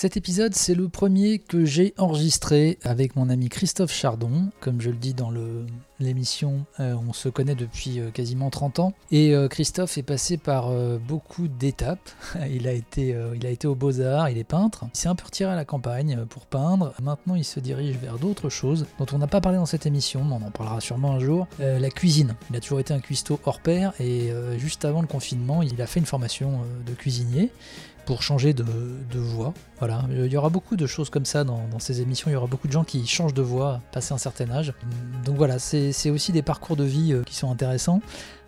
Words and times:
Cet 0.00 0.16
épisode, 0.16 0.54
c'est 0.54 0.76
le 0.76 0.88
premier 0.88 1.40
que 1.40 1.64
j'ai 1.64 1.92
enregistré 1.98 2.78
avec 2.84 3.16
mon 3.16 3.28
ami 3.28 3.48
Christophe 3.48 3.92
Chardon. 3.92 4.50
Comme 4.60 4.80
je 4.80 4.90
le 4.90 4.96
dis 4.96 5.12
dans 5.12 5.32
l'émission, 5.98 6.66
euh, 6.78 6.94
on 7.08 7.12
se 7.12 7.28
connaît 7.28 7.56
depuis 7.56 7.98
euh, 7.98 8.12
quasiment 8.12 8.48
30 8.48 8.78
ans. 8.78 8.92
Et 9.10 9.34
euh, 9.34 9.48
Christophe 9.48 9.98
est 9.98 10.04
passé 10.04 10.36
par 10.36 10.70
beaucoup 11.00 11.48
d'étapes. 11.48 12.10
il, 12.48 12.68
a 12.68 12.72
été, 12.74 13.12
il 13.34 13.44
a 13.44 13.50
été 13.50 13.66
aux 13.66 13.74
Beaux-Arts, 13.74 14.28
il 14.30 14.38
est 14.38 14.44
peintre. 14.44 14.84
Il 14.94 14.96
s'est 14.96 15.08
un 15.08 15.16
peu 15.16 15.24
retiré 15.24 15.50
à 15.50 15.56
la 15.56 15.64
campagne 15.64 16.24
pour 16.26 16.46
peindre. 16.46 16.94
Maintenant, 17.02 17.34
il 17.34 17.42
se 17.42 17.58
dirige 17.58 17.96
vers 17.96 18.20
d'autres 18.20 18.50
choses 18.50 18.86
dont 19.00 19.06
on 19.12 19.18
n'a 19.18 19.26
pas 19.26 19.40
parlé 19.40 19.58
dans 19.58 19.66
cette 19.66 19.86
émission, 19.86 20.22
mais 20.22 20.36
on 20.40 20.46
en 20.46 20.52
parlera 20.52 20.80
sûrement 20.80 21.10
un 21.10 21.18
jour. 21.18 21.48
La 21.58 21.90
cuisine. 21.90 22.36
Il 22.50 22.56
a 22.56 22.60
toujours 22.60 22.78
été 22.78 22.94
un 22.94 23.00
cuistot 23.00 23.40
hors 23.44 23.58
pair 23.58 23.94
et 23.98 24.30
juste 24.58 24.84
avant 24.84 25.00
le 25.00 25.08
confinement, 25.08 25.60
il 25.60 25.82
a 25.82 25.88
fait 25.88 25.98
une 25.98 26.06
formation 26.06 26.60
de 26.86 26.92
cuisinier 26.92 27.50
pour 28.08 28.22
changer 28.22 28.54
de, 28.54 28.64
voix. 29.18 29.52
Voilà, 29.80 30.02
il 30.08 30.32
y 30.32 30.36
aura 30.38 30.48
beaucoup 30.48 30.76
de 30.76 30.86
choses 30.86 31.10
comme 31.10 31.26
ça 31.26 31.44
dans, 31.44 31.78
ces 31.78 32.00
émissions. 32.00 32.30
Il 32.30 32.32
y 32.32 32.36
aura 32.36 32.46
beaucoup 32.46 32.66
de 32.66 32.72
gens 32.72 32.82
qui 32.82 33.06
changent 33.06 33.34
de 33.34 33.42
voix 33.42 33.82
passé 33.92 34.14
un 34.14 34.18
certain 34.18 34.48
âge. 34.48 34.72
Donc 35.26 35.36
voilà, 35.36 35.58
c'est 35.58 36.08
aussi 36.08 36.32
des 36.32 36.40
parcours 36.40 36.74
de 36.74 36.84
vie 36.84 37.12
euh, 37.12 37.22
qui 37.22 37.34
sont 37.34 37.50
intéressants. 37.50 38.00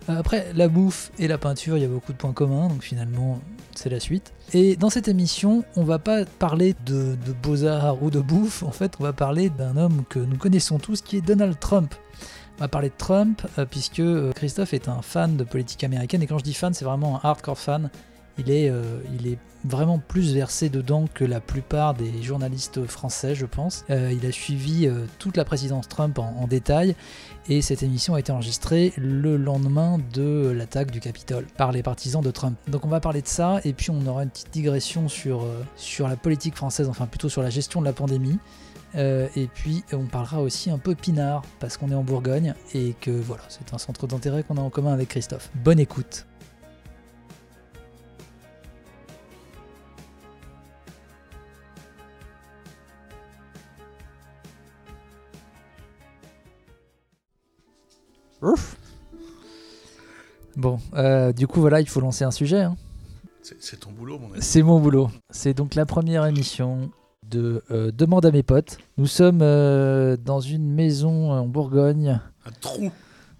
Euh, 0.09 0.17
Après, 0.17 0.47
la 0.55 0.67
bouffe 0.67 1.11
et 1.19 1.27
la 1.27 1.37
peinture, 1.37 1.77
il 1.77 1.81
y 1.81 1.85
a 1.85 1.87
beaucoup 1.87 2.11
de 2.11 2.17
points 2.17 2.33
communs, 2.33 2.69
donc 2.69 2.81
finalement, 2.81 3.39
c'est 3.75 3.91
la 3.91 3.99
suite. 3.99 4.33
Et 4.51 4.75
dans 4.77 4.89
cette 4.89 5.07
émission, 5.07 5.63
on 5.75 5.83
va 5.83 5.99
pas 5.99 6.25
parler 6.25 6.73
de, 6.87 7.15
de 7.23 7.31
beaux-arts 7.31 8.01
ou 8.01 8.09
de 8.09 8.19
bouffe, 8.19 8.63
en 8.63 8.71
fait, 8.71 8.95
on 8.99 9.03
va 9.03 9.13
parler 9.13 9.51
d'un 9.51 9.77
homme 9.77 10.05
que 10.09 10.17
nous 10.17 10.37
connaissons 10.37 10.79
tous, 10.79 11.01
qui 11.01 11.17
est 11.17 11.21
Donald 11.21 11.59
Trump. 11.59 11.93
On 12.57 12.61
va 12.61 12.67
parler 12.67 12.89
de 12.89 12.97
Trump, 12.97 13.43
euh, 13.59 13.65
puisque 13.69 14.01
Christophe 14.33 14.73
est 14.73 14.89
un 14.89 15.03
fan 15.03 15.37
de 15.37 15.43
politique 15.43 15.83
américaine, 15.83 16.23
et 16.23 16.25
quand 16.25 16.39
je 16.39 16.43
dis 16.43 16.55
fan, 16.55 16.73
c'est 16.73 16.85
vraiment 16.85 17.17
un 17.17 17.27
hardcore 17.27 17.59
fan. 17.59 17.91
Il 18.43 18.49
est, 18.49 18.69
euh, 18.69 18.81
il 19.13 19.27
est 19.27 19.37
vraiment 19.65 19.99
plus 19.99 20.33
versé 20.33 20.69
dedans 20.69 21.05
que 21.13 21.23
la 21.23 21.39
plupart 21.39 21.93
des 21.93 22.23
journalistes 22.23 22.87
français, 22.87 23.35
je 23.35 23.45
pense. 23.45 23.85
Euh, 23.91 24.11
il 24.11 24.25
a 24.25 24.31
suivi 24.31 24.87
euh, 24.87 25.05
toute 25.19 25.37
la 25.37 25.45
présidence 25.45 25.87
Trump 25.87 26.17
en, 26.17 26.47
détail 26.47 26.95
et 27.47 27.61
cette 27.61 27.83
émission 27.83 28.15
a 28.15 28.19
été 28.19 28.31
enregistrée 28.31 28.93
le 28.97 29.37
lendemain 29.37 29.99
de 30.11 30.51
l'attaque 30.55 30.89
du 30.89 30.99
Capitole 30.99 31.45
par 31.55 31.71
les 31.71 31.83
partisans 31.83 32.23
de 32.23 32.31
Trump. 32.31 32.57
Donc 32.67 32.83
on 32.83 32.89
va 32.89 32.99
parler 32.99 33.21
de 33.21 33.27
ça 33.27 33.61
et 33.63 33.73
puis 33.73 33.91
on 33.91 34.05
aura 34.07 34.23
une 34.23 34.31
petite 34.31 34.51
digression 34.51 35.07
sur, 35.07 35.45
la 35.99 36.15
politique 36.15 36.55
française, 36.55 36.89
enfin 36.89 37.05
plutôt 37.05 37.29
sur 37.29 37.43
la 37.43 37.51
gestion 37.51 37.79
de 37.79 37.85
la 37.85 37.93
pandémie. 37.93 38.39
Et 38.95 39.47
puis 39.53 39.83
on 39.93 40.05
parlera 40.05 40.41
aussi 40.41 40.71
un 40.71 40.79
peu 40.79 40.95
pinard 40.95 41.43
parce 41.59 41.77
qu'on 41.77 41.91
est 41.91 41.95
en 41.95 42.03
Bourgogne 42.03 42.55
et 42.73 42.95
que 42.99 43.11
voilà, 43.11 43.43
c'est 43.49 43.73
un 43.73 43.77
centre 43.77 44.07
d'intérêt 44.07 44.43
qu'on 44.43 44.57
a 44.57 44.61
en 44.61 44.71
commun 44.71 44.93
avec 44.93 45.09
Christophe. 45.09 45.51
Bonne 45.63 45.79
écoute. 45.79 46.25
Ouf. 58.41 58.77
Bon, 60.57 60.79
euh, 60.95 61.31
du 61.31 61.47
coup 61.47 61.61
voilà, 61.61 61.79
il 61.81 61.87
faut 61.87 62.01
lancer 62.01 62.23
un 62.23 62.31
sujet. 62.31 62.61
hein. 62.61 62.75
C'est 63.59 63.79
ton 63.79 63.91
boulot, 63.91 64.19
mon 64.19 64.27
ami. 64.31 64.37
C'est 64.41 64.61
mon 64.61 64.79
boulot. 64.79 65.09
C'est 65.29 65.53
donc 65.53 65.75
la 65.75 65.85
première 65.85 66.25
émission 66.25 66.91
de 67.29 67.63
euh, 67.71 67.91
Demande 67.91 68.25
à 68.25 68.31
mes 68.31 68.43
potes. 68.43 68.77
Nous 68.97 69.07
sommes 69.07 69.39
euh, 69.41 70.17
dans 70.17 70.39
une 70.41 70.71
maison 70.73 71.31
en 71.31 71.47
Bourgogne, 71.47 72.19
Un 72.45 72.51
trou. 72.59 72.91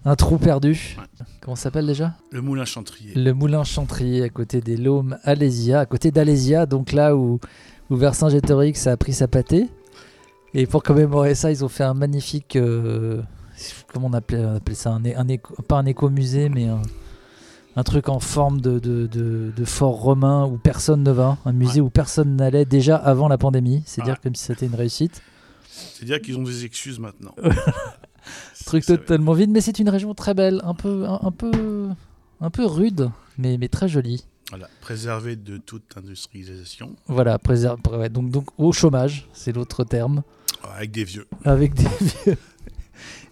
un 0.06 0.16
trou 0.16 0.38
perdu. 0.38 0.96
Ouais. 0.98 1.26
Comment 1.42 1.56
ça 1.56 1.64
s'appelle 1.64 1.86
déjà? 1.88 2.14
Le 2.32 2.42
moulin 2.42 2.66
chantrier. 2.66 3.14
Le 3.16 3.34
moulin 3.34 3.64
Chantrier 3.64 4.24
à 4.24 4.30
côté 4.30 4.62
des 4.62 4.78
Laumes 4.78 5.18
Alésia, 5.24 5.82
à 5.82 5.86
côté 5.86 6.12
d'Alésia, 6.12 6.66
donc 6.66 6.94
là 6.94 7.16
où, 7.16 7.40
où 7.90 7.96
Vercingétorix 7.96 8.88
a 8.88 8.96
pris 8.98 9.14
sa 9.14 9.28
pâtée. 9.28 9.68
Et 10.54 10.66
pour 10.66 10.82
commémorer 10.84 11.36
ça, 11.36 11.52
ils 11.52 11.64
ont 11.64 11.70
fait 11.70 11.84
un 11.84 11.94
magnifique. 11.94 12.58
Comment 13.94 14.08
on 14.08 14.14
appelait, 14.14 14.44
on 14.46 14.56
appelait 14.56 14.76
ça 14.76 14.92
un, 14.92 15.04
un 15.06 15.28
éco- 15.28 15.62
Pas 15.64 15.78
un 15.80 15.86
écomusée, 15.86 16.50
mais 16.50 16.68
un, 16.68 16.82
un 17.76 17.84
truc 17.84 18.10
en 18.10 18.20
forme 18.20 18.60
de, 18.62 18.80
de, 18.80 19.08
de- 19.08 19.52
de 19.56 19.66
fort 19.66 20.02
romain 20.02 20.46
où 20.46 20.58
personne 20.58 21.04
ne 21.04 21.12
va. 21.12 21.38
Un 21.46 21.54
musée 21.54 21.82
où 21.82 21.90
personne 21.90 22.36
n'allait 22.36 22.66
déjà 22.66 22.96
avant 22.96 23.28
la 23.28 23.38
pandémie. 23.38 23.84
C'est 23.86 24.02
dire 24.04 24.14
Ouais. 24.14 24.20
comme 24.24 24.36
si 24.36 24.44
c'était 24.46 24.66
une 24.66 24.76
réussite. 24.76 25.22
C'est-à-dire 25.70 26.22
qu'ils 26.22 26.38
ont 26.38 26.44
des 26.44 26.66
excuses 26.66 27.00
maintenant. 27.00 27.34
Truc 28.66 28.86
totalement 28.86 29.34
vide, 29.34 29.50
mais 29.50 29.62
c'est 29.62 29.80
une 29.80 29.90
région 29.90 30.14
très 30.14 30.34
belle, 30.34 30.62
un 30.64 30.74
peu, 30.76 31.06
un, 31.08 31.20
un 31.24 31.32
peu, 31.32 31.90
un 32.40 32.50
peu 32.50 32.66
rude, 32.66 33.10
mais, 33.38 33.58
mais 33.58 33.68
très 33.68 33.88
jolie. 33.88 34.24
Voilà, 34.50 34.68
préservé 34.82 35.36
de 35.38 35.58
toute 35.58 35.96
industrialisation, 35.98 36.94
Voilà, 37.08 37.40
préserve, 37.40 37.80
ouais, 37.94 38.10
donc, 38.10 38.30
donc 38.30 38.48
au 38.58 38.72
chômage, 38.74 39.28
c'est 39.34 39.54
l'autre 39.56 39.84
terme, 39.86 40.24
avec 40.76 40.92
des 40.92 41.04
vieux 41.06 41.26
avec 41.46 41.74
des 41.74 41.86
vieux 42.26 42.38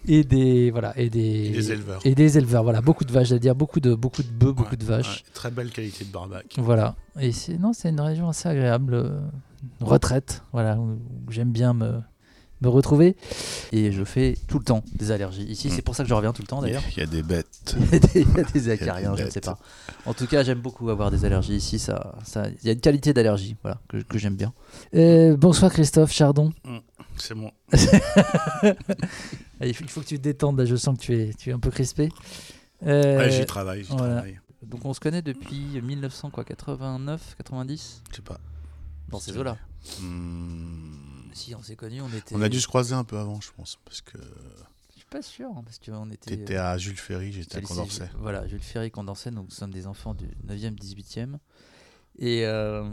et 0.06 0.24
des 0.24 0.70
voilà 0.70 0.92
et 0.98 1.10
des 1.10 1.48
et 1.48 1.50
des 1.50 1.72
éleveurs. 1.72 2.00
et 2.04 2.14
des 2.14 2.38
éleveurs, 2.38 2.62
voilà, 2.62 2.80
beaucoup 2.80 3.04
de 3.04 3.12
vaches, 3.12 3.28
c'est-à-dire 3.28 3.54
beaucoup 3.54 3.80
de 3.80 3.94
beaucoup 3.94 4.22
de 4.22 4.28
bœufs, 4.28 4.52
beaucoup 4.52 4.76
de 4.76 4.84
vaches, 4.84 5.24
ouais, 5.26 5.32
très 5.34 5.50
belle 5.50 5.70
qualité 5.70 6.04
de 6.04 6.12
barbac. 6.12 6.46
voilà. 6.58 6.96
Et 7.18 7.32
c'est 7.32 7.58
non, 7.58 7.72
c'est 7.72 7.90
une 7.90 8.00
région 8.00 8.28
assez 8.28 8.48
agréable, 8.48 8.94
euh, 8.94 9.20
retraite, 9.80 10.42
voilà, 10.52 10.78
où 10.78 10.98
j'aime 11.28 11.52
bien 11.52 11.74
me 11.74 12.00
me 12.62 12.68
retrouver. 12.68 13.16
Et 13.72 13.92
je 13.92 14.04
fais 14.04 14.36
tout 14.48 14.58
le 14.58 14.64
temps 14.64 14.82
des 14.94 15.10
allergies. 15.10 15.44
Ici, 15.44 15.68
Mm. 15.68 15.70
c'est 15.70 15.82
pour 15.82 15.94
ça 15.96 16.02
que 16.02 16.08
je 16.08 16.14
reviens 16.14 16.32
tout 16.32 16.42
le 16.42 16.46
temps 16.46 16.60
d'ailleurs. 16.60 16.82
Il 16.92 16.98
y 16.98 17.02
a 17.02 17.06
des 17.06 17.22
bêtes. 17.22 17.74
Il 17.80 17.92
y 17.92 17.96
a 17.96 17.98
des, 17.98 18.20
il 18.20 18.36
y 18.36 18.40
a 18.40 18.42
des 18.44 18.60
Il 18.60 18.66
y 18.66 18.70
a 18.70 18.72
acariens, 18.74 19.12
des 19.12 19.18
je 19.22 19.24
ne 19.26 19.30
sais 19.30 19.40
pas. 19.40 19.58
En 20.06 20.14
tout 20.14 20.26
cas, 20.26 20.42
j'aime 20.42 20.60
beaucoup 20.60 20.88
avoir 20.90 21.10
des 21.10 21.24
allergies 21.24 21.56
ici. 21.56 21.78
Ça, 21.78 22.14
ça, 22.24 22.48
il 22.48 22.66
y 22.66 22.68
a 22.68 22.72
une 22.72 22.80
qualité 22.80 23.12
d'allergie, 23.12 23.56
voilà, 23.62 23.80
que, 23.88 23.98
que 23.98 24.18
j'aime 24.18 24.36
bien. 24.36 24.52
Euh, 24.94 25.36
bonsoir 25.36 25.72
Christophe 25.72 26.12
Chardon. 26.12 26.52
C'est 27.16 27.34
moi. 27.34 27.52
Il 29.62 29.74
faut, 29.74 30.00
que 30.00 30.06
tu 30.06 30.16
te 30.18 30.22
détendes 30.22 30.58
là. 30.58 30.64
Je 30.64 30.76
sens 30.76 30.96
que 30.98 31.02
tu 31.02 31.14
es, 31.18 31.34
tu 31.34 31.50
es 31.50 31.52
un 31.52 31.58
peu 31.58 31.70
crispé. 31.70 32.08
Euh, 32.86 33.18
Ouais, 33.18 33.30
j'y 33.30 33.44
travaille, 33.44 33.84
j'y 33.84 33.90
voilà. 33.92 34.14
travaille. 34.16 34.40
donc 34.62 34.84
on 34.86 34.94
se 34.94 35.00
connaît 35.00 35.20
depuis 35.22 35.80
1989, 35.82 37.34
90 37.36 38.02
Je 38.10 38.16
sais 38.16 38.22
pas. 38.22 38.38
dans 39.10 39.20
ces 39.20 39.36
eaux-là. 39.36 39.58
Hmm, 40.00 41.09
Si 41.32 41.54
on 41.54 41.62
s'est 41.62 41.76
connus, 41.76 42.02
on 42.02 42.08
était. 42.08 42.34
On 42.34 42.42
a 42.42 42.48
dû 42.48 42.60
se 42.60 42.66
croiser 42.66 42.94
un 42.94 43.04
peu 43.04 43.18
avant, 43.18 43.40
je 43.40 43.50
pense, 43.56 43.78
parce 43.84 44.00
que 44.00 44.18
Je 44.90 44.96
suis 44.96 45.08
pas 45.10 45.22
sûr 45.22 45.48
hein, 45.50 45.62
parce 45.64 45.78
qu'on 45.78 46.10
était. 46.10 46.36
t'étais 46.36 46.56
à 46.56 46.76
Jules 46.78 46.96
Ferry, 46.96 47.32
j'étais 47.32 47.58
à 47.58 47.60
Condorcet. 47.62 48.10
Voilà, 48.18 48.46
Jules 48.46 48.60
Ferry, 48.62 48.90
Condorcet, 48.90 49.30
donc 49.30 49.46
nous 49.48 49.54
sommes 49.54 49.72
des 49.72 49.86
enfants 49.86 50.14
du 50.14 50.26
9e, 50.46 50.76
18e. 50.78 51.38
Et, 52.22 52.44
euh, 52.44 52.84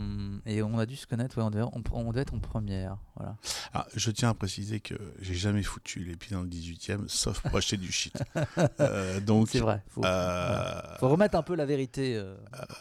et 0.46 0.62
on 0.64 0.78
a 0.80 0.86
dû 0.86 0.96
se 0.96 1.06
connaître, 1.06 1.38
ouais, 1.38 1.44
on, 1.44 1.50
devait, 1.50 1.64
on, 1.64 1.84
on 1.92 2.10
devait 2.12 2.22
être 2.22 2.34
en 2.34 2.40
première. 2.40 2.98
Voilà. 3.18 3.36
Ah, 3.74 3.86
je 3.94 4.10
tiens 4.12 4.30
à 4.30 4.34
préciser 4.34 4.80
que 4.80 4.94
j'ai 5.20 5.34
jamais 5.34 5.64
foutu 5.64 6.00
les 6.06 6.16
pieds 6.16 6.34
dans 6.34 6.44
le 6.44 6.48
18 6.48 6.90
e 6.92 6.98
sauf 7.08 7.42
pour 7.42 7.58
acheter 7.58 7.76
du 7.78 7.92
shit. 7.92 8.14
Euh, 8.80 9.20
donc, 9.20 9.50
C'est 9.50 9.60
vrai. 9.60 9.84
Faut, 9.90 10.04
euh, 10.06 10.82
faut 11.00 11.10
remettre 11.10 11.36
un 11.36 11.42
peu 11.44 11.56
la 11.56 11.66
vérité 11.66 12.24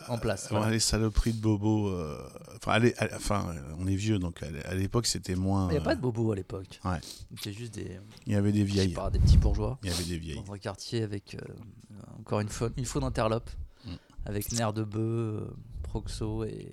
en 0.08 0.18
place. 0.18 0.46
Voilà. 0.50 0.70
les 0.70 0.78
saloperies 0.78 1.32
de 1.32 1.40
Bobo. 1.40 1.90
Enfin, 2.64 3.46
on 3.78 3.86
est 3.86 3.94
vieux, 3.96 4.18
donc 4.18 4.42
à 4.42 4.50
l'é- 4.50 4.64
à 4.64 4.74
l'époque, 4.74 5.06
c'était 5.06 5.34
moins. 5.34 5.68
Il 5.68 5.72
n'y 5.72 5.78
a 5.78 5.80
pas 5.80 5.94
de 5.94 6.00
bobo 6.00 6.32
à 6.32 6.36
l'époque. 6.36 6.80
Ouais. 6.84 6.98
C'était 7.36 7.52
juste 7.52 7.74
des, 7.74 7.98
Il 8.26 8.32
y 8.32 8.36
avait 8.36 8.52
des 8.52 8.64
vieilles. 8.64 8.92
pas, 8.92 9.10
des 9.10 9.18
petits 9.18 9.38
bourgeois 9.38 9.78
Il 9.82 9.90
y 9.90 9.92
avait 9.92 10.04
des 10.04 10.18
vieilles. 10.18 10.42
dans 10.46 10.52
un 10.52 10.58
quartier 10.58 11.02
avec 11.02 11.36
encore 12.20 12.40
une 12.40 12.48
fois 12.48 12.70
une 12.76 12.84
faune 12.84 13.02
d'interlope, 13.02 13.50
Mm. 13.84 13.90
avec 14.26 14.52
nerf 14.52 14.72
de 14.72 14.82
bœuf, 14.84 15.44
proxo 15.86 16.44
et, 16.44 16.70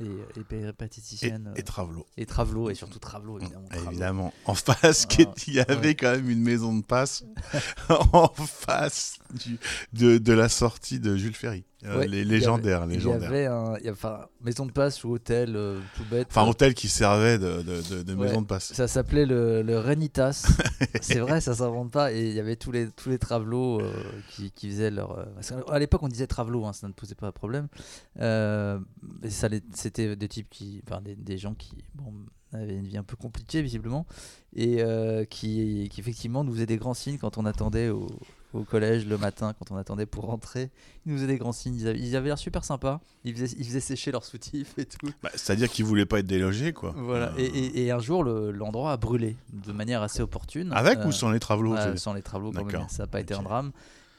et, 0.00 0.04
et 0.04 0.40
Et, 0.40 0.44
péripatéticienne, 0.44 1.52
et 1.56 1.60
euh, 1.60 1.64
Travelo. 1.64 2.06
et, 2.16 2.26
Travelo, 2.26 2.70
et 2.70 2.74
surtout 2.74 2.98
Travelo, 2.98 3.38
évidemment. 3.38 3.66
Travelo. 3.68 3.90
Évidemment. 3.90 4.34
En 4.44 4.54
face, 4.54 5.06
Ah, 5.26 5.34
il 5.46 5.54
y 5.54 5.60
avait 5.60 5.88
ouais. 5.88 5.94
quand 5.94 6.10
même 6.10 6.28
une 6.30 6.42
maison 6.42 6.74
de 6.76 6.82
passe 6.82 7.24
en 8.12 8.28
face 8.28 9.18
du- 9.34 9.58
de, 9.92 10.18
de 10.18 10.32
la 10.32 10.48
sortie 10.48 11.00
de 11.00 11.16
Jules 11.16 11.34
Ferry. 11.34 11.64
Euh, 11.86 11.96
Ouais, 12.00 12.06
les 12.06 12.24
légendaires, 12.24 12.86
Il 12.90 13.02
y 13.02 13.08
avait 13.10 13.46
un, 13.46 13.74
il 13.78 13.86
y 13.86 13.88
a- 13.88 13.92
enfin, 13.92 14.26
maison 14.42 14.66
de 14.66 14.70
passe 14.72 15.02
ou 15.02 15.12
hôtel 15.12 15.56
euh, 15.56 15.80
tout 15.96 16.04
bête. 16.10 16.26
Enfin, 16.30 16.46
hôtel 16.46 16.74
qui 16.74 16.88
servait 16.88 17.38
de, 17.38 17.62
de, 17.62 17.80
de- 17.96 18.02
de 18.02 18.14
Ouais. 18.14 18.26
maison 18.26 18.42
de 18.42 18.46
passe. 18.46 18.72
Ça 18.74 18.86
s'appelait 18.86 19.24
le, 19.24 19.62
le 19.62 19.78
Renitas. 19.78 20.46
c'est 21.00 21.20
vrai, 21.20 21.40
ça 21.40 21.54
s'invente 21.54 21.90
pas. 21.90 22.12
Et 22.12 22.28
il 22.28 22.34
y 22.34 22.40
avait 22.40 22.56
tous 22.56 22.70
les, 22.70 22.90
tous 22.90 23.08
les 23.08 23.18
travelots 23.18 23.80
euh, 23.80 23.92
qui, 24.30 24.50
qui 24.50 24.68
faisaient 24.68 24.90
leur. 24.90 25.18
euh, 25.18 25.24
à 25.70 25.78
l'époque, 25.78 26.02
on 26.02 26.08
disait 26.08 26.26
travelot, 26.26 26.66
hein, 26.66 26.74
ça 26.74 26.86
ne 26.86 26.92
posait 26.92 27.14
pas 27.14 27.28
de 27.28 27.32
problème. 27.32 27.68
Mais 28.16 29.30
ça 29.30 29.48
C'était 29.74 30.16
des 30.16 30.28
types 30.28 30.48
qui. 30.50 30.82
Enfin, 30.86 31.00
des, 31.00 31.16
des 31.16 31.38
gens 31.38 31.54
qui 31.54 31.72
bon, 31.94 32.12
avaient 32.52 32.76
une 32.76 32.86
vie 32.86 32.96
un 32.96 33.02
peu 33.02 33.16
compliquée, 33.16 33.62
visiblement. 33.62 34.06
Et 34.54 34.82
euh, 34.82 35.24
qui, 35.24 35.88
qui, 35.92 36.00
effectivement, 36.00 36.42
nous 36.44 36.52
faisaient 36.52 36.66
des 36.66 36.76
grands 36.76 36.94
signes 36.94 37.18
quand 37.18 37.38
on 37.38 37.46
attendait 37.46 37.88
au, 37.88 38.06
au 38.52 38.64
collège 38.64 39.06
le 39.06 39.16
matin, 39.16 39.54
quand 39.58 39.70
on 39.70 39.76
attendait 39.76 40.06
pour 40.06 40.24
rentrer. 40.24 40.70
Ils 41.06 41.12
nous 41.12 41.18
faisaient 41.18 41.28
des 41.28 41.36
grands 41.38 41.52
signes. 41.52 41.74
Ils 41.76 41.86
avaient 41.86 41.98
ils 42.00 42.10
l'air 42.10 42.38
super 42.38 42.64
sympas. 42.64 43.00
Ils 43.24 43.34
faisaient, 43.36 43.56
ils 43.58 43.64
faisaient 43.64 43.78
sécher 43.80 44.10
leurs 44.10 44.24
soutifs 44.24 44.76
et 44.78 44.86
tout. 44.86 45.10
Bah, 45.22 45.30
C'est-à-dire 45.34 45.68
qu'ils 45.70 45.84
voulaient 45.84 46.06
pas 46.06 46.18
être 46.18 46.26
délogés, 46.26 46.72
quoi. 46.72 46.92
Voilà. 46.96 47.32
Euh, 47.34 47.38
Et, 47.38 47.44
et- 47.46 47.84
et 47.86 47.90
un 47.92 48.00
jour, 48.00 48.24
le- 48.24 48.50
l'endroit 48.50 48.92
a 48.92 48.96
brûlé 48.96 49.36
de 49.52 49.72
manière 49.72 50.02
assez 50.02 50.20
opportune. 50.20 50.72
Avec 50.72 50.98
Euh, 50.98 51.06
ou 51.06 51.12
sans 51.12 51.30
les 51.30 51.36
euh, 51.36 51.92
c'est- 51.92 51.98
sans 51.98 52.12
les 52.14 52.22
travaux 52.22 52.50
quand 52.50 52.64
même. 52.64 52.88
Ça 52.88 53.04
n'a 53.04 53.06
pas 53.06 53.20
été 53.20 53.34
un 53.34 53.42
drame. 53.42 53.70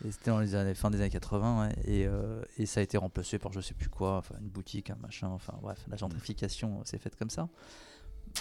Et 0.03 0.09
c'était 0.11 0.31
dans 0.31 0.39
les 0.39 0.55
années, 0.55 0.73
fin 0.73 0.89
des 0.89 0.99
années 0.99 1.11
80, 1.11 1.67
ouais, 1.67 1.75
et, 1.85 2.07
euh, 2.07 2.41
et 2.57 2.65
ça 2.65 2.79
a 2.79 2.83
été 2.83 2.97
remplacé 2.97 3.37
par 3.37 3.51
je 3.53 3.61
sais 3.61 3.75
plus 3.75 3.87
quoi, 3.89 4.17
enfin 4.17 4.33
une 4.41 4.47
boutique, 4.47 4.89
un 4.89 4.95
machin, 4.99 5.27
enfin 5.27 5.53
bref, 5.61 5.77
la 5.87 5.95
gentrification 5.95 6.81
s'est 6.85 6.97
faite 6.97 7.15
comme 7.15 7.29
ça. 7.29 7.49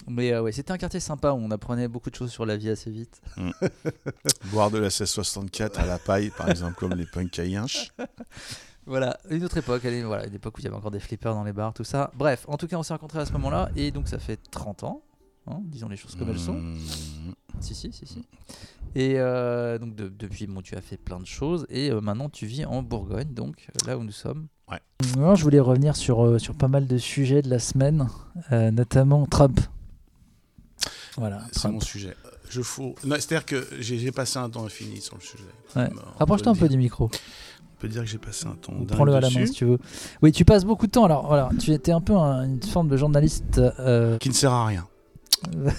Mais 0.08 0.32
euh, 0.32 0.42
ouais, 0.42 0.52
c'était 0.52 0.72
un 0.72 0.78
quartier 0.78 1.00
sympa 1.00 1.32
où 1.32 1.36
on 1.36 1.50
apprenait 1.50 1.88
beaucoup 1.88 2.10
de 2.10 2.14
choses 2.14 2.30
sur 2.30 2.46
la 2.46 2.56
vie 2.56 2.70
assez 2.70 2.90
vite. 2.90 3.20
Boire 4.52 4.70
de 4.70 4.76
la 4.78 4.84
1664 4.86 5.78
à 5.80 5.86
la 5.86 5.98
paille, 5.98 6.30
par 6.36 6.48
exemple, 6.50 6.74
comme 6.76 6.94
les 6.94 7.06
punks 7.06 7.38
à 7.38 7.44
Yinch. 7.44 7.90
Voilà, 8.86 9.18
une 9.30 9.44
autre 9.44 9.58
époque, 9.58 9.84
est- 9.84 10.02
voilà, 10.02 10.26
une 10.26 10.34
époque 10.34 10.56
où 10.56 10.60
il 10.60 10.64
y 10.64 10.66
avait 10.66 10.76
encore 10.76 10.90
des 10.90 11.00
flippers 11.00 11.34
dans 11.34 11.44
les 11.44 11.52
bars, 11.52 11.72
tout 11.72 11.84
ça. 11.84 12.10
Bref, 12.16 12.44
en 12.48 12.56
tout 12.56 12.66
cas, 12.66 12.76
on 12.76 12.82
s'est 12.82 12.94
rencontrés 12.94 13.20
à 13.20 13.26
ce 13.26 13.32
moment-là, 13.32 13.70
et 13.76 13.90
donc 13.90 14.08
ça 14.08 14.18
fait 14.18 14.38
30 14.50 14.84
ans, 14.84 15.02
hein, 15.46 15.60
disons 15.64 15.88
les 15.88 15.96
choses 15.96 16.16
comme 16.16 16.30
elles 16.30 16.38
sont. 16.40 16.54
Mmh. 16.54 16.78
Si, 17.60 17.74
si, 17.74 17.92
si, 17.92 18.06
si. 18.06 18.24
Et 18.94 19.14
euh, 19.18 19.78
donc 19.78 19.94
de- 19.94 20.08
depuis, 20.08 20.46
bon, 20.46 20.62
tu 20.62 20.74
as 20.76 20.80
fait 20.80 20.96
plein 20.96 21.20
de 21.20 21.26
choses, 21.26 21.66
et 21.68 21.90
euh, 21.90 22.00
maintenant 22.00 22.28
tu 22.30 22.46
vis 22.46 22.64
en 22.64 22.82
Bourgogne, 22.82 23.32
donc 23.32 23.68
euh, 23.68 23.86
là 23.88 23.98
où 23.98 24.02
nous 24.02 24.12
sommes. 24.12 24.46
Non, 25.16 25.34
je 25.34 25.42
voulais 25.42 25.60
revenir 25.60 25.96
sur, 25.96 26.24
euh, 26.24 26.38
sur 26.38 26.54
pas 26.54 26.68
mal 26.68 26.86
de 26.86 26.98
sujets 26.98 27.42
de 27.42 27.48
la 27.50 27.58
semaine, 27.58 28.06
euh, 28.52 28.70
notamment 28.70 29.24
Trump. 29.26 29.58
Voilà, 31.20 31.42
C'est 31.52 31.68
mon 31.68 31.80
sujet. 31.80 32.16
Je 32.48 32.62
fous. 32.62 32.94
C'est-à-dire 33.04 33.44
que 33.46 33.64
j'ai 33.78 34.10
passé 34.10 34.38
un 34.38 34.50
temps 34.50 34.64
infini 34.64 35.00
sur 35.00 35.14
le 35.16 35.20
sujet. 35.22 35.44
Ouais. 35.76 35.88
Rapproche-toi 36.18 36.50
un 36.52 36.56
peu 36.56 36.68
du 36.68 36.76
micro. 36.78 37.04
On 37.12 37.80
peut 37.80 37.88
dire 37.88 38.02
que 38.02 38.08
j'ai 38.08 38.18
passé 38.18 38.46
un 38.46 38.56
temps. 38.56 38.72
Prends-le 38.88 39.14
à 39.14 39.20
la 39.20 39.30
main 39.30 39.46
si 39.46 39.52
tu 39.52 39.64
veux. 39.66 39.78
Oui, 40.22 40.32
tu 40.32 40.44
passes 40.44 40.64
beaucoup 40.64 40.86
de 40.86 40.90
temps. 40.92 41.04
Alors 41.04 41.26
voilà, 41.26 41.48
tu 41.60 41.70
étais 41.72 41.92
un 41.92 42.00
peu 42.00 42.14
un- 42.14 42.44
une 42.44 42.62
forme 42.62 42.88
de 42.88 42.96
journaliste. 42.96 43.58
euh, 43.58 44.18
Qui 44.18 44.28
ne 44.30 44.34
sert 44.34 44.52
à 44.52 44.66
rien. 44.66 44.86
Euh, 45.54 45.70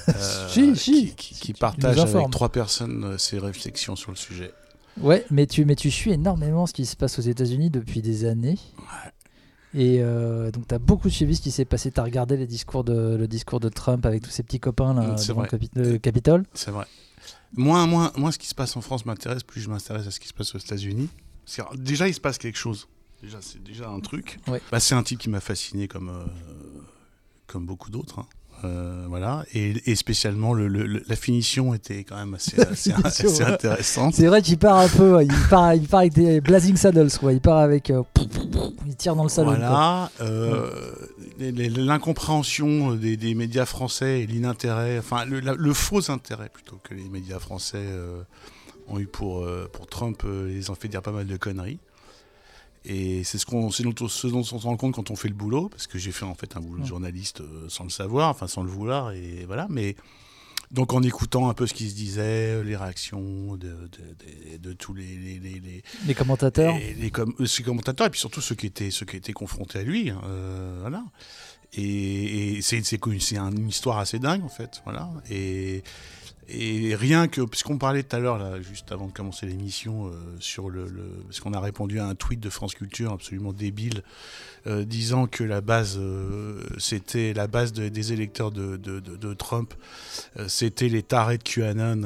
Si, 0.48 0.76
si. 0.76 1.14
Qui, 1.16 1.54
partage 1.54 2.00
avec 2.00 2.32
trois 2.32 2.50
personnes 2.50 3.04
euh, 3.04 3.18
ses 3.20 3.38
réflexions 3.38 3.96
sur 3.96 4.10
le 4.12 4.18
sujet. 4.18 4.52
Ouais, 5.00 5.24
mais 5.30 5.46
tu, 5.46 5.66
mais 5.66 5.76
tu 5.76 5.92
suis 5.92 6.12
énormément 6.12 6.66
ce 6.66 6.74
qui 6.74 6.86
se 6.86 6.96
passe 6.96 7.20
aux 7.20 7.22
États-Unis 7.24 7.70
depuis 7.70 8.02
des 8.02 8.26
années. 8.26 8.58
Et 9.74 10.00
euh, 10.02 10.52
donc, 10.52 10.68
tu 10.68 10.76
as 10.76 10.80
beaucoup 10.80 11.10
suivi 11.10 11.36
ce 11.36 11.42
qui 11.42 11.52
s'est 11.52 11.66
passé. 11.66 11.92
Tu 11.92 12.00
as 12.00 12.04
regardé 12.04 12.36
les 12.38 12.48
discours 12.48 12.84
de, 12.84 13.16
le 13.16 13.28
discours 13.28 13.60
de 13.60 13.70
Trump 13.70 14.06
avec 14.06 14.22
tous 14.24 14.30
ses 14.30 14.44
petits 14.44 14.60
copains 14.60 14.94
là, 14.94 15.02
Mm, 15.14 15.28
devant 15.28 15.46
le 15.76 15.98
Capitole. 15.98 16.44
C'est 16.54 16.72
vrai. 16.72 16.86
Moins, 17.56 17.86
moins, 17.88 18.12
moins 18.18 18.32
ce 18.32 18.38
qui 18.40 18.48
se 18.48 18.56
passe 18.56 18.76
en 18.78 18.82
France 18.82 19.06
m'intéresse, 19.06 19.44
plus 19.44 19.62
je 19.62 19.70
m'intéresse 19.70 20.08
à 20.08 20.12
ce 20.12 20.20
qui 20.20 20.28
se 20.28 20.34
passe 20.34 20.54
aux 20.56 20.60
États-Unis. 20.60 21.10
Déjà, 21.76 22.08
il 22.08 22.14
se 22.14 22.20
passe 22.22 22.38
quelque 22.38 22.58
chose. 22.58 22.88
Déjà, 23.22 23.38
c'est 23.42 23.62
déjà 23.64 23.90
un 23.90 24.00
truc. 24.00 24.40
Ouais. 24.48 24.62
Bah, 24.72 24.80
c'est 24.80 24.96
un 24.96 25.04
type 25.04 25.20
qui 25.20 25.30
m'a 25.30 25.42
fasciné 25.42 25.88
comme, 25.88 26.10
euh, 26.10 26.26
comme 27.48 27.66
beaucoup 27.66 27.90
d'autres. 27.92 28.20
hein. 28.20 28.26
Euh, 28.64 29.06
voilà. 29.10 29.44
Et, 29.54 29.74
et 29.90 29.96
spécialement, 29.96 30.54
le, 30.54 30.68
le- 30.68 30.86
le- 30.86 31.04
la 31.08 31.16
finition 31.16 31.74
était 31.74 32.04
quand 32.04 32.16
même 32.18 32.34
assez, 32.36 32.60
assez, 32.62 32.92
finition, 32.94 33.30
assez 33.30 33.44
ouais. 33.44 33.50
intéressante. 33.52 34.14
C'est 34.16 34.28
vrai 34.28 34.42
qu'il 34.42 34.58
part 34.58 34.78
un 34.78 34.88
peu. 34.88 35.16
ouais, 35.16 35.26
Il 35.26 35.50
part, 35.50 35.74
il 35.74 35.88
part 35.88 36.02
avec 36.02 36.14
des 36.14 36.42
Blazing 36.42 36.76
Saddles. 36.76 37.10
Quoi. 37.20 37.34
Il 37.34 37.42
part 37.42 37.58
avec. 37.60 37.90
euh, 37.90 38.04
il 38.88 38.96
tire 38.96 39.16
dans 39.16 39.24
le 39.24 39.30
salon. 39.30 39.52
Voilà, 39.52 40.10
euh, 40.22 40.70
l'incompréhension 41.40 42.94
des, 42.96 43.18
des 43.18 43.34
médias 43.36 43.66
français 43.66 44.22
et 44.22 44.28
l'inintérêt, 44.28 44.98
enfin 45.00 45.26
le, 45.26 45.40
la- 45.40 45.54
le 45.56 45.74
faux 45.74 46.10
intérêt 46.12 46.50
plutôt 46.50 46.78
que 46.84 46.94
les 46.94 47.08
médias 47.10 47.40
français 47.40 47.84
ont 48.88 49.00
eu 49.00 49.08
pour, 49.08 49.48
pour 49.72 49.88
Trump, 49.88 50.24
les 50.48 50.70
ont 50.70 50.76
fait 50.76 50.88
dire 50.88 51.02
pas 51.02 51.12
mal 51.12 51.26
de 51.28 51.38
conneries. 51.38 51.80
Et 52.86 53.24
c'est 53.24 53.38
ce, 53.38 53.46
qu'on, 53.46 53.70
c'est 53.70 53.84
dont 53.84 53.94
on- 54.02 54.08
ce 54.08 54.28
dont 54.28 54.40
on 54.40 54.44
se 54.44 54.56
rend 54.56 54.76
compte 54.78 54.96
quand 54.96 55.12
on 55.12 55.16
fait 55.16 55.28
le 55.28 55.36
boulot, 55.36 55.70
parce 55.70 55.86
que 55.88 56.00
j'ai 56.00 56.12
fait 56.12 56.26
en 56.26 56.34
fait 56.36 56.58
un 56.58 56.62
boulot 56.62 56.82
de 56.82 56.88
journaliste 56.88 57.42
euh, 57.42 57.66
sans 57.70 57.84
le 57.84 57.90
savoir, 57.92 58.30
enfin 58.30 58.48
sans 58.48 58.64
le 58.64 58.70
vouloir, 58.70 59.12
et 59.12 59.46
voilà. 59.46 59.68
Mais 59.70 59.96
donc 60.72 60.94
en 60.94 61.04
écoutant 61.04 61.50
un 61.50 61.54
peu 61.54 61.68
ce 61.68 61.74
qui 61.76 61.90
se 61.90 61.96
disait, 61.96 62.64
les 62.64 62.76
réactions 62.76 63.56
de, 63.58 63.68
de, 63.68 63.78
de- 64.54 64.58
de 64.58 64.74
tous 64.74 64.94
les- 64.96 65.16
les- 65.18 65.40
les- 65.40 65.84
les, 66.08 66.14
commentateurs. 66.16 66.76
et 66.76 66.94
les 66.96 67.12
com- 67.12 67.36
euh, 67.40 67.46
commentateurs, 67.64 68.08
et 68.08 68.10
puis 68.10 68.20
surtout 68.20 68.42
ceux 68.42 68.56
qui 68.56 68.66
étaient, 68.68 68.90
ceux 68.90 69.06
qui 69.06 69.18
étaient 69.18 69.34
confrontés 69.34 69.80
à 69.80 69.84
lui. 69.84 70.10
hein, 70.10 70.22
euh, 70.26 70.78
voilà. 70.82 71.04
Et, 71.74 72.58
et 72.58 72.62
c'est, 72.62 72.84
une 73.50 73.70
histoire 73.70 73.98
assez 74.00 74.18
dingue, 74.20 74.44
en 74.44 74.50
fait. 74.50 74.82
Voilà. 74.86 75.10
Et, 75.30 75.84
et 76.52 76.96
rien 76.96 77.28
que. 77.28 77.42
Puisqu'on 77.42 77.78
parlait 77.78 78.04
tout 78.04 78.16
à 78.16 78.20
l'heure, 78.20 78.38
là, 78.38 78.62
juste 78.62 78.92
avant 78.92 79.08
de 79.08 79.12
commencer 79.14 79.46
l'émission, 79.46 80.08
euh, 80.08 80.12
sur 80.40 80.70
le, 80.70 80.86
le- 80.88 81.24
Parce 81.28 81.40
qu'on 81.40 81.54
a 81.54 81.60
répondu 81.60 82.00
à 82.00 82.06
un 82.08 82.16
tweet 82.16 82.40
de 82.40 82.50
France 82.50 82.76
Culture 82.76 83.12
absolument 83.12 83.54
débile, 83.54 84.04
euh, 84.68 84.84
disant 84.86 85.28
que 85.28 85.44
la 85.44 85.62
base. 85.62 85.98
euh, 86.00 86.60
c'était 86.78 87.34
la 87.34 87.48
base 87.48 87.74
de- 87.74 87.90
des 87.90 88.14
électeurs 88.14 88.52
de, 88.52 88.78
de- 88.78 89.00
de- 89.00 89.16
de 89.16 89.34
Trump. 89.34 89.74
euh, 90.38 90.46
c'était 90.48 90.88
les 90.90 91.04
tarés 91.04 91.38
de 91.38 91.44
QAnon. 91.44 92.02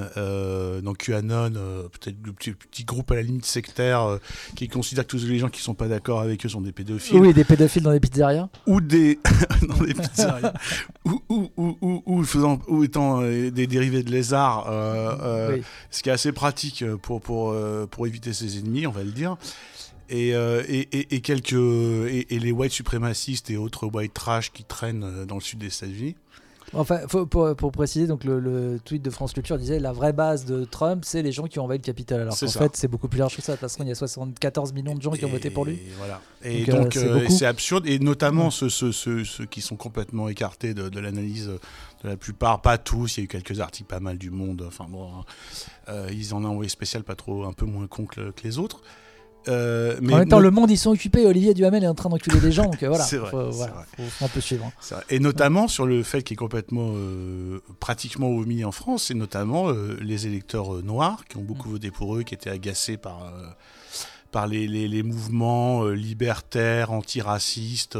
Donc 0.81 0.97
QAnon, 0.97 1.51
peut-être 1.51 2.15
le 2.23 2.33
petit, 2.33 2.51
petit 2.51 2.83
groupe 2.83 3.11
à 3.11 3.15
la 3.15 3.21
limite 3.21 3.45
sectaire. 3.45 4.19
qui 4.55 4.67
considère 4.67 5.05
que 5.05 5.11
tous 5.11 5.25
les 5.25 5.37
gens 5.39 5.49
qui 5.49 5.61
sont 5.61 5.73
pas 5.73 5.87
d'accord 5.87 6.21
avec 6.21 6.45
eux 6.45 6.49
sont 6.49 6.61
des 6.61 6.71
pédophiles 6.71 7.17
Oui, 7.17 7.33
des 7.33 7.43
pédophiles 7.43 7.83
dans 7.83 7.91
les 7.91 7.99
pizzerias. 7.99 8.49
ou 8.67 8.81
des 8.81 9.19
dans 9.67 9.83
des 9.83 9.93
pizzerias 9.93 10.53
ou, 11.05 11.21
ou, 11.29 11.49
ou, 11.57 11.77
ou, 11.81 12.03
ou 12.05 12.23
faisant 12.23 12.59
ou 12.67 12.83
étant 12.83 13.21
des 13.21 13.67
dérivés 13.67 14.03
de 14.03 14.11
lézards 14.11 14.65
Oui. 15.51 15.61
ce 15.91 16.01
qui 16.03 16.09
est 16.09 16.13
assez 16.13 16.31
pratique 16.31 16.83
pour 17.01 17.21
pour 17.21 17.55
pour 17.91 18.07
éviter 18.07 18.33
ses 18.33 18.57
ennemis 18.59 18.87
on 18.87 18.91
va 18.91 19.03
le 19.03 19.11
dire 19.11 19.37
et, 20.09 20.35
euh, 20.35 20.63
et, 20.67 20.79
et, 20.97 21.15
et 21.15 21.21
quelques 21.21 21.53
et, 21.53 22.33
et 22.35 22.39
les 22.39 22.51
white 22.51 22.71
suprémacistes 22.71 23.49
et 23.49 23.57
autres 23.57 23.87
white 23.87 24.13
trash 24.13 24.51
qui 24.51 24.63
traînent 24.63 25.03
euh, 25.03 25.25
dans 25.25 25.35
le 25.35 25.41
sud 25.41 25.59
des 25.59 25.67
États-Unis 25.67 26.15
Enfin, 26.73 27.01
faut- 27.07 27.27
pour, 27.27 27.55
pour 27.55 27.71
préciser, 27.71 28.07
donc 28.07 28.23
le, 28.23 28.39
le 28.39 28.79
tweet 28.83 29.01
de 29.01 29.11
France 29.11 29.33
Culture 29.33 29.57
disait 29.57 29.79
la 29.79 29.93
vraie 29.93 30.13
base 30.13 30.45
de 30.45 30.65
Trump, 30.65 31.03
c'est 31.05 31.21
les 31.21 31.31
gens 31.31 31.45
qui 31.45 31.59
ont 31.59 31.63
envahi 31.65 31.77
le 31.77 31.83
Capitole. 31.83 32.21
Alors 32.21 32.37
qu'en 32.37 32.47
fait, 32.47 32.75
c'est 32.75 32.87
beaucoup 32.87 33.07
plus 33.07 33.19
large 33.19 33.35
que 33.35 33.41
ça. 33.43 33.51
De 33.53 33.57
toute 33.57 33.61
façon, 33.69 33.83
il 33.83 33.87
y 33.87 33.91
a 33.91 33.95
74 33.95 34.73
millions 34.73 34.95
de 34.95 35.01
gens 35.01 35.11
qui 35.11 35.23
ont 35.23 35.29
voté 35.29 35.51
pour 35.51 35.63
lui. 35.65 35.75
Et 35.75 35.91
voilà. 35.99 36.21
Et 36.43 36.65
Donc, 36.65 36.97
euh, 36.97 37.29
c'est 37.29 37.45
absurde. 37.45 37.85
Et 37.87 37.99
notamment 37.99 38.49
ceux, 38.49 38.69
ceux, 38.69 38.91
ceux, 38.91 39.23
ceux 39.23 39.45
qui 39.45 39.61
sont 39.61 39.75
complètement 39.77 40.27
écartés 40.27 40.73
de, 40.73 40.89
de 40.89 40.99
l'analyse 40.99 41.47
de 42.03 42.09
la 42.09 42.17
plupart, 42.17 42.61
pas 42.61 42.79
tous. 42.79 43.15
Il 43.15 43.19
y 43.19 43.21
a 43.21 43.25
eu 43.25 43.27
quelques 43.29 43.59
articles 43.59 43.87
pas 43.87 43.99
mal 44.01 44.17
du 44.17 44.31
monde. 44.31 44.63
Enfin 44.67 44.87
bon, 44.89 45.07
hein. 45.19 45.23
Euh, 45.87 46.09
ils 46.11 46.33
en 46.33 46.43
ont 46.43 46.49
envoyé 46.49 46.67
spécial, 46.69 47.03
pas 47.03 47.15
trop, 47.15 47.45
un 47.45 47.53
peu 47.53 47.67
moins 47.67 47.85
con 47.87 48.05
que 48.05 48.33
les 48.43 48.57
autres. 48.57 48.81
Euh, 49.47 49.97
mais 50.01 50.13
en 50.13 50.17
même 50.19 50.29
temps, 50.29 50.37
no- 50.37 50.43
le 50.43 50.51
monde, 50.51 50.71
ils 50.71 50.77
sont 50.77 50.91
occupés. 50.91 51.25
Olivier 51.25 51.53
Duhamel 51.53 51.83
est 51.83 51.87
en 51.87 51.93
train 51.95 52.09
d'enculer 52.09 52.39
des 52.39 52.51
gens. 52.51 52.65
Donc 52.65 52.81
euh, 52.83 52.87
voilà, 52.89 53.03
C'est 53.09 53.17
vrai, 53.17 53.29
faut, 53.31 53.51
c'est 53.51 53.57
voilà, 53.57 53.73
vrai. 53.73 53.83
faut, 53.97 54.03
faut 54.03 54.25
un 54.25 54.27
peu 54.29 54.41
suivre. 54.41 54.71
Et 55.09 55.19
notamment 55.19 55.67
sur 55.67 55.85
le 55.85 56.03
fait 56.03 56.23
qui 56.23 56.33
est 56.33 56.37
complètement, 56.37 56.91
euh, 56.95 57.59
pratiquement 57.79 58.29
omis 58.29 58.63
en 58.65 58.71
France, 58.71 59.05
c'est 59.07 59.13
notamment 59.13 59.69
euh, 59.69 59.97
les 60.01 60.27
électeurs 60.27 60.83
noirs 60.83 61.23
qui 61.29 61.37
ont 61.37 61.43
beaucoup 61.43 61.69
voté 61.69 61.91
pour 61.91 62.15
eux, 62.15 62.23
qui 62.23 62.33
étaient 62.33 62.49
agacés 62.49 62.97
par, 62.97 63.31
par 64.35 64.47
les, 64.47 64.67
les- 64.67 64.89
les 64.89 65.01
mouvements 65.01 65.85
euh, 65.85 65.93
libertaires, 65.93 66.91
antiracistes, 66.91 67.97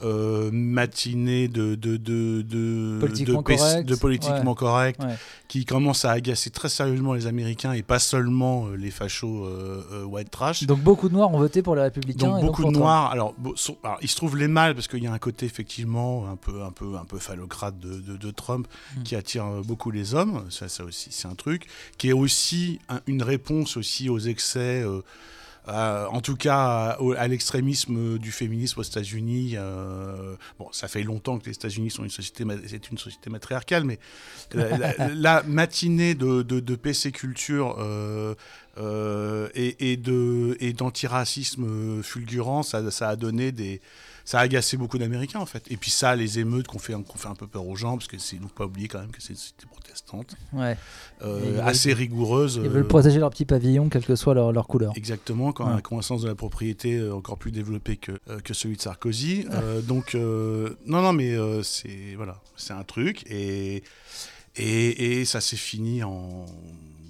euh, 0.00 0.50
matinés 0.50 1.46
de, 1.46 1.74
de, 1.74 1.98
de, 1.98 2.40
de, 2.40 2.96
Politiquement 3.00 3.42
de, 3.42 3.46
pes- 3.46 3.56
correct, 3.58 3.84
de 3.86 3.94
politiquement 3.94 4.54
correct, 4.54 5.02
Ouais. 5.02 5.14
qui 5.46 5.66
commencent 5.66 6.06
à 6.06 6.12
agacer 6.12 6.48
très 6.48 6.70
sérieusement 6.70 7.12
les 7.12 7.26
Américains 7.26 7.74
et 7.74 7.82
pas 7.82 7.98
seulement 7.98 8.66
euh, 8.68 8.76
les 8.76 8.90
fachos 8.90 9.46
white 10.06 10.30
trash. 10.30 10.64
Donc 10.64 10.80
beaucoup 10.80 11.10
de 11.10 11.14
noirs 11.14 11.30
ont 11.34 11.38
voté 11.38 11.60
pour 11.60 11.76
les 11.76 11.82
Républicains. 11.82 12.28
Donc 12.28 12.38
et 12.40 12.46
beaucoup 12.46 12.64
de 12.64 12.70
noirs. 12.70 13.10
Alors, 13.10 13.34
sont- 13.56 13.76
alors, 13.84 13.98
il 14.00 14.08
se 14.08 14.16
trouve 14.16 14.38
les 14.38 14.48
mâles 14.48 14.74
parce 14.74 14.88
qu'il 14.88 15.02
y 15.02 15.06
a 15.06 15.12
un 15.12 15.18
côté 15.18 15.44
effectivement 15.44 16.26
un 16.30 16.36
peu, 16.36 16.62
un 16.62 16.70
peu, 16.72 16.96
un 16.96 17.04
peu 17.04 17.18
phallocrate 17.18 17.78
de, 17.78 18.00
de- 18.00 18.16
de 18.16 18.30
Trump 18.30 18.66
Mm. 18.96 19.02
qui 19.02 19.16
attire 19.16 19.44
beaucoup 19.66 19.90
les 19.90 20.14
hommes. 20.14 20.46
Ça, 20.48 20.70
ça 20.70 20.82
aussi, 20.84 21.08
c'est 21.12 21.28
un 21.28 21.34
truc 21.34 21.66
qui 21.98 22.08
est 22.08 22.14
aussi 22.14 22.78
un- 22.88 23.00
une 23.06 23.22
réponse 23.22 23.76
aussi 23.76 24.08
aux 24.08 24.18
excès. 24.18 24.82
euh, 24.82 25.02
à- 25.66 26.08
en 26.10 26.20
tout 26.20 26.36
cas, 26.36 26.96
à, 27.16 27.28
l'extrémisme 27.28 28.18
du 28.18 28.32
féminisme 28.32 28.80
aux 28.80 28.82
États-Unis. 28.82 29.54
euh, 29.56 30.36
bon, 30.58 30.68
ça 30.72 30.88
fait 30.88 31.02
longtemps 31.02 31.38
que 31.38 31.46
les 31.46 31.52
États-Unis 31.52 31.90
sont 31.90 32.04
une 32.04 32.10
société, 32.10 32.44
c'est 32.66 32.90
une 32.90 32.98
société 32.98 33.30
matriarcale, 33.30 33.84
mais 33.84 33.98
la, 34.52 34.76
la- 34.76 35.08
la 35.14 35.42
matinée 35.44 36.14
de, 36.14 36.42
de, 36.42 36.60
de 36.60 36.74
PC 36.76 37.12
culture 37.12 37.76
euh, 37.78 38.34
euh, 38.78 39.48
et, 39.54 39.92
et 39.92 39.96
de 39.96 40.56
et 40.60 40.72
d'antiracisme 40.72 42.02
fulgurant, 42.02 42.62
ça, 42.62 42.90
ça 42.90 43.08
a 43.10 43.16
donné 43.16 43.52
des 43.52 43.80
ça 44.26 44.38
a 44.38 44.42
agacé 44.42 44.76
beaucoup 44.78 44.96
d'Américains 44.98 45.40
en 45.40 45.46
fait. 45.46 45.64
Et 45.70 45.76
puis 45.76 45.90
ça, 45.90 46.16
les 46.16 46.38
émeutes 46.38 46.66
qu'on 46.66 46.78
fait, 46.78 46.94
qu'on 46.94 47.18
fait 47.18 47.28
un 47.28 47.34
peu 47.34 47.46
peur 47.46 47.66
aux 47.66 47.76
gens, 47.76 47.98
parce 47.98 48.08
que 48.08 48.16
c'est, 48.18 48.36
faut 48.38 48.48
pas 48.48 48.64
oublier 48.64 48.88
quand 48.88 49.00
même 49.00 49.10
que 49.10 49.20
c'est 49.20 49.30
une 49.30 49.36
société 49.36 49.66
Ouais. 50.52 50.76
euh, 51.22 51.38
veulent- 51.40 51.60
assez 51.64 51.92
rigoureuse. 51.92 52.60
Ils 52.62 52.66
euh, 52.66 52.70
veulent 52.70 52.86
protéger 52.86 53.18
leur 53.18 53.30
petit 53.30 53.44
pavillon, 53.44 53.88
quelle 53.88 54.04
que 54.04 54.14
soit 54.16 54.34
leur, 54.34 54.52
leur 54.52 54.66
couleur. 54.68 54.92
Exactement, 54.96 55.52
quand 55.52 55.66
Ouais. 55.66 55.80
un, 55.98 56.02
sens 56.02 56.22
de 56.22 56.28
la 56.28 56.34
propriété 56.34 56.96
euh, 56.96 57.14
encore 57.14 57.38
plus 57.38 57.50
développé 57.52 57.96
que, 57.96 58.12
euh, 58.28 58.38
que 58.40 58.54
celui 58.54 58.76
de 58.76 58.82
Sarkozy. 58.82 59.46
Euh, 59.50 59.80
donc, 59.80 60.14
euh, 60.14 60.70
non, 60.86 61.02
non, 61.02 61.12
mais 61.12 61.34
euh, 61.34 61.62
c'est 61.62 62.14
voilà, 62.16 62.40
c'est 62.56 62.72
un 62.74 62.84
truc. 62.84 63.24
Et, 63.30 63.82
et, 64.56 65.20
et 65.20 65.24
ça 65.24 65.40
s'est 65.40 65.56
fini 65.56 66.02
en. 66.04 66.44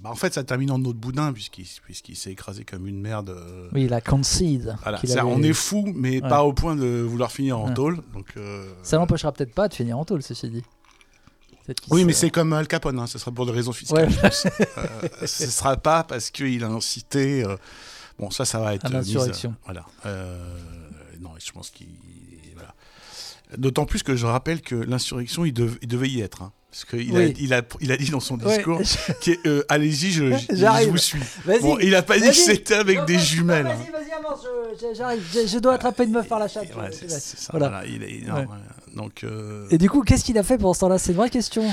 bah, 0.01 0.09
en 0.11 0.15
fait, 0.15 0.33
ça 0.33 0.43
termine 0.43 0.71
en 0.71 0.83
autre 0.85 0.97
boudin, 0.99 1.31
puisqu'il 1.33 1.65
puisqu'il 1.83 2.15
s'est 2.15 2.31
écrasé 2.31 2.63
comme 2.63 2.87
une 2.87 2.99
merde. 3.01 3.29
euh, 3.29 3.67
Oui, 3.73 3.87
la 3.87 4.01
concede. 4.01 4.75
voilà. 4.81 4.97
avait- 4.99 5.21
On 5.21 5.43
est 5.43 5.53
fou, 5.53 5.91
mais 5.95 6.21
Ouais. 6.23 6.27
pas 6.29 6.43
au 6.43 6.53
point 6.53 6.75
de 6.75 7.01
vouloir 7.01 7.31
finir 7.31 7.59
en 7.59 7.67
Ouais. 7.67 7.73
tôle. 7.73 7.97
Donc, 8.13 8.27
euh, 8.37 8.65
Ça 8.83 8.97
l'empêchera 8.97 9.31
peut-être 9.31 9.53
pas 9.53 9.67
de 9.67 9.73
finir 9.75 9.97
en 9.99 10.05
tôle, 10.05 10.23
ceci 10.23 10.49
dit. 10.49 10.63
Oui, 11.89 12.05
mais 12.05 12.13
c'est 12.13 12.29
comme 12.29 12.53
Al 12.53 12.67
Capone, 12.67 12.99
hein, 12.99 13.07
ce 13.07 13.17
sera 13.17 13.31
pour 13.31 13.45
des 13.45 13.51
raisons 13.51 13.73
fiscales. 13.73 14.07
Ouais. 14.07 14.11
je 14.13 14.19
pense. 14.19 14.45
Euh, 14.77 15.25
ce 15.25 15.47
sera 15.47 15.77
pas 15.77 16.03
parce 16.03 16.29
qu'il 16.29 16.63
a 16.63 16.67
incité. 16.67 17.43
euh, 17.43 17.55
Bon, 18.19 18.29
ça, 18.31 18.45
ça 18.45 18.59
va 18.59 18.73
être. 18.75 18.85
À 18.85 18.89
euh, 18.89 18.93
l'insurrection. 18.93 19.49
euh, 19.51 19.61
voilà. 19.65 19.85
Euh, 20.05 20.37
non, 21.19 21.31
je 21.43 21.51
pense 21.51 21.69
qu'il. 21.69 21.87
Voilà. 22.53 22.73
D'autant 23.57 23.85
plus 23.85 24.03
que 24.03 24.15
je 24.15 24.25
rappelle 24.25 24.61
que 24.61 24.75
l'insurrection, 24.75 25.43
il, 25.45 25.53
dev- 25.53 25.77
il 25.81 25.87
devait 25.87 26.07
y 26.09 26.21
être. 26.21 26.41
hein. 26.43 26.51
parce 26.71 26.85
qu'il 26.85 27.15
a, 27.17 27.25
il 27.25 27.53
a, 27.53 27.61
il 27.81 27.91
a 27.91 27.97
dit 27.97 28.09
dans 28.11 28.19
son 28.19 28.37
discours 28.37 28.79
euh, 29.45 29.63
Allez-y, 29.69 30.11
je, 30.11 30.23
vous 30.89 30.97
suis. 30.97 31.19
Bon, 31.61 31.77
il 31.79 31.93
a 31.95 32.03
pas 32.03 32.17
dit 32.19 32.27
que 32.27 32.33
c'était 32.33 32.75
avec 32.75 32.99
Non, 32.99 33.05
des 33.05 33.19
jumelles. 33.19 33.65
Vas-y, 33.65 33.91
vas-y, 33.91 34.11
avance, 34.11 34.39
je- 34.43 34.87
je- 34.87 34.95
j'arrive. 34.97 35.21
Je, 35.33 35.47
je 35.47 35.57
dois 35.59 35.73
attraper 35.73 36.03
une 36.05 36.11
meuf 36.11 36.27
par 36.27 36.39
la 36.39 36.47
chatte. 36.47 36.73
Ouais, 36.75 36.89
c'est 36.91 37.09
ça. 37.09 37.47
Voilà. 37.51 37.69
voilà, 37.69 37.85
il 37.85 38.03
est- 38.03 38.25
non. 38.27 38.45
Donc. 38.95 39.23
euh, 39.23 39.67
Et 39.71 39.77
du 39.77 39.89
coup, 39.89 40.01
qu'est-ce 40.03 40.23
qu'il 40.23 40.37
a 40.37 40.43
fait 40.43 40.57
pendant 40.57 40.73
ce 40.73 40.79
temps-là? 40.81 40.97
C'est 40.97 41.11
une 41.11 41.17
vraie 41.17 41.29
question. 41.29 41.63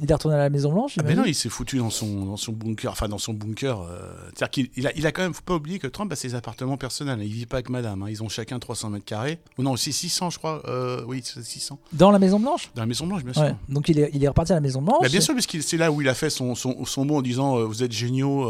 Il 0.00 0.10
est 0.10 0.14
retourné 0.14 0.36
à 0.36 0.40
la 0.40 0.50
Maison 0.50 0.72
Blanche. 0.72 0.94
Ah 0.98 1.02
mais 1.04 1.14
non, 1.14 1.24
il 1.24 1.34
s'est 1.34 1.48
foutu 1.48 1.78
dans 1.78 1.90
son, 1.90 2.24
dans 2.24 2.36
son 2.36 2.52
bunker, 2.52 2.90
enfin 2.92 3.08
dans 3.08 3.18
son 3.18 3.34
bunker. 3.34 3.80
euh, 3.82 4.12
C'est-à-dire 4.34 4.50
qu'il 4.50 4.70
il 4.76 4.86
a, 4.86 4.92
il 4.96 5.06
a 5.06 5.12
quand 5.12 5.22
même, 5.22 5.34
faut 5.34 5.42
pas 5.42 5.54
oublier 5.54 5.78
que 5.78 5.86
Trump 5.86 6.10
a 6.12 6.16
ses 6.16 6.34
appartements 6.34 6.76
personnels. 6.76 7.20
Il 7.22 7.32
vit 7.32 7.46
pas 7.46 7.56
avec 7.58 7.68
madame, 7.68 8.02
hein. 8.02 8.06
ils 8.08 8.22
ont 8.22 8.28
chacun 8.28 8.58
300 8.58 8.90
mètres 8.90 9.04
carrés. 9.04 9.38
Ou 9.58 9.62
non, 9.62 9.76
c'est 9.76 9.92
600 9.92 10.30
je 10.30 10.38
crois. 10.38 10.62
Euh, 10.68 11.02
oui, 11.06 11.20
c'est 11.24 11.42
600. 11.44 11.78
Dans 11.92 12.10
la 12.10 12.18
Maison 12.18 12.40
Blanche. 12.40 12.70
Dans 12.74 12.82
la 12.82 12.86
Maison 12.86 13.06
Blanche, 13.06 13.22
bien 13.24 13.32
sûr. 13.34 13.42
Ouais. 13.42 13.54
Donc 13.68 13.88
il 13.88 13.98
est, 13.98 14.10
il 14.14 14.24
est 14.24 14.28
reparti 14.28 14.52
à 14.52 14.54
la 14.54 14.60
Maison 14.60 14.80
Blanche. 14.82 14.98
Bah, 15.02 15.08
bien 15.08 15.20
sûr, 15.20 15.34
parce 15.34 15.46
que 15.46 15.60
c'est 15.60 15.76
là 15.76 15.92
où 15.92 16.00
il 16.00 16.08
a 16.08 16.14
fait 16.14 16.30
son, 16.30 16.54
son, 16.54 16.84
son 16.84 17.04
mot 17.04 17.16
en 17.16 17.22
disant 17.22 17.58
euh, 17.58 17.64
Vous 17.64 17.82
êtes 17.82 17.92
géniaux, 17.92 18.44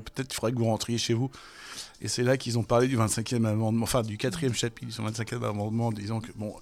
peut-être 0.00 0.28
qu'il 0.28 0.34
faudrait 0.36 0.52
que 0.52 0.58
vous 0.58 0.64
rentriez 0.66 0.98
chez 0.98 1.14
vous. 1.14 1.30
Et 2.00 2.06
c'est 2.06 2.22
là 2.22 2.36
qu'ils 2.36 2.56
ont 2.58 2.62
parlé 2.62 2.86
du 2.86 2.96
25e 2.96 3.44
amendement, 3.44 3.82
enfin 3.82 4.02
du 4.02 4.16
4e 4.16 4.52
chapitre 4.54 4.86
du 4.86 4.92
25e 5.10 5.42
amendement, 5.44 5.88
en 5.88 5.92
disant 5.92 6.20
que 6.20 6.28
bon, 6.36 6.54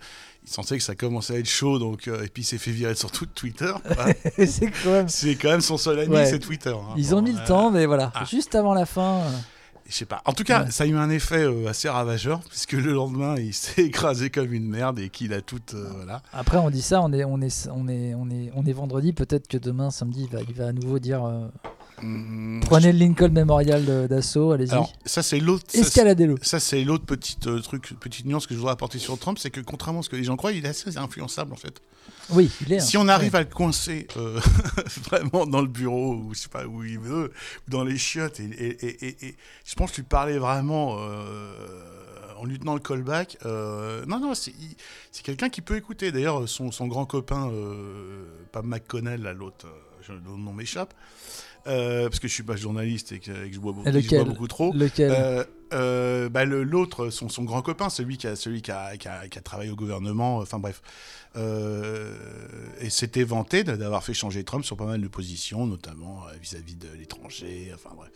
il 0.47 0.53
sentait 0.53 0.79
que 0.79 0.83
ça 0.85 0.95
commençait 0.95 1.35
à 1.35 1.39
être 1.39 1.49
chaud, 1.49 1.79
donc, 1.79 2.09
euh, 2.09 2.25
et 2.25 2.29
puis 2.29 2.43
il 2.43 2.47
s'est 2.47 2.59
fait 2.59 2.71
virer 2.71 2.95
sur 2.95 3.11
tout 3.11 3.27
Twitter. 3.27 3.73
c'est 4.47 4.71
quand 4.83 4.91
même. 4.93 5.09
c'est 5.09 5.35
quand 5.35 5.49
même 5.51 5.61
son 5.61 5.77
seul 5.77 5.99
ami, 6.01 6.15
Ouais. 6.15 6.27
c'est 6.27 6.39
Twitter. 6.39 6.71
hein. 6.71 6.95
Ils 6.97 7.15
ont 7.15 7.23
mis 7.23 7.33
le 7.33 7.41
euh, 7.41 7.47
temps, 7.47 7.71
mais 7.71 7.87
voilà. 7.87 8.13
ah. 8.15 8.25
Juste 8.25 8.55
avant 8.55 8.73
la 8.75 8.87
fin. 8.87 9.23
Je 9.89 9.95
sais 9.95 10.05
pas. 10.05 10.21
En 10.25 10.33
tout 10.33 10.43
cas, 10.45 10.65
Ouais. 10.65 10.71
ça 10.71 10.83
a 10.85 10.87
eu 10.87 10.97
un 10.97 11.11
effet 11.11 11.43
euh, 11.45 11.69
assez 11.69 11.89
ravageur, 11.89 12.41
puisque 12.49 12.73
le 12.73 12.93
lendemain, 12.93 13.37
il 13.39 13.55
s'est 13.55 13.83
écrasé 13.87 14.31
comme 14.31 14.53
une 14.53 14.67
merde 14.69 14.99
et 14.99 15.09
qu'il 15.11 15.33
a 15.33 15.41
tout. 15.43 15.61
euh, 15.75 15.89
voilà. 15.97 16.23
Après, 16.33 16.57
on 16.59 16.71
dit 16.71 16.83
ça, 16.83 17.01
on 17.03 17.13
est, 17.13 17.25
on 17.25 17.41
est, 17.41 17.69
on 17.73 17.89
est, 17.89 18.15
on 18.15 18.29
est, 18.31 18.51
on 18.55 18.65
est 18.67 18.73
vendredi. 18.73 19.13
Peut-être 19.13 19.47
que 19.49 19.59
demain, 19.59 19.91
samedi, 19.91 20.29
il 20.31 20.37
va, 20.37 20.43
il 20.49 20.55
va 20.55 20.69
à 20.69 20.73
nouveau 20.73 20.99
dire 20.99 21.25
Hum, 22.03 22.61
prenez 22.67 22.93
le 22.93 22.99
Lincoln 22.99 23.31
Memorial 23.31 24.07
d'assaut, 24.09 24.53
allez-y. 24.53 24.73
Alors, 24.73 24.93
ça, 25.05 25.23
c'est 25.23 25.41
l'autre. 25.41 25.65
Escaladez-le. 25.73 26.35
Ça, 26.43 26.61
c'est 26.61 26.85
l'autre 26.85 27.07
petite 27.07 27.47
euh, 27.47 27.61
truc, 27.61 27.95
petite 28.01 28.27
nuance 28.27 28.47
que 28.47 28.55
je 28.55 28.59
voudrais 28.59 28.73
apporter 28.75 28.99
sur 28.99 29.19
Trump, 29.19 29.39
c'est 29.39 29.51
que 29.51 29.61
contrairement 29.61 30.01
à 30.01 30.03
ce 30.03 30.09
que 30.11 30.17
les 30.17 30.25
gens 30.25 30.37
croient, 30.37 30.53
il 30.53 30.65
est 30.67 30.69
assez 30.69 30.97
influençable 30.99 31.53
en 31.53 31.57
fait. 31.57 31.81
Oui, 32.31 32.51
il 32.67 32.73
est. 32.73 32.81
Si 32.81 32.97
hein. 32.97 33.01
on 33.05 33.09
arrive 33.09 33.35
à 33.37 33.41
le 33.41 33.47
coincer 33.47 34.07
euh, 34.17 34.41
vraiment 35.09 35.47
dans 35.47 35.61
le 35.63 35.69
bureau 35.69 36.15
ou 36.17 36.35
je 36.35 36.41
sais 36.41 36.49
pas 36.49 36.67
où 36.67 36.85
il 36.85 36.99
veut, 36.99 37.33
ou 37.67 37.71
dans 37.71 37.85
les 37.85 37.97
chiottes, 37.97 38.41
et, 38.41 38.45
et- 38.45 38.87
et- 38.87 39.07
et- 39.09 39.27
et 39.29 39.37
je 39.65 39.75
pense 39.75 39.95
lui 39.97 40.03
parler 40.03 40.39
vraiment 40.39 40.97
euh, 40.99 41.55
en 42.39 42.45
lui 42.45 42.59
tenant 42.59 42.75
le 42.75 42.81
callback. 42.81 43.39
euh, 43.47 44.05
non, 44.07 44.19
non, 44.21 44.35
c'est 44.35 44.53
quelqu'un 45.23 45.49
qui 45.49 45.63
peut 45.63 45.77
écouter. 45.77 46.13
D'ailleurs, 46.13 46.49
son, 46.49 46.71
son 46.73 46.87
grand 46.89 47.07
copain, 47.07 47.49
euh, 47.51 48.25
pas 48.53 48.63
McConnell, 48.63 49.23
l'autre, 49.39 49.67
le 50.09 50.21
nom 50.37 50.53
m'échappe. 50.53 50.93
Euh, 51.67 52.09
parce 52.09 52.21
que 52.21 52.29
je 52.29 52.33
suis 52.33 52.43
pas 52.43 52.57
journaliste 52.57 53.13
et 53.13 53.19
que, 53.19 53.31
et 53.31 53.49
que 53.49 53.55
je 53.55 53.61
bois 53.61 53.73
beaucoup, 53.73 53.89
Et 53.89 53.93
je 53.93 54.09
bois 54.09 54.19
lequel 54.19 54.25
beaucoup 54.25 54.49
trop. 54.49 54.73
Lequel 54.73 55.11
Euh, 55.11 55.45
euh, 55.73 56.29
bah, 56.29 56.45
L'autre, 56.45 57.11
son, 57.11 57.29
son 57.29 57.45
grand 57.45 57.63
copain, 57.63 57.91
celui 57.91 58.19
qui 58.19 58.27
a, 58.27 58.37
celui 58.37 58.63
qui 58.63 58.71
a, 58.71 58.97
qui 58.97 59.09
a, 59.09 59.27
qui 59.29 59.39
a 59.39 59.43
travaillé 59.43 59.71
au 59.71 59.77
gouvernement, 59.77 60.39
enfin 60.39 60.59
bref, 60.59 60.81
euh, 61.37 62.15
et 62.81 62.89
s'était 62.89 63.25
vanté 63.25 63.65
d'avoir 63.65 64.05
fait 64.05 64.15
changer 64.15 64.45
Trump 64.45 64.65
sur 64.65 64.77
pas 64.77 64.87
mal 64.87 65.01
de 65.01 65.09
positions, 65.09 65.67
notamment 65.67 66.23
euh, 66.29 66.37
vis-à-vis 66.41 66.77
de 66.77 66.89
l'étranger, 66.99 67.73
enfin 67.75 67.91
bref. 67.97 68.11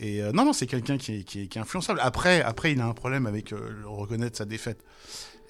Et 0.00 0.22
non, 0.32 0.44
non, 0.44 0.52
c'est 0.52 0.68
quelqu'un 0.68 0.96
qui 0.96 1.16
est, 1.16 1.24
qui, 1.24 1.40
est, 1.40 1.56
influençable. 1.56 1.98
Après, 2.00 2.40
après, 2.42 2.70
il 2.70 2.80
a 2.80 2.86
un 2.86 2.94
problème 2.94 3.26
avec 3.26 3.52
reconnaître 3.84 4.38
sa 4.38 4.44
défaite. 4.44 4.84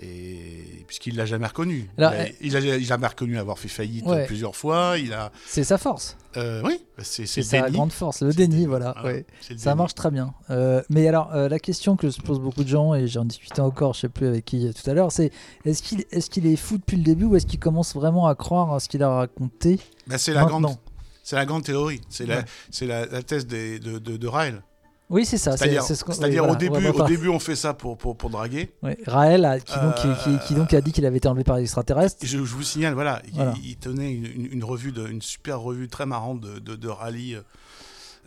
Et 0.00 0.84
puisqu'il 0.86 1.16
l'a 1.16 1.26
jamais 1.26 1.46
reconnu, 1.46 1.90
Alors, 1.98 2.12
il, 2.40 2.56
a, 2.56 2.60
il 2.60 2.70
a- 2.70 2.76
il 2.76 2.84
a 2.84 2.86
jamais 2.86 3.06
reconnu 3.08 3.36
avoir 3.36 3.58
fait 3.58 3.68
faillite 3.68 4.06
Ouais. 4.06 4.26
plusieurs 4.26 4.54
fois. 4.54 4.96
Il 4.98 5.12
a, 5.12 5.32
C'est 5.46 5.64
sa 5.64 5.76
force. 5.76 6.16
euh, 6.36 6.62
oui, 6.64 6.80
c'est 6.98 7.26
C'est 7.26 7.42
sa 7.42 7.68
grande 7.70 7.90
force. 7.92 8.22
Le 8.22 8.32
déni, 8.32 8.66
voilà. 8.66 8.94
ouais. 9.04 9.26
Ça 9.56 9.74
marche 9.74 9.94
très 9.94 10.10
bien. 10.12 10.34
Euh, 10.50 10.82
mais 10.88 11.08
alors, 11.08 11.34
euh, 11.34 11.48
la 11.48 11.58
question 11.58 11.96
que 11.96 12.10
se 12.10 12.20
posent 12.20 12.40
beaucoup 12.40 12.62
de 12.62 12.68
gens, 12.68 12.94
et 12.94 13.08
j'en 13.08 13.24
discutais 13.24 13.60
encore, 13.60 13.94
je 13.94 14.00
sais 14.02 14.08
plus 14.08 14.28
avec 14.28 14.44
qui 14.44 14.68
euh, 14.68 14.72
tout 14.72 14.88
à 14.88 14.94
l'heure, 14.94 15.10
c'est 15.10 15.32
est-ce 15.64 15.82
qu'il 15.82 16.00
est, 16.12 16.28
qu'il 16.28 16.46
est 16.46 16.56
fou 16.56 16.78
depuis 16.78 16.96
le 16.96 17.02
début 17.02 17.24
ou 17.24 17.34
est-ce 17.36 17.46
qu'il 17.46 17.58
commence 17.58 17.94
vraiment 17.94 18.28
à 18.28 18.34
croire 18.36 18.72
à 18.74 18.80
ce 18.80 18.88
qu'il 18.88 19.02
a 19.02 19.08
raconté 19.10 19.80
Bah, 20.06 20.16
c'est 20.16 20.32
la 20.32 20.44
grande, 20.44 20.62
maintenant? 20.62 20.78
c'est 21.24 21.34
la 21.36 21.44
grande 21.44 21.64
théorie. 21.64 22.00
C'est 22.08 22.24
la, 22.26 22.36
Ouais. 22.38 22.44
c'est 22.70 22.86
la, 22.86 23.04
la 23.06 23.22
thèse 23.24 23.46
des- 23.48 23.80
de, 23.80 23.98
de, 23.98 24.16
de 24.16 24.28
Ryle. 24.28 24.62
Oui, 25.10 25.24
c'est 25.24 25.38
ça. 25.38 25.52
c'est- 25.52 25.58
C'est-à-dire, 25.64 25.82
c'est 25.82 25.94
ce 25.94 26.04
oui, 26.04 26.10
au, 26.42 26.46
voilà, 26.48 26.58
début, 26.58 26.86
on 26.88 26.92
va 26.98 27.04
au 27.04 27.08
début, 27.08 27.28
on 27.28 27.38
fait 27.38 27.56
ça 27.56 27.72
pour, 27.74 27.96
pour, 27.96 28.16
pour 28.16 28.28
draguer. 28.30 28.70
Ouais, 28.82 28.98
Raël, 29.06 29.44
a- 29.44 29.58
qui, 29.58 29.72
donc, 29.74 29.94
qui, 29.94 30.08
qui- 30.24 30.38
qui 30.46 30.54
donc 30.54 30.74
Euh, 30.74 30.78
a 30.78 30.80
dit 30.82 30.92
qu'il 30.92 31.06
avait 31.06 31.16
été 31.16 31.28
enlevé 31.28 31.44
par 31.44 31.56
les 31.56 31.62
extraterrestres. 31.62 32.16
Je, 32.22 32.26
je 32.26 32.54
vous 32.54 32.62
signale, 32.62 32.92
voilà, 32.94 33.22
il- 33.26 33.34
Voilà. 33.34 33.54
Il, 33.64 33.76
tenait 33.76 34.12
une, 34.12 34.26
une- 34.26 34.48
une 34.52 34.64
revue, 34.64 34.92
de, 34.92 35.06
une 35.08 35.22
super 35.22 35.60
revue 35.60 35.88
très 35.88 36.04
marrante 36.04 36.40
de, 36.40 36.58
de, 36.58 36.76
de 36.76 36.88
rallye 36.88 37.38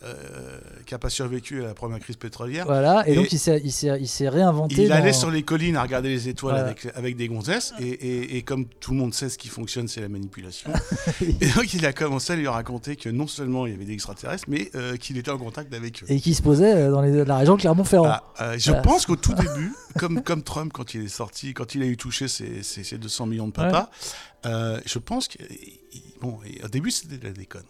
euh, 0.03 0.59
qui 0.85 0.93
n'a 0.93 0.99
pas 0.99 1.09
survécu 1.09 1.63
à 1.63 1.67
la 1.67 1.73
première 1.73 1.99
crise 1.99 2.15
pétrolière. 2.15 2.65
Voilà, 2.65 3.03
et, 3.07 3.13
Et- 3.13 3.15
donc 3.15 3.31
il 3.31 3.39
s'est, 3.39 4.29
réinventé. 4.29 4.83
Il 4.83 4.89
dans- 4.89 4.95
allait 4.95 5.13
sur 5.13 5.29
les 5.31 5.43
collines 5.43 5.75
à 5.77 5.83
regarder 5.83 6.09
les 6.09 6.27
étoiles 6.27 6.53
Voilà. 6.55 6.69
avec, 6.69 6.87
avec 6.95 7.15
des 7.17 7.27
gonzesses, 7.27 7.73
et, 7.79 7.87
et- 7.87 8.37
et 8.37 8.41
comme 8.41 8.65
tout 8.65 8.91
le 8.91 8.97
monde 8.97 9.13
sait 9.13 9.29
ce 9.29 9.37
qui 9.37 9.47
fonctionne, 9.47 9.87
c'est 9.87 10.01
la 10.01 10.09
manipulation. 10.09 10.71
et 11.21 11.47
donc 11.55 11.73
il 11.73 11.85
a 11.85 11.93
commencé 11.93 12.33
à 12.33 12.35
lui 12.35 12.47
raconter 12.47 12.95
que 12.95 13.09
non 13.09 13.27
seulement 13.27 13.65
il 13.67 13.73
y 13.73 13.75
avait 13.75 13.85
des 13.85 13.93
extraterrestres, 13.93 14.45
mais 14.47 14.69
euh, 14.75 14.95
qu'il 14.97 15.17
était 15.17 15.31
en 15.31 15.37
contact 15.37 15.73
avec 15.73 16.03
eux. 16.03 16.05
Et 16.09 16.19
qui 16.19 16.33
se 16.33 16.41
posait 16.41 16.73
euh, 16.75 16.91
dans 16.91 17.01
les- 17.01 17.23
la 17.25 17.37
région 17.37 17.57
Clermont-Ferrand. 17.57 18.17
Euh, 18.41 18.55
je 18.57 18.65
Voilà. 18.71 18.81
pense 18.81 19.05
qu'au 19.05 19.15
tout 19.15 19.33
début, 19.35 19.73
comme, 19.99 20.21
comme 20.23 20.41
Trump, 20.43 20.71
quand 20.73 20.93
il 20.93 21.03
est 21.05 21.07
sorti, 21.09 21.53
quand 21.53 21.75
il 21.75 21.83
a 21.83 21.85
eu 21.85 21.97
touché 21.97 22.27
ses, 22.27 22.63
ses- 22.63 22.83
ses 22.83 22.97
200 22.97 23.25
millions 23.27 23.47
de 23.47 23.53
papas, 23.53 23.89
je 24.43 24.99
pense 24.99 25.27
que. 25.27 25.37
Bon, 26.21 26.37
au 26.63 26.67
début, 26.67 26.91
c'était 26.91 27.17
de 27.17 27.23
la 27.25 27.33
déconne. 27.33 27.63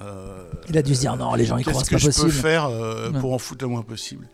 Euh, 0.00 0.44
Il 0.68 0.78
a 0.78 0.82
dû 0.82 0.94
se 0.94 1.00
dire, 1.00 1.16
non, 1.16 1.34
les 1.34 1.44
gens, 1.44 1.56
ils 1.56 1.64
croient, 1.64 1.82
Qu'est-ce 1.82 1.84
c'est 1.84 1.90
que 1.90 1.94
pas 1.96 1.98
je 2.00 2.06
peux 2.06 2.26
possible. 2.26 2.42
faire 2.42 2.66
euh, 2.66 3.10
pour 3.12 3.32
en 3.32 3.38
foutre 3.38 3.64
le 3.64 3.68
moins 3.70 3.82
possible 3.82 4.28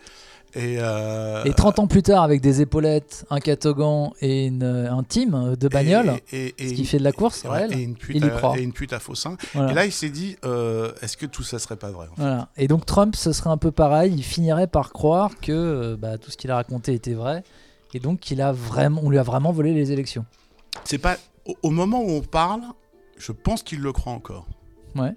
et, 0.57 0.77
euh, 0.79 1.43
Et 1.45 1.53
30 1.53 1.81
ans 1.81 1.87
plus 1.89 2.03
tard, 2.03 2.23
avec 2.23 2.41
des 2.41 2.61
épaulettes, 2.61 3.25
un 3.29 3.41
catogan 3.41 4.13
et 4.21 4.47
une, 4.47 4.63
un 4.63 5.03
team 5.03 5.57
de 5.59 5.69
bagnole, 5.69 6.13
et, 6.33 6.37
et- 6.47 6.55
et 6.65 6.69
ce 6.69 6.75
qui 6.75 6.85
fait 6.85 6.99
de 6.99 7.03
la 7.03 7.11
course, 7.11 7.45
et 7.73 7.83
une 7.83 7.97
pute 7.97 8.15
il 8.17 8.25
y 8.25 8.29
à, 8.29 8.31
croit. 8.31 8.57
et 8.57 8.63
une 8.63 8.73
pute 8.73 8.93
à 8.93 9.01
faux 9.01 9.17
seins. 9.17 9.37
voilà. 9.55 9.73
Et 9.73 9.75
là, 9.75 9.85
il 9.87 9.91
s'est 9.91 10.11
dit 10.11 10.37
euh, 10.45 10.93
est-ce 11.03 11.17
que 11.17 11.27
tout 11.27 11.43
ça 11.43 11.59
serait 11.59 11.75
pas 11.75 11.91
vrai 11.91 12.07
en 12.13 12.15
fait 12.15 12.23
Voilà. 12.23 12.49
Et 12.57 12.69
donc 12.69 12.87
Trump, 12.87 13.17
ce 13.17 13.33
serait 13.33 13.51
un 13.51 13.57
peu 13.57 13.73
pareil. 13.73 14.13
Il 14.17 14.23
finirait 14.23 14.69
par 14.69 14.93
croire 14.93 15.33
que 15.43 15.51
euh, 15.51 15.97
bah, 15.99 16.19
tout 16.19 16.31
ce 16.31 16.37
qu'il 16.37 16.53
a 16.53 16.55
raconté 16.55 16.93
était 16.95 17.15
vrai, 17.15 17.43
et 17.93 17.99
donc 17.99 18.21
qu'il 18.21 18.41
a 18.41 18.53
vraiment, 18.53 19.01
on 19.03 19.11
lui 19.11 19.19
a 19.19 19.25
vraiment 19.25 19.51
volé 19.51 19.75
les 19.75 19.91
élections. 19.91 20.25
C'est 20.85 20.99
pas 20.99 21.17
au, 21.47 21.57
au 21.65 21.71
moment 21.71 22.01
où 22.01 22.11
on 22.11 22.21
parle, 22.21 22.61
je 23.19 23.33
pense 23.33 23.65
qu'il 23.65 23.81
le 23.81 23.93
croit 23.93 24.13
encore. 24.13 24.47
Ouais. 24.95 25.13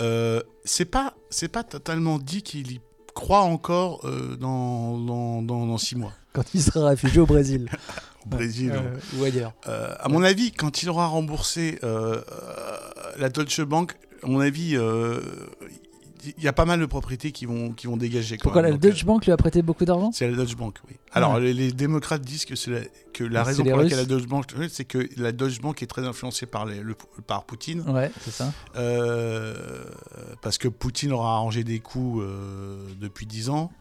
Euh, 0.00 0.40
c'est 0.64 0.84
pas 0.84 1.14
c'est 1.30 1.48
pas 1.48 1.64
totalement 1.64 2.18
dit 2.18 2.42
qu'il 2.42 2.72
y 2.72 2.80
croit 3.14 3.40
encore 3.42 4.00
euh, 4.04 4.36
dans, 4.36 4.98
dans, 4.98 5.40
dans, 5.42 5.66
dans 5.66 5.78
six 5.78 5.96
mois 5.96 6.12
Quand 6.34 6.44
il 6.54 6.60
sera 6.62 6.88
réfugié 6.90 7.20
au 7.20 7.26
Brésil 7.26 7.68
au 8.26 8.28
Brésil. 8.28 8.72
Euh, 8.74 8.96
ou 9.18 9.24
ailleurs. 9.24 9.54
Euh, 9.68 9.94
à 10.00 10.08
mon 10.08 10.22
avis, 10.22 10.52
quand 10.52 10.82
il 10.82 10.90
aura 10.90 11.06
remboursé 11.06 11.78
la 13.18 13.28
Deutsche 13.30 13.62
Bank, 13.62 13.94
à 14.22 14.26
mon 14.26 14.40
avis, 14.40 14.76
euh, 14.76 15.20
il 16.36 16.42
y 16.42 16.48
a 16.48 16.52
pas 16.52 16.64
mal 16.64 16.80
de 16.80 16.86
propriétés 16.86 17.30
qui 17.30 17.46
vont 17.46 17.70
qui 17.72 17.86
vont 17.86 17.96
dégager. 17.96 18.36
quand 18.36 18.42
Pourquoi 18.44 18.62
même. 18.62 18.72
la 18.72 18.76
Donc, 18.76 18.82
Deutsche 18.82 19.04
Bank 19.04 19.24
lui 19.26 19.32
a 19.32 19.36
prêté 19.36 19.62
beaucoup 19.62 19.84
d'argent? 19.84 20.10
C'est 20.12 20.28
la 20.28 20.36
Deutsche 20.36 20.56
Bank, 20.56 20.76
oui. 20.88 20.96
Alors, 21.12 21.34
Ouais. 21.34 21.40
les, 21.40 21.54
les 21.54 21.72
démocrates 21.72 22.22
disent 22.22 22.44
que, 22.44 22.56
c'est 22.56 22.70
la, 22.70 22.80
que 23.16 23.24
la 23.24 23.42
raison 23.42 23.64
pour 23.64 23.76
laquelle 23.78 23.98
la. 23.98 24.04
Deutsche 24.04 24.26
Bank, 24.26 24.44
c'est 24.68 24.84
que 24.84 25.08
la 25.16 25.32
Deutsche 25.32 25.60
Bank 25.60 25.82
est 25.82 25.86
très 25.86 26.02
influencée 26.06 26.46
par, 26.46 26.66
les, 26.66 26.80
le- 26.80 26.96
par 27.26 27.44
Poutine, 27.44 27.80
Ouais, 27.88 28.10
c'est 28.22 28.30
ça. 28.30 28.52
euh, 28.76 29.84
parce 30.42 30.58
que 30.58 30.68
Poutine 30.68 31.12
aura 31.12 31.34
arrangé 31.36 31.64
des 31.64 31.80
coups 31.80 32.22
euh, 32.22 32.76
depuis 33.00 33.26
10 33.26 33.48
ans, 33.50 33.72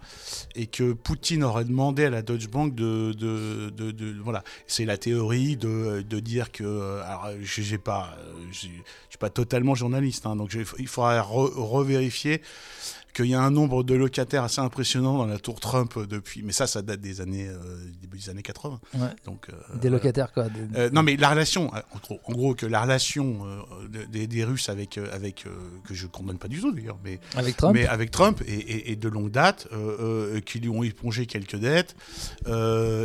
et 0.55 0.67
que 0.67 0.93
Poutine 0.93 1.43
aurait 1.43 1.65
demandé 1.65 2.05
à 2.05 2.09
la 2.09 2.21
Deutsche 2.21 2.47
Bank 2.49 2.73
de... 2.75 3.13
de, 3.13 3.69
de- 3.69 3.91
de- 3.91 4.15
voilà, 4.23 4.43
c'est 4.67 4.85
la 4.85 4.97
théorie 4.97 5.57
de, 5.57 6.01
de 6.07 6.19
dire 6.19 6.51
que... 6.51 6.63
euh, 6.63 7.03
Alors, 7.03 7.29
je 7.41 7.61
j'ai 7.61 7.77
pas, 7.77 8.15
je 8.51 8.57
suis 8.59 9.17
pas 9.19 9.29
totalement 9.29 9.75
journaliste, 9.75 10.25
hein, 10.25 10.35
donc 10.35 10.55
il 10.79 10.87
faudra 10.87 11.19
re- 11.21 11.53
revérifier 11.55 12.41
qu'il 13.15 13.27
y 13.27 13.33
a 13.33 13.41
un 13.41 13.49
nombre 13.51 13.83
de 13.83 13.95
locataires 13.95 14.43
assez 14.43 14.59
impressionnant 14.59 15.17
dans 15.17 15.25
la 15.25 15.39
tour 15.39 15.59
Trump 15.59 15.97
depuis. 16.09 16.43
Mais 16.43 16.51
ça, 16.51 16.67
ça 16.67 16.81
date 16.81 16.99
des 17.01 17.21
années 17.21 17.47
euh, 17.47 17.55
début 18.01 18.17
des 18.17 18.29
années 18.29 18.41
80. 18.41 18.79
Ouais. 18.95 18.99
Donc, 19.25 19.47
euh, 19.49 19.77
Des 19.77 19.89
locataires, 19.89 20.33
quoi. 20.33 20.49
des- 20.49 20.77
Euh, 20.77 20.89
non, 20.91 21.01
mais 21.01 21.15
la 21.15 21.29
relation, 21.29 21.71
en 21.73 21.97
gros, 22.03 22.19
en 22.25 22.31
gros, 22.33 22.55
que 22.55 22.65
la 22.65 22.81
relation 22.81 23.45
de- 23.89 24.03
des, 24.03 24.27
des 24.27 24.43
Russes 24.43 24.67
avec, 24.69 24.97
avec 25.13 25.45
que 25.85 25.93
je 25.93 26.07
condamne 26.07 26.37
pas 26.37 26.47
du 26.49 26.59
tout 26.59 26.71
d'ailleurs, 26.73 26.97
mais, 27.03 27.19
Avec 27.35 27.55
Trump 27.57 27.73
mais 27.73 27.87
avec 27.87 28.11
Trump 28.11 28.41
et, 28.45 28.53
et- 28.53 28.91
et 28.91 28.95
de 28.97 29.07
longue 29.09 29.31
date, 29.31 29.67
qui 30.45 30.59
lui 30.59 30.69
ont 30.69 30.83
épongé 30.83 31.25
quelques 31.25 31.55
dettes, 31.55 31.95
et, 32.47 32.51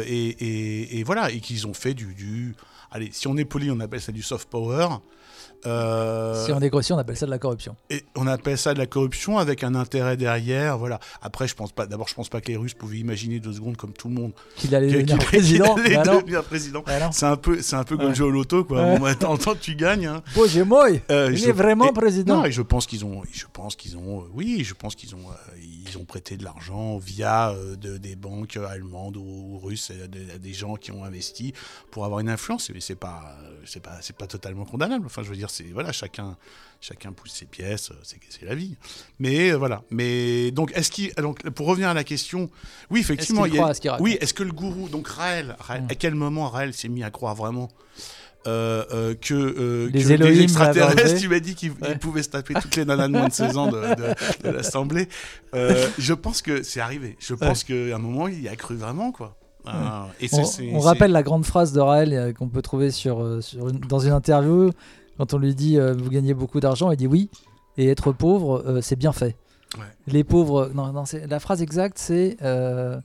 et- 0.07 0.99
et 0.99 1.03
voilà, 1.05 1.31
et 1.31 1.41
qu'ils 1.41 1.67
ont 1.67 1.75
fait 1.75 1.95
du, 1.95 2.15
du 2.15 2.55
allez, 2.91 3.11
si 3.13 3.29
on 3.29 3.37
est 3.37 3.45
poli, 3.45 3.71
on 3.71 3.79
appelle 3.81 4.01
ça 4.01 4.13
du 4.13 4.23
soft 4.23 4.49
power. 4.49 4.89
Euh, 5.67 6.45
Si 6.47 6.53
on 6.53 6.61
est 6.61 6.71
grossier, 6.71 6.95
on 6.95 6.99
appelle 6.99 7.17
ça 7.17 7.27
de 7.27 7.31
la 7.31 7.39
corruption. 7.39 7.77
et 7.91 8.03
on 8.17 8.27
appelle 8.27 8.57
ça 8.59 8.73
de 8.75 8.79
la 8.79 8.87
corruption 8.87 9.39
avec 9.39 9.63
un 9.65 9.75
intérêt 9.75 10.17
derrière, 10.17 10.79
voilà. 10.79 11.01
Après, 11.23 11.47
je 11.49 11.55
pense 11.55 11.73
pas. 11.73 11.87
D'abord, 11.87 12.09
je 12.09 12.15
pense 12.15 12.29
pas 12.29 12.41
que 12.41 12.49
les 12.49 12.57
Russes 12.57 12.75
pouvaient 12.75 12.99
imaginer 12.99 13.41
deux 13.41 13.53
secondes 13.53 13.77
comme 13.77 13.93
tout 13.93 14.09
le 14.09 14.15
monde 14.15 14.33
Qu'il 14.57 14.75
allait 14.75 14.91
devenir 14.93 15.19
président. 15.19 15.75
Bah 15.77 16.03
devenir 16.05 16.45
président. 16.45 16.83
Bah. 16.87 17.11
C'est 17.13 17.27
un 17.27 17.37
peu, 17.37 17.61
c'est 17.63 17.77
un 17.77 17.85
peu 17.85 17.97
comme 17.97 18.09
Ouais. 18.09 18.15
jouer 18.15 18.29
au 18.29 18.31
loto, 18.31 18.65
quoi. 18.65 18.83
Ouais. 18.83 18.99
Bon, 18.99 19.05
bah, 19.05 19.15
que 19.15 19.59
tu 19.61 19.75
gagnes. 19.75 20.07
hein. 20.07 20.23
Moj, 20.37 20.57
Euh, 21.11 21.29
il 21.33 21.37
je- 21.39 21.49
est 21.49 21.53
vraiment 21.53 21.91
et- 21.91 21.93
président. 21.93 22.39
Non, 22.39 22.45
et 22.45 22.53
je 22.53 22.63
pense 22.63 22.87
qu'ils 22.87 23.05
ont, 23.05 23.23
je 23.33 23.45
pense 23.53 23.77
qu'ils 23.77 23.97
ont, 23.97 24.21
euh, 24.21 24.25
oui, 24.35 24.63
je 24.65 24.75
pense 24.75 24.95
qu'ils 24.95 25.15
ont, 25.15 25.19
euh, 25.19 25.59
ils 25.63 25.99
ont 25.99 26.05
prêté 26.05 26.37
de 26.37 26.45
l'argent 26.45 26.99
via 26.99 27.55
de- 27.81 27.99
des 27.99 28.17
banques 28.17 28.57
allemandes 28.57 29.17
ou, 29.17 29.59
russes 29.63 29.91
à 29.91 30.07
des, 30.07 30.31
à 30.35 30.39
des 30.39 30.53
gens 30.53 30.77
qui 30.77 30.93
ont 30.93 31.05
investi 31.05 31.53
pour 31.91 32.05
avoir 32.05 32.21
une 32.21 32.29
influence. 32.29 32.71
Mais 32.73 32.81
c'est 32.81 32.95
pas, 32.95 33.37
c'est 33.65 33.81
pas, 33.83 33.99
c'est 34.01 34.17
pas 34.17 34.27
totalement 34.27 34.65
condamnable. 34.65 35.05
Enfin, 35.07 35.23
je 35.23 35.29
veux 35.31 35.37
dire, 35.37 35.50
c'est 35.51 35.65
voilà, 35.73 35.93
chacun, 35.93 36.37
chacun 36.81 37.13
pousse 37.13 37.33
ses 37.33 37.47
pièces, 37.47 37.91
euh, 37.91 37.95
c'est, 38.03 38.45
la 38.45 38.55
vie. 38.55 38.77
Mais 39.19 39.51
euh, 39.53 39.57
voilà. 39.57 39.83
Mais 39.91 40.51
donc, 40.51 40.73
est-ce 40.75 40.91
qu'il, 40.91 41.13
donc 41.15 41.49
pour 41.51 41.67
revenir 41.67 41.89
à 41.89 41.95
la 41.95 42.05
question, 42.05 42.51
oui, 42.91 43.01
effectivement, 43.01 43.45
il 43.47 43.55
y 43.55 43.59
a- 43.59 43.73
oui, 44.01 44.17
est-ce 44.21 44.33
que 44.35 44.43
le 44.43 44.53
gourou, 44.53 44.89
donc 44.89 45.09
Raël, 45.09 45.57
Raël, 45.59 45.83
Mm. 45.83 45.89
à 45.91 45.95
quel 45.95 46.15
moment 46.15 46.49
Raël 46.49 46.73
s'est 46.75 46.89
mis 46.89 47.03
à 47.05 47.11
croire 47.11 47.35
vraiment 47.35 47.69
euh, 48.47 48.85
euh, 48.93 49.15
que, 49.15 49.35
euh, 49.35 49.91
Les 49.93 50.03
que 50.03 50.15
des 50.15 50.41
extraterrestres, 50.41 51.21
tu 51.21 51.29
m'as 51.29 51.41
dit 51.41 51.55
qu'ils 51.55 51.73
Ouais. 51.73 51.97
pouvaient 51.99 52.23
se 52.23 52.31
taper 52.31 52.55
toutes 52.55 52.75
les 52.77 52.87
nanas 52.87 53.09
de 53.09 53.13
moins 53.13 53.29
de 53.29 53.33
16 53.35 53.59
ans 53.59 53.67
de, 53.71 53.81
de- 53.95 54.45
de 54.45 54.51
l'Assemblée. 54.57 55.09
Je 55.53 56.15
pense 56.15 56.41
que 56.41 56.63
c'est 56.63 56.81
arrivé. 56.81 57.17
Je 57.21 57.35
pense 57.35 57.65
qu'à 57.65 57.75
un 57.75 57.99
moment, 57.99 58.29
il 58.29 58.41
y 58.43 58.49
a 58.49 58.57
cru 58.57 58.77
vraiment, 58.77 59.13
quoi. 59.13 59.37
Ah, 59.67 60.09
et 60.23 60.29
On, 60.73 60.79
rappelle 60.81 61.11
la 61.13 61.23
grande 61.23 61.45
phrase 61.45 61.75
de 61.75 61.81
Raël 61.81 62.33
qu'on 62.39 62.49
peut 62.49 62.63
trouver 62.63 62.91
sur, 62.91 63.43
sur 63.45 63.69
une- 63.69 63.79
dans 63.81 63.99
une 63.99 64.13
interview 64.13 64.71
quand 65.21 65.35
on 65.35 65.39
lui 65.39 65.55
dit 65.55 65.79
euh, 65.79 65.93
vous 65.93 66.09
gagnez 66.09 66.33
beaucoup 66.33 66.61
d'argent, 66.61 66.91
il 66.91 66.97
dit 66.97 67.07
oui 67.07 67.29
et 67.77 67.89
être 67.89 68.11
pauvre 68.11 68.63
euh, 68.67 68.81
c'est 68.81 68.97
bien 68.97 69.13
fait. 69.13 69.37
Ouais. 69.77 69.85
Les 70.07 70.25
pauvres, 70.25 70.71
non, 70.75 70.91
non, 70.95 71.05
c'est- 71.05 71.27
la 71.27 71.39
phrase 71.41 71.61
exacte 71.61 71.99
c'est 71.99 72.39
euh, 72.43 72.99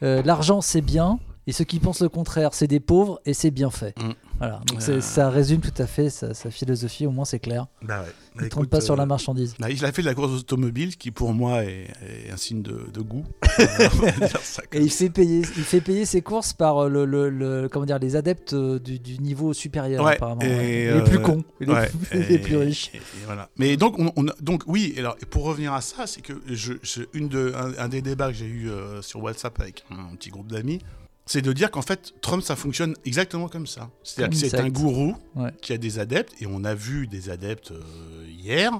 l'argent 0.00 0.60
c'est 0.60 0.80
bien 0.80 1.18
et 1.48 1.52
ceux 1.52 1.64
qui 1.64 1.80
pensent 1.80 2.02
le 2.02 2.08
contraire 2.08 2.54
c'est 2.54 2.68
des 2.68 2.78
pauvres 2.78 3.20
et 3.26 3.34
c'est 3.34 3.50
bien 3.50 3.70
fait. 3.70 3.98
Mm. 3.98 4.12
Voilà, 4.38 4.60
donc 4.66 4.80
Euh. 4.88 5.00
ça 5.00 5.30
résume 5.30 5.60
tout 5.60 5.72
à 5.82 5.86
fait 5.86 6.10
sa, 6.10 6.34
sa 6.34 6.50
philosophie, 6.50 7.06
au 7.06 7.10
moins 7.10 7.24
c'est 7.24 7.38
clair. 7.38 7.66
Bah 7.82 8.00
ouais. 8.02 8.06
Il 8.34 8.40
ne 8.42 8.46
Écoute, 8.46 8.50
trompe 8.50 8.66
pas 8.68 8.80
sur 8.82 8.92
euh, 8.92 8.96
la 8.98 9.06
marchandise. 9.06 9.54
bah, 9.58 9.70
il 9.70 9.82
a 9.84 9.92
fait 9.92 10.02
de 10.02 10.06
la 10.06 10.14
course 10.14 10.30
automobile, 10.32 10.96
qui 10.98 11.10
pour 11.10 11.32
moi 11.32 11.64
est, 11.64 11.88
est 12.26 12.30
un 12.30 12.36
signe 12.36 12.60
de, 12.60 12.80
de 12.92 13.00
goût. 13.00 13.24
Et 14.72 14.80
il 14.82 14.90
fait 14.90 15.08
payer, 15.10 15.38
il 15.38 15.64
fait 15.64 15.80
payer 15.80 16.04
ses 16.04 16.20
courses 16.20 16.52
par 16.52 16.84
euh, 16.84 16.88
le, 16.88 17.04
le- 17.06 17.30
le- 17.30 17.68
comment 17.70 17.86
dire, 17.86 17.98
les 17.98 18.14
adeptes 18.16 18.52
euh, 18.52 18.78
du, 18.78 18.98
du 18.98 19.18
niveau 19.20 19.52
supérieur 19.54 20.04
Ouais, 20.04 20.14
apparemment. 20.16 20.42
et, 20.42 20.46
ouais. 20.48 20.86
euh, 20.88 20.98
les 20.98 21.04
plus 21.04 21.20
cons, 21.20 21.44
les, 21.60 21.66
plus, 21.66 22.18
les 22.28 22.38
plus 22.38 22.56
riches. 22.56 22.90
et- 22.94 22.98
et 22.98 23.24
voilà. 23.24 23.48
Mais 23.56 23.76
donc, 23.78 23.98
on, 23.98 24.12
on 24.16 24.28
a- 24.28 24.34
donc 24.40 24.64
oui, 24.66 24.94
alors, 24.98 25.16
pour 25.30 25.44
revenir 25.44 25.72
à 25.72 25.80
ça, 25.80 26.06
c'est 26.06 26.20
que 26.20 26.34
je, 26.46 26.74
je- 26.82 27.02
une 27.14 27.28
de, 27.28 27.52
un, 27.56 27.84
un 27.84 27.88
des 27.88 28.02
débats 28.02 28.28
que 28.28 28.34
j'ai 28.36 28.46
eu 28.46 28.68
sur 29.00 29.22
WhatsApp 29.22 29.58
avec 29.60 29.84
un, 29.90 30.14
petit 30.16 30.30
groupe 30.30 30.50
d'amis, 30.52 30.80
c'est 31.26 31.42
de 31.42 31.52
dire 31.52 31.70
qu'en 31.72 31.82
fait, 31.82 32.14
Trump, 32.20 32.42
ça 32.42 32.54
fonctionne 32.56 32.94
exactement 33.04 33.48
comme 33.48 33.66
ça. 33.66 33.90
C'est-à-dire 34.04 34.30
que 34.40 34.48
c'est 34.48 34.58
un 34.60 34.68
gourou 34.68 35.16
Ouais. 35.34 35.50
qui 35.60 35.72
a 35.72 35.78
des 35.78 35.98
adeptes, 35.98 36.32
et 36.40 36.46
on 36.46 36.62
a 36.64 36.74
vu 36.74 37.06
des 37.08 37.30
adeptes 37.30 37.72
euh, 37.72 37.82
hier, 38.28 38.70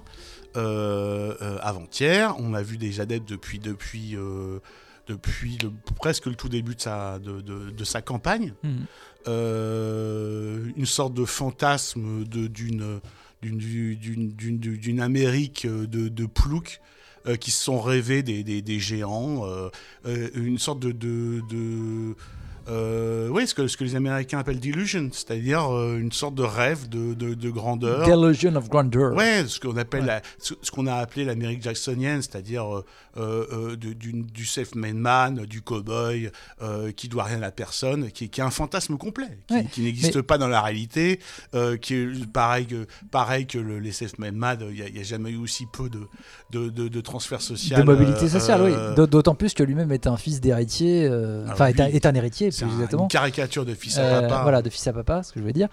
euh, 0.56 1.34
euh, 1.42 1.58
avant-hier, 1.60 2.34
on 2.38 2.54
a 2.54 2.62
vu 2.62 2.78
des 2.78 3.00
adeptes 3.00 3.28
depuis, 3.28 3.58
depuis, 3.58 4.16
depuis 5.08 5.58
le- 5.62 5.72
presque 5.96 6.26
le 6.26 6.34
tout 6.36 6.48
début 6.48 6.74
de 6.76 6.80
sa, 6.80 7.18
de, 7.18 7.40
de- 7.40 7.70
de 7.70 7.84
sa 7.84 8.00
campagne 8.00 8.54
euh, 9.28 10.70
une 10.76 10.86
sorte 10.86 11.14
de 11.14 11.24
fantasme 11.24 12.24
de- 12.24 12.46
d'une 12.46 13.00
d'une 13.42 15.00
Amérique 15.00 15.66
de, 15.66 16.08
de 16.08 16.26
plouc 16.26 16.80
euh, 17.26 17.36
qui 17.36 17.50
se 17.50 17.62
sont 17.62 17.80
rêvés 17.80 18.22
des, 18.22 18.42
des- 18.42 18.62
des 18.62 18.78
géants, 18.78 19.44
euh, 19.46 19.68
euh, 20.06 20.28
une 20.34 20.58
sorte 20.58 20.80
de... 20.80 20.92
de, 20.92 21.40
de 21.50 22.14
euh, 22.68 23.28
oui, 23.28 23.46
ce 23.46 23.54
que, 23.54 23.68
ce 23.68 23.76
que 23.76 23.84
les 23.84 23.94
Américains 23.94 24.38
appellent 24.40 24.58
delusion, 24.58 25.08
c'est-à-dire 25.12 25.72
euh, 25.72 25.98
une 26.00 26.10
sorte 26.10 26.34
de 26.34 26.42
rêve 26.42 26.88
de, 26.88 27.14
de, 27.14 27.34
de 27.34 27.50
grandeur. 27.50 28.04
Delusion 28.08 28.56
of 28.56 28.68
grandeur. 28.68 29.14
Ouais, 29.14 29.44
ce 29.46 29.60
qu'on 29.60 29.76
appelle 29.76 30.00
Ouais. 30.00 30.06
la- 30.06 30.22
ce, 30.38 30.54
ce 30.60 30.72
qu'on 30.72 30.88
a 30.88 30.94
appelé 30.94 31.24
l'Amérique 31.24 31.62
jacksonienne, 31.62 32.22
c'est-à-dire 32.22 32.78
euh, 32.78 32.84
euh, 33.18 33.72
euh, 33.72 33.76
du 33.76 34.44
self-made 34.46 34.94
man, 34.94 35.44
du 35.46 35.60
cow-boy, 35.62 36.30
euh, 36.62 36.92
qui 36.92 37.08
doit 37.08 37.24
rien 37.24 37.42
à 37.42 37.50
personne, 37.50 38.10
qui, 38.10 38.28
qui 38.28 38.40
est 38.40 38.44
un 38.44 38.50
fantasme 38.50 38.96
complet, 38.96 39.38
qui, 39.46 39.54
Ouais, 39.54 39.64
qui 39.72 39.80
n'existe 39.82 40.22
pas 40.22 40.38
dans 40.38 40.48
la 40.48 40.60
réalité, 40.62 41.20
qui 41.80 41.94
est 41.94 42.26
pareil 42.32 42.66
que, 42.66 42.86
pareil 43.10 43.46
que 43.46 43.58
le- 43.58 43.78
les 43.78 43.92
self-made 43.92 44.34
man, 44.34 44.58
il 44.70 44.92
n'y 44.92 45.00
a, 45.00 45.02
jamais 45.02 45.30
eu 45.30 45.36
aussi 45.36 45.66
peu 45.66 45.88
de, 45.88 46.00
de, 46.50 46.68
de, 46.70 46.88
de 46.88 47.00
transfert 47.00 47.40
social. 47.40 47.80
De 47.80 47.84
mobilité 47.86 48.28
sociale, 48.28 48.62
oui. 48.62 48.72
D'aut- 48.96 49.06
D'autant 49.06 49.34
plus 49.34 49.54
que 49.54 49.62
lui-même 49.62 49.92
est 49.92 50.06
un 50.06 50.16
fils 50.16 50.40
d'héritier, 50.40 51.08
enfin 51.50 51.66
est, 51.66 51.80
un, 51.80 51.86
oui. 51.86 51.96
est 51.96 52.06
un 52.06 52.14
héritier, 52.14 52.50
C'est 52.50 52.64
plus 52.64 52.72
un- 52.72 52.74
exactement. 52.76 53.02
une 53.04 53.08
caricature 53.08 53.64
de 53.64 53.74
fils 53.74 53.98
à 53.98 54.22
papa. 54.22 54.42
voilà, 54.42 54.62
de 54.62 54.70
fils 54.70 54.86
à 54.86 54.92
papa, 54.92 55.22
ce 55.22 55.32
que 55.32 55.40
je 55.40 55.44
veux 55.44 55.52
dire. 55.52 55.68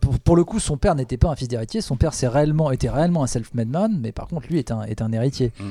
Pour, 0.00 0.18
pour 0.20 0.36
le 0.36 0.44
coup, 0.44 0.60
son 0.60 0.76
père 0.76 0.94
n'était 0.94 1.16
pas 1.16 1.28
un 1.30 1.36
fils 1.36 1.48
d'héritier, 1.48 1.80
son 1.80 1.96
père 1.96 2.12
réellement, 2.24 2.70
était 2.70 2.88
réellement 2.90 3.22
un 3.22 3.26
self-made 3.26 3.68
man, 3.68 3.98
mais 4.00 4.12
par 4.12 4.28
contre, 4.28 4.46
lui 4.48 4.58
est 4.58 4.70
un, 4.70 4.82
est 4.82 5.02
un 5.02 5.12
héritier. 5.12 5.52
Mm. 5.58 5.64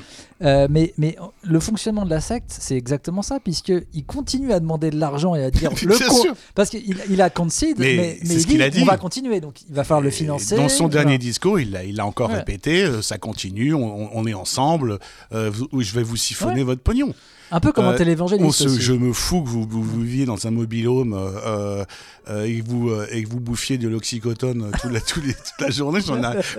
Mais, 0.74 0.92
mais 0.98 1.16
le 1.44 1.60
fonctionnement 1.60 2.04
de 2.04 2.10
la 2.10 2.20
secte, 2.20 2.48
c'est 2.50 2.76
exactement 2.76 3.22
ça, 3.22 3.40
puisqu'il 3.40 4.06
continue 4.06 4.52
à 4.54 4.60
demander 4.60 4.90
de 4.90 4.98
l'argent 5.00 5.36
et 5.36 5.44
à 5.44 5.52
dire 5.52 5.70
le 5.86 5.96
sûr. 5.96 6.34
Parce 6.56 6.70
qu'il 6.72 6.98
il 7.10 7.22
a 7.22 7.30
concede, 7.30 7.78
Mais 7.78 7.96
mais, 7.96 8.18
mais 8.24 8.40
c'est 8.40 8.50
il 8.52 8.62
a 8.64 8.70
dit. 8.72 8.82
on 8.82 8.86
va 8.86 8.98
continuer, 8.98 9.40
donc 9.40 9.62
il 9.70 9.74
va 9.76 9.84
falloir 9.84 10.02
le 10.02 10.10
financer. 10.10 10.56
Dans 10.56 10.70
son 10.70 10.88
dernier 10.88 11.20
discours, 11.20 11.60
il 11.60 11.72
l'a 11.72 11.84
il 11.84 12.00
a 12.00 12.06
encore 12.08 12.30
Ouais. 12.32 12.38
répété, 12.38 12.84
euh, 12.84 13.02
ça 13.04 13.18
continue, 13.20 13.74
on, 13.76 14.10
on 14.18 14.26
est 14.26 14.34
ensemble, 14.34 14.98
euh, 15.34 15.52
je 15.78 15.94
vais 15.94 16.04
vous 16.04 16.18
siphonner 16.18 16.64
votre 16.64 16.82
pognon. 16.82 17.14
Un 17.56 17.60
peu 17.60 17.72
comme 17.72 17.86
Euh, 17.86 17.90
un 17.90 17.94
On 17.94 17.98
télévangéliste. 17.98 18.68
se- 18.68 18.80
je 18.80 18.94
me 18.94 19.14
fous 19.14 19.44
que 19.44 19.48
vous, 19.50 19.64
vous, 19.70 20.02
viviez 20.02 20.26
dans 20.26 20.48
un 20.48 20.52
mobilhome 20.52 21.14
euh, 21.14 21.30
euh, 21.46 21.86
euh, 22.30 22.46
et, 22.46 22.60
que 22.60 22.68
vous, 22.68 22.90
euh, 22.90 23.06
et 23.12 23.24
que 23.24 23.30
vous 23.30 23.40
bouffiez 23.40 23.78
de 23.78 23.88
l'oxycotone 23.88 24.64
euh, 24.64 24.72
toute, 24.82 24.92
la, 24.92 25.00
tous 25.12 25.22
les- 25.22 25.34
toute 25.34 25.60
la 25.62 25.70
journée. 25.70 26.00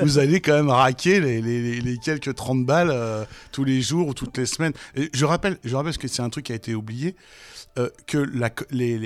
Vous 0.01 0.19
allez 0.19 0.41
quand 0.41 0.55
même 0.55 0.71
raquer 0.71 1.21
les, 1.21 1.43
les- 1.43 1.81
les- 1.81 1.99
quelques 1.99 2.35
30 2.35 2.65
balles 2.65 2.91
euh, 2.93 3.25
tous 3.51 3.65
les 3.65 3.83
jours 3.83 4.07
ou 4.09 4.15
toutes 4.15 4.39
les 4.39 4.47
semaines. 4.47 4.73
Et 4.95 5.11
je 5.13 5.25
rappelle, 5.25 5.59
je 5.65 5.75
rappelle 5.75 5.91
parce 5.91 5.99
que 5.99 6.07
c'est 6.09 6.23
un 6.23 6.31
truc 6.31 6.47
qui 6.47 6.53
a 6.53 6.57
été 6.57 6.75
oublié, 6.77 7.17
euh, 7.77 7.89
que 8.07 8.19
la, 8.19 8.51
les, 8.71 8.97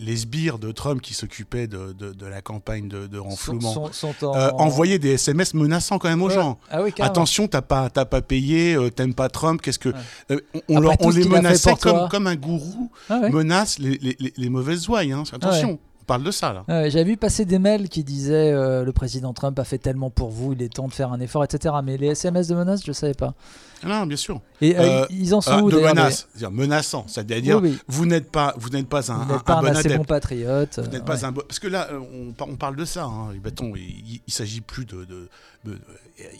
les, 0.00 0.16
sbires 0.16 0.58
de 0.58 0.72
Trump 0.72 1.00
qui 1.00 1.14
s'occupaient 1.14 1.66
de, 1.66 1.92
de, 1.92 2.12
de 2.12 2.26
la 2.26 2.40
campagne 2.42 2.88
de, 2.88 3.06
de 3.06 3.18
renflouement 3.18 3.72
Sont- 3.72 3.92
sont- 3.92 4.12
sont 4.20 4.26
en- 4.26 4.36
euh, 4.36 4.50
envoyaient 4.54 4.98
des 4.98 5.12
SMS 5.14 5.54
menaçants 5.54 5.98
quand 5.98 6.08
même 6.08 6.22
aux 6.22 6.28
Ouais. 6.28 6.34
gens. 6.34 6.58
Ah 6.70 6.82
oui. 6.82 6.92
Attention, 7.00 7.48
t'as 7.48 7.62
pas, 7.62 7.90
t'as 7.90 8.04
pas 8.04 8.22
payé, 8.22 8.74
euh, 8.74 8.90
t'aimes 8.90 9.14
pas 9.14 9.28
Trump, 9.28 9.60
qu'est-ce 9.62 9.78
que. 9.78 9.90
Ouais. 9.90 9.94
Euh, 10.32 10.40
on, 10.68 10.86
Après 10.86 11.10
les 11.12 11.28
menaçait 11.28 11.74
comme, 11.76 12.08
comme 12.08 12.26
un 12.26 12.36
gourou 12.36 12.90
Ah 13.08 13.18
ouais. 13.20 13.30
menace 13.30 13.78
les, 13.78 13.98
les, 13.98 14.16
les- 14.18 14.32
les 14.36 14.48
mauvaises 14.48 14.88
ouailles. 14.88 15.12
Hein. 15.12 15.24
Attention, 15.32 15.78
on 16.04 16.06
parle 16.06 16.22
de 16.22 16.30
ça 16.30 16.52
là. 16.52 16.64
Ouais, 16.68 16.90
J'avais 16.90 17.04
vu 17.04 17.16
passer 17.16 17.46
des 17.46 17.58
mails 17.58 17.88
qui 17.88 18.04
disaient 18.04 18.52
euh, 18.52 18.84
le 18.84 18.92
président 18.92 19.32
Trump 19.32 19.58
a 19.58 19.64
fait 19.64 19.78
tellement 19.78 20.10
pour 20.10 20.28
vous, 20.30 20.52
il 20.52 20.60
est 20.62 20.68
temps 20.72 20.86
de 20.86 20.92
faire 20.92 21.10
un 21.12 21.20
effort, 21.20 21.42
etc. 21.44 21.74
Mais 21.82 21.96
les 21.96 22.08
SMS 22.08 22.46
de 22.48 22.54
menaces, 22.54 22.84
je 22.84 22.92
savais 22.92 23.14
pas. 23.14 23.34
Ah 23.82 23.88
Non, 23.88 24.06
bien 24.06 24.16
sûr. 24.16 24.40
Et 24.60 24.76
euh, 24.76 25.02
Euh, 25.02 25.06
ils 25.10 25.34
en 25.34 25.40
sont 25.40 25.50
Ah, 25.52 25.62
où 25.62 25.70
de 25.70 25.76
d'ailleurs, 25.76 25.94
menace, 25.94 26.28
c'est-à-dire 26.30 26.50
menaçant, 26.50 27.06
c'est-à-dire 27.08 27.60
Oui, 27.62 27.70
oui. 27.70 27.78
vous 27.88 28.04
n'êtes 28.06 28.30
pas, 28.30 28.54
vous 28.58 28.68
n'êtes 28.68 28.88
pas 28.88 29.10
un, 29.12 29.24
Vous 29.24 29.34
un- 29.34 29.38
pas 29.38 29.54
un 29.56 29.60
bon 29.62 29.68
assez 29.68 29.80
adepte. 29.80 29.96
bon 29.96 30.04
patriote. 30.04 30.78
Vous 30.82 30.90
n'êtes 30.90 31.04
pas 31.04 31.16
ouais. 31.16 31.24
un 31.24 31.32
bon- 31.32 31.42
Parce 31.48 31.58
que 31.58 31.68
là, 31.68 31.88
on, 31.92 32.32
par- 32.32 32.48
on 32.48 32.56
parle 32.56 32.76
de 32.76 32.84
ça. 32.84 33.04
Hein. 33.04 33.28
Il, 33.34 34.20
il 34.26 34.32
s'agit 34.32 34.60
plus 34.60 34.84
de, 34.84 35.04
de- 35.04 35.28
de- 35.64 35.78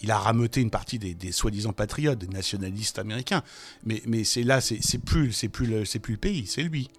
Il 0.03 0.11
a 0.11 0.19
rameuté 0.19 0.61
une 0.61 0.71
partie 0.71 0.99
des, 0.99 1.15
des 1.15 1.33
soi-disant 1.33 1.73
patriotes, 1.73 2.19
des 2.19 2.29
nationalistes 2.29 2.99
américains. 2.99 3.43
Mais, 3.85 4.03
mais 4.07 4.25
c'est 4.25 4.43
là, 4.43 4.61
c'est 4.61 4.99
plus, 4.99 5.33
c'est 5.33 5.49
plus, 5.49 5.67
le, 5.67 5.85
c'est 5.85 5.99
plus 5.99 6.13
le 6.13 6.19
pays, 6.21 6.47
c'est 6.47 6.63
lui. 6.63 6.91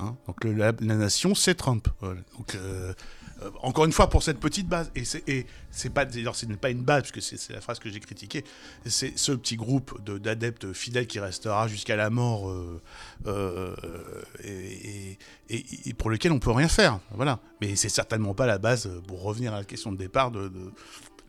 Hein. 0.00 0.16
Donc 0.26 0.44
la, 0.44 0.72
nation, 0.72 1.34
c'est 1.34 1.54
Trump. 1.54 1.88
Donc 2.02 2.54
euh, 2.54 2.92
euh, 3.42 3.50
encore 3.62 3.84
une 3.86 3.92
fois 3.92 4.08
pour 4.10 4.22
cette 4.22 4.38
petite 4.40 4.68
base. 4.68 4.90
Et 4.96 5.04
c'est 5.70 5.90
pas, 5.90 6.04
ce 6.10 6.46
n'est 6.46 6.56
pas 6.56 6.70
une 6.70 6.82
base, 6.82 7.10
puisque 7.10 7.22
c'est 7.38 7.52
la 7.52 7.60
phrase 7.60 7.78
que 7.78 7.88
j'ai 7.90 8.00
critiquée. 8.00 8.44
C'est 8.86 9.16
ce 9.18 9.32
petit 9.32 9.56
groupe 9.56 10.02
de- 10.04 10.18
d'adeptes 10.18 10.72
fidèles 10.72 11.06
qui 11.06 11.20
restera 11.20 11.68
jusqu'à 11.68 11.96
la 11.96 12.10
mort. 12.10 12.50
euh, 12.50 13.76
et, 14.42 15.18
pour 15.98 16.10
lequel 16.10 16.32
on 16.32 16.38
peut 16.38 16.50
rien 16.52 16.68
faire. 16.68 17.00
Voilà. 17.12 17.40
Mais 17.60 17.76
c'est 17.76 17.88
certainement 17.88 18.34
pas 18.34 18.46
la 18.46 18.58
base, 18.58 18.90
pour 19.06 19.22
revenir 19.22 19.52
à 19.54 19.58
la 19.58 19.64
question 19.64 19.92
de 19.92 19.96
départ, 19.96 20.30
de- 20.30 20.50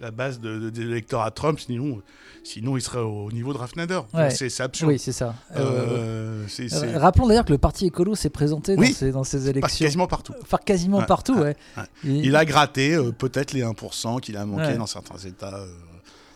la 0.02 0.12
base 0.12 0.40
de, 0.40 0.58
de- 0.60 0.70
de 0.70 0.82
l'électorat 0.82 1.32
Trump, 1.32 1.60
sinon, 1.60 2.02
sinon 2.44 2.76
il 2.76 2.82
serait 2.82 3.00
au 3.00 3.32
niveau 3.32 3.54
de 3.54 3.58
Raffnader. 3.60 4.00
Ouais. 4.14 4.30
C'est 4.32 4.60
absurde. 4.62 4.92
Oui, 4.92 5.00
c'est 5.00 5.12
ça. 5.12 5.36
Euh, 5.56 5.62
Euh, 5.62 6.48
euh, 6.74 6.98
Rappelons 7.00 7.28
d'ailleurs 7.28 7.46
que 7.46 7.52
le 7.52 7.58
parti 7.60 7.86
écolo 7.86 8.16
s'est 8.16 8.30
présenté 8.32 8.76
Oui. 8.78 8.90
dans, 8.90 8.96
ces, 8.96 9.12
dans 9.12 9.24
ces 9.24 9.38
pas 9.44 9.50
élections. 9.50 9.86
quasiment 9.86 10.08
partout. 10.08 10.34
Enfin, 10.42 10.58
quasiment 10.66 10.98
Ouais, 11.00 11.06
partout, 11.06 11.38
ouais, 11.38 11.56
Il 12.04 12.36
a 12.36 12.44
gratté 12.46 12.96
euh, 12.96 13.12
peut-être 13.12 13.54
les 13.54 13.62
1% 13.62 14.20
qu'il 14.20 14.38
a 14.38 14.46
manqué 14.46 14.76
dans 14.76 14.88
certains 14.88 15.18
États. 15.20 15.64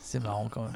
C'est 0.01 0.21
marrant 0.21 0.47
quand 0.49 0.61
même. 0.63 0.71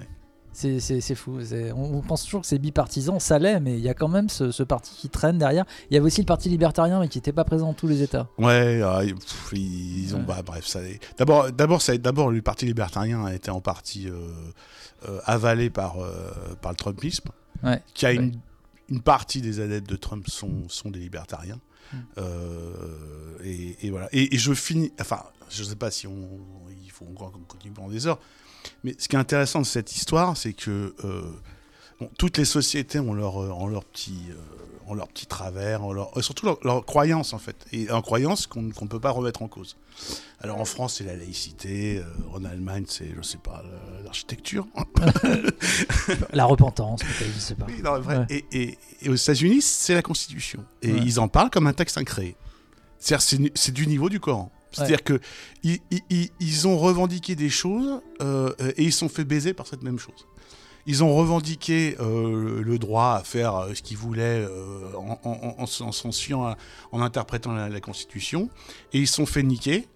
C'est 0.60 1.16
fou. 1.16 1.40
On, 1.76 1.98
on 1.98 2.02
pense 2.02 2.24
toujours 2.26 2.42
que 2.42 2.48
c'est 2.48 2.60
bipartisan, 2.60 3.20
ça 3.20 3.40
l'est, 3.40 3.60
mais 3.60 3.78
il 3.78 3.84
y 3.84 3.88
a 3.90 3.94
quand 3.94 4.08
même 4.10 4.28
ce, 4.30 4.52
ce 4.52 4.64
parti 4.64 4.94
qui 4.96 5.10
traîne 5.10 5.38
derrière. 5.38 5.66
Il 5.90 5.94
y 5.94 5.98
avait 5.98 6.06
aussi 6.06 6.22
le 6.22 6.26
parti 6.26 6.50
libertarien, 6.50 7.00
mais 7.00 7.08
qui 7.08 7.18
n'était 7.18 7.32
pas 7.32 7.46
présent 7.46 7.68
dans 7.68 7.74
tous 7.74 7.88
les 7.88 8.02
États. 8.02 8.28
Ouais, 8.38 8.82
ah, 8.84 9.02
ils- 9.06 9.16
pff, 9.16 9.54
ils 9.54 10.14
ont. 10.16 10.20
Ouais. 10.20 10.26
Bah, 10.26 10.42
bref, 10.46 10.66
ça. 10.68 10.80
D'abord, 11.18 11.50
d'abord, 11.52 12.32
le 12.32 12.42
Parti 12.42 12.66
libertarien 12.66 13.26
a 13.26 13.34
été 13.34 13.50
en 13.52 13.62
partie 13.62 14.10
euh, 14.10 14.18
euh, 15.08 15.20
avalé 15.26 15.70
par 15.70 16.00
euh, 16.00 16.12
par 16.62 16.72
le 16.72 16.78
Trumpisme, 16.78 17.30
Ouais. 17.64 17.82
qui 17.94 18.06
a 18.06 18.10
Ouais. 18.10 18.16
une, 18.16 18.40
une 18.90 19.02
partie 19.02 19.42
des 19.42 19.60
adeptes 19.62 19.90
de 19.90 19.96
Trump 19.96 20.28
sont 20.28 20.68
sont 20.68 20.90
des 20.90 21.00
libertariens. 21.00 21.60
Mm. 21.94 21.98
Euh, 22.18 23.38
et, 23.44 23.78
et 23.88 23.90
voilà. 23.92 24.10
Et, 24.12 24.34
et 24.36 24.38
je 24.38 24.54
finis. 24.54 24.92
Enfin, 25.00 25.24
je 25.50 25.64
sais 25.64 25.76
pas 25.76 25.92
si 25.92 26.08
on. 26.08 26.28
Il 26.84 26.92
faut 26.92 27.06
encore 27.12 27.32
qu'on 27.32 27.40
continue 27.40 27.74
pendant 27.74 27.90
des 27.90 28.08
heures. 28.08 28.20
Mais 28.84 28.96
ce 28.98 29.08
qui 29.08 29.16
est 29.16 29.20
intéressant 29.20 29.62
de 29.62 29.66
cette 29.66 29.96
histoire, 29.96 30.36
c'est 30.38 30.54
que 30.54 30.94
euh, 31.04 31.22
bon, 32.00 32.10
toutes 32.18 32.38
les 32.38 32.46
sociétés 32.46 33.00
ont 33.00 33.14
leur, 33.14 33.42
euh, 33.42 33.50
ont 33.50 33.68
leur 33.68 33.84
petit, 33.86 34.20
euh, 34.32 34.36
ont 34.88 34.94
leur 34.94 35.08
petit 35.08 35.26
travers, 35.28 35.84
ont 35.84 35.94
leur, 35.94 36.12
surtout 36.24 36.46
leur, 36.46 36.58
leur 36.64 36.86
croyance 36.86 37.34
en 37.34 37.40
fait, 37.40 37.56
et 37.72 37.92
en 37.92 38.02
croyance 38.02 38.48
qu'on 38.48 38.70
qu'on 38.72 38.86
ne 38.86 38.90
peut 38.90 39.00
pas 39.00 39.12
remettre 39.12 39.42
en 39.42 39.48
cause. 39.48 39.78
Alors 40.42 40.60
en 40.60 40.66
France, 40.66 40.96
c'est 40.98 41.04
la 41.04 41.16
laïcité, 41.16 41.98
euh, 42.00 42.04
en 42.34 42.44
Allemagne, 42.46 42.86
c'est, 42.88 43.14
je 43.16 43.22
sais 43.22 43.38
pas, 43.38 43.62
l'architecture. 44.06 44.66
La 46.34 46.46
repentance, 46.46 47.02
peut-être, 47.04 47.34
je 47.34 47.40
sais 47.40 47.56
pas. 47.56 47.66
Oui, 47.68 47.82
non, 47.84 48.00
vrai. 48.00 48.18
Ouais. 48.20 48.26
Et, 48.30 48.46
et- 48.52 48.78
et 49.02 49.10
aux 49.10 49.16
États-Unis, 49.16 49.62
c'est 49.62 49.94
la 49.94 50.02
Constitution. 50.02 50.64
Et 50.82 50.92
Ouais. 50.94 51.00
ils 51.04 51.20
en 51.20 51.28
parlent 51.28 51.50
comme 51.50 51.68
un 51.68 51.74
texte 51.74 51.98
incréé. 51.98 52.36
C'est-à-dire, 53.00 53.22
c'est 53.22 53.52
c'est 53.56 53.72
du 53.72 53.88
niveau 53.88 54.10
du 54.10 54.20
Coran. 54.20 54.52
C'est-à-dire 54.72 55.04
que 55.04 55.20
ils, 55.64 55.80
ils- 56.10 56.68
ont 56.68 56.78
revendiqué 56.78 57.36
des 57.36 57.50
choses 57.50 58.02
euh, 58.22 58.54
et 58.78 58.84
ils 58.84 58.92
se 58.94 59.00
sont 59.00 59.10
fait 59.10 59.24
baiser 59.24 59.54
par 59.54 59.66
cette 59.68 59.82
même 59.84 60.00
chose. 60.00 60.28
Ils 60.86 61.04
ont 61.04 61.14
revendiqué 61.14 61.98
euh, 62.00 62.62
le 62.64 62.80
droit 62.80 63.16
à 63.20 63.24
faire 63.24 63.56
euh, 63.56 63.74
ce 63.76 63.82
qu'ils 63.82 63.98
voulaient 63.98 64.44
euh, 64.50 64.92
en, 64.98 65.20
en, 65.24 65.56
en, 65.60 65.64
en 66.08 66.12
fiant 66.12 66.56
interprétant 66.94 67.52
la, 67.54 67.70
la 67.70 67.80
Constitution 67.82 68.50
et 68.94 69.00
ils 69.00 69.08
se 69.08 69.16
sont 69.16 69.26
fait 69.26 69.44
niquer 69.44 69.88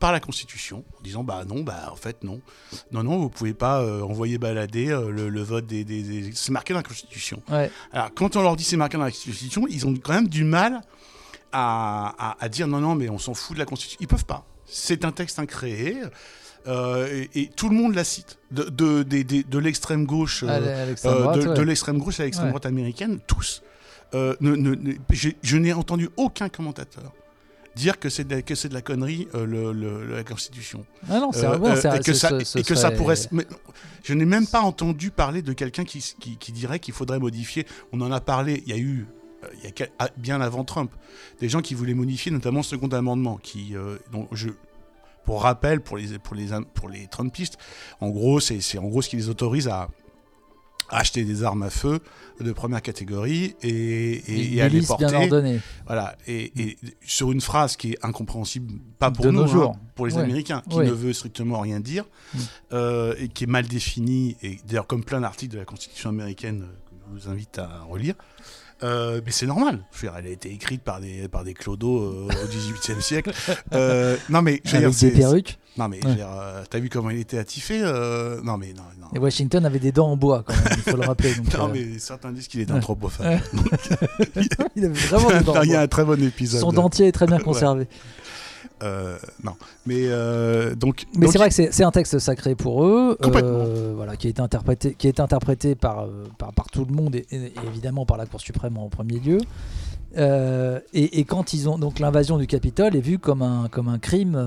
par 0.00 0.12
la 0.12 0.20
Constitution 0.20 0.84
en 0.98 1.02
disant 1.02 1.24
bah 1.24 1.44
non 1.46 1.62
bah 1.62 1.90
en 1.92 1.96
fait 1.96 2.24
non 2.24 2.40
non 2.92 3.02
non 3.02 3.18
vous 3.18 3.28
pouvez 3.28 3.52
pas 3.52 3.84
envoyer 4.02 4.38
balader 4.38 4.86
le, 4.86 5.28
le 5.28 5.42
vote 5.42 5.66
des, 5.66 5.84
des- 5.84 6.02
des- 6.02 6.30
c'est 6.34 6.52
marqué 6.52 6.72
dans 6.72 6.78
la 6.80 6.84
Constitution. 6.84 7.42
Ouais. 7.50 7.70
Alors, 7.92 8.10
quand 8.14 8.36
on 8.36 8.42
leur 8.42 8.56
dit 8.56 8.64
c'est 8.64 8.78
marqué 8.78 8.96
dans 8.96 9.04
la 9.04 9.10
Constitution, 9.10 9.66
ils 9.68 9.86
ont 9.86 9.92
quand 10.02 10.14
même 10.14 10.28
du 10.28 10.44
mal 10.44 10.80
à, 11.54 12.14
à- 12.32 12.36
à 12.44 12.48
dire 12.48 12.66
non, 12.66 12.80
non, 12.80 12.94
mais 12.94 13.08
on 13.08 13.18
s'en 13.18 13.32
fout 13.34 13.54
de 13.54 13.58
la 13.60 13.64
Constitution. 13.66 13.98
Ils 14.00 14.08
peuvent 14.08 14.24
pas. 14.26 14.44
C'est 14.66 15.04
un 15.04 15.12
texte 15.12 15.38
incréé. 15.38 15.96
euh, 16.66 17.24
et, 17.34 17.42
et 17.42 17.48
tout 17.48 17.68
le 17.68 17.76
monde 17.76 17.94
la 17.94 18.04
cite. 18.04 18.38
De, 18.50 18.64
de, 18.64 19.02
de, 19.02 19.22
de- 19.22 19.42
de 19.42 19.58
l'extrême 19.58 20.04
gauche, 20.06 20.42
euh, 20.42 20.48
euh, 20.48 20.94
droite, 21.22 21.38
de, 21.40 21.48
ouais. 21.48 21.54
de 21.54 21.62
l'extrême 21.62 21.98
gauche 21.98 22.20
à 22.20 22.24
l'extrême 22.24 22.46
Ouais. 22.46 22.52
droite 22.52 22.66
américaine, 22.66 23.20
tous. 23.26 23.62
Euh, 24.14 24.34
ne- 24.40 24.54
ne- 24.56 24.74
ne- 24.74 24.94
je 25.42 25.56
n'ai 25.56 25.72
entendu 25.72 26.08
aucun 26.16 26.48
commentateur 26.48 27.12
dire 27.76 27.98
que 27.98 28.08
c'est 28.08 28.22
de, 28.24 28.36
la- 28.36 28.42
que 28.42 28.54
c'est 28.54 28.68
de 28.68 28.74
la 28.74 28.82
connerie 28.82 29.26
euh, 29.34 29.44
le- 29.44 29.72
le- 29.72 30.06
la 30.16 30.22
Constitution. 30.24 30.86
Ah 31.10 31.18
non, 31.18 31.32
c'est 31.32 31.44
Euh, 31.46 31.58
bon, 31.58 31.66
euh, 31.68 31.94
et 31.96 31.98
que, 32.00 32.12
ça, 32.14 32.28
ce- 32.38 32.44
ce 32.44 32.58
et 32.58 32.62
que 32.62 32.74
ça 32.76 32.92
pourrait. 32.92 33.16
mais 33.32 33.44
je 34.04 34.14
n'ai 34.14 34.24
même 34.24 34.46
pas 34.46 34.60
entendu 34.60 35.10
parler 35.10 35.42
de 35.42 35.52
quelqu'un 35.52 35.84
qui, 35.84 35.98
qui, 36.20 36.36
qui 36.38 36.52
dirait 36.52 36.78
qu'il 36.78 36.94
faudrait 36.94 37.18
modifier. 37.18 37.66
On 37.92 38.00
en 38.00 38.12
a 38.12 38.20
parlé. 38.20 38.62
Il 38.66 38.70
y 38.70 38.72
a 38.74 38.78
eu. 38.78 39.06
Euh, 39.44 39.54
Il 39.62 39.64
y 39.78 39.82
a 39.82 39.86
ah, 39.98 40.08
bien 40.16 40.40
avant 40.40 40.64
Trump, 40.64 40.90
des 41.40 41.48
gens 41.48 41.60
qui 41.60 41.74
voulaient 41.74 41.94
modifier 41.94 42.32
notamment 42.32 42.60
le 42.60 42.64
second 42.64 42.88
amendement, 42.88 43.36
qui, 43.36 43.76
euh, 43.76 43.96
dont 44.12 44.26
je, 44.32 44.48
pour 45.24 45.42
rappel, 45.42 45.80
pour 45.80 45.96
les, 45.96 46.18
pour 46.18 46.34
les, 46.34 46.48
pour 46.74 46.88
les 46.88 47.06
Trumpistes, 47.06 47.58
en 48.00 48.10
gros, 48.10 48.40
c'est 48.40 48.78
en 48.78 48.88
gros 48.88 49.02
ce 49.02 49.08
qui 49.08 49.16
les 49.16 49.28
autorise 49.28 49.68
à, 49.68 49.88
à 50.90 50.98
acheter 50.98 51.24
des 51.24 51.42
armes 51.44 51.62
à 51.62 51.70
feu 51.70 52.00
de 52.40 52.52
première 52.52 52.82
catégorie 52.82 53.54
et, 53.62 53.68
et, 53.70 54.48
Une 54.48 54.58
et 54.58 54.60
à 54.60 54.68
les 54.68 54.82
porter. 54.82 55.06
Voilà, 55.86 56.14
et, 56.26 56.52
et 56.60 56.76
sur 57.06 57.32
une 57.32 57.40
phrase 57.40 57.76
qui 57.76 57.92
est 57.92 58.04
incompréhensible, 58.04 58.74
pas 58.98 59.10
pour 59.10 59.24
De 59.24 59.30
nous, 59.30 59.38
nos 59.38 59.44
hein, 59.44 59.46
jours. 59.46 59.76
pour 59.94 60.06
les 60.06 60.14
Ouais. 60.16 60.22
Américains, 60.24 60.62
qui 60.68 60.76
Ouais. 60.76 60.86
ne 60.86 60.90
veut 60.92 61.12
strictement 61.14 61.60
rien 61.60 61.80
dire, 61.80 62.04
Mm. 62.34 62.38
euh, 62.72 63.14
et 63.18 63.28
qui 63.28 63.44
est 63.44 63.46
mal 63.46 63.66
définie, 63.66 64.36
et 64.42 64.58
d'ailleurs 64.66 64.86
comme 64.86 65.04
plein 65.04 65.20
d'articles 65.20 65.54
de 65.54 65.58
la 65.58 65.64
Constitution 65.64 66.10
américaine 66.10 66.66
que 66.86 66.92
je 67.16 67.22
vous 67.24 67.30
invite 67.30 67.58
à 67.58 67.82
relire. 67.88 68.14
Euh, 68.82 69.20
mais 69.24 69.30
c'est 69.32 69.46
normal. 69.46 69.84
Je 69.92 69.98
veux 70.00 70.08
dire, 70.08 70.18
elle 70.18 70.26
a 70.26 70.30
été 70.30 70.50
écrite 70.52 70.82
par 70.82 71.00
des, 71.00 71.28
par 71.28 71.44
des 71.44 71.54
clodos 71.54 72.02
euh, 72.02 72.28
au 72.28 72.46
XVIIIe 72.48 73.00
siècle. 73.02 73.32
Euh, 73.72 74.16
non, 74.28 74.42
mais 74.42 74.60
je 74.64 74.72
veux 74.72 74.78
dire, 74.78 74.86
Avec 74.88 74.98
c'est- 74.98 75.10
des 75.10 75.18
perruques. 75.18 75.58
Non, 75.76 75.88
mais 75.88 75.98
euh, 76.06 76.62
t'as 76.70 76.78
vu 76.78 76.88
comment 76.88 77.10
il 77.10 77.18
était 77.18 77.36
attiffé 77.38 77.80
euh, 77.82 78.40
Non, 78.44 78.56
mais 78.56 78.72
non, 78.76 78.84
non. 79.00 79.08
Et 79.12 79.18
Washington 79.18 79.66
avait 79.66 79.80
des 79.80 79.90
dents 79.90 80.08
en 80.08 80.16
bois, 80.16 80.44
quand 80.46 80.52
même, 80.54 80.62
il 80.76 80.82
faut 80.92 80.96
le 80.96 81.04
rappeler. 81.04 81.34
donc, 81.34 81.52
Non, 81.52 81.68
mais 81.68 81.98
certains 81.98 82.30
disent 82.30 82.46
qu'il 82.46 82.60
est 82.60 82.70
anthropophage. 82.70 83.40
il 84.76 84.84
avait 84.84 84.94
vraiment 84.94 85.30
des 85.30 85.40
dents 85.40 85.56
en 85.56 85.62
il 85.62 85.70
y 85.70 85.72
a 85.72 85.78
bois. 85.78 85.82
un 85.82 85.88
très 85.88 86.04
bon 86.04 86.22
épisode. 86.22 86.60
Son 86.60 86.72
dentier 86.72 87.08
est 87.08 87.12
très 87.12 87.26
bien 87.26 87.38
Ouais. 87.44 87.88
Euh, 88.82 89.16
non, 89.42 89.54
mais 89.86 90.04
euh, 90.06 90.74
donc. 90.74 91.06
Mais 91.16 91.26
c'est 91.28 91.38
vrai 91.38 91.48
que 91.48 91.54
c'est 91.54 91.84
un 91.84 91.90
texte 91.90 92.18
sacré 92.18 92.54
pour 92.54 92.84
eux, 92.84 93.16
euh, 93.22 93.92
voilà, 93.96 94.16
qui 94.16 94.26
a 94.26 94.30
été 94.30 94.42
interprété, 94.42 94.94
qui 94.94 95.06
a 95.06 95.10
été 95.10 95.22
interprété 95.22 95.74
par, 95.74 96.06
par, 96.38 96.52
par 96.52 96.66
tout 96.66 96.84
le 96.84 96.94
monde 96.94 97.14
et, 97.16 97.26
et 97.30 97.52
évidemment 97.66 98.06
par 98.06 98.16
la 98.16 98.26
Cour 98.26 98.40
suprême 98.40 98.76
en 98.76 98.88
premier 98.88 99.18
lieu. 99.20 99.38
Et, 100.16 101.18
et 101.18 101.24
quand 101.24 101.54
ils 101.54 101.68
ont 101.68 101.76
donc 101.78 101.98
l'invasion 101.98 102.38
du 102.38 102.46
Capitole 102.46 102.94
est 102.94 103.00
vue 103.00 103.18
comme 103.18 103.42
un 103.42 103.68
comme 103.68 103.88
un 103.88 103.98
crime 103.98 104.40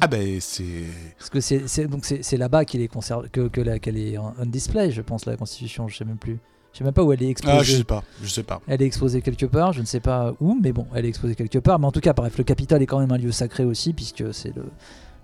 Ah 0.00 0.06
ben 0.08 0.38
c'est. 0.40 0.84
parce 1.18 1.30
que 1.30 1.40
c'est 1.40 1.86
donc 1.86 2.04
c'est 2.04 2.36
là-bas 2.36 2.66
qu'il 2.66 2.82
est 2.82 2.88
conservé 2.88 3.28
que 3.30 3.48
qu'elle 3.48 3.96
est 3.96 4.18
en 4.18 4.34
display 4.44 4.90
je 4.90 5.00
pense 5.00 5.24
la 5.24 5.36
Constitution 5.36 5.88
je 5.88 5.96
sais 5.96 6.04
même 6.04 6.18
plus 6.18 6.38
je 6.76 6.80
sais 6.80 6.84
même 6.84 6.92
pas 6.92 7.02
où 7.02 7.10
elle 7.10 7.22
est 7.22 7.30
exposée 7.30 7.56
Ah, 7.58 7.62
je 7.62 7.72
sais 7.76 7.84
pas, 7.84 8.04
je 8.22 8.28
sais 8.28 8.42
pas. 8.42 8.60
elle 8.68 8.82
est 8.82 8.84
exposée 8.84 9.22
quelque 9.22 9.46
part, 9.46 9.72
je 9.72 9.80
ne 9.80 9.86
sais 9.86 10.00
pas 10.00 10.34
où, 10.40 10.58
mais 10.62 10.72
bon, 10.72 10.86
elle 10.94 11.06
est 11.06 11.08
exposée 11.08 11.34
quelque 11.34 11.56
part. 11.58 11.78
Mais 11.78 11.86
en 11.86 11.90
tout 11.92 12.00
cas, 12.00 12.12
bref, 12.12 12.36
le 12.36 12.44
Capitole 12.44 12.82
est 12.82 12.86
quand 12.86 12.98
même 13.00 13.12
un 13.12 13.16
lieu 13.16 13.32
sacré 13.32 13.64
aussi, 13.64 13.94
puisque 13.94 14.34
c'est 14.34 14.54
le, 14.54 14.64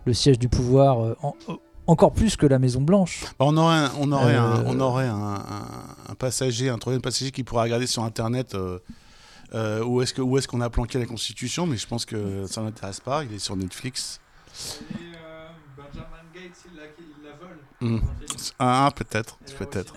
le 0.07 0.15
siège 0.15 0.38
du 0.38 0.49
pouvoir, 0.49 1.05
euh, 1.05 1.15
en- 1.23 1.35
euh, 1.51 1.57
encore 1.87 2.12
plus 2.12 2.37
que 2.37 2.47
la 2.47 2.59
Maison 2.59 2.81
Blanche. 2.81 3.25
Bah, 3.38 3.45
on 3.47 3.57
aurait, 3.59 3.77
un, 3.77 3.93
on 4.01 4.11
aurait, 4.12 4.35
un, 4.35 4.57
Euh, 4.61 4.62
on 4.65 4.81
aurait 4.81 5.09
un, 5.09 5.15
un- 5.35 5.87
un 6.09 6.15
passager, 6.15 6.71
un 6.71 6.79
troisième 6.79 7.03
passager 7.03 7.33
qui 7.33 7.45
pourra 7.45 7.65
regarder 7.65 7.87
sur 7.87 8.03
Internet 8.03 8.55
euh, 8.55 8.79
euh, 9.53 9.85
où 9.85 10.01
est-ce 10.01 10.15
que 10.15 10.23
où 10.23 10.38
est-ce 10.38 10.49
qu'on 10.49 10.62
a 10.62 10.71
planqué 10.71 10.99
la 10.99 11.05
Constitution, 11.05 11.67
mais 11.67 11.77
je 11.77 11.87
pense 11.87 12.07
que 12.07 12.47
ça 12.47 12.62
n'intéresse 12.62 13.01
pas. 13.01 13.25
Il 13.25 13.35
est 13.35 13.38
sur 13.38 13.57
Netflix. 13.57 14.21
Et 14.55 14.95
euh, 14.95 15.49
Benjamin 15.77 16.07
Gates, 16.35 16.65
il 16.73 16.77
la, 16.79 16.85
il 16.99 17.25
la 17.25 17.33
vole. 17.37 17.99
Hmm. 18.01 18.01
Ah, 18.59 18.91
peut-être, 18.97 19.37
peut-être. 19.59 19.93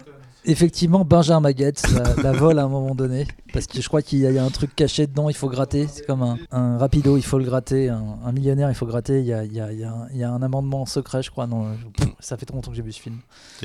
Effectivement, 0.47 1.03
Benjamin 1.05 1.39
Maguette 1.39 1.83
la, 1.91 2.15
la 2.23 2.31
vole 2.31 2.59
à 2.59 2.63
un 2.63 2.67
moment 2.67 2.93
donné, 2.95 3.25
parce 3.53 3.67
que 3.67 3.81
je 3.81 3.87
crois 3.87 4.01
qu'il 4.01 4.19
y, 4.19 4.25
a- 4.27 4.29
il 4.29 4.35
y 4.35 4.39
a 4.39 4.43
un 4.43 4.49
truc 4.49 4.75
caché 4.75 5.07
dedans, 5.07 5.29
il 5.29 5.35
faut 5.35 5.49
gratter. 5.49 5.87
C'est 5.91 6.05
comme 6.05 6.21
un, 6.21 6.37
un 6.51 6.77
rapido, 6.77 7.17
il 7.17 7.23
faut 7.23 7.37
le 7.39 7.45
gratter. 7.45 7.89
Un, 7.89 8.03
un 8.25 8.31
millionnaire, 8.31 8.69
il 8.69 8.75
faut 8.75 8.85
gratter. 8.85 9.19
Il 9.21 9.25
y 9.25 9.33
a, 9.33 9.43
il 9.43 9.53
y 9.53 9.59
a- 9.59 9.71
il 9.71 9.79
y 10.17 10.23
a 10.23 10.29
un- 10.31 10.41
amendement 10.41 10.85
secret, 10.85 11.23
je 11.23 11.31
crois. 11.31 11.47
Non, 11.47 11.73
je- 11.99 12.05
ça 12.19 12.37
fait 12.37 12.45
trop 12.45 12.57
longtemps 12.57 12.71
que 12.71 12.77
j'ai 12.77 12.83
vu 12.83 12.91
ce 12.91 13.01
film. 13.01 13.17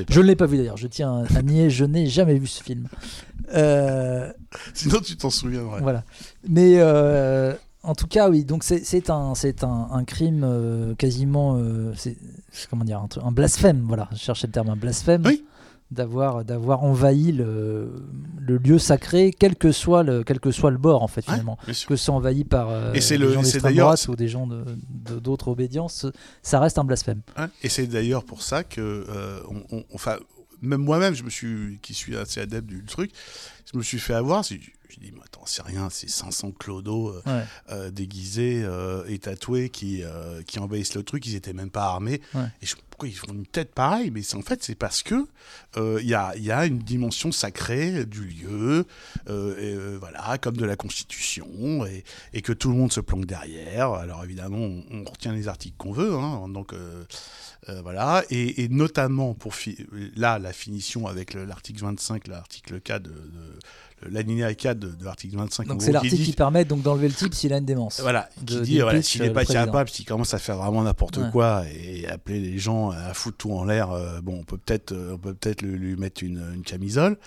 Je 0.09 0.19
ne 0.19 0.25
l'ai 0.25 0.35
pas 0.35 0.45
vu 0.47 0.57
d'ailleurs, 0.57 0.77
je 0.77 0.87
tiens 0.87 1.23
à 1.35 1.41
nier, 1.41 1.69
je 1.69 1.85
n'ai 1.85 2.07
jamais 2.07 2.35
vu 2.37 2.47
ce 2.47 2.63
film. 2.63 2.87
Euh, 3.53 4.31
Sinon, 4.73 4.99
tu 5.01 5.15
t'en 5.17 5.29
souviendrais. 5.29 5.81
Voilà. 5.81 6.03
Mais 6.47 6.75
euh, 6.77 7.53
en 7.83 7.95
tout 7.95 8.07
cas, 8.07 8.29
oui. 8.29 8.43
Donc 8.45 8.63
c'est 8.63 9.09
un 9.09 9.35
c'est 9.35 9.63
un, 9.63 9.87
un 9.91 10.03
crime 10.03 10.43
euh, 10.43 10.95
quasiment 10.95 11.55
euh, 11.57 11.91
c'est 11.95 12.17
comment 12.69 12.85
dire 12.85 12.99
un, 12.99 13.27
un 13.27 13.31
blasphème. 13.31 13.83
Voilà, 13.87 14.07
je 14.13 14.17
cherchais 14.17 14.47
le 14.47 14.53
terme 14.53 14.69
un 14.69 14.75
blasphème. 14.75 15.23
Oui. 15.25 15.43
D'avoir 15.91 16.45
d'avoir 16.45 16.83
envahi 16.83 17.33
le, 17.33 17.91
le 18.39 18.57
lieu 18.57 18.79
sacré, 18.79 19.33
quel 19.37 19.57
que 19.57 19.73
soit 19.73 20.03
le 20.03 20.23
quel 20.23 20.39
que 20.39 20.49
soit 20.51 20.71
le 20.71 20.77
bord 20.77 21.03
en 21.03 21.07
fait 21.09 21.19
Ouais, 21.27 21.33
finalement. 21.33 21.57
sûr. 21.73 21.89
Que 21.89 21.95
ce 21.97 22.05
soit 22.05 22.15
envahi 22.15 22.45
par 22.45 22.69
euh, 22.69 22.93
Et 22.93 23.01
c'est 23.01 23.17
des 23.17 23.25
le- 23.25 23.33
gens 23.33 23.43
c'est 23.43 23.53
d'extrême 23.59 23.75
droite 23.75 24.07
ou 24.07 24.15
des 24.15 24.29
gens 24.29 24.47
de 24.47 24.63
de- 24.89 25.19
d'autres 25.19 25.49
obédiences, 25.49 26.05
ça 26.43 26.61
reste 26.61 26.77
un 26.77 26.85
blasphème. 26.85 27.21
Et 27.61 27.67
c'est 27.67 27.87
d'ailleurs 27.87 28.23
pour 28.23 28.41
ça 28.41 28.63
que, 28.63 28.79
euh, 29.09 29.41
on- 29.49 29.63
on- 29.79 29.83
enfin, 29.93 30.15
même 30.61 30.81
moi-même, 30.81 31.13
je 31.13 31.23
me 31.23 31.29
suis, 31.29 31.79
qui 31.81 31.93
suis 31.93 32.15
assez 32.15 32.39
adepte 32.39 32.67
du 32.67 32.85
truc, 32.85 33.11
je 33.71 33.77
me 33.77 33.83
suis 33.83 33.99
fait 33.99 34.13
avoir. 34.13 34.43
Je 34.43 34.55
je 34.93 34.99
dis, 34.99 35.11
mais 35.13 35.21
attends, 35.23 35.43
c'est 35.45 35.61
rien, 35.61 35.87
c'est 35.89 36.09
500 36.09 36.51
clodos 36.51 37.09
euh, 37.11 37.21
Ouais. 37.25 37.43
euh, 37.71 37.91
déguisés 37.91 38.61
euh, 38.65 39.05
et 39.07 39.19
tatoués 39.19 39.69
qui, 39.69 40.03
qui 40.45 40.59
envahissent 40.59 40.95
le 40.95 41.03
truc. 41.03 41.25
Ils 41.27 41.35
étaient 41.35 41.53
même 41.53 41.69
pas 41.71 41.83
armés. 41.85 42.19
Ouais. 42.35 42.41
Et 42.61 42.65
je, 42.65 42.75
pourquoi 43.01 43.09
ils 43.09 43.17
font 43.27 43.33
une 43.33 43.45
tête 43.47 43.73
pareille 43.73 44.11
Mais 44.11 44.21
en 44.35 44.41
fait, 44.41 44.63
c'est 44.63 44.75
parce 44.75 45.01
que 45.01 45.25
euh, 45.77 45.99
il 46.03 46.07
y, 46.07 46.13
a, 46.13 46.33
il 46.35 46.43
y 46.43 46.51
a 46.51 46.65
une 46.67 46.77
dimension 46.77 47.31
sacrée 47.31 48.05
du 48.05 48.21
lieu, 48.25 48.85
euh, 49.29 49.55
et, 49.57 49.73
euh, 49.75 49.97
voilà, 49.99 50.37
comme 50.37 50.55
de 50.57 50.65
la 50.65 50.75
Constitution, 50.75 51.85
et, 51.85 52.03
et 52.33 52.41
que 52.41 52.53
tout 52.53 52.69
le 52.69 52.75
monde 52.75 52.91
se 52.93 52.99
planque 52.99 53.25
derrière. 53.25 53.91
Alors 53.93 54.23
évidemment, 54.23 54.57
on, 54.57 54.83
on 54.91 55.03
retient 55.09 55.33
les 55.33 55.47
articles 55.47 55.75
qu'on 55.77 55.93
veut, 55.93 56.13
hein, 56.13 56.47
donc. 56.49 56.73
euh, 56.73 57.03
euh, 57.69 57.79
voilà, 57.83 58.23
et, 58.31 58.63
et 58.63 58.69
notamment 58.69 59.35
pour 59.35 59.53
là 60.15 60.39
la 60.39 60.51
finition 60.51 61.05
avec 61.05 61.35
le- 61.35 61.45
l'article 61.45 61.79
25, 61.83 62.27
l'article 62.27 62.81
4 62.81 63.03
de, 63.03 63.09
de- 63.09 64.09
l'alinéa 64.09 64.51
4 64.55 64.79
de, 64.79 64.87
de 64.89 65.05
l'article 65.05 65.37
25. 65.37 65.65
en 65.65 65.73
Donc 65.73 65.83
c'est 65.83 65.91
l'article 65.91 66.23
qui 66.23 66.33
permet 66.33 66.65
donc 66.65 66.81
d'enlever 66.81 67.07
le 67.07 67.13
type 67.13 67.35
s'il 67.35 67.53
a 67.53 67.57
une 67.57 67.65
démence. 67.65 67.99
Voilà, 68.01 68.27
qui 68.47 68.55
de- 68.55 68.61
dit 68.61 68.79
voilà, 68.79 68.99
s'il 69.03 69.21
euh, 69.21 69.27
n'est 69.27 69.31
pas 69.33 69.45
capable, 69.45 69.91
s'il 69.91 70.05
commence 70.05 70.33
à 70.33 70.39
faire 70.39 70.57
vraiment 70.57 70.81
n'importe 70.81 71.17
Ouais. 71.17 71.29
quoi 71.31 71.63
et 71.71 72.07
appeler 72.07 72.39
les 72.39 72.57
gens 72.57 72.90
à 72.91 73.13
foutre 73.13 73.37
tout 73.37 73.53
en 73.53 73.65
l'air, 73.65 73.91
euh, 73.91 74.21
bon, 74.21 74.39
on 74.39 74.43
peut 74.43 74.57
peut-être 74.57 74.91
euh, 74.91 75.17
peut 75.17 75.61
lui, 75.61 75.77
lui 75.77 75.95
mettre 75.95 76.23
une, 76.23 76.43
une 76.53 76.63
camisole. 76.63 77.17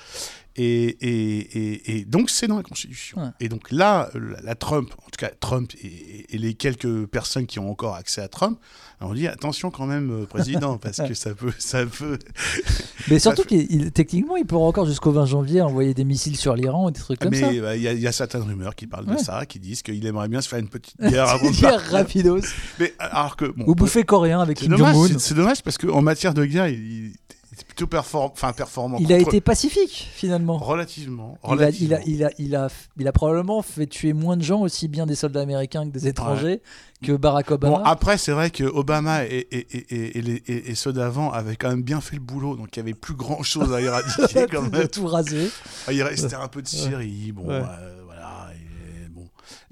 Et, 0.57 0.85
et, 0.85 1.97
et, 1.99 2.05
donc 2.05 2.31
c'est 2.31 2.47
dans 2.47 2.57
la 2.59 2.63
Constitution. 2.63 3.21
Ouais. 3.21 3.29
Et 3.41 3.49
donc 3.49 3.73
là, 3.73 4.09
la, 4.15 4.41
la 4.43 4.55
Trump, 4.55 4.93
en 4.99 5.11
tout 5.11 5.19
cas 5.19 5.31
Trump 5.41 5.73
et, 5.83 6.27
les 6.37 6.55
quelques 6.55 7.07
personnes 7.07 7.47
qui 7.47 7.59
ont 7.59 7.69
encore 7.71 7.97
accès 7.97 8.21
à 8.21 8.29
Trump, 8.29 8.59
on 9.01 9.13
dit 9.15 9.27
attention 9.27 9.71
quand 9.71 9.87
même, 9.87 10.11
euh, 10.13 10.27
président, 10.27 10.79
parce 10.79 10.97
que 10.99 11.13
ça 11.15 11.35
peut, 11.35 11.53
ça 11.59 11.85
peut. 11.85 12.19
Mais 13.11 13.19
surtout 13.19 13.43
qu'il 13.43 13.67
il- 13.71 13.93
techniquement, 13.93 14.37
il 14.37 14.47
pourra 14.47 14.67
encore 14.67 14.87
jusqu'au 14.87 15.11
20 15.13 15.27
janvier 15.27 15.61
envoyer 15.61 15.93
des 15.93 16.05
missiles 16.05 16.37
sur 16.37 16.55
l'Iran 16.55 16.87
ou 16.87 16.91
des 16.91 17.01
trucs 17.01 17.19
comme 17.21 17.31
Mais 17.33 17.41
ça. 17.41 17.53
il 17.53 17.59
y, 17.83 17.89
a- 17.89 17.93
il 17.93 18.01
y 18.01 18.07
a 18.07 18.13
certaines 18.13 18.43
rumeurs 18.43 18.75
qui 18.75 18.87
parlent 18.87 19.09
Ouais. 19.09 19.17
de 19.17 19.21
ça, 19.21 19.45
qui 19.47 19.59
disent 19.59 19.83
qu'il 19.83 20.07
aimerait 20.07 20.29
bien 20.29 20.41
se 20.41 20.49
faire 20.49 20.59
une 20.61 20.69
petite 20.69 20.97
guerre 21.01 21.29
avant 21.29 21.51
de 21.51 21.57
Guerre 21.57 21.83
rapidos. 21.91 22.41
Mais 22.79 22.95
alors 22.99 23.37
que 23.37 23.47
bon, 23.47 23.65
Ou 23.67 23.75
bouffer 23.75 24.05
coréen 24.05 24.41
avec 24.41 24.59
Kim 24.59 24.77
Jong-un. 24.77 25.09
c'est- 25.09 25.19
c'est 25.19 25.35
dommage 25.35 25.63
parce 25.63 25.77
qu'en 25.79 26.01
matière 26.01 26.33
de 26.33 26.45
guerre, 26.45 26.69
il, 26.69 26.79
il 27.09 27.13
était 27.55 27.65
plutôt 27.65 27.87
perform- 27.87 28.31
enfin, 28.33 28.53
performant. 28.53 28.99
Il 29.01 29.13
a 29.13 29.19
été 29.19 29.41
pacifique 29.41 30.09
finalement. 30.15 30.59
relativement. 30.59 31.39
Il 31.45 31.49
a, 31.49 31.49
il, 31.49 31.59
relativement. 31.59 31.97
a, 31.97 32.01
il, 32.07 32.25
a, 32.25 32.31
il, 32.39 32.55
a, 32.57 32.69
il 32.99 33.09
a 33.09 33.13
probablement 33.13 33.63
fait 33.63 33.87
tuer 33.87 34.13
moins 34.13 34.37
de 34.37 34.43
gens, 34.43 34.61
aussi 34.61 34.89
bien 34.89 35.07
des 35.07 35.15
soldats 35.15 35.41
américains 35.41 35.85
que 35.87 35.93
des 35.93 36.07
étrangers, 36.09 36.61
que 37.03 37.13
Barack 37.13 37.51
Obama. 37.51 37.79
Bon, 37.79 37.83
après, 37.85 38.19
c'est 38.19 38.33
vrai 38.33 38.51
que 38.51 38.65
Obama 38.65 39.25
et, 39.25 39.47
et, 39.51 39.67
et, 39.95 40.19
et, 40.19 40.23
les- 40.23 40.75
ceux 40.75 40.93
d'avant 40.93 41.31
avaient 41.31 41.57
quand 41.57 41.69
même 41.71 41.83
bien 41.83 42.01
fait 42.01 42.17
le 42.17 42.23
boulot, 42.23 42.57
donc 42.57 42.77
il 42.77 42.81
n'y 42.83 42.89
avait 42.91 42.99
plus 42.99 43.15
grand 43.15 43.43
chose 43.43 43.73
à 43.73 43.81
éradiquer 43.81 44.47
quand 44.51 44.71
même. 44.71 44.89
tout 44.89 45.07
raser. 45.07 45.51
Ah, 45.87 45.93
Il 45.93 46.03
restait 46.03 46.35
un 46.35 46.49
peu 46.49 46.61
de 46.63 46.69
Syrie, 46.69 47.33
bon, 47.33 47.47
Ouais. 47.49 47.63
euh. 47.63 48.01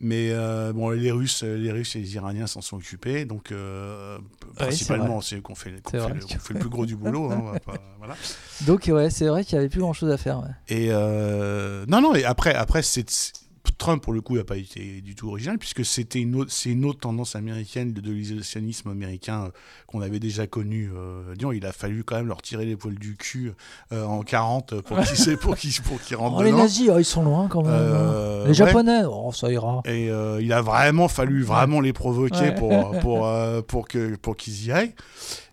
Mais 0.04 0.30
euh, 0.32 0.72
bon, 0.72 0.90
les 0.90 1.12
Russes, 1.12 1.44
les 1.44 1.70
Russes 1.70 1.94
et 1.94 2.00
les 2.00 2.14
Iraniens 2.16 2.48
s'en 2.48 2.60
sont 2.60 2.76
occupés, 2.76 3.24
donc 3.24 3.52
euh, 3.52 4.18
principalement, 4.56 5.20
c'est 5.20 5.36
fait, 5.36 5.40
qu'on 5.42 5.54
fait 5.54 5.70
vrai. 5.70 6.14
le, 6.14 6.20
qu'on 6.20 6.38
fait 6.40 6.54
le 6.54 6.60
plus 6.60 6.68
gros 6.68 6.86
du 6.86 6.96
boulot. 6.96 7.30
hein, 7.30 7.38
on 7.40 7.52
va 7.52 7.60
pas- 7.60 7.74
voilà. 7.98 8.16
Donc 8.62 8.90
ouais, 8.92 9.10
c'est 9.10 9.26
vrai 9.28 9.44
qu'il 9.44 9.56
n'y 9.56 9.60
avait 9.60 9.68
plus 9.68 9.80
grand 9.80 9.92
chose 9.92 10.10
à 10.10 10.16
faire. 10.16 10.40
ouais. 10.40 10.48
Et 10.76 10.88
euh, 10.90 11.84
non, 11.86 12.00
non, 12.00 12.16
et 12.16 12.24
après, 12.24 12.52
après 12.52 12.82
c'est- 12.82 13.32
Trump, 13.78 14.02
pour 14.02 14.12
le 14.12 14.20
coup, 14.20 14.36
n'a 14.36 14.44
pas 14.44 14.56
été 14.56 15.00
du 15.00 15.14
tout 15.14 15.28
original, 15.28 15.58
puisque 15.58 15.84
c'était 15.84 16.20
une 16.20 16.34
autre, 16.36 16.50
c'est 16.52 16.70
une 16.70 16.84
autre 16.84 17.00
tendance 17.00 17.36
américaine 17.36 17.92
de, 17.92 18.00
de 18.00 18.10
l'isolationnisme 18.12 18.88
américain 18.90 19.44
euh, 19.46 19.50
qu'on 19.86 20.00
avait 20.00 20.20
déjà 20.20 20.46
connu. 20.46 20.90
Euh, 20.94 21.34
disons, 21.34 21.52
il 21.52 21.64
a 21.66 21.72
fallu 21.72 22.04
quand 22.04 22.16
même 22.16 22.26
leur 22.28 22.42
tirer 22.42 22.64
les 22.64 22.76
poils 22.76 22.98
du 22.98 23.16
cul 23.16 23.52
euh, 23.92 24.04
en 24.04 24.22
40 24.22 24.80
pour 24.82 24.98
qu'ils, 25.00 25.36
pour 25.38 25.56
qu'ils, 25.56 25.80
pour 25.82 26.00
qu'ils 26.00 26.16
rentrent 26.16 26.36
Oh, 26.38 26.42
les 26.42 26.52
nazis, 26.52 26.90
oh, 26.92 26.98
ils 26.98 27.04
sont 27.04 27.22
loin 27.24 27.48
quand 27.48 27.62
même. 27.62 27.72
Euh, 27.72 28.42
les 28.42 28.48
ouais. 28.48 28.54
japonais, 28.54 29.02
oh, 29.08 29.32
ça 29.32 29.50
ira. 29.50 29.82
Et 29.86 30.06
il 30.40 30.52
a 30.52 30.62
vraiment 30.62 31.08
fallu 31.08 31.42
vraiment 31.42 31.80
les 31.80 31.92
provoquer 31.92 32.32
Ouais. 32.50 32.54
pour, 32.54 32.98
pour, 33.00 33.28
pour, 33.68 33.88
que, 33.88 34.16
pour 34.16 34.36
qu'ils 34.36 34.66
y 34.66 34.72
aillent. 34.72 34.94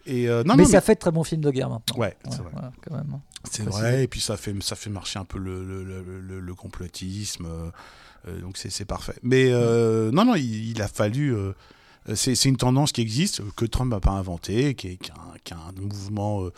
Et 0.06 0.28
euh, 0.28 0.44
non, 0.44 0.56
mais 0.56 0.64
non, 0.64 0.70
ça 0.70 0.82
fait 0.82 0.96
de 0.96 1.00
très 1.00 1.12
bons 1.12 1.24
films 1.24 1.42
de 1.42 1.52
guerre 1.52 1.70
maintenant. 1.70 1.98
Ouais, 2.00 2.08
Ouais, 2.08 2.32
c'est 2.32 2.42
vrai. 2.42 2.50
voilà, 2.54 2.72
quand 2.82 2.96
même. 2.96 3.20
C'est 3.52 3.64
préciser. 3.64 3.82
vrai, 3.84 4.04
et 4.04 4.08
puis 4.08 4.20
ça 4.22 4.38
fait, 4.38 4.56
ça 4.64 4.76
fait 4.76 4.90
marcher 4.90 5.20
un 5.20 5.26
peu 5.26 5.38
le, 5.38 5.64
le, 5.64 5.84
le, 5.84 6.02
le- 6.20 6.40
le 6.40 6.54
complotisme, 6.56 7.48
donc 8.42 8.58
c'est 8.58 8.70
c'est 8.70 8.86
parfait. 8.86 9.16
Mais 9.24 9.46
euh, 9.52 10.12
non, 10.12 10.26
non, 10.26 10.36
il, 10.36 10.72
il 10.72 10.82
a 10.82 10.88
fallu. 10.88 11.34
euh, 11.36 11.54
c'est 12.16 12.34
c'est 12.34 12.50
une 12.50 12.58
tendance 12.58 12.92
qui 12.92 13.02
existe, 13.02 13.42
que 13.56 13.66
Trump 13.66 13.92
n'a 13.92 14.00
pas 14.00 14.12
inventée, 14.12 14.74
qui 14.74 14.88
est, 14.88 14.96
qui 14.98 15.12
a 15.12 15.16
un, 15.16 15.38
qui 15.44 15.54
a 15.54 15.58
un 15.58 15.80
mouvement 15.80 16.44
euh, 16.44 16.52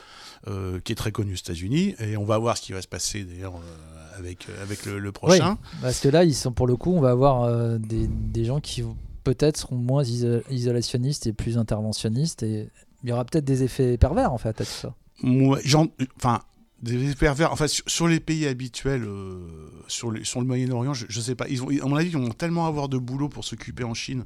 euh, 0.48 0.80
qui 0.80 0.94
est 0.94 0.96
très 0.96 1.12
connu 1.12 1.34
aux 1.34 1.36
États-Unis, 1.36 1.96
et 2.00 2.16
on 2.16 2.24
va 2.24 2.38
voir 2.38 2.56
ce 2.58 2.62
qui 2.62 2.72
va 2.72 2.82
se 2.82 2.88
passer 2.88 3.24
d'ailleurs 3.24 3.56
euh, 3.56 4.18
avec, 4.20 4.48
euh, 4.50 4.64
avec 4.64 4.86
le, 4.86 4.98
le 5.00 5.12
prochain. 5.12 5.58
Parce 5.82 6.00
que 6.00 6.08
là, 6.10 6.24
ils 6.24 6.36
sont 6.36 6.52
pour 6.54 6.68
le 6.68 6.76
coup, 6.78 6.94
on 6.94 7.02
va 7.02 7.10
avoir 7.12 7.44
euh, 7.44 7.78
des, 7.80 8.08
des 8.08 8.46
gens 8.46 8.60
qui 8.62 8.84
peut-être 9.24 9.58
seront 9.58 9.76
moins 9.76 10.04
iso- 10.04 10.42
isolationnistes 10.50 11.28
et 11.28 11.34
plus 11.34 11.58
interventionnistes. 11.58 12.44
Et 12.44 12.70
il 13.04 13.10
y 13.10 13.12
aura 13.12 13.26
peut-être 13.26 13.46
des 13.46 13.64
effets 13.64 13.98
pervers 13.98 14.32
en 14.32 14.38
fait 14.38 14.50
à 14.62 14.64
tout 14.64 14.72
ça. 14.72 14.96
Moi, 15.22 15.60
j'en- 15.66 15.88
enfin, 16.18 16.42
des 16.82 17.14
pervers. 17.16 17.52
Enfin, 17.52 17.68
sur, 17.68 17.84
sur 17.88 18.08
les 18.08 18.20
pays 18.20 18.48
habituels, 18.48 19.04
euh, 19.04 19.40
sur, 19.88 20.12
les- 20.12 20.24
sur 20.24 20.40
le 20.42 20.48
Moyen-Orient, 20.48 20.94
je, 20.94 21.06
je 21.10 21.22
sais 21.22 21.36
pas. 21.36 21.48
Ils 21.48 21.62
ont, 21.64 21.70
à 21.70 21.86
mon 21.88 21.96
avis, 21.96 22.10
ils 22.10 22.18
vont 22.18 22.30
tellement 22.30 22.66
avoir 22.68 22.90
de 22.90 22.98
boulot 22.98 23.30
pour 23.30 23.46
s'occuper 23.46 23.84
en 23.84 23.94
Chine. 23.94 24.26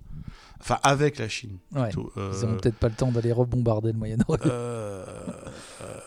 Enfin, 0.61 0.79
avec 0.83 1.17
la 1.19 1.27
Chine. 1.27 1.57
Ouais. 1.73 1.83
plutôt. 1.89 2.11
Ils 2.15 2.19
Euh, 2.21 2.41
n'auront 2.41 2.57
peut-être 2.57 2.77
pas 2.77 2.87
le 2.89 2.95
temps 2.95 3.11
d'aller 3.11 3.31
rebombarder 3.31 3.91
le 3.91 3.97
Moyen-Orient. 3.97 4.41
euh, 4.45 5.05
euh, 5.81 5.99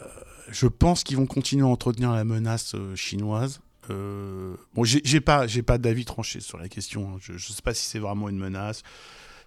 je 0.50 0.66
pense 0.66 1.04
qu'ils 1.04 1.16
vont 1.18 1.26
continuer 1.26 1.64
à 1.64 1.68
entretenir 1.68 2.12
la 2.12 2.24
menace 2.24 2.74
euh, 2.74 2.96
chinoise. 2.96 3.60
Euh, 3.90 4.54
bon, 4.74 4.84
j'ai 4.84 5.20
pas, 5.20 5.46
pas 5.66 5.78
d'avis 5.78 6.04
tranché 6.04 6.40
sur 6.40 6.58
la 6.58 6.68
question. 6.68 7.10
hein. 7.14 7.18
Je, 7.20 7.34
je 7.38 7.52
sais 7.52 7.62
pas 7.62 7.74
si 7.74 7.86
c'est 7.86 7.98
vraiment 7.98 8.28
une 8.28 8.38
menace. 8.38 8.82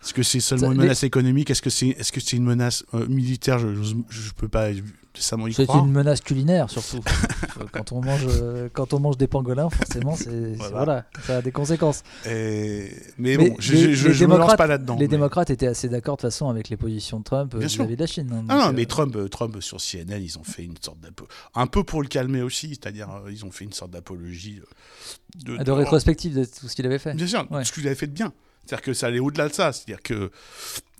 Est-ce 0.03 0.13
que 0.13 0.23
c'est 0.23 0.39
seulement 0.39 0.67
Ça- 0.67 0.73
une 0.73 0.79
les- 0.79 0.85
menace 0.85 1.03
économique? 1.03 1.49
Est-ce 1.51 1.61
que 1.61 1.69
c'est, 1.69 1.95
c'est 2.01 2.33
une 2.37 2.43
menace 2.43 2.83
euh, 2.93 3.05
militaire? 3.07 3.59
Je, 3.59 3.67
je 4.09 4.31
peux 4.35 4.47
pas 4.47 4.69
décemment 5.13 5.47
y 5.47 5.53
C'est 5.53 5.65
croire. 5.67 5.85
une 5.85 5.91
menace 5.91 6.21
culinaire 6.21 6.69
surtout. 6.69 7.01
Euh, 7.59 7.65
quand, 7.71 7.91
on 7.91 8.01
mange, 8.01 8.25
euh, 8.27 8.69
quand 8.73 8.93
on 8.93 8.99
mange 8.99 9.17
des 9.17 9.27
pangolins, 9.27 9.69
forcément, 9.69 10.15
c'est, 10.15 10.23
c'est- 10.29 10.55
Voilà. 10.55 10.71
voilà, 10.77 11.05
ça 11.27 11.37
a 11.37 11.41
des 11.41 11.51
conséquences. 11.51 12.01
Et- 12.25 12.89
Mais, 13.17 13.35
Mais 13.37 13.49
bon, 13.49 13.55
je, 13.59 13.73
les- 13.73 13.93
je, 13.93 14.25
me 14.25 14.37
lance 14.37 14.55
pas 14.55 14.67
là-dedans. 14.67 14.95
les 14.95 15.01
mais- 15.01 15.07
démocrates 15.09 15.49
étaient 15.49 15.67
assez 15.67 15.89
d'accord 15.89 16.15
de 16.15 16.21
toute 16.21 16.29
façon 16.31 16.49
avec 16.49 16.69
les 16.69 16.77
positions 16.77 17.19
de 17.19 17.23
Trump 17.25 17.53
vis-à-vis 17.55 17.95
de 17.95 17.99
la 18.01 18.07
Chine. 18.07 18.29
hein. 18.33 18.45
Ah 18.49 18.67
non, 18.67 18.73
mais 18.73 18.85
Trump, 18.85 19.15
Trump 19.29 19.57
sur 19.59 19.79
CNN, 19.81 20.19
ils 20.23 20.39
ont 20.39 20.43
fait 20.43 20.63
une 20.63 20.77
sorte 20.81 21.01
d'apo... 21.01 21.27
un 21.53 21.67
peu 21.67 21.83
pour 21.83 22.01
le 22.01 22.07
calmer 22.07 22.41
aussi, 22.41 22.69
c'est-à-dire 22.69 23.09
ils 23.29 23.43
ont 23.45 23.51
fait 23.51 23.65
une 23.65 23.73
sorte 23.73 23.91
d'apologie 23.91 24.61
de, 25.45 25.57
de 25.57 25.71
rétrospective 25.71 26.33
de 26.33 26.45
tout 26.45 26.67
ce 26.67 26.75
qu'il 26.75 26.85
avait 26.85 26.99
fait. 26.99 27.13
Bien 27.13 27.27
sûr, 27.27 27.45
Ouais. 27.51 27.65
ce 27.65 27.71
qu'il 27.73 27.85
avait 27.85 27.95
fait 27.95 28.07
de 28.07 28.13
bien. 28.13 28.31
C'est-à-dire 28.65 28.83
que 28.83 28.93
ça 28.93 29.07
allait 29.07 29.19
au-delà 29.19 29.47
de 29.49 29.53
ça. 29.53 29.71
C'est-à-dire 29.73 30.01
que 30.01 30.31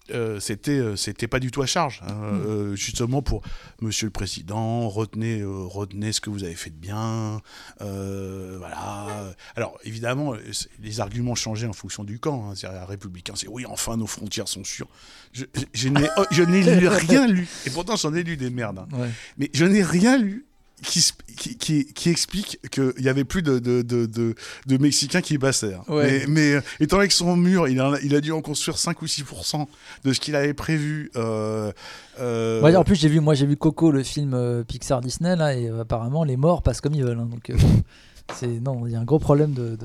euh, 0.10 0.42
c'était 0.42 0.72
euh, 0.72 0.96
c'était 0.98 1.28
pas 1.28 1.40
du 1.40 1.52
tout 1.52 1.62
à 1.62 1.66
charge. 1.66 2.02
hein. 2.06 2.14
Mm. 2.14 2.42
Euh, 2.46 2.76
justement 2.76 3.22
pour 3.22 3.44
Monsieur 3.82 4.08
le 4.08 4.12
Président, 4.12 4.90
retenez 4.90 5.40
euh, 5.42 5.50
retenez 5.66 6.12
ce 6.12 6.20
que 6.20 6.30
vous 6.30 6.44
avez 6.44 6.56
fait 6.56 6.70
de 6.72 6.76
bien. 6.76 7.40
Voilà. 7.80 9.34
Alors 9.56 9.78
évidemment, 9.84 10.34
c'est- 10.52 10.70
les 10.82 11.00
arguments 11.00 11.36
changeaient 11.36 11.68
en 11.68 11.74
fonction 11.74 12.04
du 12.04 12.20
camp. 12.20 12.50
Hein. 12.50 12.54
C'est-à-dire, 12.56 12.82
les 12.82 12.86
républicains, 12.88 13.34
c'est 13.36 13.48
oui, 13.48 13.66
enfin 13.66 13.96
nos 13.98 14.08
frontières 14.08 14.48
sont 14.48 14.64
sûres. 14.64 14.90
Je, 15.34 15.88
n'ai 15.88 16.08
oh, 16.18 16.26
je 16.32 16.44
n'ai 16.44 16.62
lu- 16.80 16.88
rien 16.88 17.28
lu. 17.28 17.48
Et 17.66 17.70
pourtant 17.70 17.96
j'en 17.96 18.14
ai 18.14 18.24
lu 18.24 18.36
des 18.38 18.50
merdes. 18.50 18.80
hein. 18.80 18.88
Ouais. 18.98 19.10
Mais 19.38 19.50
je 19.54 19.66
n'ai 19.66 19.84
rien 19.84 20.18
lu 20.18 20.46
qui, 20.82 22.10
explique 22.10 22.60
qu'il 22.72 22.94
n'y 23.00 23.08
avait 23.10 23.24
plus 23.24 23.42
de, 23.42 23.60
de, 23.60 23.82
de, 23.82 24.06
de, 24.06 24.36
de 24.68 24.78
Mexicains 24.78 25.22
qui 25.22 25.38
passaient. 25.38 25.74
hein. 25.76 25.84
Ouais. 25.88 26.26
Mais, 26.26 26.28
mais 26.28 26.54
euh, 26.56 26.62
étant 26.80 26.98
donné 26.98 27.08
que 27.08 27.14
son 27.14 27.36
mur, 27.36 27.68
il 27.68 27.80
a, 27.80 27.94
il 28.04 28.16
a 28.16 28.22
dû 28.22 28.32
en 28.32 28.42
construire 28.42 28.78
5 28.78 29.02
ou 29.02 29.06
6% 29.06 29.68
de 30.04 30.14
ce 30.14 30.20
qu'il 30.20 30.36
avait 30.36 30.54
prévu. 30.54 31.12
euh, 31.16 31.72
euh, 32.20 32.62
Ouais, 32.62 32.76
en 32.76 32.84
plus, 32.84 32.96
j'ai 32.96 33.10
vu, 33.10 33.20
moi, 33.20 33.34
j'ai 33.36 33.46
vu 33.46 33.58
Coco, 33.58 33.92
le 33.92 34.04
film 34.04 34.64
Pixar 34.68 35.02
Disney, 35.02 35.36
là, 35.36 35.56
et 35.56 35.68
apparemment, 35.70 36.24
les 36.24 36.38
morts 36.38 36.62
passent 36.64 36.82
comme 36.82 36.94
ils 36.96 37.04
veulent. 37.04 37.20
hein, 37.20 37.30
donc, 37.30 37.52
c'est 38.36 38.48
non, 38.48 38.86
il 38.88 38.94
y 38.94 38.96
a 38.96 39.00
un 39.00 39.06
gros 39.06 39.20
problème 39.20 39.54
de, 39.54 39.78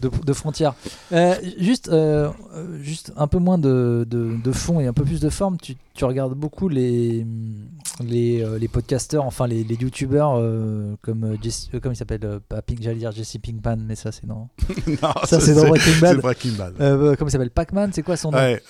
de, 0.00 0.10
de, 0.24 0.32
frontières. 0.32 0.74
Euh, 1.12 1.34
juste, 1.58 1.88
euh, 1.88 2.30
juste 2.80 3.12
un 3.16 3.26
peu 3.26 3.38
moins 3.38 3.58
de, 3.58 4.06
de, 4.08 4.36
de 4.42 4.52
fond 4.52 4.80
et 4.80 4.86
un 4.86 4.92
peu 4.92 5.04
plus 5.04 5.20
de 5.20 5.28
forme. 5.30 5.56
Tu, 5.58 5.76
tu 5.94 6.04
regardes 6.04 6.34
beaucoup 6.34 6.68
les 6.68 7.26
les, 8.00 8.42
euh, 8.42 8.58
les 8.58 8.68
podcasteurs, 8.68 9.24
enfin 9.24 9.46
les, 9.48 9.64
les 9.64 9.74
youtubeurs 9.74 10.40
comme 11.02 11.36
Jesse, 11.42 11.68
comment 11.82 11.92
il 11.92 11.96
s'appelle 11.96 12.40
pas 12.48 12.62
Pink, 12.62 12.78
j'allais 12.80 12.98
dire 12.98 13.10
Jesse 13.12 13.38
Pinkman, 13.44 13.78
mais 13.86 13.96
ça 13.96 14.12
c'est 14.12 14.26
non. 14.26 14.48
non, 15.02 15.12
Ça, 15.24 15.40
c'est 15.40 15.54
dans 15.54 15.66
Breaking 15.68 15.98
Bad. 16.00 16.16
Breaking 16.20 16.52
Bad. 16.52 16.74
Comment 16.78 17.28
il 17.28 17.30
s'appelle 17.30 17.50
Pac-Man, 17.50 17.90
c'est 17.92 18.02
quoi 18.02 18.16
son 18.16 18.30
nom? 18.30 18.38
Ouais, 18.38 18.62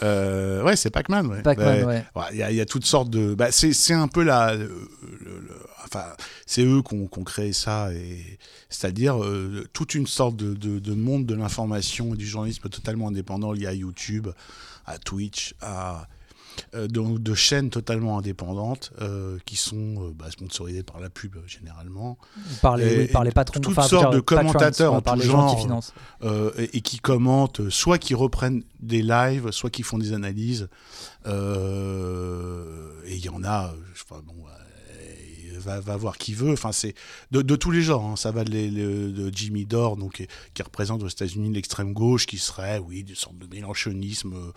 ouais 0.65 0.77
c'est 0.77 0.91
Pac-Man. 0.91 1.27
Ouais. 1.27 1.43
Pac-Man, 1.43 1.85
Ouais. 1.85 2.05
Il 2.33 2.39
y, 2.39 2.43
a- 2.43 2.51
il 2.51 2.57
y 2.57 2.61
a 2.61 2.67
toutes 2.67 2.85
sortes 2.87 3.11
de. 3.11 3.35
Bah, 3.35 3.49
c'est 3.51 3.93
un 3.95 4.09
peu 4.09 4.23
la. 4.23 4.55
le- 4.55 4.67
le- 4.67 5.41
le- 5.41 5.55
enfin, 5.89 6.07
c'est 6.47 6.63
eux 6.65 6.83
qui 6.83 6.95
ont 6.95 7.07
créé 7.25 7.53
ça, 7.53 7.93
et 7.93 8.39
c'est-à-dire 8.69 9.23
euh, 9.23 9.67
toute 9.73 9.95
une 9.95 10.07
sorte 10.07 10.37
de, 10.37 10.55
de- 10.55 10.79
de 10.79 10.95
monde 10.95 11.27
de 11.27 11.35
l'information 11.35 12.15
et 12.15 12.17
du 12.17 12.27
journalisme 12.27 12.69
totalement 12.69 13.09
indépendant 13.09 13.53
lié 13.53 13.67
à 13.67 13.75
YouTube, 13.75 14.29
à 14.87 14.99
Twitch, 14.99 15.55
à. 15.61 16.07
euh, 16.75 16.89
de, 16.89 17.19
de 17.19 17.35
chaînes 17.35 17.71
totalement 17.71 18.19
indépendantes 18.19 18.91
euh, 19.01 19.39
qui 19.47 19.55
sont 19.57 19.77
euh, 20.09 20.11
bah, 20.13 20.27
sponsorisées 20.31 20.83
par 20.83 20.99
la 21.01 21.09
pub 21.09 21.37
généralement 21.47 22.19
Par 22.63 22.77
les, 22.77 22.87
Et- 22.95 22.99
oui, 22.99 23.07
par 23.09 23.23
les 23.23 23.31
patrons, 23.31 23.61
toutes 23.61 23.79
enfin, 23.79 23.87
sortes 23.89 24.13
de 24.13 24.19
commentateurs 24.21 24.93
en 24.95 25.01
par 25.01 25.15
tout 25.15 25.21
les 25.21 25.27
gens 25.27 25.47
qui 25.47 25.53
genre. 25.55 25.61
financent. 25.63 25.93
et, 26.59 26.77
et 26.79 26.81
qui 26.81 26.99
commentent, 26.99 27.69
soit 27.71 27.99
qui 27.99 28.15
reprennent 28.15 28.65
des 28.81 29.03
lives, 29.03 29.51
soit 29.53 29.71
qui 29.71 29.83
font 29.85 29.99
des 29.99 30.13
analyses. 30.13 30.69
Et 31.27 33.15
il 33.17 33.25
y 33.25 33.29
en 33.29 33.45
a, 33.45 33.73
je 33.95 34.01
sais 34.01 34.05
pas, 34.09 34.21
bon, 34.25 34.35
va, 35.59 35.81
voir 35.97 36.19
qui 36.19 36.35
veut. 36.35 36.53
Enfin, 36.53 36.73
c'est 36.73 36.95
de, 37.31 37.43
tous 37.57 37.71
les 37.71 37.83
genres. 37.83 38.05
hein. 38.05 38.17
Ça 38.17 38.31
va 38.31 38.45
de, 38.45 39.31
Jimmy 39.35 39.67
Dore, 39.67 39.97
donc, 39.97 40.27
qui- 40.55 40.63
représente 40.63 41.03
aux 41.03 41.09
États-Unis 41.09 41.53
l'extrême 41.53 41.93
gauche, 41.93 42.27
qui 42.27 42.39
serait, 42.39 42.79
oui, 42.79 43.05
du 43.05 43.15
sorte 43.15 43.39
de 43.39 43.47
mélanchonisme. 43.47 44.33
euh, 44.35 44.53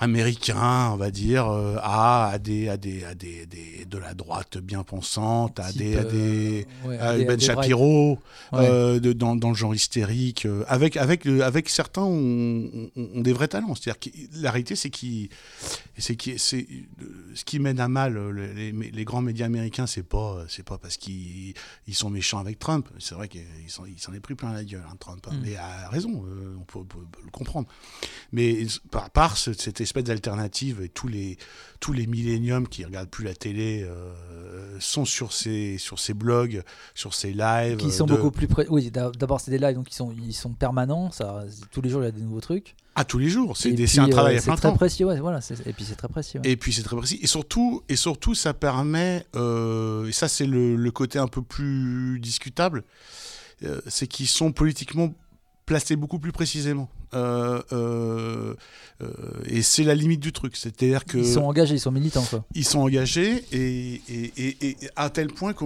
américain, 0.00 0.90
on 0.92 0.96
va 0.96 1.10
dire, 1.10 1.48
euh, 1.48 1.76
à, 1.80 2.28
à, 2.28 2.38
des, 2.38 2.68
à, 2.68 2.76
des, 2.76 3.04
à 3.04 3.14
des, 3.14 3.46
des- 3.46 3.84
de 3.84 3.98
la 3.98 4.12
droite 4.14 4.58
bien 4.58 4.82
pensante, 4.82 5.60
à 5.60 5.72
des, 5.72 5.96
à 5.96 6.00
euh, 6.00 6.10
des, 6.10 6.66
ouais, 6.84 6.98
à 6.98 7.16
Ben 7.18 7.38
Shapiro, 7.40 8.18
Ouais. 8.52 8.58
euh, 8.68 8.98
de- 9.00 9.12
dans, 9.12 9.36
dans 9.36 9.50
le 9.50 9.54
genre 9.54 9.74
hystérique, 9.74 10.46
euh, 10.46 10.64
avec, 10.66 10.96
avec, 10.96 11.26
avec 11.26 11.68
certains 11.68 12.02
ont, 12.02 12.90
ont- 12.96 13.08
ont 13.14 13.20
des 13.20 13.32
vrais 13.32 13.46
talents. 13.48 13.74
C'est-à-dire 13.76 14.00
que 14.00 14.10
la 14.42 14.50
réalité, 14.50 14.74
c'est 14.74 14.90
qu'ils, 14.90 15.28
c'est 15.96 16.16
qui, 16.16 16.38
c'est 16.38 16.66
ce 17.34 17.44
qui 17.44 17.58
mène 17.60 17.78
à 17.78 17.88
mal 17.88 18.18
les, 18.30 19.04
grands 19.04 19.22
médias 19.22 19.46
américains, 19.46 19.86
c'est 19.86 20.02
pas, 20.02 20.44
c'est 20.48 20.64
pas 20.64 20.78
parce 20.78 20.96
qu'ils 20.96 21.54
ils 21.86 21.94
sont 21.94 22.10
méchants 22.10 22.38
avec 22.40 22.58
Trump. 22.58 22.88
C'est 22.98 23.14
vrai 23.14 23.28
qu'il 23.28 23.42
s'en, 23.68 23.84
est 24.12 24.20
pris 24.20 24.34
plein 24.34 24.52
la 24.52 24.64
gueule, 24.64 24.82
hein, 24.90 24.96
Trump. 24.98 25.24
Mm. 25.30 25.36
Mais 25.42 25.56
à 25.56 25.88
raison, 25.88 26.24
on 26.58 26.64
peut, 26.64 26.80
le 27.24 27.30
comprendre. 27.30 27.68
Mais 28.32 28.66
par, 28.90 29.10
par 29.10 29.36
cette 29.36 29.83
espèce 29.84 30.04
d'alternative 30.04 30.80
et 30.82 30.88
tous 30.88 31.06
les 31.08 31.38
tous 31.80 31.92
les 31.92 32.06
milléniums 32.06 32.66
qui 32.68 32.84
regardent 32.84 33.08
plus 33.10 33.24
la 33.24 33.34
télé 33.34 33.82
euh, 33.88 34.76
sont 34.80 35.04
sur 35.04 35.32
ces 35.32 35.78
sur 35.78 35.98
ces 35.98 36.12
blogs, 36.14 36.62
sur 36.94 37.14
ces 37.14 37.32
lives. 37.32 37.76
qui 37.78 37.92
sont 37.92 38.06
de- 38.06 38.14
beaucoup 38.16 38.30
plus 38.30 38.46
près. 38.48 38.66
Oui, 38.68 38.90
d'a- 38.90 39.10
d'abord 39.12 39.40
c'est 39.40 39.50
des 39.50 39.58
lives 39.58 39.74
donc 39.76 39.90
ils 39.90 39.94
sont 39.94 40.12
ils 40.20 40.34
sont 40.34 40.52
permanents, 40.52 41.10
ça 41.12 41.44
tous 41.70 41.80
les 41.82 41.90
jours 41.90 42.02
il 42.02 42.06
y 42.06 42.08
a 42.08 42.12
des 42.12 42.20
nouveaux 42.22 42.40
trucs. 42.40 42.74
à 42.96 43.04
tous 43.04 43.18
les 43.18 43.28
jours. 43.28 43.56
C'est 43.56 43.98
un 43.98 44.08
travail 44.08 44.34
euh, 44.34 44.38
à 44.38 44.40
c'est 44.40 44.46
plein 44.46 44.56
très 44.56 44.68
temps. 44.70 44.76
précis, 44.76 45.04
ouais, 45.04 45.18
voilà, 45.20 45.40
et 45.66 45.72
puis 45.72 45.84
c'est 45.84 45.96
très 45.96 46.08
précis. 46.08 46.38
ouais. 46.38 46.48
Et 46.50 46.56
puis 46.56 46.72
c'est 46.72 46.82
très 46.84 46.96
précis. 46.96 47.18
Et 47.22 47.26
surtout, 47.26 47.82
et 47.88 47.96
surtout 47.96 48.34
ça 48.34 48.54
permet, 48.54 49.26
euh, 49.36 50.06
et 50.06 50.12
ça 50.12 50.28
c'est 50.28 50.46
le, 50.46 50.76
le 50.76 50.90
côté 50.90 51.18
un 51.18 51.26
peu 51.28 51.42
plus 51.42 52.18
discutable, 52.20 52.84
euh, 53.64 53.80
c'est 53.88 54.06
qu'ils 54.06 54.28
sont 54.28 54.52
politiquement 54.52 55.12
placés 55.66 55.96
beaucoup 55.96 56.18
plus 56.18 56.32
précisément. 56.32 56.88
Euh, 57.14 57.62
euh, 57.72 58.54
euh, 59.02 59.06
et 59.46 59.62
c'est 59.62 59.84
la 59.84 59.94
limite 59.94 60.18
du 60.20 60.32
truc. 60.32 60.56
C'est-à-dire 60.56 61.04
que 61.04 61.18
Ils 61.18 61.32
sont 61.32 61.42
engagés, 61.44 61.76
ils 61.76 61.80
sont 61.80 61.92
militants 61.92 62.24
quoi. 62.28 62.44
ils 62.54 62.64
sont 62.64 62.80
engagés 62.80 63.44
et, 63.52 64.02
et, 64.08 64.32
et- 64.36 64.56
et 64.62 64.76
à 64.96 65.10
tel 65.10 65.28
point 65.28 65.52
que 65.52 65.64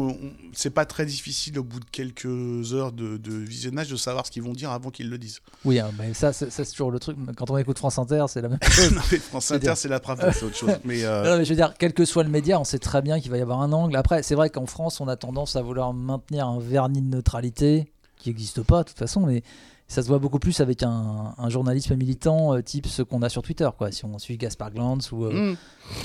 c'est 0.52 0.68
pas 0.70 0.84
très 0.84 1.06
difficile 1.06 1.58
au 1.58 1.64
bout 1.64 1.80
de 1.80 1.86
quelques 1.90 2.74
heures 2.74 2.92
de, 2.92 3.16
de 3.16 3.32
visionnage 3.34 3.88
de 3.88 3.96
savoir 3.96 4.26
ce 4.26 4.30
qu'ils 4.30 4.42
vont 4.42 4.52
dire 4.52 4.70
avant 4.70 4.90
qu'ils 4.90 5.08
le 5.08 5.16
disent. 5.16 5.40
Oui, 5.64 5.78
hein, 5.78 5.90
mais 5.98 6.12
ça 6.12 6.34
c'est 6.34 6.50
ça, 6.50 6.64
c'est 6.66 6.72
toujours 6.72 6.90
le 6.90 6.98
truc. 6.98 7.16
Quand 7.36 7.50
on 7.50 7.56
écoute 7.56 7.78
France 7.78 7.98
Inter, 7.98 8.26
c'est 8.28 8.42
la 8.42 8.50
même 8.50 8.58
chose. 8.62 8.92
Non, 8.94 9.00
mais 9.10 9.18
France 9.18 9.50
Inter, 9.50 9.72
c'est 9.76 9.88
la 9.88 10.00
preuve, 10.00 10.18
c'est 10.34 10.44
autre 10.44 10.56
chose. 10.56 10.76
Mais 10.84 11.02
Non, 11.02 11.38
mais 11.38 11.44
je 11.46 11.50
veux 11.50 11.56
dire, 11.56 11.72
quel 11.78 11.94
que 11.94 12.04
soit 12.04 12.24
le 12.24 12.30
média, 12.30 12.60
on 12.60 12.64
sait 12.64 12.78
très 12.78 13.00
bien 13.00 13.20
qu'il 13.20 13.30
va 13.30 13.38
y 13.38 13.42
avoir 13.42 13.62
un 13.62 13.72
angle. 13.72 13.96
Après, 13.96 14.22
c'est 14.22 14.34
vrai 14.34 14.50
qu'en 14.50 14.66
France, 14.66 15.00
on 15.00 15.08
a 15.08 15.16
tendance 15.16 15.56
à 15.56 15.62
vouloir 15.62 15.94
maintenir 15.94 16.46
un 16.46 16.60
vernis 16.60 17.00
de 17.00 17.08
neutralité 17.08 17.90
qui 18.16 18.28
n'existe 18.30 18.62
pas 18.62 18.82
de 18.82 18.88
toute 18.88 18.98
façon, 18.98 19.20
mais 19.26 19.42
ça 19.88 20.02
se 20.02 20.08
voit 20.08 20.18
beaucoup 20.18 20.38
plus 20.38 20.60
avec 20.60 20.82
un, 20.82 21.34
un 21.36 21.48
journalisme 21.48 21.96
militant 21.96 22.54
euh, 22.54 22.60
type 22.62 22.86
ce 22.86 23.02
qu'on 23.02 23.22
a 23.22 23.28
sur 23.28 23.42
Twitter. 23.42 23.68
Quoi. 23.76 23.90
Si 23.90 24.04
on 24.04 24.18
suit 24.18 24.36
Gaspard 24.36 24.70
Glantz 24.70 25.10
ou, 25.12 25.24
euh, 25.24 25.54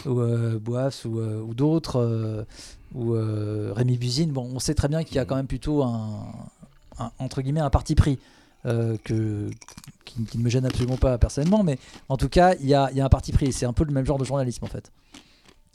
ou 0.05 0.19
euh, 0.21 0.57
Boas 0.59 1.01
ou, 1.05 1.19
euh, 1.19 1.41
ou 1.41 1.53
d'autres, 1.53 2.45
ou 2.95 3.11
Rémi 3.73 3.97
Buzine, 3.97 4.31
bon, 4.31 4.49
on 4.53 4.59
sait 4.59 4.73
très 4.73 4.87
bien 4.87 5.03
qu'il 5.03 5.15
y 5.17 5.19
a 5.19 5.25
quand 5.25 5.35
même 5.35 5.47
plutôt 5.47 5.83
un, 5.83 6.25
un- 6.99 7.11
entre 7.19 7.41
guillemets 7.41 7.59
un 7.59 7.69
parti 7.69 7.93
pris. 7.95 8.17
que, 8.63 9.49
qui, 10.05 10.23
qui 10.23 10.37
ne 10.37 10.43
me 10.43 10.49
gêne 10.49 10.65
absolument 10.65 10.95
pas 10.95 11.17
personnellement, 11.17 11.63
mais 11.63 11.77
en 12.07 12.15
tout 12.15 12.29
cas, 12.29 12.55
il 12.61 12.67
y 12.67 12.73
a, 12.73 12.89
y 12.93 13.01
a 13.01 13.05
un 13.05 13.09
parti 13.09 13.33
pris. 13.33 13.51
C'est 13.51 13.65
un 13.65 13.73
peu 13.73 13.83
le 13.83 13.91
même 13.91 14.05
genre 14.05 14.17
de 14.17 14.23
journalisme 14.23 14.63
en 14.63 14.69
fait. 14.69 14.89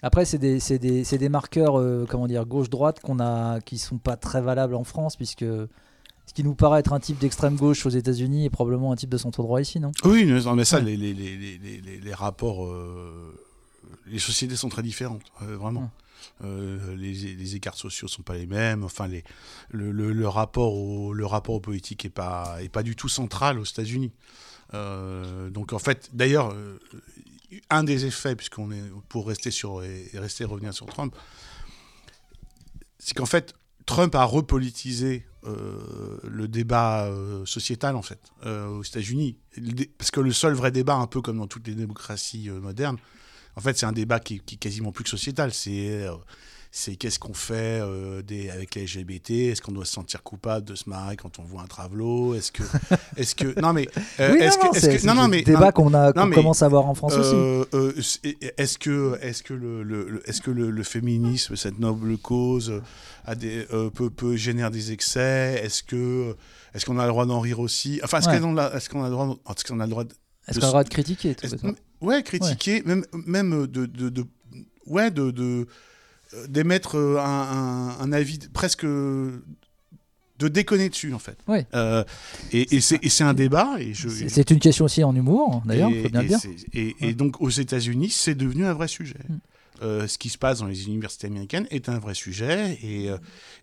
Après, 0.02 0.24
c'est 0.24 0.38
des, 0.38 0.58
des, 0.78 1.02
des 1.04 1.28
marqueurs, 1.28 1.78
euh, 1.78 2.06
comment 2.08 2.26
dire, 2.28 2.46
gauche-droite 2.46 3.00
qu'on 3.00 3.18
a, 3.20 3.60
qui 3.60 3.76
sont 3.76 3.98
pas 3.98 4.16
très 4.16 4.40
valables 4.40 4.74
en 4.76 4.84
France, 4.84 5.16
puisque 5.16 5.44
ce 6.28 6.34
qui 6.34 6.44
nous 6.44 6.54
paraît 6.54 6.80
être 6.80 6.92
un 6.92 7.00
type 7.00 7.18
d'extrême 7.18 7.56
gauche 7.56 7.86
aux 7.86 7.90
États-Unis 7.90 8.44
est 8.44 8.50
probablement 8.50 8.92
un 8.92 8.96
type 8.96 9.08
de 9.08 9.16
centre 9.16 9.42
droit 9.42 9.62
ici, 9.62 9.80
non? 9.80 9.92
Oui, 10.04 10.26
mais, 10.26 10.40
non, 10.42 10.54
mais 10.54 10.66
ça, 10.66 10.78
Ouais. 10.78 10.94
les, 10.94 12.14
rapports, 12.14 12.66
euh, 12.66 13.34
les 14.06 14.18
sociétés 14.18 14.54
sont 14.54 14.68
très 14.68 14.82
différentes, 14.82 15.22
euh, 15.40 15.56
vraiment. 15.56 15.80
Ouais. 15.80 15.88
Euh, 16.44 16.94
les, 16.96 17.14
les 17.34 17.56
écarts 17.56 17.78
sociaux 17.78 18.08
sont 18.08 18.20
pas 18.20 18.34
les 18.34 18.46
mêmes. 18.46 18.84
Enfin, 18.84 19.08
les, 19.08 19.24
le, 19.70 19.90
le, 19.90 20.12
le 20.12 20.28
rapport 20.28 20.74
au, 20.74 21.14
le 21.14 21.24
rapport 21.24 21.62
est 21.72 22.08
pas, 22.10 22.58
est 22.62 22.68
pas 22.68 22.82
du 22.82 22.94
tout 22.94 23.08
central 23.08 23.58
aux 23.58 23.64
États-Unis. 23.64 24.12
Euh, 24.74 25.48
donc, 25.48 25.72
en 25.72 25.78
fait, 25.78 26.10
d'ailleurs, 26.12 26.54
un 27.70 27.84
des 27.84 28.04
effets, 28.04 28.36
puisqu'on 28.36 28.70
est 28.70 28.82
pour 29.08 29.28
rester 29.28 29.50
sur 29.50 29.82
et 29.82 30.10
et 30.12 30.18
rester 30.18 30.44
revenir 30.44 30.74
sur 30.74 30.84
Trump, 30.84 31.16
c'est 32.98 33.14
qu'en 33.16 33.24
fait, 33.26 33.54
Trump 33.86 34.14
a 34.14 34.24
repolitisé 34.24 35.24
euh, 35.48 36.18
le 36.24 36.46
débat 36.46 37.06
euh, 37.06 37.44
sociétal 37.46 37.96
en 37.96 38.02
fait 38.02 38.20
euh, 38.44 38.66
aux 38.68 38.82
États-Unis, 38.82 39.36
parce 39.96 40.10
que 40.10 40.20
le 40.20 40.32
seul 40.32 40.52
vrai 40.52 40.70
débat, 40.70 40.94
un 40.94 41.06
peu 41.06 41.22
comme 41.22 41.38
dans 41.38 41.46
toutes 41.46 41.66
les 41.66 41.74
démocraties 41.74 42.50
modernes, 42.50 42.98
en 43.56 43.60
fait, 43.60 43.76
c'est 43.78 43.86
un 43.86 43.92
débat 43.92 44.20
qui, 44.20 44.40
qui 44.40 44.54
est 44.54 44.58
quasiment 44.58 44.92
plus 44.92 45.04
que 45.04 45.10
sociétal. 45.10 45.52
C'est 45.52 45.90
euh, 46.06 46.12
c'est 46.70 46.96
qu'est-ce 46.96 47.18
qu'on 47.18 47.32
fait 47.32 47.80
euh, 47.80 48.20
des, 48.20 48.50
avec 48.50 48.74
les 48.74 48.84
LGBT 48.84 49.30
Est-ce 49.30 49.62
qu'on 49.62 49.72
doit 49.72 49.86
se 49.86 49.92
sentir 49.92 50.22
coupable 50.22 50.66
de 50.66 50.74
se 50.74 50.86
marrer 50.90 51.16
quand 51.16 51.38
on 51.38 51.42
voit 51.42 51.62
un 51.62 51.66
travelo 51.66 52.34
Est-ce 52.34 52.52
que, 52.52 52.62
est-ce 53.16 53.34
que, 53.34 53.58
non 53.58 53.72
mais, 53.72 53.88
euh, 54.20 54.34
Oui, 54.34 54.38
est-ce 54.42 54.58
non, 54.58 54.64
non, 54.66 54.70
que, 54.72 54.76
est-ce 54.76 54.84
c'est 54.86 54.92
que- 54.96 54.98
c'est 55.00 55.06
non 55.06 55.14
non 55.14 55.22
le 55.22 55.28
mais, 55.30 55.42
débat 55.42 55.72
qu'on 55.72 55.94
a, 55.94 56.12
qu'on 56.12 56.26
mais- 56.26 56.34
commence 56.36 56.62
à 56.62 56.66
avoir 56.66 56.84
en 56.86 56.94
France 56.94 57.14
aussi. 57.14 57.34
euh, 57.34 57.92
est-ce 58.58 58.76
que, 58.76 59.18
est-ce 59.22 59.42
que 59.42 59.54
le, 59.54 60.22
est-ce 60.26 60.42
que 60.42 60.50
le, 60.50 60.70
le 60.70 60.82
féminisme, 60.82 61.56
cette 61.56 61.78
noble 61.78 62.18
cause, 62.18 62.82
a 63.24 63.34
des, 63.34 63.66
peut, 63.94 64.10
peut 64.10 64.36
générer 64.36 64.70
des 64.70 64.92
excès? 64.92 65.62
Est-ce 65.64 65.82
que, 65.82 66.36
est-ce 66.74 66.84
qu'on 66.84 66.98
a 66.98 67.04
le 67.04 67.08
droit 67.08 67.24
d'en 67.24 67.40
rire 67.40 67.60
aussi? 67.60 67.98
Enfin, 68.04 68.18
est-ce 68.18 68.28
Ouais. 68.28 68.40
qu'on 68.40 68.58
a, 68.58 68.74
est-ce 68.74 68.90
qu'on 68.90 69.02
a 69.02 69.08
le 69.08 69.12
droit, 69.12 69.38
est-ce 69.56 69.64
qu'on 69.64 69.80
a 69.80 69.84
le 69.86 69.90
droit 69.90 70.04
de, 70.04 70.12
Est-ce 70.46 70.58
qu'on 70.58 70.64
a 70.64 70.66
le 70.66 70.72
droit 70.72 70.84
de 70.84 70.88
critiquer 70.90 71.34
tout 71.34 71.46
ouais, 72.00 72.22
critiquer, 72.22 72.82
même, 72.84 73.04
même 73.26 73.66
de, 73.66 73.86
de, 73.86 74.08
de- 74.08 74.26
ouais, 74.86 75.10
de, 75.10 75.30
de 75.30 75.66
euh, 76.34 76.46
d'émettre 76.46 76.96
euh, 76.96 77.18
un, 77.18 77.22
un- 77.24 78.00
un 78.00 78.12
avis 78.12 78.38
presque 78.52 78.84
de 78.84 80.46
déconner 80.48 80.88
dessus 80.88 81.12
en 81.14 81.18
fait. 81.18 81.36
Ouais. 81.48 81.66
Euh, 81.74 82.04
et, 82.52 82.76
et 82.76 82.80
c'est, 82.80 83.24
un 83.24 83.34
débat 83.34 83.76
et. 83.80 83.92
C'est- 83.94 84.50
une 84.50 84.60
question 84.60 84.84
aussi 84.84 85.02
en 85.02 85.14
humour, 85.14 85.62
d'ailleurs, 85.64 85.90
bien 85.90 86.20
et 86.20 86.26
dire. 86.26 86.38
Et, 86.72 86.94
donc 87.14 87.40
aux 87.40 87.50
États-Unis, 87.50 88.10
c'est 88.10 88.34
devenu 88.36 88.64
un 88.64 88.72
vrai 88.74 88.88
sujet. 88.88 89.16
Mm. 89.28 89.36
Euh, 89.80 90.08
ce 90.08 90.18
qui 90.18 90.28
se 90.28 90.38
passe 90.38 90.58
dans 90.58 90.66
les 90.66 90.86
universités 90.86 91.28
américaines 91.28 91.66
est 91.70 91.88
un 91.88 91.98
vrai 92.00 92.14
sujet 92.14 92.78
et, 92.82 93.10
euh, 93.10 93.16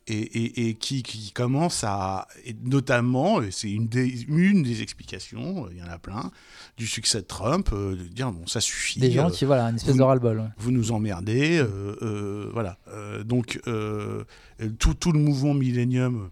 et, 0.07 0.15
et- 0.17 0.69
et 0.69 0.73
qui, 0.75 1.03
qui 1.03 1.31
commence 1.33 1.83
à, 1.83 2.27
notamment, 2.63 3.41
et 3.41 3.51
c'est 3.51 3.69
une 3.69 3.87
des, 3.87 4.21
une 4.29 4.63
des 4.63 4.81
explications, 4.81 5.65
euh, 5.65 5.69
il 5.73 5.77
y 5.77 5.83
en 5.83 5.89
a 5.89 5.97
plein, 5.97 6.31
du 6.77 6.87
succès 6.87 7.17
de 7.21 7.25
Trump, 7.27 7.69
euh, 7.73 7.95
de 7.97 8.03
dire 8.03 8.31
bon, 8.31 8.47
ça 8.47 8.61
suffit. 8.61 8.99
Des 8.99 9.11
gens 9.11 9.27
euh, 9.27 9.31
qui, 9.31 9.43
voilà, 9.45 9.65
une 9.65 9.75
espèce 9.75 9.91
vous- 9.91 9.97
de 9.99 10.03
ras-le-bol. 10.03 10.39
ouais. 10.39 10.47
vous 10.57 10.71
nous 10.71 10.91
emmerdez, 10.91 11.57
euh, 11.57 11.95
euh, 12.01 12.49
voilà. 12.53 12.77
Euh, 12.87 13.23
donc 13.23 13.59
euh, 13.67 14.23
tout, 14.79 14.93
tout 14.93 15.11
le 15.11 15.19
mouvement 15.19 15.53
millénium 15.53 16.29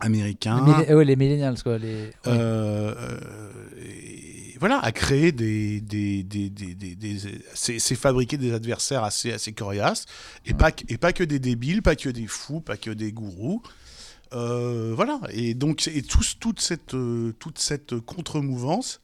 américain, 0.00 0.64
Les, 0.66 0.72
millen- 0.72 0.94
ouais, 0.94 1.04
les 1.04 1.16
millennials, 1.16 1.62
quoi. 1.62 1.76
Les... 1.78 2.10
ouais. 2.26 2.32
Voilà, 4.58 4.78
a 4.80 4.92
créé 4.92 5.32
des, 5.32 5.80
des, 5.80 6.22
des, 6.22 6.48
des, 6.50 7.16
c'est, 7.54 7.78
fabriquer 7.94 8.36
des 8.36 8.52
adversaires 8.52 9.04
assez, 9.04 9.32
assez 9.32 9.52
coriaces, 9.52 10.06
et, 10.44 10.54
pas, 10.54 10.72
que- 10.72 10.84
et 10.88 10.98
pas 10.98 11.12
que 11.12 11.24
des 11.24 11.38
débiles, 11.38 11.82
pas 11.82 11.96
que 11.96 12.08
des 12.08 12.26
fous, 12.26 12.60
pas 12.60 12.76
que 12.76 12.90
des 12.90 13.12
gourous. 13.12 13.62
Euh, 14.32 14.92
voilà, 14.94 15.20
et 15.30 15.54
donc 15.54 15.86
et 15.86 16.02
tous- 16.02 16.36
toute 16.40 16.60
cette, 16.60 16.94
euh, 16.94 17.32
toute 17.38 17.58
cette 17.58 17.98
contre-mouvance 18.00 19.00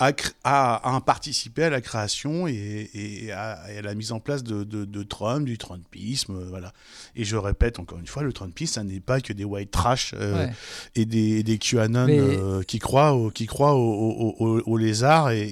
a, 0.00 0.10
a, 0.42 0.96
a 0.96 1.00
participé 1.00 1.62
à 1.64 1.70
la 1.70 1.80
création 1.80 2.48
et, 2.48 2.90
et 2.94 3.30
à, 3.32 3.60
et 3.72 3.78
à 3.78 3.82
la 3.82 3.94
mise 3.94 4.10
en 4.10 4.18
place 4.18 4.42
de, 4.42 4.64
de, 4.64 4.84
de 4.84 5.02
Trump, 5.04 5.44
du 5.46 5.56
Trumpisme, 5.56 6.34
euh, 6.36 6.46
voilà. 6.48 6.72
Et 7.14 7.22
je 7.24 7.36
répète 7.36 7.78
encore 7.78 7.98
une 8.00 8.06
fois, 8.08 8.24
le 8.24 8.32
Trumpisme, 8.32 8.74
ça 8.74 8.82
n'est 8.82 8.98
pas 9.00 9.20
que 9.20 9.32
des 9.32 9.44
white 9.44 9.70
trash 9.70 10.12
euh, 10.18 10.46
Ouais. 10.46 10.52
et 10.96 11.04
des, 11.04 11.42
des 11.44 11.58
QAnon 11.58 12.06
Mais- 12.06 12.18
euh, 12.18 12.62
qui 12.62 12.80
croient 12.80 13.14
au, 13.14 13.30
qui 13.30 13.46
croient 13.46 13.74
au, 13.74 13.78
au- 13.78 14.34
au- 14.40 14.62
au 14.66 14.76
lézard 14.76 15.30
et, 15.30 15.42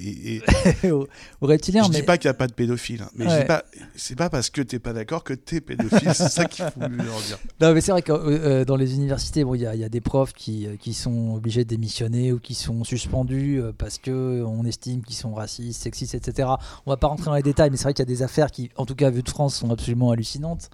et- 0.83 0.91
aux, 0.91 1.07
aux 1.41 1.47
reptiliens, 1.47 1.83
je 1.83 1.89
mais 1.89 1.95
dis 2.01 2.03
pas 2.03 2.17
qu'il 2.17 2.27
n'y 2.27 2.31
a 2.31 2.37
pas 2.37 2.47
de 2.47 2.53
pédophiles 2.53 3.01
hein, 3.03 3.09
mais 3.15 3.25
Ouais. 3.27 3.47
c'est 3.95 4.15
pas 4.17 4.29
parce 4.29 4.49
que 4.49 4.61
t'es 4.61 4.79
pas 4.79 4.91
d'accord 4.93 5.23
que 5.23 5.33
t'es 5.33 5.61
pédophile 5.61 6.13
c'est 6.13 6.27
ça 6.29 6.45
qu'il 6.45 6.65
faut 6.65 6.87
lui 6.87 6.97
leur 6.97 7.19
dire 7.21 7.37
Non, 7.61 7.73
mais 7.73 7.79
c'est 7.81 7.91
vrai 7.91 8.01
que 8.01 8.11
euh, 8.11 8.65
dans 8.65 8.75
les 8.75 8.93
universités, 8.95 9.43
bon, 9.45 9.55
il 9.55 9.61
y, 9.61 9.65
a- 9.65 9.73
il 9.75 9.79
y 9.81 9.85
a 9.85 9.89
des 9.89 10.01
profs 10.01 10.33
qui, 10.33 10.67
qui 10.79 10.93
sont 10.93 11.35
obligés 11.35 11.63
de 11.63 11.69
démissionner 11.69 12.33
ou 12.33 12.39
qui 12.39 12.55
sont 12.55 12.83
suspendus 12.83 13.61
parce 13.77 13.97
que 13.99 14.32
on 14.41 14.63
estime 14.65 15.03
qu'ils 15.03 15.15
sont 15.15 15.33
racistes, 15.33 15.81
sexistes, 15.81 16.15
etc. 16.15 16.49
On 16.85 16.91
va 16.91 16.97
pas 16.97 17.07
rentrer 17.07 17.25
dans 17.25 17.35
les 17.35 17.43
détails, 17.43 17.69
mais 17.69 17.77
c'est 17.77 17.83
vrai 17.83 17.93
qu'il 17.93 18.01
y 18.03 18.07
a 18.09 18.13
des 18.13 18.23
affaires 18.23 18.49
qui, 18.51 18.69
en 18.77 18.85
tout 18.85 18.95
cas, 18.95 19.09
vu 19.09 19.21
de 19.23 19.29
France, 19.29 19.55
sont 19.55 19.69
absolument 19.69 20.11
hallucinantes. 20.11 20.69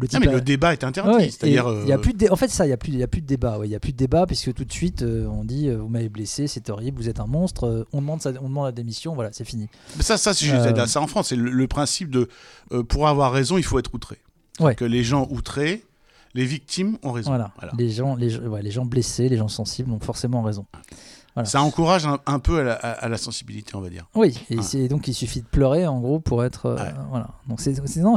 Le 0.00 0.08
type 0.08 0.20
mais 0.20 0.28
a- 0.28 0.32
le 0.32 0.40
débat 0.40 0.72
est 0.72 0.84
interdit 0.84 1.10
Ouais, 1.14 1.24
c'est-à-dire 1.28 1.66
y 1.86 1.92
a 1.92 1.96
euh, 1.96 1.98
plus 1.98 2.14
de 2.14 2.18
dé- 2.18 2.30
en 2.30 2.36
fait 2.36 2.48
ça 2.48 2.64
il 2.66 2.70
y 2.70 2.72
a 2.72 2.78
plus 2.78 2.92
il 2.92 2.98
y 2.98 3.02
a 3.02 3.06
plus 3.06 3.20
de 3.20 3.26
débat 3.26 3.58
ouais, 3.58 3.68
il 3.68 3.72
y 3.72 3.74
a 3.74 3.78
plus 3.78 3.92
de 3.92 3.98
débat 3.98 4.24
puisque 4.26 4.54
tout 4.54 4.64
de 4.64 4.72
suite 4.72 5.02
euh, 5.02 5.26
on 5.26 5.44
dit 5.44 5.68
euh, 5.68 5.76
vous 5.76 5.88
m'avez 5.90 6.08
blessé 6.08 6.46
c'est 6.46 6.70
horrible 6.70 6.96
vous 6.96 7.10
êtes 7.10 7.20
un 7.20 7.26
monstre 7.26 7.86
on 7.92 8.00
demande 8.00 8.22
sa- 8.22 8.30
on 8.40 8.48
demande 8.48 8.64
la 8.64 8.72
démission 8.72 9.14
voilà 9.14 9.28
c'est 9.34 9.44
fini 9.44 9.68
mais 9.98 10.02
ça 10.02 10.16
ça 10.16 10.32
c'est 10.32 10.46
ça 10.86 11.00
en 11.02 11.06
France 11.06 11.28
c'est 11.28 11.36
le, 11.36 11.50
le 11.50 11.66
principe 11.68 12.08
de 12.08 12.26
pour 12.88 13.06
avoir 13.06 13.32
raison 13.32 13.58
il 13.58 13.64
faut 13.64 13.78
être 13.78 13.92
outré 13.94 14.16
Ouais. 14.60 14.74
que 14.74 14.86
les 14.86 15.04
gens 15.04 15.28
outrés 15.30 15.84
les 16.32 16.46
victimes 16.46 16.96
ont 17.02 17.12
raison 17.12 17.28
voilà, 17.28 17.52
Voilà. 17.58 17.74
les 17.76 17.90
gens 17.90 18.16
les, 18.16 18.30
les 18.62 18.70
gens 18.70 18.86
blessés 18.86 19.28
les 19.28 19.36
gens 19.36 19.48
sensibles 19.48 19.90
ont 19.92 20.00
forcément 20.00 20.40
raison 20.40 20.64
Voilà. 21.34 21.48
Ça 21.48 21.62
encourage 21.62 22.06
un, 22.06 22.18
un 22.26 22.38
peu 22.38 22.58
à 22.60 22.62
la, 22.62 22.72
à- 22.74 22.90
à 23.04 23.08
la 23.08 23.16
sensibilité, 23.16 23.74
on 23.74 23.80
va 23.80 23.88
dire. 23.88 24.06
Oui, 24.14 24.38
et 24.50 24.88
donc 24.88 25.08
il 25.08 25.14
suffit 25.14 25.40
de 25.40 25.46
pleurer 25.46 25.86
en 25.86 25.98
gros 26.00 26.20
pour 26.20 26.44
être 26.44 26.66
euh, 26.66 26.76
Ouais. 26.76 26.92
voilà. 27.10 27.28
Donc 27.48 27.60
c'est 27.60 27.72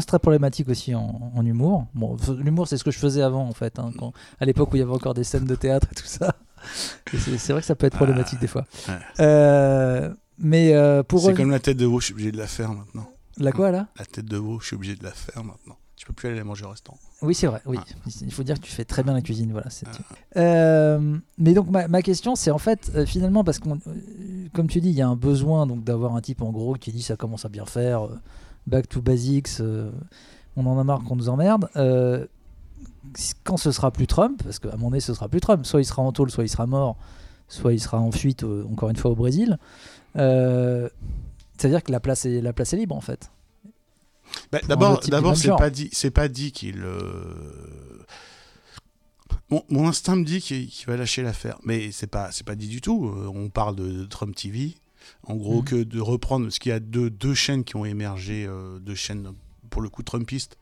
très 0.06 0.20
problématique 0.20 0.68
aussi 0.70 0.94
en, 0.96 1.32
en 1.34 1.46
humour. 1.46 1.88
Bon, 1.94 2.18
l'humour 2.40 2.68
c'est 2.68 2.78
ce 2.78 2.84
que 2.84 2.92
je 2.92 3.00
faisais 3.00 3.22
avant 3.22 3.48
en 3.48 3.54
fait, 3.54 3.80
hein, 3.80 3.92
quand- 3.98 4.12
à 4.40 4.46
l'époque 4.46 4.74
où 4.74 4.76
il 4.76 4.80
y 4.80 4.82
avait 4.82 4.92
encore 4.94 5.14
des 5.14 5.24
scènes 5.24 5.46
de 5.46 5.56
théâtre 5.56 5.88
et 5.92 5.96
tout 5.96 6.06
ça. 6.08 6.36
C'est 7.14 7.52
vrai 7.54 7.62
que 7.62 7.68
ça 7.68 7.76
peut 7.76 7.86
être 7.86 7.96
problématique 7.96 8.40
des 8.40 8.48
fois. 8.48 8.66
Ouais. 8.88 8.96
Euh, 9.20 10.14
mais 10.40 10.74
euh, 10.74 11.04
pour 11.04 11.22
C'est 11.22 11.34
comme 11.36 11.52
la 11.52 11.60
tête 11.60 11.78
de 11.78 11.86
veau, 11.86 12.00
je 12.00 12.06
suis 12.06 12.14
obligé 12.14 12.32
de 12.32 12.38
la 12.38 12.48
faire 12.48 12.72
maintenant. 12.74 13.08
la 13.38 13.52
quoi 13.52 13.70
là? 13.72 13.88
La 14.00 14.06
tête 14.06 14.26
de 14.26 14.38
veau, 14.38 14.60
je 14.60 14.68
suis 14.68 14.76
obligé 14.76 14.96
de 14.96 15.04
la 15.04 15.12
faire 15.12 15.44
maintenant. 15.44 15.78
Tu 15.98 16.06
peux 16.06 16.14
plus 16.14 16.28
aller 16.30 16.44
manger 16.44 16.66
au 16.66 16.70
restaurant. 16.70 16.98
Oui, 17.22 17.34
c'est 17.34 17.48
vrai. 17.48 17.62
Oui, 17.66 17.78
Ah. 17.80 18.10
il 18.22 18.32
faut 18.32 18.44
dire 18.44 18.56
que 18.60 18.66
tu 18.66 18.72
fais 18.72 18.84
très 18.84 19.02
bien 19.02 19.14
la 19.14 19.22
cuisine. 19.22 19.52
Voilà. 19.52 19.70
c'est- 19.70 19.86
Euh, 20.36 21.18
mais 21.38 21.54
donc 21.54 21.70
ma, 21.70 21.88
ma 21.88 22.02
question, 22.02 22.36
c'est 22.36 22.52
en 22.52 22.58
fait 22.58 22.92
euh, 22.96 23.06
finalement 23.06 23.44
parce 23.46 23.60
qu'on, 23.60 23.76
euh, 23.88 24.48
comme 24.54 24.68
tu 24.68 24.82
dis, 24.82 24.90
il 24.90 24.96
y 24.96 25.02
a 25.02 25.08
un 25.08 25.16
besoin 25.16 25.66
donc 25.68 25.84
d'avoir 25.86 26.16
un 26.16 26.22
type 26.22 26.42
en 26.42 26.52
gros 26.52 26.74
qui 26.76 26.92
dit 26.92 27.02
ça 27.02 27.16
commence 27.16 27.46
à 27.46 27.50
bien 27.50 27.66
faire, 27.66 28.06
euh, 28.06 28.20
back 28.68 28.90
to 28.90 29.02
basics, 29.02 29.62
on 30.58 30.66
en 30.66 30.78
a 30.80 30.84
marre 30.84 31.04
qu'on 31.06 31.16
nous 31.16 31.30
emmerde. 31.30 31.70
Quand 33.46 33.58
ce 33.58 33.72
sera 33.72 33.92
plus 33.92 34.08
Trump, 34.08 34.42
parce 34.44 34.60
qu'à 34.60 34.72
moment 34.72 34.90
donné 34.90 35.00
ce 35.00 35.14
sera 35.14 35.30
plus 35.30 35.40
Trump, 35.40 35.66
soit 35.66 35.80
il 35.82 35.86
sera 35.86 36.02
en 36.02 36.12
tôle, 36.12 36.30
soit 36.32 36.44
il 36.44 36.50
sera 36.50 36.66
mort, 36.68 36.98
soit 37.48 37.72
il 37.74 37.80
sera 37.80 38.00
en 38.02 38.12
fuite 38.12 38.44
encore 38.44 38.90
une 38.90 38.96
fois 38.98 39.12
au 39.12 39.16
Brésil. 39.16 39.58
C'est-à-dire 40.16 41.84
que 41.84 41.92
la 41.92 42.00
place 42.02 42.26
est 42.26 42.42
la 42.42 42.52
place 42.54 42.74
est 42.74 42.78
libre 42.78 42.96
en 42.96 43.02
fait. 43.02 43.32
Bah, 44.52 44.60
d'abord, 44.68 45.36
c'est 45.36 45.48
pas 45.58 45.70
dit, 45.70 45.90
c'est 45.92 46.12
pas 46.12 46.28
dit 46.28 46.52
qu'il. 46.52 46.82
euh, 46.84 48.04
Mon, 49.50 49.64
mon 49.70 49.88
instinct 49.88 50.16
me 50.16 50.24
dit 50.26 50.42
qu'il 50.42 50.70
va 50.88 50.98
lâcher 50.98 51.22
l'affaire, 51.22 51.58
mais 51.64 51.92
c'est 51.92 52.08
pas, 52.08 52.32
c'est 52.32 52.46
pas 52.46 52.56
dit 52.56 52.68
du 52.68 52.82
tout. 52.82 53.08
Euh, 53.08 53.28
On 53.34 53.50
parle 53.50 53.76
de, 53.76 53.92
de 53.92 54.06
Trump 54.06 54.36
TV, 54.36 54.76
en 55.28 55.36
gros 55.36 55.60
Mhm. 55.60 55.66
que 55.66 55.84
de 55.84 56.00
reprendre 56.02 56.50
ce 56.50 56.60
qu'il 56.60 56.72
y 56.72 56.74
a 56.74 56.80
deux, 56.80 57.10
deux 57.10 57.34
chaînes 57.36 57.64
qui 57.64 57.76
ont 57.76 57.86
émergé, 57.86 58.46
euh, 58.48 58.80
deux 58.80 58.96
chaînes 58.96 59.34
pour 59.70 59.82
le 59.82 59.90
coup 59.90 60.02
trumpistes, 60.04 60.58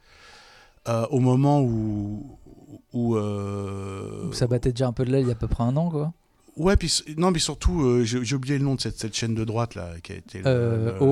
euh, 0.89 1.05
au 1.11 1.19
moment 1.19 1.61
où 1.61 2.37
où, 2.91 3.15
Ça 4.33 4.47
battait 4.47 4.71
déjà 4.71 4.87
un 4.87 4.93
peu 4.93 5.05
de 5.05 5.11
l'aile 5.11 5.21
il 5.23 5.27
y 5.27 5.31
a 5.31 5.33
à 5.33 5.35
peu 5.35 5.47
près 5.47 5.63
un 5.63 5.75
an 5.77 5.89
quoi. 5.89 6.13
Ouais 6.57 6.75
puis 6.77 6.93
non 7.17 7.31
mais 7.31 7.39
surtout 7.39 7.81
euh, 7.83 8.03
j'ai 8.03 8.35
oublié 8.35 8.57
le 8.57 8.63
nom 8.63 8.75
de 8.75 8.81
cette, 8.81 8.99
cette 8.99 9.15
chaîne 9.15 9.33
de 9.35 9.43
droite 9.43 9.75
là 9.75 9.89
qui 10.03 10.11
a 10.13 10.15
été 10.15 10.41
Euh, 10.45 10.91
le- 10.99 11.05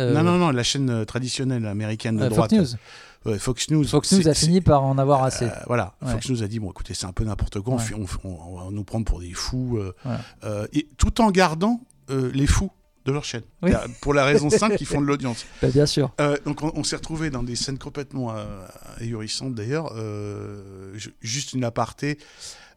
euh, 0.00 0.12
non 0.14 0.22
non 0.22 0.38
non 0.38 0.50
la 0.50 0.62
chaîne 0.62 0.90
euh, 0.90 1.04
traditionnelle 1.04 1.66
américaine 1.66 2.16
de 2.16 2.24
euh, 2.24 2.28
droite 2.28 2.50
Fox 2.54 2.76
News. 3.24 3.38
Fox 3.38 3.70
News 3.70 3.84
Fox 3.84 4.12
News 4.12 4.22
c'est- 4.22 4.28
a 4.28 4.34
fini 4.34 4.60
par 4.60 4.82
en 4.84 4.98
avoir 4.98 5.24
assez. 5.24 5.48
Voilà, 5.66 5.94
Ouais. 6.02 6.12
Fox 6.12 6.28
News 6.28 6.42
a 6.42 6.46
dit 6.46 6.58
bon, 6.60 6.70
écoutez, 6.70 6.92
c'est 6.92 7.06
un 7.06 7.12
peu 7.12 7.24
n'importe 7.24 7.58
quoi, 7.60 7.72
on 7.74 7.76
Ouais. 7.78 7.82
fait- 7.82 7.94
on, 7.94 8.04
on- 8.28 8.38
on 8.58 8.64
va 8.66 8.70
nous 8.70 8.84
prendre 8.84 9.06
pour 9.06 9.20
des 9.20 9.32
fous, 9.32 9.80
et 10.74 10.86
tout 10.98 11.20
en 11.22 11.30
gardant 11.30 11.80
les 12.10 12.46
fous 12.46 12.70
de 13.06 13.12
leur 13.12 13.24
chaîne, 13.24 13.42
Oui. 13.62 13.70
Pour 14.00 14.14
la 14.14 14.24
raison 14.24 14.48
simple 14.50 14.76
qu'ils 14.76 14.86
font 14.86 15.00
de 15.00 15.06
l'audience. 15.06 15.44
Bah, 15.60 15.68
bien 15.68 15.84
sûr. 15.86 16.10
Euh, 16.22 16.36
donc 16.46 16.62
on, 16.62 16.72
on 16.74 16.84
s'est 16.84 16.96
retrouvé 16.96 17.28
dans 17.30 17.42
des 17.42 17.54
scènes 17.56 17.76
complètement 17.78 18.34
euh, 18.34 18.44
ahurissantes 18.98 19.54
d'ailleurs. 19.54 19.92
Euh, 19.96 20.92
ju- 20.96 21.14
juste 21.20 21.52
une 21.52 21.64
aparté. 21.64 22.18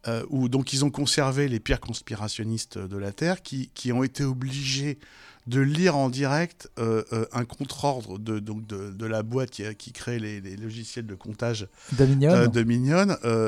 Euh, 0.08 0.24
où 0.30 0.50
donc 0.50 0.74
ils 0.74 0.84
ont 0.86 0.90
conservé 0.90 1.48
les 1.48 1.60
pires 1.60 1.80
conspirationnistes 1.82 2.78
de 2.78 2.98
la 2.98 3.12
Terre 3.12 3.42
qui, 3.42 3.70
qui 3.74 3.92
ont 3.92 4.04
été 4.04 4.24
obligés 4.24 4.98
de 5.48 5.62
lire 5.62 5.96
en 5.96 6.10
direct 6.10 6.70
euh, 6.78 7.04
euh, 7.14 7.26
un 7.32 7.46
contre-ordre 7.46 8.20
de, 8.20 8.40
donc 8.40 8.68
de, 8.68 8.92
de 8.92 9.06
la 9.06 9.24
boîte 9.24 9.50
qui, 9.50 9.64
qui 9.78 9.94
crée 9.94 10.20
les, 10.20 10.42
les 10.42 10.58
logiciels 10.58 11.06
de 11.08 11.16
comptage 11.16 11.68
Dominion. 11.94 12.32
euh, 12.32 12.48
de 12.48 12.60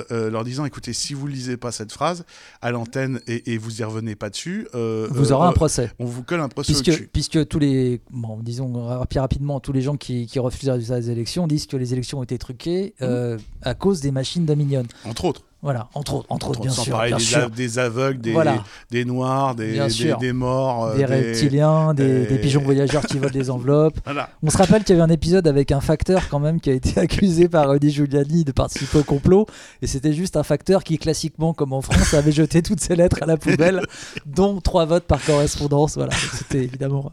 euh, 0.10 0.30
leur 0.30 0.46
disant 0.46 0.64
écoutez, 0.64 0.94
si 0.94 1.14
vous 1.14 1.28
lisez 1.28 1.58
pas 1.58 1.74
cette 1.74 1.92
phrase 1.92 2.24
à 2.62 2.72
l'antenne 2.72 3.20
et, 3.28 3.52
et 3.52 3.58
vous 3.58 3.82
y 3.82 3.84
revenez 3.84 4.16
pas 4.16 4.30
dessus, 4.30 4.66
vous 4.74 5.32
aurez 5.34 5.48
un 5.50 5.52
procès. 5.52 5.92
on 6.00 6.06
vous 6.06 6.24
colle 6.24 6.40
un 6.40 6.48
procès 6.48 6.72
au 6.74 6.82
Puisque, 6.82 7.10
puisque 7.12 7.48
tous 7.50 7.60
les, 7.60 8.00
bon, 8.12 8.40
disons 8.42 8.72
rapi- 8.72 9.20
rapidement, 9.20 9.60
tous 9.60 9.74
les 9.74 9.82
gens 9.82 9.98
qui, 9.98 10.26
qui 10.26 10.40
refusent 10.40 10.70
les 10.70 11.12
élections 11.12 11.48
disent 11.48 11.68
que 11.68 11.76
les 11.76 11.92
élections 11.92 12.20
ont 12.20 12.24
été 12.24 12.38
truquées 12.38 12.94
Mhm. 13.02 13.40
à 13.62 13.74
cause 13.74 14.00
des 14.00 14.12
machines 14.12 14.46
Dominion. 14.46 14.84
Entre 15.04 15.26
autres. 15.26 15.44
Voilà, 15.62 15.90
entre 15.94 16.14
autres, 16.14 16.28
entre 16.30 16.52
autres, 16.52 16.62
bien 16.62 16.72
Sans 16.72 16.84
sûr, 16.84 16.94
parler 16.94 17.10
bien 17.10 17.18
des, 17.18 17.24
sûr. 17.24 17.44
a- 17.44 17.50
des 17.50 17.80
aveugles, 17.80 18.22
des, 18.22 18.32
Voilà, 18.32 18.64
des 18.92 19.04
noirs, 19.04 19.56
des, 19.56 20.32
morts, 20.32 20.86
euh, 20.86 20.96
des 20.98 21.04
reptiliens, 21.04 21.94
des, 21.94 22.26
pigeons 22.42 22.62
voyageurs 22.62 23.06
qui 23.06 23.18
volent 23.20 23.30
des 23.34 23.50
enveloppes. 23.50 23.98
Voilà. 24.06 24.30
On 24.42 24.50
se 24.50 24.58
rappelle 24.58 24.86
qu'il 24.86 24.96
y 24.96 25.00
avait 25.02 25.10
un 25.12 25.14
épisode 25.14 25.48
avec 25.48 25.74
un 25.74 25.82
facteur 25.82 26.30
quand 26.30 26.40
même 26.40 26.62
qui 26.62 26.70
a 26.70 26.74
été 26.74 26.98
accusé 27.06 27.50
par 27.50 27.70
Rudy 27.70 27.92
Giuliani 27.92 28.46
de 28.46 28.54
participer 28.54 29.00
au 29.00 29.04
complot 29.04 29.48
et 29.82 29.88
c'était 29.88 30.14
juste 30.14 30.38
un 30.38 30.44
facteur 30.44 30.84
qui 30.86 30.98
classiquement 30.98 31.54
comme 31.54 31.74
en 31.74 31.82
France 31.82 32.14
avait 32.14 32.32
jeté 32.32 32.62
toutes 32.62 32.80
ses 32.80 32.96
lettres 32.96 33.18
à 33.22 33.26
la 33.26 33.36
poubelle 33.36 33.82
dont 34.26 34.62
trois 34.62 34.86
votes 34.86 35.06
par 35.06 35.24
correspondance 35.24 35.96
voilà 35.96 36.14
c'était 36.38 36.64
évidemment 36.64 37.12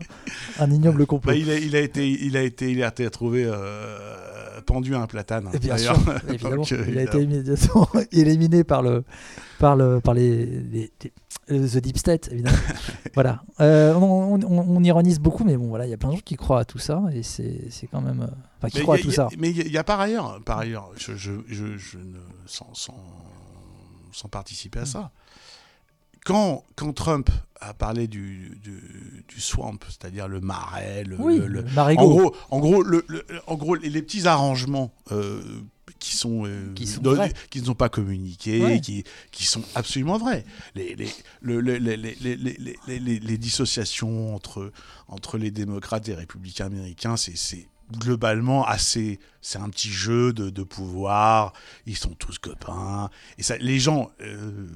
un 0.61 0.71
ignoble 0.71 1.05
complot 1.07 1.33
Bah, 1.33 1.37
il, 1.37 1.51
a, 1.51 1.57
il 1.59 1.75
a 1.77 1.81
été, 1.81 2.09
il 2.09 2.37
a 2.37 2.43
été, 2.43 2.71
il 2.71 2.83
a 2.83 2.89
été 2.89 3.05
retrouvé 3.07 3.45
euh, 3.45 3.57
pendu 4.67 4.95
à 4.95 5.01
un 5.01 5.07
platane. 5.07 5.49
Et 5.55 5.59
bien 5.59 5.77
sûr 5.79 5.95
évidemment 6.29 6.57
Donc, 6.57 6.73
euh, 6.73 6.85
il 6.89 6.99
a 6.99 7.03
évidemment. 7.03 7.07
été 7.07 7.23
immédiatement 7.23 7.89
éliminé 8.13 8.65
par 8.65 8.83
le 8.83 9.05
par 9.59 9.77
le 9.77 10.01
par 10.01 10.13
les, 10.15 10.45
les- 10.47 10.93
les- 11.49 11.69
the 11.69 11.79
deep 11.79 11.97
state 11.97 12.29
évidemment 12.33 12.57
voilà 13.15 13.43
Euh, 13.61 13.95
on, 13.95 14.35
on- 14.35 14.43
on- 14.45 14.77
on 14.77 14.83
ironise 14.83 15.21
beaucoup 15.21 15.45
mais 15.45 15.57
bon 15.57 15.69
voilà 15.69 15.87
il 15.87 15.91
y 15.91 15.95
a 15.95 15.97
plein 15.97 16.11
de 16.11 16.15
gens 16.17 16.21
qui 16.25 16.35
croient 16.37 16.61
à 16.61 16.65
tout 16.65 16.79
ça 16.79 17.03
et 17.13 17.23
c'est 17.23 17.87
quand 17.91 18.01
même 18.01 18.23
euh, 18.23 18.27
enfin 18.59 18.69
qui 18.69 18.79
Mais 18.79 18.83
croient 18.83 18.97
il 18.99 18.99
à 18.99 19.03
y 19.03 19.03
a- 19.03 19.11
tout 19.11 19.15
ça 19.15 19.29
Mais 19.39 19.51
il 19.51 19.57
y, 19.57 19.61
a- 19.63 19.69
y 19.69 19.79
a 19.79 19.85
par 19.85 20.01
ailleurs, 20.01 20.41
par 20.45 20.59
ailleurs, 20.59 20.91
je, 20.97 21.15
je, 21.15 21.33
je, 21.47 21.77
je 21.79 21.99
ne 21.99 22.19
sans, 22.47 22.69
sans, 22.75 22.95
sans 24.13 24.29
participer 24.29 24.81
à 24.81 24.83
Mm. 24.83 24.87
ça. 24.87 25.11
Quand, 26.27 26.65
quand 26.75 26.93
Trump 26.93 27.31
a 27.61 27.73
parlé 27.73 28.09
du, 28.09 28.59
du, 28.63 29.25
du 29.29 29.41
swamp, 29.41 29.79
c'est-à-dire 29.89 30.27
le 30.29 30.41
marais, 30.41 31.05
le, 31.05 31.17
oui 31.21 31.39
le- 31.39 31.47
le- 31.47 31.61
le 31.63 31.71
marigot 31.73 32.03
en 32.03 32.09
gros, 32.09 32.37
en 32.51 32.59
gros, 32.59 32.83
le, 32.83 33.05
le- 33.07 33.25
en 33.47 33.55
gros, 33.55 33.77
les, 33.77 34.03
petits 34.03 34.27
arrangements 34.27 34.93
euh, 35.13 35.41
qui 36.01 36.15
sont, 36.17 36.45
euh, 36.45 36.73
Qui 36.75 36.87
sont 36.89 37.01
ne 37.61 37.65
sont 37.65 37.75
pas 37.75 37.89
communiqués, 37.89 38.61
Ouais. 38.61 38.81
qui, 38.81 39.05
qui 39.31 39.47
sont 39.47 39.63
absolument 39.77 40.19
vrais. 40.19 40.45
Les, 40.75 40.97
les, 40.97 41.09
le- 41.41 41.61
le- 41.61 41.77
les, 41.79 41.97
les, 41.97 42.15
les, 42.17 42.37
les, 42.37 42.57
les- 42.89 42.99
les- 42.99 43.19
les 43.21 43.39
dissociations 43.39 44.35
entre, 44.35 44.73
entre 45.09 45.39
les 45.39 45.53
démocrates 45.53 46.09
et 46.09 46.11
les 46.11 46.17
républicains 46.19 46.67
américains, 46.67 47.17
c'est 47.17 47.69
globalement 47.99 48.67
assez. 48.67 49.21
C'est 49.49 49.59
un 49.61 49.69
petit 49.71 49.91
jeu 49.91 50.33
de, 50.33 50.51
de 50.51 50.63
pouvoir. 50.65 51.53
Ils 51.87 51.97
sont 51.97 52.15
tous 52.15 52.37
copains. 52.39 53.11
Et 53.39 53.45
ça, 53.45 53.57
les 53.59 53.79
gens. 53.79 54.11
euh, 54.21 54.67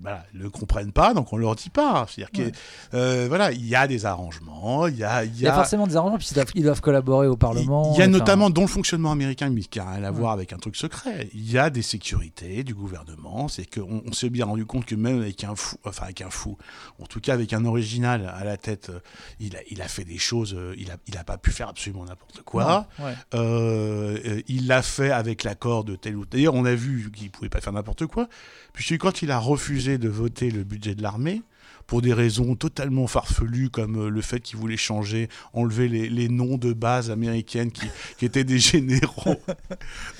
voilà, 0.00 0.22
ne 0.34 0.48
comprennent 0.48 0.92
pas, 0.92 1.14
donc 1.14 1.32
on 1.32 1.38
leur 1.38 1.54
dit 1.56 1.70
pas. 1.70 2.06
C'est-à-dire 2.10 2.46
Ouais. 2.46 2.50
que 2.52 2.56
euh, 2.96 3.24
voilà, 3.26 3.52
il 3.52 3.64
y 3.66 3.74
a 3.74 3.86
des 3.86 4.04
arrangements, 4.04 4.86
il 4.86 4.96
y 4.98 5.02
a, 5.04 5.24
il 5.24 5.40
y 5.40 5.46
a 5.46 5.52
a, 5.54 5.56
forcément 5.56 5.86
des 5.86 5.96
arrangements, 5.96 6.18
puis 6.18 6.28
ils 6.30 6.34
doivent, 6.34 6.50
ils 6.54 6.62
doivent 6.62 6.80
collaborer 6.82 7.26
au 7.26 7.38
Parlement. 7.38 7.90
il 7.94 7.98
y 8.00 8.02
a 8.02 8.06
notamment 8.06 8.50
dans 8.50 8.60
le 8.60 8.66
fonctionnement 8.66 9.12
américain, 9.12 9.48
mais 9.48 9.62
qui 9.62 9.78
n'a 9.78 9.90
rien 9.92 10.04
à 10.04 10.10
Ouais. 10.10 10.18
voir 10.18 10.32
avec 10.32 10.52
un 10.52 10.58
truc 10.58 10.76
secret, 10.76 11.30
il 11.32 11.50
y 11.50 11.56
a 11.56 11.70
des 11.70 11.80
sécurités 11.80 12.64
du 12.64 12.74
gouvernement. 12.74 13.48
C'est 13.48 13.64
qu'on 13.64 14.02
on 14.06 14.12
s'est 14.12 14.28
bien 14.28 14.44
rendu 14.44 14.66
compte 14.66 14.84
que 14.84 14.94
même 14.94 15.22
avec 15.22 15.42
un 15.42 15.54
fou, 15.56 15.76
enfin 15.86 16.04
avec 16.04 16.20
un 16.20 16.28
fou, 16.28 16.58
en 17.02 17.06
tout 17.06 17.20
cas 17.20 17.32
avec 17.32 17.54
un 17.54 17.64
original 17.64 18.30
à 18.36 18.44
la 18.44 18.58
tête, 18.58 18.90
euh, 18.90 19.00
il 19.40 19.56
a, 19.56 19.60
il 19.70 19.80
a 19.80 19.88
fait 19.88 20.04
des 20.04 20.18
choses, 20.18 20.52
euh, 20.54 20.74
il 20.76 20.90
a, 20.90 20.96
il 21.06 21.16
a 21.16 21.24
pas 21.24 21.38
pu 21.38 21.50
faire 21.50 21.68
absolument 21.70 22.04
n'importe 22.04 22.42
quoi. 22.42 22.86
ouais. 22.98 23.14
Euh, 23.34 24.13
euh, 24.26 24.42
il 24.48 24.66
l'a 24.66 24.82
fait 24.82 25.10
avec 25.10 25.44
l'accord 25.44 25.84
de 25.84 25.96
tel 25.96 26.16
ou 26.16 26.24
tel. 26.24 26.38
D'ailleurs, 26.40 26.54
on 26.54 26.64
a 26.64 26.74
vu 26.74 27.10
qu'il 27.14 27.30
pouvait 27.30 27.48
pas 27.48 27.60
faire 27.60 27.72
n'importe 27.72 28.06
quoi, 28.06 28.28
puisque 28.72 28.98
quand 28.98 29.22
il 29.22 29.30
a 29.30 29.38
refusé 29.38 29.98
de 29.98 30.08
voter 30.08 30.50
le 30.50 30.64
budget 30.64 30.94
de 30.94 31.02
l'armée, 31.02 31.42
pour 31.86 32.00
des 32.00 32.14
raisons 32.14 32.54
totalement 32.56 33.06
farfelues, 33.06 33.68
comme 33.68 34.06
euh, 34.06 34.08
le 34.08 34.22
fait 34.22 34.40
qu'il 34.40 34.56
voulait 34.58 34.76
changer, 34.78 35.28
enlever 35.52 35.88
les, 35.88 36.08
les 36.08 36.28
noms 36.30 36.56
de 36.56 36.72
base 36.72 37.10
américaines 37.10 37.70
qui, 37.72 37.86
qui 38.18 38.24
étaient 38.24 38.44
des 38.44 38.58
généraux, 38.70 39.36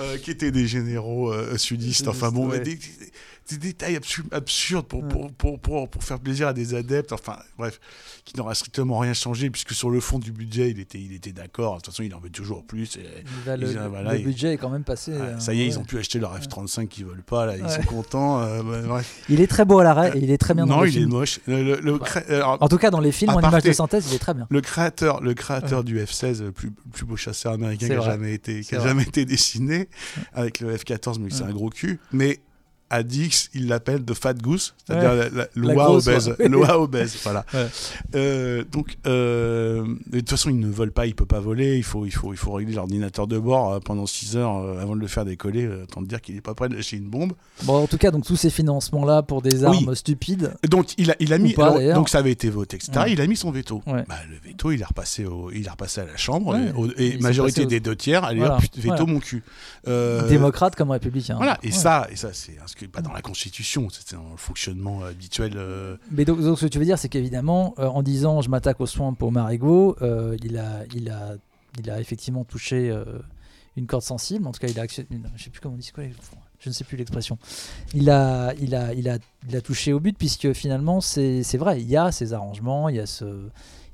euh, 0.01 0.19
qui 0.19 0.31
étaient 0.31 0.51
des 0.51 0.67
généraux 0.67 1.33
euh, 1.33 1.57
sudistes. 1.57 2.07
Enfin 2.09 2.31
bon, 2.31 2.49
Ouais. 2.49 2.59
mais 2.59 2.65
des, 2.65 2.79
des- 3.51 3.57
détails 3.59 3.97
absu- 3.97 4.25
absurdes 4.33 4.87
pour, 4.87 5.07
pour, 5.07 5.33
pour, 5.33 5.59
pour, 5.61 5.89
pour 5.89 6.03
faire 6.05 6.19
plaisir 6.21 6.49
à 6.49 6.53
des 6.53 6.75
adeptes. 6.75 7.13
Enfin 7.13 7.39
bref, 7.59 7.81
qui 8.25 8.37
n'aura 8.37 8.55
strictement 8.55 8.99
rien 8.99 9.15
changé, 9.15 9.51
puisque 9.51 9.73
sur 9.73 9.91
le 9.91 10.01
fond 10.01 10.19
du 10.19 10.33
budget, 10.33 10.71
il 10.71 10.81
était, 10.81 10.99
il 11.01 11.13
était 11.13 11.33
d'accord. 11.33 11.77
De 11.77 11.81
toute 11.83 11.93
façon, 11.93 12.03
il 12.03 12.15
en 12.15 12.21
veut 12.21 12.31
toujours 12.31 12.65
plus. 12.65 12.97
Et, 12.97 13.03
Là, 13.47 13.57
le, 13.57 13.67
euh, 13.77 13.89
voilà, 13.89 14.15
budget 14.17 14.55
est 14.55 14.57
quand 14.59 14.71
même 14.71 14.85
passé. 14.85 15.13
Ouais, 15.13 15.19
euh, 15.21 15.39
ça 15.41 15.53
y 15.55 15.61
est, 15.63 15.67
ils 15.67 15.79
ont 15.79 15.85
pu 15.85 15.99
acheter 15.99 16.19
leur 16.19 16.35
F-35 16.39 16.89
qu'ils 16.89 17.05
veulent 17.07 17.23
pas, 17.23 17.47
là, 17.47 17.57
ils 17.57 17.63
Ouais. 17.65 17.69
sont 17.71 17.83
contents. 17.83 18.41
euh, 18.41 18.63
bah. 18.63 19.01
Il 19.29 19.41
est 19.41 19.47
très 19.47 19.65
beau 19.65 19.79
à 19.79 19.85
l'arrêt 19.85 20.13
et 20.15 20.19
il 20.23 20.31
est 20.31 20.39
très 20.39 20.55
bien 20.55 20.67
dans 20.67 20.79
non, 20.79 20.85
il 20.85 20.97
est 21.03 21.07
moche. 21.07 21.41
Le, 21.47 21.81
le- 21.81 22.01
alors, 22.29 22.59
En 22.61 22.69
tout 22.69 22.79
cas, 22.79 22.91
dans 22.91 23.01
les 23.01 23.13
films 23.13 23.31
en 23.33 23.41
images 23.41 23.63
de 23.63 23.73
synthèse, 23.73 24.07
il 24.11 24.15
est 24.15 24.19
très 24.19 24.35
bien. 24.35 24.47
le 24.51 24.61
créateur, 24.61 25.21
le 25.23 25.35
créateur 25.35 25.85
du 25.85 25.99
F-16, 25.99 26.43
le 26.43 26.53
plus, 26.53 26.71
beau 27.05 27.17
chasseur 27.17 27.53
américain 27.53 27.87
qui 27.89 27.93
a 27.93 28.01
jamais 28.01 28.33
été, 28.35 28.61
qui 28.61 28.65
C'est 28.65 28.77
a 28.77 28.79
vrai. 28.79 28.89
jamais 28.89 29.03
été 29.03 29.25
dessiné, 29.25 29.89
avec 30.33 30.61
le 30.61 30.75
F-14, 30.77 31.19
mais 31.21 31.31
c'est 31.31 31.43
un 31.45 31.53
gros 31.53 31.69
cul. 31.71 31.99
Mais 32.13 32.41
Addix, 32.91 33.51
il 33.55 33.67
l'appelle 33.69 34.05
The 34.05 34.15
Fat 34.15 34.35
Goose, 34.35 34.75
c'est-à-dire 34.87 35.11
Ouais. 35.33 35.49
la- 35.57 35.75
grosse, 35.75 36.07
obèse. 36.07 36.29
oie 36.39 36.79
obèse, 36.79 37.17
voilà. 37.25 37.45
Ouais. 37.53 37.67
Euh, 38.15 38.65
donc, 38.71 38.97
euh, 39.07 39.85
de 40.07 40.19
toute 40.21 40.31
façon, 40.31 40.51
il 40.51 40.59
ne 40.61 40.69
vole 40.71 40.93
pas, 40.93 41.07
il 41.07 41.15
peut 41.15 41.27
pas 41.27 41.41
voler. 41.41 41.77
Il 41.77 41.83
faut, 41.83 42.07
il 42.07 42.13
faut, 42.13 42.33
il 42.33 42.37
faut 42.37 42.53
régler 42.53 42.75
l'ordinateur 42.75 43.27
de 43.27 43.39
bord 43.39 43.73
euh, 43.73 43.81
pendant 43.81 44.07
6 44.07 44.37
heures 44.37 44.55
avant 44.79 44.95
de 44.95 45.01
le 45.01 45.07
faire 45.09 45.25
décoller. 45.25 45.67
Autant 45.67 46.03
te 46.03 46.07
dire 46.09 46.21
qu'il 46.21 46.37
est 46.37 46.41
pas 46.41 46.55
prêt 46.55 46.69
de 46.69 46.75
lâcher 46.77 46.97
une 46.97 47.09
bombe. 47.09 47.33
Bon, 47.65 47.83
en 47.83 47.87
tout 47.87 47.99
cas, 47.99 48.11
donc 48.11 48.25
tous 48.25 48.37
ces 48.37 48.51
financements-là 48.51 49.23
pour 49.23 49.43
des 49.43 49.65
armes 49.65 49.77
Oui. 49.89 49.97
stupides. 49.97 50.55
Donc, 50.69 50.95
il 50.99 51.11
a, 51.11 51.17
il 51.21 51.33
a 51.33 51.39
mis. 51.39 51.53
pas, 51.55 51.65
alors, 51.65 51.77
d'ailleurs. 51.79 51.97
donc, 51.97 52.09
ça 52.09 52.19
avait 52.19 52.33
été 52.33 52.49
voté, 52.51 52.77
etc. 52.77 52.93
Ouais. 52.97 53.13
Il 53.13 53.21
a 53.21 53.27
mis 53.27 53.37
son 53.37 53.51
veto. 53.51 53.83
Bah, 53.87 54.03
le 54.31 54.37
veto, 54.51 54.71
il 54.71 54.81
est 54.81 54.85
repassé, 54.85 55.25
au, 55.25 55.51
il 55.51 55.69
repassé 55.69 56.01
à 56.03 56.05
la 56.07 56.17
Chambre. 56.17 56.57
Et, 56.99 57.17
au- 57.17 57.21
majorité 57.21 57.67
des 57.67 57.81
deux 57.81 57.97
tiers, 57.97 58.25
allez 58.25 58.39
Voilà. 58.41 58.57
hop, 58.57 58.63
veto 58.77 58.81
Voilà. 58.89 59.05
mon 59.07 59.19
cul. 59.21 59.43
Euh, 59.89 60.29
Démocrate 60.29 60.77
comme 60.77 60.91
républicain. 60.91 61.37
Voilà, 61.37 61.59
et 61.63 61.71
ça, 61.71 62.07
et 62.11 62.17
ça 62.17 62.31
c'est 62.33 62.57
inscrit 62.75 62.89
pas 62.89 63.03
dans 63.03 63.13
la 63.13 63.23
Constitution, 63.23 63.89
c'est 63.89 64.17
dans 64.17 64.31
le 64.31 64.37
fonctionnement 64.37 65.05
habituel. 65.05 65.53
euh, 65.57 65.97
Mais 66.11 66.25
donc, 66.25 66.41
ce 66.41 66.65
que 66.65 66.69
tu 66.69 66.81
veux 66.81 66.85
dire, 66.85 66.99
c'est 66.99 67.09
qu'évidemment, 67.09 67.75
euh, 67.79 67.87
en 67.87 68.03
disant 68.03 68.43
je 68.43 68.51
m'attaque 68.51 68.81
aux 68.81 68.87
soins 68.87 69.15
pour 69.15 69.31
Marigot, 69.31 69.97
euh, 70.03 70.37
il, 70.43 70.59
a, 70.59 70.83
il, 70.93 71.09
a, 71.09 71.35
il 71.79 71.89
a 71.89 72.01
effectivement 72.01 72.43
touché 72.45 72.93
une 73.77 73.87
corde 73.87 74.03
sensible. 74.03 74.47
En 74.49 74.53
tout 74.53 74.59
cas, 74.59 74.67
il 74.67 74.79
a 74.81 74.83
actionné. 74.83 75.09
Je 75.37 75.45
sais 75.45 75.51
plus 75.51 75.61
comment 75.61 75.77
on 75.77 75.79
dit 75.79 75.93
quoi. 75.95 76.03
Je 76.59 76.69
ne 76.69 76.75
sais 76.75 76.83
plus 76.83 76.97
l'expression. 76.97 77.39
Il 77.93 78.11
a, 78.11 78.55
il, 78.55 78.75
a, 78.75 78.93
il, 78.93 79.09
a, 79.09 79.19
il 79.49 79.55
a 79.55 79.61
touché 79.61 79.93
au 79.93 80.01
but, 80.01 80.17
puisque 80.19 80.53
finalement, 80.53 81.01
c'est 81.01 81.57
vrai, 81.57 81.81
il 81.81 81.89
y 81.89 81.97
a 81.97 82.11
ces 82.11 82.33
arrangements, 82.33 82.89
il 82.89 82.97
y 82.97 83.01
a, 83.01 83.07
ce, 83.07 83.49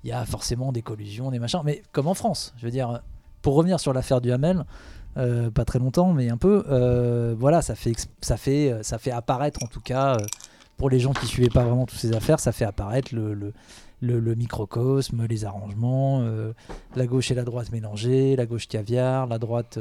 il 0.04 0.08
y 0.08 0.12
a 0.12 0.24
forcément 0.24 0.72
des 0.72 0.80
collusions, 0.80 1.30
des 1.30 1.38
machins. 1.38 1.60
Mais 1.64 1.82
comme 1.92 2.06
en 2.06 2.14
France, 2.14 2.54
je 2.56 2.64
veux 2.64 2.70
dire, 2.72 3.02
pour 3.42 3.56
revenir 3.56 3.78
sur 3.78 3.92
l'affaire 3.92 4.22
du 4.22 4.32
Hamel, 4.32 4.64
euh, 5.16 5.50
pas 5.50 5.64
très 5.64 5.78
longtemps, 5.78 6.12
mais 6.12 6.30
un 6.30 6.36
peu, 6.36 6.64
euh, 6.70 7.34
voilà, 7.38 7.62
ça 7.62 7.74
fait, 7.74 7.92
ça, 8.20 8.36
fait, 8.36 8.72
euh, 8.72 8.82
ça 8.82 8.98
fait 8.98 9.10
apparaître 9.10 9.62
en 9.62 9.66
tout 9.66 9.80
cas. 9.80 10.16
pour 10.76 10.88
les 10.88 11.00
gens 11.00 11.12
qui 11.12 11.26
suivaient 11.26 11.50
pas 11.50 11.64
vraiment 11.64 11.84
toutes 11.84 11.98
ces 11.98 12.14
affaires, 12.14 12.40
ça 12.40 12.52
fait 12.52 12.64
apparaître 12.64 13.14
le, 13.14 13.52
le, 14.00 14.34
microcosme, 14.34 15.26
les 15.28 15.44
arrangements, 15.44 16.24
la 16.96 17.06
gauche 17.06 17.30
et 17.30 17.34
la 17.34 17.44
droite 17.44 17.70
mélangées, 17.70 18.34
la 18.34 18.46
gauche 18.46 18.66
caviar, 18.66 19.26
la 19.26 19.38
droite 19.38 19.78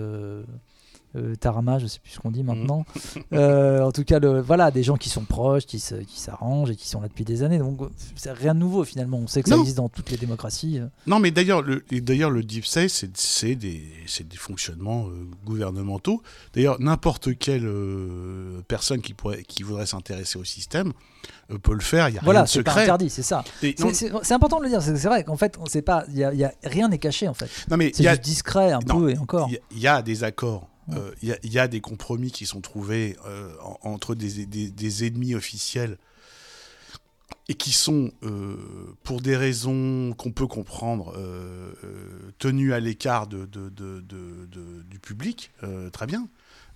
euh, 1.16 1.36
tarama, 1.36 1.80
je 1.80 1.88
sais 1.88 2.00
plus 2.00 2.12
ce 2.12 2.20
qu'on 2.20 2.32
dit 2.32 2.44
maintenant. 2.44 2.86
Euh, 3.34 3.84
en 3.84 3.92
tout 3.92 4.04
cas, 4.04 4.20
le, 4.20 4.42
voilà, 4.42 4.72
des 4.72 4.82
gens 4.84 4.98
qui 4.98 5.08
sont 5.10 5.24
proches, 5.24 5.66
qui 5.66 5.80
s'arrangent 5.80 6.72
et 6.72 6.76
qui 6.76 6.88
sont 6.88 7.00
là 7.00 7.08
depuis 7.08 7.26
des 7.26 7.44
années. 7.44 7.60
Donc, 7.60 7.80
c'est 8.16 8.32
rien 8.32 8.54
de 8.56 8.60
nouveau 8.60 8.84
finalement. 8.84 9.18
On 9.18 9.28
sait 9.28 9.44
que 9.44 9.50
ça 9.50 9.56
Non. 9.56 9.62
existe 9.62 9.78
dans 9.78 9.88
toutes 9.90 10.10
les 10.10 10.18
démocraties. 10.18 10.80
euh. 10.80 10.88
Non, 11.06 11.20
mais 11.20 11.30
d'ailleurs, 11.32 11.62
le, 11.62 11.84
d'ailleurs, 11.92 12.32
le 12.32 12.44
deep 12.44 12.66
state, 12.66 12.90
c'est, 12.90 13.56
des, 13.56 13.84
fonctionnements 14.36 15.08
euh, 15.08 15.28
gouvernementaux. 15.46 16.22
D'ailleurs, 16.54 16.80
n'importe 16.80 17.38
quelle 17.38 17.70
personne 18.68 19.02
qui, 19.02 19.14
pourrait, 19.14 19.44
qui 19.44 19.64
voudrait 19.64 19.86
s'intéresser 19.86 20.38
au 20.40 20.44
système 20.44 20.94
peut 21.62 21.74
le 21.74 21.80
faire. 21.82 22.10
Il 22.10 22.14
n'y 22.14 22.18
a 22.18 22.22
rien 22.22 22.26
Voilà, 22.26 22.44
de 22.44 22.48
c'est 22.48 22.64
pas 22.64 22.72
secret. 22.72 22.84
interdit, 22.84 23.10
c'est 23.10 23.22
ça. 23.24 23.44
C'est- 23.62 24.32
important 24.34 24.60
de 24.60 24.64
le 24.64 24.70
dire. 24.70 24.82
C'est 24.82 24.94
vrai 25.08 25.24
qu'en 25.24 25.38
fait, 25.38 25.58
on 25.60 25.66
sait 25.66 25.82
pas. 25.82 26.06
Y 26.14 26.24
a, 26.24 26.34
y 26.34 26.44
a- 26.44 26.54
rien 26.64 26.88
n'est 26.90 26.98
caché 27.00 27.28
en 27.28 27.34
fait. 27.34 27.50
non, 27.70 27.78
mais 27.78 27.92
C'est 27.94 28.04
y 28.04 28.20
discret 28.20 28.72
un 28.72 28.80
Non, 28.88 29.00
peu 29.00 29.10
et 29.12 29.18
encore. 29.18 29.50
y 29.50 29.60
il 29.72 29.80
y 29.80 29.88
a 29.88 30.02
des 30.02 30.24
accords. 30.24 30.68
Ouais. 30.92 30.98
euh, 30.98 31.12
Il 31.22 31.30
y, 31.30 31.60
a, 31.60 31.66
il 31.66 31.68
des 31.70 31.82
compromis 31.82 32.32
qui 32.32 32.46
sont 32.46 32.62
trouvés 32.62 33.18
euh, 33.26 33.52
en- 33.62 33.80
entre 33.94 34.16
des, 34.16 35.06
ennemis 35.06 35.36
officiels 35.36 35.98
et 37.48 37.56
qui 37.56 37.72
sont, 37.72 38.12
euh, 38.24 38.56
pour 39.04 39.22
des 39.22 39.36
raisons 39.36 40.14
qu'on 40.18 40.32
peut 40.32 40.48
comprendre, 40.48 41.14
tenus 42.38 42.74
à 42.74 42.80
l'écart 42.80 43.28
du 43.28 45.00
public, 45.02 45.52
très 45.92 46.06
bien. 46.06 46.28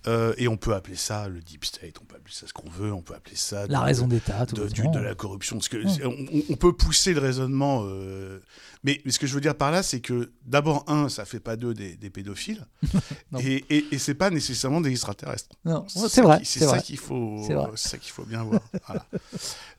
Euh, 0.06 0.34
et 0.36 0.48
on 0.48 0.58
peut 0.58 0.74
appeler 0.74 0.96
ça 0.96 1.28
le 1.28 1.40
deep 1.40 1.64
state, 1.64 1.94
on 2.02 2.04
peut 2.04 2.16
appeler 2.16 2.34
ça 2.34 2.46
ce 2.46 2.52
qu'on 2.52 2.68
veut, 2.68 2.92
on 2.92 3.00
peut 3.00 3.14
appeler 3.14 3.36
ça 3.36 3.66
La 3.68 3.78
de- 3.78 3.84
raison 3.84 4.06
d'État, 4.06 4.44
de, 4.44 4.66
de 4.66 4.98
la 4.98 5.14
corruption. 5.14 5.56
Parce 5.56 5.68
que 5.68 5.78
Ouais. 5.78 6.04
on, 6.04 6.52
on 6.52 6.56
peut 6.56 6.74
pousser 6.74 7.14
le 7.14 7.20
raisonnement, 7.20 7.84
euh, 7.86 8.38
mais, 8.82 9.00
mais 9.06 9.10
ce 9.12 9.18
que 9.18 9.26
je 9.26 9.34
veux 9.34 9.40
dire 9.40 9.54
par 9.54 9.70
là, 9.70 9.82
c'est 9.82 10.00
que 10.00 10.30
d'abord, 10.44 10.84
un, 10.88 11.08
ça 11.08 11.24
fait 11.24 11.40
pas 11.40 11.56
d'eux 11.56 11.72
des, 11.72 11.96
des 11.96 12.10
pédophiles, 12.10 12.66
et, 13.40 13.64
et, 13.70 13.86
et 13.92 13.98
c'est 13.98 14.14
pas 14.14 14.28
nécessairement 14.28 14.82
des 14.82 14.90
extraterrestres. 14.90 15.48
Non, 15.64 15.86
c'est 15.88 16.20
vrai, 16.20 16.42
c'est 16.44 16.60
ça 16.60 16.80
qu'il 16.80 16.98
faut, 16.98 17.42
ça 17.76 17.96
qu'il 17.96 18.12
faut 18.12 18.24
bien 18.26 18.42
voir. 18.42 18.60
Voilà. 18.86 19.06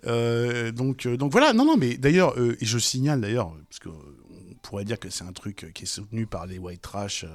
Euh, 0.08 0.72
donc, 0.72 1.06
euh, 1.06 1.18
donc 1.18 1.32
voilà. 1.32 1.54
Non, 1.54 1.66
non, 1.66 1.78
mais 1.78 1.98
d'ailleurs, 1.98 2.36
et 2.40 2.58
je 2.66 2.78
signale 2.80 3.22
d'ailleurs, 3.22 3.52
parce 3.70 3.80
que 3.80 3.90
on 3.90 4.54
pourrait 4.64 4.86
dire 4.86 5.00
que 5.00 5.12
c'est 5.12 5.24
un 5.24 5.34
truc 5.34 5.72
qui 5.76 5.84
est 5.84 5.86
soutenu 5.86 6.26
par 6.26 6.48
les 6.48 6.58
white 6.58 6.82
trash. 6.82 7.26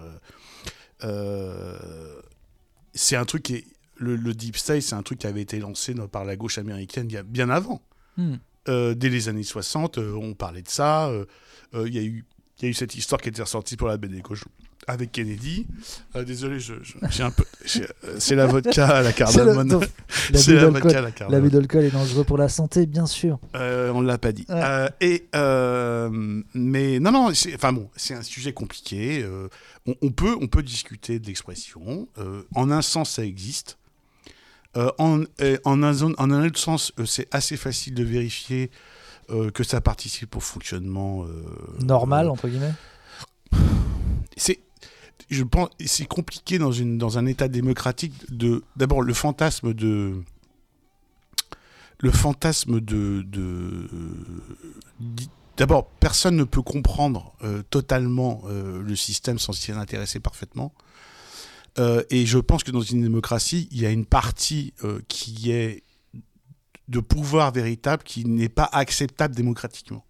Euh, 2.90 2.96
euh, 2.96 2.98
c'est 2.98 3.16
un 3.16 3.24
truc 3.24 3.42
qui 3.44 3.54
est 3.54 3.64
le, 3.96 4.16
le 4.16 4.32
deep 4.34 4.56
state, 4.56 4.82
c'est 4.82 4.94
un 4.94 5.02
truc 5.02 5.18
qui 5.18 5.26
avait 5.26 5.42
été 5.42 5.58
lancé 5.58 5.94
no- 5.94 6.08
par 6.08 6.24
la 6.24 6.36
gauche 6.36 6.58
américaine 6.58 7.08
bien 7.24 7.50
avant. 7.50 7.82
Hmm. 8.16 8.36
Euh, 8.68 8.94
dès 8.94 9.08
les 9.08 9.28
années 9.28 9.42
60, 9.42 9.98
euh, 9.98 10.12
on 10.14 10.34
parlait 10.34 10.62
de 10.62 10.68
ça. 10.68 11.08
euh, 11.08 11.24
euh, 11.74 11.88
Il 11.88 11.94
y, 11.94 11.98
a 11.98 12.02
eu- 12.02 12.24
il 12.58 12.64
y 12.64 12.66
a 12.66 12.70
eu 12.70 12.74
cette 12.74 12.94
histoire 12.94 13.20
qui 13.20 13.28
était 13.28 13.42
ressortie 13.42 13.76
pour 13.76 13.88
la 13.88 13.96
gauches 14.20 14.44
avec 14.90 15.12
Kennedy. 15.12 15.66
Euh, 16.16 16.24
désolé, 16.24 16.60
je- 16.60 16.74
je- 16.82 16.94
j'ai 17.10 17.22
un 17.22 17.30
peu. 17.30 17.44
j'ai- 17.64 17.84
euh, 18.04 18.16
C'est 18.18 18.34
la 18.34 18.46
vodka 18.46 18.86
à 18.88 19.02
la 19.02 19.12
cardamone. 19.12 19.80
C'est 20.34 20.52
L'abus 20.52 20.60
la 20.64 20.68
vodka 20.80 20.88
à 20.88 20.92
la 20.92 21.00
l'abus 21.02 21.14
cardamone. 21.14 21.48
d'alcool 21.50 21.84
est 21.84 21.90
dangereux 21.90 22.24
pour 22.24 22.38
la 22.38 22.48
santé, 22.48 22.86
bien 22.86 23.06
sûr. 23.06 23.38
Euh, 23.54 23.90
on 23.94 24.02
ne 24.02 24.06
l'a 24.06 24.18
pas 24.18 24.32
dit. 24.32 24.44
Ouais. 24.48 24.88
Et 25.00 25.26
mais 26.54 26.98
non, 27.00 27.12
non, 27.12 27.30
c'est, 27.34 27.54
enfin 27.54 27.72
bon, 27.72 27.88
c'est 27.96 28.14
un 28.14 28.22
sujet 28.22 28.52
compliqué. 28.52 29.24
on, 29.86 29.94
on 30.02 30.10
peut, 30.10 30.36
on 30.40 30.46
peut 30.48 30.62
discuter 30.62 31.18
de 31.18 31.26
l'expression. 31.26 32.08
en 32.54 32.70
un 32.70 32.82
sens, 32.82 33.10
ça 33.10 33.24
existe. 33.24 33.78
En, 34.76 35.22
un, 35.38 35.92
zone- 35.92 36.14
en 36.18 36.30
un 36.30 36.46
autre 36.46 36.58
sens, 36.58 36.92
c'est 37.06 37.28
assez 37.34 37.56
facile 37.56 37.94
de 37.94 38.04
vérifier 38.04 38.70
que 39.54 39.62
ça 39.62 39.80
participe 39.80 40.36
au 40.36 40.40
fonctionnement 40.40 41.24
Normal, 41.80 42.28
entre 42.28 42.48
guillemets? 42.48 42.72
c'est 44.36 44.60
je 45.28 45.44
pense 45.44 45.68
c'est 45.84 46.06
compliqué 46.06 46.58
dans 46.58 46.72
une 46.72 46.98
dans 46.98 47.18
un 47.18 47.26
état 47.26 47.48
démocratique 47.48 48.14
de 48.30 48.62
d'abord 48.76 49.02
le 49.02 49.14
fantasme 49.14 49.74
de 49.74 50.22
le 51.98 52.10
fantasme 52.10 52.80
de, 52.80 53.26
d'abord 55.56 55.90
personne 56.00 56.36
ne 56.36 56.44
peut 56.44 56.62
comprendre 56.62 57.34
euh, 57.44 57.62
totalement 57.68 58.42
euh, 58.46 58.82
le 58.82 58.96
système 58.96 59.38
sans 59.38 59.52
s'y 59.52 59.70
intéresser 59.72 60.18
parfaitement. 60.18 60.72
Euh, 61.78 62.02
et 62.08 62.24
je 62.24 62.38
pense 62.38 62.64
que 62.64 62.70
dans 62.70 62.80
une 62.80 63.02
démocratie 63.02 63.68
il 63.70 63.80
y 63.80 63.86
a 63.86 63.90
une 63.90 64.06
partie 64.06 64.72
qui 65.08 65.52
est 65.52 65.84
de 66.88 67.00
pouvoir 67.00 67.52
véritable 67.52 68.02
qui 68.02 68.24
n'est 68.24 68.48
pas 68.48 68.68
acceptable 68.72 69.34
démocratiquement 69.34 70.04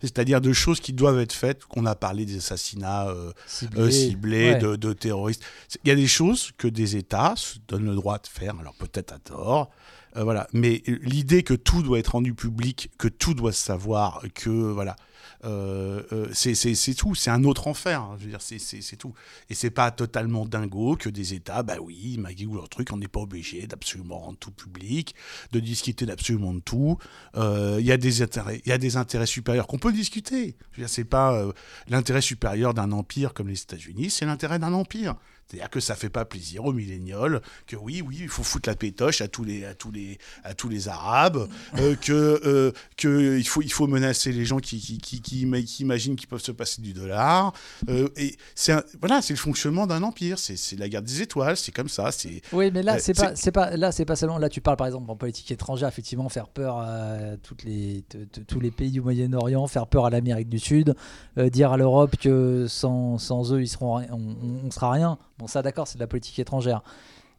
c'est-à-dire 0.00 0.40
de 0.40 0.52
choses 0.52 0.80
qui 0.80 0.92
doivent 0.92 1.18
être 1.20 1.32
faites 1.32 1.64
qu'on 1.64 1.86
a 1.86 1.94
parlé 1.94 2.24
des 2.24 2.36
assassinats 2.38 3.08
euh, 3.08 3.32
Ciblé. 3.46 3.80
euh, 3.80 3.90
ciblés, 3.90 4.50
Ouais. 4.52 4.58
de, 4.58 4.76
de 4.76 4.92
terroristes. 4.92 5.42
Il 5.84 5.88
y 5.88 5.92
a 5.92 5.96
des 5.96 6.06
choses 6.06 6.52
que 6.58 6.68
des 6.68 6.96
États 6.96 7.34
se 7.36 7.58
donnent 7.68 7.86
le 7.86 7.94
droit 7.94 8.18
de 8.18 8.26
faire, 8.26 8.54
alors 8.60 8.74
peut-être 8.74 9.12
à 9.12 9.18
tort, 9.18 9.70
euh, 10.16 10.24
voilà. 10.24 10.46
Mais 10.52 10.82
euh, 10.88 10.98
l'idée 11.02 11.42
que 11.42 11.54
tout 11.54 11.82
doit 11.82 11.98
être 11.98 12.12
rendu 12.12 12.34
public, 12.34 12.90
que 12.98 13.08
tout 13.08 13.34
doit 13.34 13.52
se 13.52 13.62
savoir, 13.62 14.22
que 14.34 14.50
voilà, 14.50 14.96
euh, 15.44 16.02
euh, 16.12 16.28
c'est 16.32 16.54
tout. 16.94 17.14
C'est 17.14 17.30
un 17.30 17.44
autre 17.44 17.66
enfer. 17.68 18.00
hein. 18.02 18.16
Je 18.18 18.24
veux 18.24 18.30
dire, 18.30 18.42
c'est- 18.42 18.58
tout. 18.96 19.14
Et 19.48 19.54
c'est 19.54 19.70
pas 19.70 19.90
totalement 19.90 20.44
dingo 20.46 20.96
que 20.96 21.08
des 21.08 21.32
États, 21.34 21.62
bah 21.62 21.76
oui, 21.80 21.98
ils 22.14 22.20
magouillent 22.20 22.54
leur 22.54 22.68
truc, 22.68 22.88
on 22.92 22.96
n'est 22.98 23.08
pas 23.08 23.20
obligé 23.20 23.66
d'absolument 23.66 24.18
rendre 24.18 24.38
tout 24.38 24.50
public, 24.50 25.14
de 25.52 25.60
discuter 25.60 26.04
d'absolument 26.06 26.52
de 26.54 26.60
tout. 26.60 26.98
Euh, 27.36 27.76
Il 27.80 27.86
y 27.86 27.92
a 27.92 27.96
des 27.96 28.20
intérêts, 28.22 28.60
il 28.64 28.68
y 28.68 28.72
a 28.72 28.78
des 28.78 28.96
intérêts 28.96 29.26
supérieurs 29.26 29.66
qu'on 29.66 29.78
peut 29.78 29.92
discuter. 29.92 30.56
C'est 30.86 31.04
pas 31.04 31.42
l'intérêt 31.88 32.20
supérieur 32.20 32.74
d'un 32.74 32.92
empire 32.92 33.32
comme 33.32 33.48
les 33.48 33.60
États-Unis, 33.62 34.10
c'est 34.10 34.26
l'intérêt 34.26 34.58
d'un 34.58 34.72
empire. 34.74 35.14
C'est-à-dire 35.50 35.70
que 35.70 35.80
ça 35.80 35.96
fait 35.96 36.08
pas 36.10 36.24
plaisir 36.24 36.64
aux 36.64 36.72
millénioles, 36.72 37.40
que 37.66 37.74
oui, 37.76 38.02
oui, 38.06 38.18
il 38.20 38.28
faut 38.28 38.42
foutre 38.44 38.68
la 38.68 38.76
pétoche 38.76 39.20
à 39.20 39.26
tous 39.28 39.42
les, 39.42 39.64
à 39.64 39.74
tous 39.74 39.90
les, 39.90 40.18
à 40.44 40.54
tous 40.54 40.68
les 40.68 40.86
Arabes, 40.88 41.48
euh, 41.78 41.96
que, 41.96 42.40
euh, 42.44 42.72
que 42.96 43.36
il 43.38 43.46
faut, 43.48 43.62
il 43.62 43.72
faut 43.72 43.86
menacer 43.88 44.30
les 44.32 44.44
gens 44.44 44.58
qui, 44.58 44.78
qui, 44.78 44.98
qui, 44.98 45.20
qui, 45.20 45.44
ima- 45.46 45.62
qui 45.64 45.82
imaginent 45.82 46.14
qu'ils 46.16 46.28
peuvent 46.28 46.40
se 46.42 46.52
passer 46.52 46.80
du 46.82 46.92
dollar. 46.92 47.52
Euh, 47.88 48.08
et 48.16 48.36
c'est 48.54 48.74
voilà, 49.00 49.22
c'est 49.22 49.32
le 49.32 49.38
fonctionnement 49.38 49.86
d'un 49.86 50.02
empire. 50.02 50.38
C'est 50.38 50.56
c'est 50.56 50.76
la 50.76 50.88
guerre 50.88 51.02
des 51.02 51.22
étoiles, 51.22 51.56
c'est 51.56 51.72
comme 51.72 51.88
ça. 51.88 52.12
C'est 52.12 52.42
Oui, 52.52 52.70
mais 52.72 52.82
là, 52.82 52.94
Euh, 52.94 52.98
c'est 53.00 53.14
pas, 53.14 53.34
c'est 53.36 53.52
pas, 53.52 53.76
là, 53.76 53.90
c'est 53.92 54.04
pas 54.04 54.16
seulement. 54.16 54.38
Là, 54.38 54.48
tu 54.48 54.60
parles 54.60 54.76
par 54.76 54.86
exemple 54.86 55.10
en 55.10 55.16
politique 55.16 55.50
étrangère, 55.50 55.88
effectivement, 55.88 56.28
faire 56.28 56.48
peur 56.48 56.78
à 56.78 57.36
toutes 57.42 57.64
les, 57.64 58.02
t- 58.08 58.26
t- 58.26 58.44
tous 58.44 58.60
les 58.60 58.70
pays 58.70 58.90
du 58.90 59.00
Moyen-Orient, 59.00 59.66
faire 59.66 59.86
peur 59.86 60.06
à 60.06 60.10
l'Amérique 60.10 60.48
du 60.48 60.58
Sud, 60.58 60.94
dire 61.36 61.72
à 61.72 61.76
l'Europe 61.76 62.16
que 62.16 62.66
sans, 62.68 63.18
sans 63.18 63.52
eux, 63.52 63.62
ils 63.62 63.68
seront, 63.68 64.00
on- 64.12 64.66
on 64.66 64.70
sera 64.70 64.92
rien. 64.92 65.18
Bon, 65.40 65.46
ça, 65.46 65.62
d'accord, 65.62 65.88
c'est 65.88 65.96
de 65.96 66.00
la 66.00 66.06
politique 66.06 66.38
étrangère. 66.38 66.82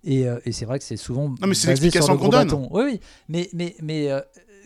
Et, 0.03 0.27
euh, 0.27 0.39
et 0.45 0.51
c'est 0.51 0.65
vrai 0.65 0.79
que 0.79 0.83
c'est 0.83 0.97
souvent. 0.97 1.29
Non, 1.29 1.47
mais 1.47 1.53
c'est 1.53 1.67
l'explication 1.67 2.17
qu'on 2.17 2.29
donne. 2.29 2.47
bâton. 2.47 2.67
Oui, 2.71 2.83
oui, 2.85 2.99
mais, 3.29 3.49
mais, 3.53 3.75
mais 3.81 4.11
euh, 4.11 4.19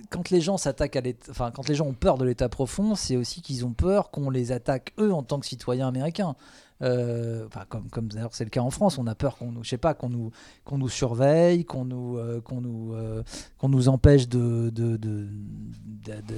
quand 0.10 0.30
les 0.30 0.40
gens 0.40 0.58
s'attaquent 0.58 0.96
à 0.96 1.02
l'État, 1.02 1.30
enfin, 1.30 1.52
quand 1.52 1.68
les 1.68 1.76
gens 1.76 1.86
ont 1.86 1.94
peur 1.94 2.18
de 2.18 2.24
l'État 2.24 2.48
profond, 2.48 2.96
c'est 2.96 3.18
aussi 3.18 3.42
qu'ils 3.42 3.66
ont 3.66 3.74
peur 3.74 4.12
qu'on 4.12 4.30
les 4.30 4.54
attaque 4.54 4.94
eux 5.00 5.14
en 5.14 5.24
tant 5.24 5.40
que 5.40 5.46
citoyens 5.46 5.90
américains. 5.90 6.36
Euh, 6.82 7.46
enfin, 7.48 7.64
comme, 7.70 7.90
comme 7.90 8.08
d'ailleurs 8.10 8.32
c'est 8.34 8.44
le 8.44 8.50
cas 8.50 8.62
en 8.62 8.70
France, 8.70 8.98
on 8.98 9.08
a 9.08 9.16
peur 9.16 9.38
qu'on 9.38 9.52
nous, 9.52 9.64
je 9.64 9.70
sais 9.70 9.78
pas, 9.78 9.94
qu'on 9.94 10.10
nous, 10.10 10.32
qu'on 10.66 10.78
nous 10.78 10.90
surveille, 10.90 11.64
qu'on 11.66 11.86
nous, 11.86 12.18
euh, 12.18 12.42
qu'on 12.42 12.60
nous, 12.62 12.94
euh, 12.94 13.24
qu'on 13.58 13.70
nous 13.70 13.88
empêche 13.88 14.28
de, 14.28 14.70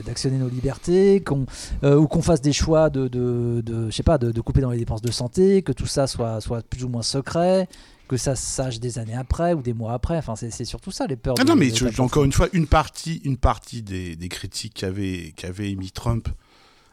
d'actionner 0.05 0.37
nos 0.37 0.49
libertés, 0.49 1.21
qu'on, 1.23 1.45
ou 1.83 2.07
qu'on 2.07 2.21
fasse 2.21 2.41
des 2.41 2.53
choix 2.53 2.89
de, 2.89 3.07
de, 3.07 3.61
de- 3.65 3.89
je 3.89 3.95
sais 3.95 4.03
pas, 4.03 4.17
de, 4.17 4.31
de 4.31 4.41
couper 4.41 4.61
dans 4.61 4.71
les 4.71 4.77
dépenses 4.77 5.01
de 5.01 5.11
santé, 5.11 5.61
que 5.61 5.71
tout 5.71 5.87
ça 5.87 6.07
soit, 6.07 6.41
soit 6.41 6.61
plus 6.63 6.83
ou 6.83 6.89
moins 6.89 7.01
secret, 7.01 7.67
que 8.07 8.15
ça 8.17 8.35
se 8.35 8.45
sache 8.45 8.79
des 8.79 8.99
années 8.99 9.15
après 9.15 9.53
ou 9.53 9.61
des 9.61 9.73
mois 9.73 9.93
après. 9.93 10.17
Enfin, 10.17 10.35
c'est, 10.35 10.51
surtout 10.65 10.91
ça 10.91 11.07
les 11.07 11.15
peurs. 11.17 11.35
Ah 11.39 11.43
non, 11.43 11.55
mais 11.55 11.73
je- 11.73 12.01
encore 12.01 12.23
une 12.23 12.31
fois, 12.31 12.47
une 12.53 12.67
partie, 12.67 13.15
une 13.25 13.37
partie 13.37 13.81
des, 13.81 14.15
des 14.15 14.29
critiques 14.29 14.73
qu'avait 14.75 15.33
qu'avait 15.35 15.71
émis 15.71 15.91
Trump 15.91 16.29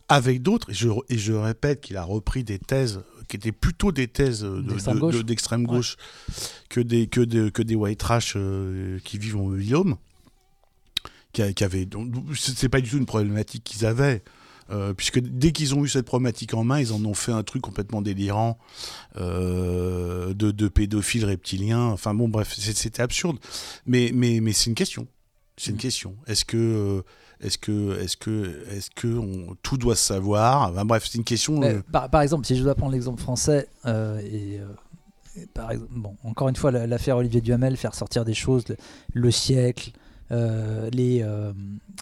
avec 0.08 0.42
d'autres, 0.42 0.70
et 0.70 0.74
je, 0.74 0.88
et 1.08 1.16
je 1.16 1.32
répète 1.32 1.80
qu'il 1.80 1.96
a 1.96 2.02
repris 2.04 2.44
des 2.44 2.58
thèses 2.58 3.00
qui 3.28 3.36
étaient 3.36 3.52
plutôt 3.52 3.92
des 3.92 4.08
thèses 4.08 4.42
de- 4.42 4.60
D'extrême 4.62 4.96
de- 4.96 5.00
gauche. 5.00 5.14
de- 5.16 5.22
que, 6.68 6.80
des, 6.80 7.06
que, 7.06 7.20
des, 7.20 7.50
que 7.50 7.62
des 7.62 7.74
white 7.74 7.98
trash 7.98 8.34
euh, 8.36 8.98
qui 9.04 9.18
vivent 9.18 9.36
en 9.36 9.44
mobil-home, 9.44 9.96
qui, 11.32 11.42
a- 11.42 11.52
qui 11.52 11.86
donc, 11.86 12.12
C'est 12.36 12.68
pas 12.68 12.80
du 12.80 12.90
tout 12.90 12.96
une 12.98 13.06
problématique 13.06 13.64
qu'ils 13.64 13.84
avaient. 13.86 14.22
euh, 14.70 14.94
puisque 14.94 15.18
dès 15.20 15.52
qu'ils 15.52 15.74
ont 15.74 15.84
eu 15.84 15.88
cette 15.88 16.06
problématique 16.06 16.54
en 16.54 16.64
main, 16.64 16.80
ils 16.80 16.92
en 16.94 17.04
ont 17.04 17.12
fait 17.12 17.32
un 17.32 17.42
truc 17.42 17.60
complètement 17.60 18.00
délirant 18.00 18.56
euh, 19.16 20.32
de, 20.34 20.50
de 20.50 20.68
pédophiles 20.68 21.24
reptiliens. 21.24 21.82
Enfin 21.82 22.14
bon, 22.14 22.28
bref, 22.28 22.54
c'était 22.56 23.02
absurde. 23.02 23.36
Mais, 23.86 24.10
mais, 24.14 24.40
mais 24.40 24.52
c'est 24.52 24.70
une 24.70 24.74
question. 24.74 25.06
C'est 25.56 25.70
une 25.70 25.76
question. 25.76 26.16
Est-ce 26.26 26.44
que, 26.44 26.56
euh, 26.56 27.02
est-ce 27.44 27.58
que, 27.58 27.98
est-ce 28.00 28.16
que, 28.16 28.64
est-ce 28.70 28.90
que 28.90 29.06
on- 29.08 29.56
tout 29.62 29.76
doit 29.76 29.96
se 29.96 30.04
savoir? 30.06 30.70
Enfin, 30.70 30.84
Bref, 30.84 31.06
c'est 31.08 31.18
une 31.18 31.24
question. 31.24 31.58
Mais 31.58 31.74
euh, 31.74 31.82
par, 31.92 32.08
par 32.10 32.22
exemple, 32.22 32.46
si 32.46 32.56
je 32.56 32.62
dois 32.62 32.74
prendre 32.74 32.92
l'exemple 32.92 33.20
français, 33.20 33.68
euh, 33.86 34.18
et, 34.20 34.58
euh, 34.60 34.66
et 35.42 35.46
par 35.46 35.70
exemple, 35.72 35.90
bon, 35.94 36.16
encore 36.24 36.48
une 36.48 36.56
fois, 36.56 36.70
la- 36.70 36.86
l'affaire 36.86 37.16
Olivier 37.16 37.40
Duhamel, 37.40 37.76
faire 37.76 37.94
sortir 37.94 38.24
des 38.24 38.34
choses, 38.34 38.64
le, 38.68 38.76
le 39.12 39.30
siècle, 39.30 39.90
euh, 40.32 40.88
les, 40.90 41.22
euh, 41.22 41.52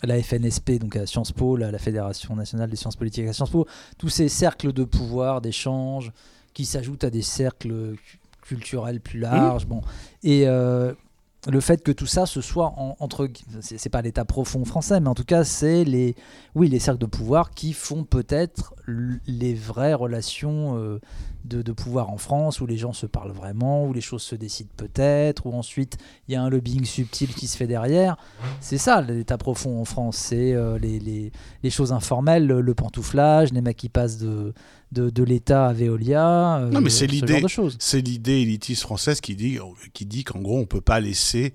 la 0.05 0.23
FNSP, 0.23 0.79
donc 0.79 0.97
à 0.97 1.07
Sciences 1.07 1.33
Po, 1.33 1.57
la, 1.57 1.71
la 1.71 1.79
Fédération 1.79 2.37
nationale 2.37 2.71
des 2.71 2.77
sciences 2.77 2.97
politiques 2.97 3.27
à 3.27 3.33
Sciences 3.33 3.51
Po, 3.51 3.67
tous 3.99 4.09
ces 4.09 4.29
cercles 4.29 4.73
de 4.73 4.85
pouvoir, 4.85 5.41
d'échange, 5.41 6.13
qui 6.55 6.65
s'ajoutent 6.65 7.05
à 7.05 7.11
des 7.11 7.23
cercles 7.23 7.95
cu- 7.97 8.19
culturels 8.43 9.01
plus 9.01 9.19
larges. 9.19 9.67
Bon, 9.67 9.81
et 10.23 10.47
euh, 10.47 10.93
le 11.51 11.61
fait 11.61 11.83
que 11.83 11.91
tout 11.91 12.07
ça 12.07 12.25
ce 12.25 12.41
soit 12.41 12.73
en- 12.77 12.95
entre 13.01 13.29
c'est 13.61 13.89
pas 13.89 14.01
l'état 14.01 14.25
profond 14.25 14.65
français 14.65 15.01
mais 15.01 15.09
en 15.09 15.15
tout 15.15 15.25
cas 15.25 15.43
c'est 15.43 15.83
les 15.83 16.15
oui 16.55 16.69
les 16.69 16.79
cercles 16.79 17.01
de 17.01 17.07
pouvoir 17.07 17.51
qui 17.51 17.73
font 17.73 18.05
peut-être 18.05 18.75
les 19.27 19.55
vraies 19.55 19.95
relations 19.95 20.77
euh, 20.79 21.01
de, 21.45 21.61
de 21.63 21.73
pouvoir 21.73 22.11
en 22.11 22.17
France 22.19 22.61
où 22.61 22.67
les 22.67 22.77
gens 22.77 22.93
se 22.93 23.07
parlent 23.07 23.33
vraiment 23.33 23.85
où 23.87 23.93
les 23.93 24.01
choses 24.01 24.23
se 24.23 24.37
décident 24.37 24.71
peut-être 24.77 25.47
où 25.47 25.53
ensuite 25.53 25.97
il 26.29 26.35
y 26.35 26.37
a 26.37 26.43
un 26.43 26.49
lobbying 26.49 26.85
subtil 26.85 27.35
qui 27.35 27.49
se 27.49 27.57
fait 27.57 27.67
derrière. 27.67 28.17
C'est 28.61 28.79
ça 28.79 29.01
l'état 29.03 29.39
profond 29.39 29.81
en 29.81 29.85
France 29.85 30.17
c'est 30.19 30.53
euh, 30.53 30.79
les, 30.79 31.01
les, 31.01 31.33
les 31.65 31.71
choses 31.71 31.93
informelles 31.93 32.47
le, 32.47 32.61
le 32.61 32.75
pantouflage 32.75 33.53
les 33.53 33.63
mecs 33.63 33.77
qui 33.79 33.89
passent 33.89 34.19
de 34.19 34.55
de, 34.93 35.11
de 35.11 35.23
l'État 35.23 35.67
à 35.67 35.73
Veolia 35.73 36.59
euh, 36.59 36.71
Non, 36.71 36.81
mais 36.81 36.91
c'est 36.91 37.07
ce 37.07 37.13
l'idée. 37.13 37.33
genre 37.35 37.43
de 37.43 37.49
choses 37.49 37.77
C'est 37.81 38.01
l'idée 38.01 38.41
élitiste 38.41 38.83
française 38.83 39.21
qui 39.21 39.35
dit, 39.35 39.59
qui 39.93 40.07
dit 40.07 40.25
qu'en 40.25 40.41
gros, 40.41 40.59
on 40.59 40.67
peut 40.67 40.81
pas 40.81 41.01
laisser 41.01 41.55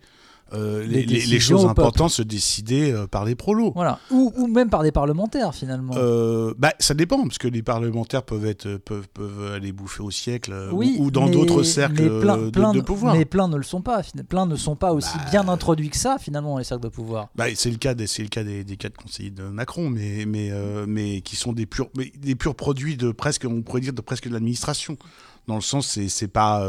euh, 0.53 0.85
Les 0.85 1.39
choses 1.39 1.65
importantes 1.65 2.11
se 2.11 2.21
décider 2.21 2.91
euh, 2.91 3.07
par 3.07 3.25
les 3.25 3.35
prolos. 3.35 3.71
voilà 3.75 3.99
ou, 4.11 4.31
ou 4.37 4.47
même 4.47 4.69
par 4.69 4.83
des 4.83 4.91
parlementaires 4.91 5.53
finalement 5.53 5.93
Euh, 5.97 6.53
bah, 6.57 6.73
ça 6.79 6.93
dépend, 6.93 7.23
parce 7.23 7.37
que 7.37 7.47
les 7.47 7.63
parlementaires 7.63 8.23
peuvent, 8.23 8.45
être, 8.45 8.77
peuvent, 8.77 9.07
peuvent 9.13 9.53
aller 9.53 9.71
bouffer 9.71 10.01
au 10.01 10.11
siècle 10.11 10.53
oui, 10.71 10.95
ou, 10.99 11.05
ou 11.05 11.11
dans 11.11 11.27
d'autres 11.29 11.63
cercles 11.63 12.19
plein- 12.21 12.37
de, 12.37 12.49
plein 12.49 12.73
de 12.73 12.81
pouvoir. 12.81 13.15
Mais 13.15 13.25
plein 13.25 13.47
ne 13.47 13.57
le 13.57 13.63
sont 13.63 13.81
pas. 13.81 14.01
Plein 14.29 14.45
ne 14.45 14.55
sont 14.55 14.75
pas 14.75 14.93
aussi 14.93 15.17
Bah, 15.17 15.25
bien 15.31 15.47
introduits 15.47 15.89
que 15.89 15.97
ça, 15.97 16.17
finalement, 16.19 16.51
dans 16.53 16.57
les 16.59 16.63
cercles 16.63 16.83
de 16.83 16.89
pouvoir. 16.89 17.29
Bah, 17.35 17.45
c'est 17.55 17.71
le 17.71 17.77
cas 17.77 17.93
des, 17.93 18.05
le 18.19 18.27
cas 18.29 18.43
des, 18.43 18.63
des 18.63 18.77
quatre 18.77 18.95
conseillers 18.97 19.31
de 19.31 19.43
Macron, 19.43 19.89
mais, 19.89 20.25
mais, 20.25 20.51
mais 20.87 21.21
qui 21.21 21.35
sont 21.35 21.53
des 21.53 21.65
purs, 21.65 21.89
mais 21.97 22.11
des 22.17 22.35
purs 22.35 22.55
produits 22.55 22.97
de 22.97 23.11
presque, 23.11 23.45
on 23.49 23.61
pourrait 23.61 23.81
dire 23.81 23.93
de 23.93 24.01
presque 24.01 24.27
de 24.27 24.33
l'administration, 24.33 24.97
dans 25.47 25.55
le 25.55 25.61
sens 25.61 25.97
c'est 26.07 26.27
pas, 26.27 26.67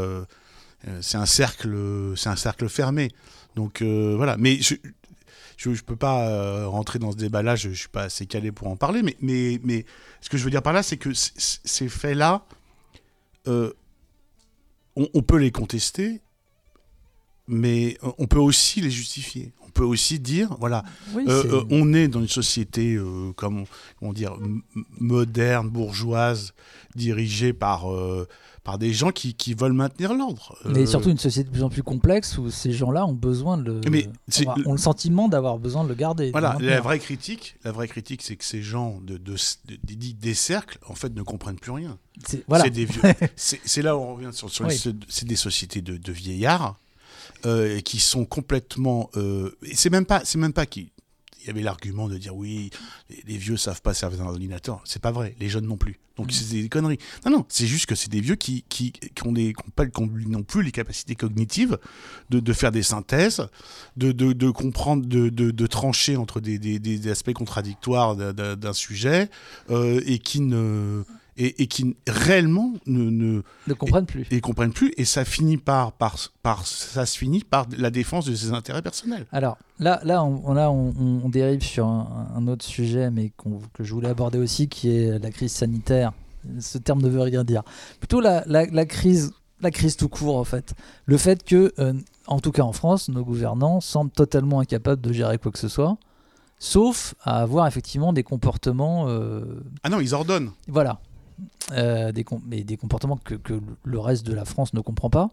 c'est 1.01 1.17
un 1.17 1.25
cercle, 1.25 1.75
c'est 2.15 2.29
un 2.29 2.35
cercle 2.35 2.69
fermé. 2.69 3.09
Donc 3.59 3.81
euh, 3.81 4.13
voilà, 4.15 4.37
mais 4.37 4.61
je, 4.61 4.75
je, 5.57 5.73
je 5.73 5.83
peux 5.83 5.97
pas 5.97 6.29
euh, 6.29 6.65
rentrer 6.65 6.97
dans 6.97 7.11
ce 7.11 7.17
débat-là, 7.17 7.57
je, 7.57 7.71
je 7.71 7.75
suis 7.77 7.89
pas 7.89 8.03
assez 8.03 8.25
calé 8.25 8.53
pour 8.53 8.69
en 8.69 8.77
parler, 8.77 9.03
mais, 9.03 9.17
mais, 9.19 9.59
mais 9.65 9.85
ce 10.21 10.29
que 10.29 10.37
je 10.37 10.45
veux 10.45 10.49
dire 10.49 10.61
par 10.61 10.71
là, 10.71 10.81
c'est 10.81 10.95
que 10.95 11.09
ces 11.13 11.89
faits-là, 11.89 12.45
euh, 13.49 13.73
on, 14.95 15.09
on 15.13 15.21
peut 15.21 15.35
les 15.35 15.51
contester, 15.51 16.21
mais 17.49 17.97
on 18.17 18.27
peut 18.27 18.39
aussi 18.39 18.79
les 18.79 18.91
justifier. 18.91 19.51
On 19.67 19.69
peut 19.71 19.83
aussi 19.83 20.19
dire, 20.19 20.55
voilà, 20.57 20.85
Oui, 21.13 21.25
euh, 21.27 21.65
on 21.69 21.93
est 21.93 22.07
dans 22.07 22.21
une 22.21 22.29
société, 22.29 22.97
comment, 23.35 23.65
comment 23.99 24.13
dire, 24.13 24.37
moderne, 25.01 25.67
bourgeoise, 25.67 26.53
dirigée 26.95 27.51
par, 27.51 27.87
par 28.63 28.77
des 28.77 28.93
gens 28.93 29.11
qui, 29.11 29.33
qui 29.33 29.53
veulent 29.53 29.73
maintenir 29.73 30.13
l'ordre. 30.13 30.57
mais 30.65 30.79
Euh, 30.81 30.85
surtout 30.85 31.09
une 31.09 31.17
société 31.17 31.47
de 31.49 31.53
plus 31.53 31.63
en 31.63 31.69
plus 31.69 31.83
complexe 31.83 32.37
où 32.37 32.49
ces 32.51 32.71
gens-là 32.71 33.05
ont 33.05 33.13
besoin 33.13 33.57
de 33.57 33.63
le. 33.63 33.81
Mais 33.89 34.07
c'est- 34.27 34.47
ont, 34.47 34.55
ont 34.65 34.71
le 34.73 34.77
sentiment 34.77 35.27
d'avoir 35.29 35.57
besoin 35.57 35.83
de 35.83 35.89
le 35.89 35.95
garder. 35.95 36.27
de 36.27 36.31
Voilà, 36.31 36.57
la 36.59 36.81
vraie 36.81 36.99
critique, 36.99 37.55
la 37.63 37.71
vraie 37.71 37.87
critique, 37.87 38.21
c'est 38.21 38.35
que 38.35 38.45
ces 38.45 38.61
gens 38.61 38.99
de, 39.01 39.17
de, 39.17 39.35
de- 39.65 40.13
des- 40.13 40.33
cercles, 40.33 40.77
en 40.87 40.95
fait, 40.95 41.13
ne 41.15 41.21
comprennent 41.23 41.59
plus 41.59 41.71
rien. 41.71 41.97
C'est- 42.27 42.43
Voilà. 42.47 42.65
Là 43.81 43.97
où 43.97 44.01
on 44.01 44.15
revient 44.15 44.29
sur, 44.33 44.49
sur 44.49 44.65
Oui. 44.65 44.77
c'est 45.07 45.25
des 45.25 45.35
sociétés 45.35 45.81
de, 45.81 45.97
de 45.97 46.11
vieillards 46.11 46.77
euh, 47.45 47.79
qui 47.79 47.99
sont 47.99 48.25
complètement. 48.25 49.09
euh, 49.15 49.55
et 49.63 49.75
c'est 49.75 49.89
même 49.89 50.05
pas, 50.05 50.21
c'est 50.25 50.37
même 50.37 50.53
pas 50.53 50.65
qui. 50.65 50.91
Il 51.41 51.47
y 51.47 51.49
avait 51.49 51.61
l'argument 51.61 52.07
de 52.09 52.17
dire 52.17 52.35
oui, 52.35 52.69
les, 53.09 53.23
les 53.27 53.37
vieux 53.37 53.57
savent 53.57 53.81
pas 53.81 53.93
servir 53.93 54.19
d'un 54.19 54.25
ordinateur. 54.25 54.81
C'est 54.85 55.01
pas 55.01 55.11
vrai, 55.11 55.35
les 55.39 55.49
jeunes 55.49 55.67
non 55.67 55.77
plus. 55.77 55.99
Donc 56.17 56.27
Mhm. 56.27 56.31
c'est 56.33 56.61
des 56.61 56.69
conneries. 56.69 56.99
Non, 57.25 57.31
non, 57.31 57.45
c'est 57.47 57.65
juste 57.65 57.85
que 57.85 57.95
c'est 57.95 58.09
des 58.09 58.19
vieux 58.19 58.35
qui, 58.35 58.65
qui, 58.67 58.91
qui 58.91 59.25
ont 59.25 59.31
des, 59.31 59.53
qui 59.53 60.01
ont 60.01 60.09
non 60.27 60.43
plus 60.43 60.63
les 60.63 60.71
capacités 60.71 61.15
cognitives 61.15 61.77
de, 62.29 62.41
de 62.41 62.53
faire 62.53 62.73
des 62.73 62.83
synthèses, 62.83 63.47
de, 63.95 64.11
de, 64.11 64.33
de 64.33 64.49
comprendre, 64.49 65.05
de, 65.05 65.67
trancher 65.67 66.17
entre 66.17 66.41
des, 66.41 66.59
des, 66.59 66.77
des 66.77 67.07
aspects 67.09 67.31
contradictoires 67.31 68.17
d'un 68.17 68.73
sujet 68.73 69.29
euh, 69.69 70.01
et 70.05 70.19
qui 70.19 70.41
ne 70.41 71.03
et, 71.39 71.63
et 71.63 71.67
qui 71.67 71.95
réellement 72.07 72.73
ne, 72.85 73.09
ne 73.09 73.41
Ne 73.67 73.73
comprennent 73.73 74.05
plus. 74.05 74.27
et 74.29 74.41
comprennent 74.41 74.73
plus 74.73 74.93
et 74.97 75.05
ça 75.05 75.25
finit 75.25 75.57
par, 75.57 75.93
par, 75.93 76.17
par 76.43 76.67
ça 76.67 77.05
se 77.07 77.17
finit 77.17 77.43
par 77.43 77.65
la 77.77 77.89
défense 77.89 78.25
de 78.25 78.35
ses 78.35 78.51
intérêts 78.53 78.81
personnels. 78.83 79.25
Alors 79.31 79.57
là, 79.79 79.99
là, 80.03 80.23
on, 80.23 80.53
là, 80.53 80.69
on, 80.69 81.29
dérive 81.29 81.61
sur 81.63 81.87
un, 81.87 82.27
un 82.35 82.47
autre 82.47 82.65
sujet, 82.65 83.09
mais 83.09 83.31
que 83.73 83.83
je 83.83 83.93
voulais 83.93 84.09
aborder 84.09 84.37
aussi, 84.37 84.67
qui 84.67 84.89
est 84.95 85.17
la 85.17 85.31
crise 85.31 85.53
sanitaire. 85.53 86.11
Ce 86.59 86.77
terme 86.77 87.01
ne 87.01 87.09
veut 87.09 87.21
rien 87.21 87.43
dire. 87.43 87.63
Plutôt 87.99 88.21
la, 88.21 88.43
la- 88.45 88.65
la 88.65 88.85
crise, 88.85 89.31
la 89.61 89.71
crise 89.71 89.97
tout 89.97 90.07
court 90.09 90.37
en 90.37 90.43
fait. 90.45 90.73
Le 91.05 91.17
fait 91.17 91.43
que, 91.43 91.73
euh, 91.79 91.93
en 92.27 92.39
tout 92.39 92.51
cas 92.51 92.63
en 92.63 92.71
France, 92.73 93.09
nos 93.09 93.23
gouvernants 93.25 93.81
semblent 93.81 94.11
totalement 94.11 94.59
incapables 94.61 95.01
de 95.01 95.11
gérer 95.13 95.37
quoi 95.37 95.51
que 95.51 95.59
ce 95.59 95.67
soit, 95.67 95.97
sauf 96.59 97.15
à 97.23 97.41
avoir 97.41 97.67
effectivement 97.67 98.13
des 98.13 98.23
comportements, 98.23 99.05
euh, 99.07 99.41
Ah 99.83 99.89
non, 99.89 99.99
ils 99.99 100.13
ordonnent. 100.13 100.51
voilà, 100.67 100.99
Euh, 101.71 102.11
des, 102.11 102.23
com- 102.23 102.41
mais 102.47 102.63
des 102.63 102.77
comportements 102.77 103.17
que, 103.23 103.35
que 103.35 103.59
le 103.83 103.99
reste 103.99 104.25
de 104.25 104.33
la 104.33 104.43
France 104.45 104.73
ne 104.73 104.81
comprend 104.81 105.09
pas. 105.11 105.29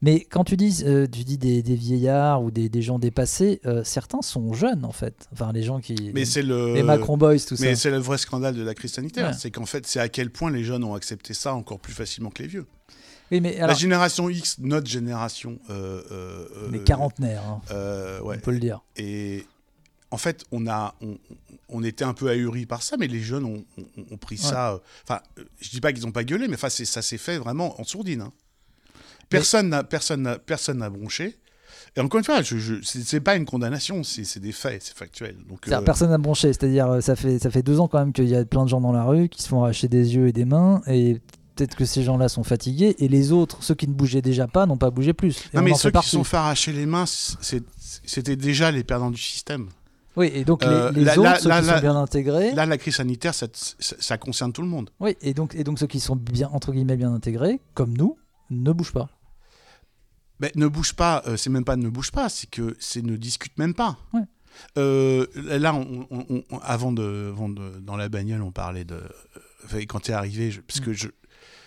Mais 0.00 0.20
quand 0.20 0.44
tu 0.44 0.56
dis, 0.56 0.82
euh, 0.86 1.06
tu 1.10 1.24
dis 1.24 1.36
des, 1.36 1.62
des 1.62 1.74
vieillards 1.74 2.42
ou 2.42 2.50
des, 2.50 2.68
des 2.70 2.80
gens 2.80 2.98
dépassés, 2.98 3.60
euh, 3.66 3.84
certains 3.84 4.22
sont 4.22 4.52
jeunes 4.54 4.84
en 4.84 4.92
fait. 4.92 5.28
Enfin, 5.32 5.52
les 5.52 5.62
gens 5.62 5.80
qui. 5.80 6.10
Mais 6.14 6.24
c'est 6.24 6.42
le 6.42 6.74
les 6.74 6.82
Macron 6.82 7.16
Boys, 7.18 7.38
tout 7.46 7.56
mais 7.60 7.74
ça. 7.74 7.82
c'est 7.82 7.90
le 7.90 7.98
vrai 7.98 8.16
scandale 8.18 8.54
de 8.54 8.62
la 8.62 8.74
crise 8.74 8.92
sanitaire, 8.92 9.28
Ouais. 9.30 9.36
c'est 9.38 9.50
qu'en 9.50 9.66
fait, 9.66 9.86
c'est 9.86 10.00
à 10.00 10.08
quel 10.08 10.30
point 10.30 10.50
les 10.50 10.64
jeunes 10.64 10.84
ont 10.84 10.94
accepté 10.94 11.34
ça 11.34 11.54
encore 11.54 11.80
plus 11.80 11.92
facilement 11.92 12.30
que 12.30 12.42
les 12.42 12.48
vieux. 12.48 12.66
Oui, 13.32 13.40
mais 13.40 13.56
La 13.58 13.74
génération 13.74 14.28
X, 14.30 14.56
notre 14.60 14.86
génération, 14.86 15.58
euh, 15.70 16.02
euh, 16.12 16.46
euh, 16.56 16.70
les 16.70 16.80
quarantenaires, 16.80 17.42
hein, 17.42 17.60
euh, 17.72 18.20
ouais. 18.20 18.36
on 18.36 18.40
peut 18.40 18.52
le 18.52 18.60
dire. 18.60 18.80
Et 18.96 19.44
en 20.14 20.18
fait, 20.18 20.44
on 20.52 20.66
a, 20.66 20.94
on, 21.02 21.18
on 21.68 21.82
était 21.84 22.04
un 22.04 22.14
peu 22.14 22.30
ahuris 22.30 22.66
par 22.66 22.82
ça, 22.82 22.96
mais 22.96 23.06
les 23.08 23.20
jeunes 23.20 23.44
ont, 23.44 23.64
ont- 23.78 24.04
ont 24.12 24.16
pris 24.16 24.38
ça. 24.38 24.72
euh, 24.74 24.78
Enfin, 25.04 25.20
euh, 25.38 25.44
je 25.60 25.68
dis 25.70 25.80
pas 25.80 25.92
qu'ils 25.92 26.04
n'ont 26.04 26.12
pas 26.12 26.24
gueulé, 26.24 26.48
mais 26.48 26.54
enfin, 26.54 26.68
ça 26.70 27.02
s'est 27.02 27.18
fait 27.18 27.38
vraiment 27.38 27.78
en 27.80 27.84
sourdine. 27.84 28.22
hein. 28.22 28.32
Personne 29.28 29.68
n'a, 29.70 29.82
personne 29.84 30.38
personne 30.46 30.78
n'a 30.78 30.90
bronché. 30.90 31.36
Et 31.96 32.00
encore 32.00 32.18
une 32.18 32.24
fois, 32.24 32.42
je, 32.42 32.58
je, 32.58 32.74
c'est, 32.82 33.20
pas 33.20 33.36
une 33.36 33.44
condamnation, 33.44 34.02
c'est, 34.02 34.38
des 34.40 34.52
faits, 34.52 34.82
c'est 34.82 34.96
factuel. 34.96 35.36
Donc, 35.48 35.68
euh, 35.68 35.80
Personne 35.82 36.10
n'a 36.10 36.18
bronché, 36.18 36.52
c'est-à-dire 36.52 36.88
euh, 36.90 37.00
ça 37.00 37.14
fait, 37.14 37.38
ça 37.38 37.50
fait 37.50 37.62
deux 37.62 37.78
ans 37.78 37.86
quand 37.88 37.98
même 38.00 38.12
qu'il 38.12 38.28
y 38.28 38.34
a 38.34 38.44
plein 38.44 38.64
de 38.64 38.68
gens 38.68 38.80
dans 38.80 38.92
la 38.92 39.04
rue 39.04 39.28
qui 39.28 39.42
se 39.42 39.48
font 39.48 39.62
arracher 39.62 39.86
des 39.88 40.14
yeux 40.14 40.26
et 40.28 40.32
des 40.32 40.44
mains, 40.44 40.82
et 40.88 41.20
peut-être 41.54 41.76
que 41.76 41.84
ces 41.84 42.02
gens-là 42.02 42.28
sont 42.28 42.42
fatigués, 42.42 42.96
et 42.98 43.06
les 43.08 43.30
autres, 43.30 43.62
ceux 43.62 43.76
qui 43.76 43.86
ne 43.86 43.92
bougeaient 43.94 44.22
déjà 44.22 44.48
pas, 44.48 44.66
n'ont 44.66 44.76
pas 44.76 44.90
bougé 44.90 45.12
plus. 45.12 45.36
Et 45.52 45.56
non, 45.56 45.62
on 45.62 45.64
mais 45.66 45.74
ceux 45.74 45.90
qui 45.92 46.04
se 46.04 46.10
sont 46.10 46.24
fait 46.24 46.36
arracher 46.36 46.72
les 46.72 46.86
mains, 46.86 47.04
c'était 47.06 48.36
déjà 48.36 48.70
les 48.72 48.82
perdants 48.84 49.10
du 49.12 49.20
système. 49.20 49.68
Oui, 50.16 50.30
et 50.32 50.44
donc 50.44 50.62
les- 50.62 50.68
Euh, 50.70 50.88
autres, 50.90 51.00
là- 51.22 51.38
ceux 51.38 51.50
qui 51.50 51.66
sont 51.66 51.80
bien 51.80 51.96
intégrés. 51.96 52.52
Là, 52.52 52.66
la 52.66 52.78
crise 52.78 52.94
sanitaire, 52.96 53.34
ça, 53.34 53.46
ça- 53.52 53.96
ça 53.98 54.16
concerne 54.18 54.52
tout 54.52 54.62
le 54.62 54.68
monde. 54.68 54.90
Oui, 55.00 55.16
et 55.22 55.34
donc, 55.34 55.54
et 55.56 55.64
donc 55.64 55.78
ceux 55.78 55.86
qui 55.88 55.98
sont 56.00 56.14
bien, 56.16 56.48
entre 56.52 56.72
guillemets, 56.72 56.96
bien 56.96 57.12
intégrés, 57.12 57.60
comme 57.74 57.96
nous, 57.96 58.16
ne 58.50 58.70
bougent 58.72 58.92
pas. 58.92 59.08
Mais 60.40 60.52
ne 60.56 60.66
bouge 60.66 60.94
pas, 60.94 61.22
euh, 61.26 61.36
c'est 61.36 61.50
même 61.50 61.64
pas 61.64 61.76
ne 61.76 61.88
bouge 61.88 62.10
pas, 62.10 62.28
c'est 62.28 62.48
que 62.50 62.76
c'est 62.78 63.02
ne 63.02 63.16
discute 63.16 63.56
même 63.58 63.74
pas. 63.74 63.96
Ouais. 64.12 64.20
Euh, 64.78 65.26
là, 65.34 65.74
on, 65.74 66.06
on- 66.10 66.42
on- 66.50 66.58
avant, 66.58 66.92
de, 66.92 67.30
avant 67.32 67.48
de- 67.48 67.80
dans 67.80 67.96
la 67.96 68.08
bagnole, 68.08 68.42
on 68.42 68.52
parlait 68.52 68.84
de. 68.84 68.94
euh, 68.94 69.08
enfin, 69.64 69.78
quand 69.80 70.00
tu 70.00 70.10
es 70.12 70.14
arrivé, 70.14 70.50
je- 70.52 70.60
parce 70.60 70.80
que 70.80 70.92
je. 70.92 71.08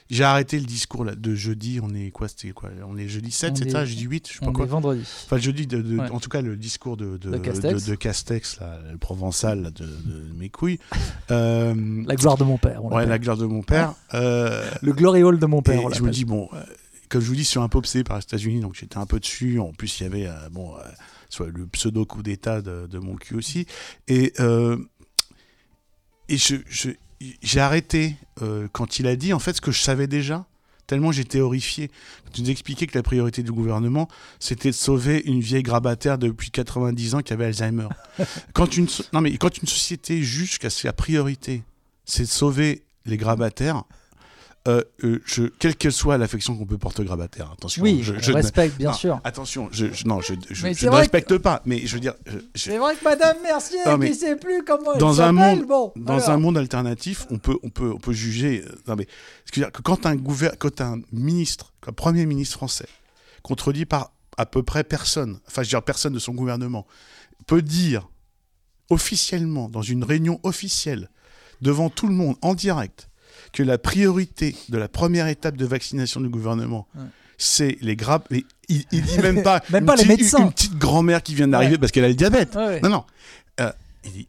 J'ai 0.10 0.24
arrêté 0.24 0.58
le 0.60 0.66
discours 0.66 1.04
là, 1.04 1.16
de 1.16 1.36
jeudi, 1.36 1.80
on 1.84 1.94
est 1.94 2.12
quoi 2.12 2.28
C'était 2.30 2.52
quoi 2.52 2.70
On 2.88 2.98
est 2.98 3.08
jeudi 3.10 3.30
7, 3.32 3.52
On 3.52 3.56
c'est 3.56 3.68
est- 3.68 3.72
ça 3.72 3.86
Jeudi 3.86 4.04
8, 4.04 4.28
je 4.28 4.34
sais 4.34 4.40
pas 4.40 4.48
On 4.48 4.54
quoi. 4.54 4.66
est 4.66 4.70
vendredi. 4.70 5.02
Enfin, 5.26 5.38
jeudi, 5.38 5.68
de, 5.68 5.82
de- 5.82 5.98
Ouais. 5.98 6.10
en 6.10 6.20
tout 6.22 6.30
cas, 6.30 6.42
le 6.42 6.56
discours 6.56 6.96
de, 6.96 7.18
de, 7.18 7.30
De 7.32 7.38
Castex. 7.38 7.98
Castex, 7.98 8.60
là, 8.62 8.80
le 8.92 8.98
provençal 8.98 9.62
là, 9.64 9.72
de, 9.72 9.86
mes 10.38 10.50
couilles. 10.50 10.80
Euh, 11.32 11.76
La 12.08 12.16
gloire 12.16 12.38
de 12.38 12.44
mon 12.46 12.58
père. 12.58 12.86
on 12.86 12.96
ouais, 12.96 13.06
la 13.06 13.20
gloire 13.20 13.36
de 13.38 13.46
mon 13.46 13.64
père. 13.64 13.94
Euh, 14.14 14.70
Le 14.82 14.94
glory 14.94 15.24
hall 15.24 15.40
de 15.40 15.46
mon 15.46 15.62
père. 15.62 15.82
et 15.82 15.86
on 15.86 15.90
je 15.92 16.02
me 16.04 16.10
dis, 16.12 16.24
bon, 16.26 16.48
euh, 16.54 16.64
comme 17.10 17.22
je 17.22 17.28
vous 17.28 17.36
dis, 17.36 17.44
je 17.44 17.50
suis 17.50 17.60
un 17.60 17.68
peu 17.68 17.78
obsédé 17.78 18.04
par 18.06 18.18
les 18.18 18.24
États-Unis, 18.24 18.62
donc 18.62 18.76
j'étais 18.76 18.98
un 18.98 19.06
peu 19.06 19.20
dessus. 19.20 19.60
En 19.60 19.74
plus, 19.74 20.00
il 20.00 20.04
y 20.04 20.06
avait 20.06 20.30
bon, 20.52 20.74
soit 21.30 21.48
le 21.48 21.68
pseudo 21.68 22.06
coup 22.06 22.24
d'État 22.24 22.62
de, 22.62 22.98
mon 23.00 23.16
cul 23.16 23.36
aussi. 23.36 23.66
Et, 24.08 24.34
et 26.30 26.38
je, 26.38 26.56
je- 26.70 26.90
j'ai 27.42 27.60
arrêté 27.60 28.16
euh, 28.42 28.68
quand 28.72 29.00
il 29.00 29.08
a 29.08 29.16
dit 29.16 29.34
en 29.34 29.40
fait 29.40 29.54
ce 29.54 29.62
que 29.62 29.72
je 29.72 29.82
savais 29.82 30.08
déjà. 30.08 30.46
Tellement 30.86 31.12
j'étais 31.12 31.42
horrifié. 31.42 31.92
Il 32.38 32.44
nous 32.44 32.50
expliquait 32.50 32.88
que 32.88 32.98
la 32.98 33.04
priorité 33.04 33.44
du 33.44 33.52
gouvernement, 33.52 34.08
c'était 34.40 34.70
de 34.70 34.76
sauver 34.76 35.22
une 35.26 35.42
vieille 35.42 35.64
grabataire 35.64 36.18
depuis 36.18 36.50
90 36.50 37.16
ans 37.16 37.22
qui 37.22 37.34
avait 37.34 37.46
Alzheimer. 37.46 37.90
quand 38.54 38.78
une, 38.78 38.88
so- 38.88 39.04
non 39.12 39.20
mais 39.20 39.36
quand 39.38 39.58
une 39.58 39.68
société 39.68 40.24
juge 40.24 40.60
que 40.60 40.70
sa 40.70 40.94
priorité, 40.94 41.64
c'est 42.06 42.24
de 42.24 42.28
sauver 42.30 42.84
les 43.06 43.18
grabataires, 43.18 43.84
euh, 44.68 44.84
euh, 45.04 45.22
je, 45.26 45.44
quelle 45.44 45.76
qu'elle 45.76 45.92
soit 45.94 46.18
l'affection 46.18 46.56
qu'on 46.58 46.66
peut 46.66 46.78
porter 46.78 47.02
au 47.02 47.06
grabataire, 47.06 47.52
attention. 47.52 47.82
Oui, 47.84 48.02
je, 48.04 48.14
ne- 48.14 48.36
respecte, 48.36 48.78
bien 48.78 48.90
non, 48.92 48.96
sûr. 48.98 49.22
Attention, 49.24 49.70
je, 49.72 49.94
je- 49.94 50.06
non, 50.06 50.20
je, 50.22 50.34
ne 50.34 50.90
respecte 50.90 51.38
pas, 51.38 51.62
mais 51.66 51.86
je 51.88 51.94
veux 51.94 52.00
dire, 52.00 52.14
C'est 52.54 52.78
vrai 52.78 52.96
que 52.96 53.04
Madame 53.04 53.38
Mercier, 53.44 53.80
Non, 53.86 53.98
mais 53.98 54.10
qui 54.12 54.16
sait 54.16 54.36
plus 54.36 54.64
comment 54.66 54.96
dans 54.98 55.22
un 55.22 55.32
monde- 55.32 55.66
bon, 55.66 55.94
dans 55.96 56.16
alors. 56.18 56.30
un 56.32 56.38
monde 56.38 56.58
alternatif, 56.58 57.26
on 57.30 57.38
peut, 57.38 57.58
on 57.64 57.70
peut, 57.70 57.92
on 57.94 57.98
peut 58.00 58.14
juger. 58.14 58.64
euh, 58.68 58.72
non 58.88 58.96
mais, 58.96 59.08
que 59.52 59.62
que 59.62 59.82
quand 59.82 60.06
un 60.06 60.16
gouver- 60.16 60.52
quand 60.60 60.82
un 60.82 61.00
ministre, 61.12 61.74
un 61.88 61.94
premier 61.94 62.26
ministre 62.26 62.58
français, 62.58 62.88
contredit 63.44 63.86
par 63.86 64.12
à 64.38 64.46
peu 64.46 64.62
près 64.64 64.84
personne, 64.84 65.40
enfin 65.48 65.64
je 65.64 65.68
veux 65.68 65.72
dire 65.72 65.84
personne 65.84 66.14
de 66.14 66.20
son 66.20 66.34
gouvernement, 66.34 66.86
peut 67.48 67.62
dire 67.62 68.08
officiellement 68.90 69.70
dans 69.70 69.82
une 69.82 70.04
réunion 70.04 70.40
officielle 70.44 71.10
devant 71.62 71.90
tout 71.90 72.08
le 72.08 72.14
monde 72.14 72.36
en 72.42 72.54
direct 72.54 73.10
que 73.54 73.64
la 73.64 73.78
priorité 73.78 74.56
de 74.70 74.78
la 74.78 74.88
première 74.88 75.28
étape 75.28 75.56
de 75.58 75.66
vaccination 75.66 76.22
du 76.22 76.30
gouvernement, 76.30 76.88
Ouais. 76.96 77.02
c'est 77.38 77.78
les 77.82 77.96
grappes. 77.96 78.28
Il, 78.70 78.84
il 78.92 79.02
dit 79.04 79.18
même 79.20 79.44
pas, 79.44 79.62
Même 79.70 79.84
une 79.84 79.88
pas 79.88 79.96
les 79.96 80.06
médecins. 80.06 80.40
Une 80.40 80.52
petite 80.52 80.78
grand-mère 80.78 81.24
qui 81.24 81.34
vient 81.36 81.48
d'arriver 81.48 81.74
Ouais. 81.74 81.78
parce 81.80 81.92
qu'elle 81.92 82.04
a 82.06 82.10
le 82.10 82.16
diabète. 82.16 82.56
Ouais. 82.56 82.80
Non, 82.82 82.90
non. 82.90 83.04
Euh, 83.60 83.72
il 84.06 84.12
dit 84.12 84.28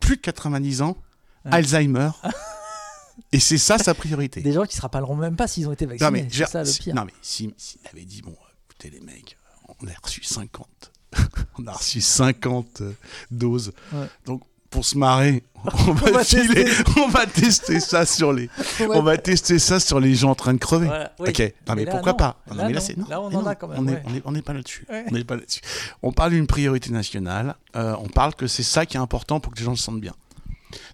plus 0.00 0.16
de 0.16 0.20
90 0.22 0.82
ans. 0.82 0.96
Alzheimer. 1.44 2.10
et 3.32 3.40
c'est 3.40 3.58
ça 3.58 3.78
sa 3.78 3.94
priorité. 3.94 4.40
Des 4.42 4.52
gens 4.52 4.64
qui 4.64 4.76
se 4.76 4.82
rappelleront 4.82 5.16
même 5.16 5.36
pas 5.36 5.48
s'ils 5.48 5.66
ont 5.68 5.72
été 5.72 5.86
vaccinés. 5.86 6.06
non, 6.06 6.12
mais, 6.12 6.26
c'est 6.30 6.36
j'ai- 6.36 6.46
ça 6.46 6.60
le 6.60 6.66
si- 6.66 6.82
pire. 6.82 6.94
non, 6.94 7.04
mais 7.04 7.12
s'il 7.22 7.52
si, 7.56 7.78
s'il 7.78 7.80
avait 7.90 8.04
dit, 8.04 8.22
bon, 8.22 8.36
écoutez 8.68 8.90
les 8.90 9.00
mecs, 9.00 9.36
on 9.80 9.86
a 9.86 9.90
reçu 10.02 10.22
50. 10.22 10.68
on 11.58 11.66
a 11.66 11.72
reçu 11.72 12.00
50 12.00 12.80
euh, 12.82 12.92
doses. 13.30 13.72
Ouais. 13.92 14.06
Donc, 14.24 14.42
pour 14.72 14.84
se 14.84 14.98
marrer, 14.98 15.44
on 15.86 15.92
va, 15.92 16.10
va 16.10 16.24
filer- 16.24 16.64
tester. 16.64 17.00
on 17.00 17.08
va 17.08 17.24
tester 17.26 17.78
ça 17.78 18.04
sur 18.04 18.32
les, 18.32 18.50
on 18.80 19.02
va 19.02 19.16
tester 19.16 19.60
ça 19.60 19.78
sur 19.78 20.00
les 20.00 20.14
gens 20.16 20.30
en 20.30 20.34
train 20.34 20.54
de 20.54 20.58
crever. 20.58 20.86
Voilà, 20.86 21.12
oui. 21.20 21.28
Ok, 21.28 21.52
non 21.68 21.74
mais 21.76 21.84
là, 21.84 21.90
pourquoi 21.92 22.12
non. 22.12 22.16
pas? 22.18 22.36
Là, 22.48 22.54
Non, 22.56 22.66
mais 22.66 22.72
là, 22.72 22.80
c'est- 22.80 22.96
non, 22.96 23.06
Là, 23.08 23.20
on 23.20 23.28
mais 23.30 23.36
en 23.36 23.46
a 23.46 23.54
quand 23.54 23.68
même. 23.68 23.78
On 23.78 23.82
n'est 23.82 23.92
ouais. 23.92 24.02
on 24.24 24.34
est, 24.34 24.38
on 24.38 24.42
pas 24.42 24.54
là-dessus. 24.54 24.84
Ouais. 24.90 25.04
On 25.08 25.12
n'est 25.14 25.22
pas 25.24 25.36
là-dessus. 25.36 25.60
On 26.02 26.10
parle 26.12 26.32
d'une 26.32 26.48
priorité 26.48 26.90
nationale. 26.90 27.54
euh, 27.76 27.94
on 28.00 28.08
parle 28.08 28.34
que 28.34 28.48
c'est 28.48 28.64
ça 28.64 28.86
qui 28.86 28.96
est 28.96 29.00
important 29.00 29.38
pour 29.38 29.52
que 29.52 29.58
les 29.60 29.64
gens 29.64 29.76
se 29.76 29.82
sentent 29.84 30.00
bien. 30.00 30.14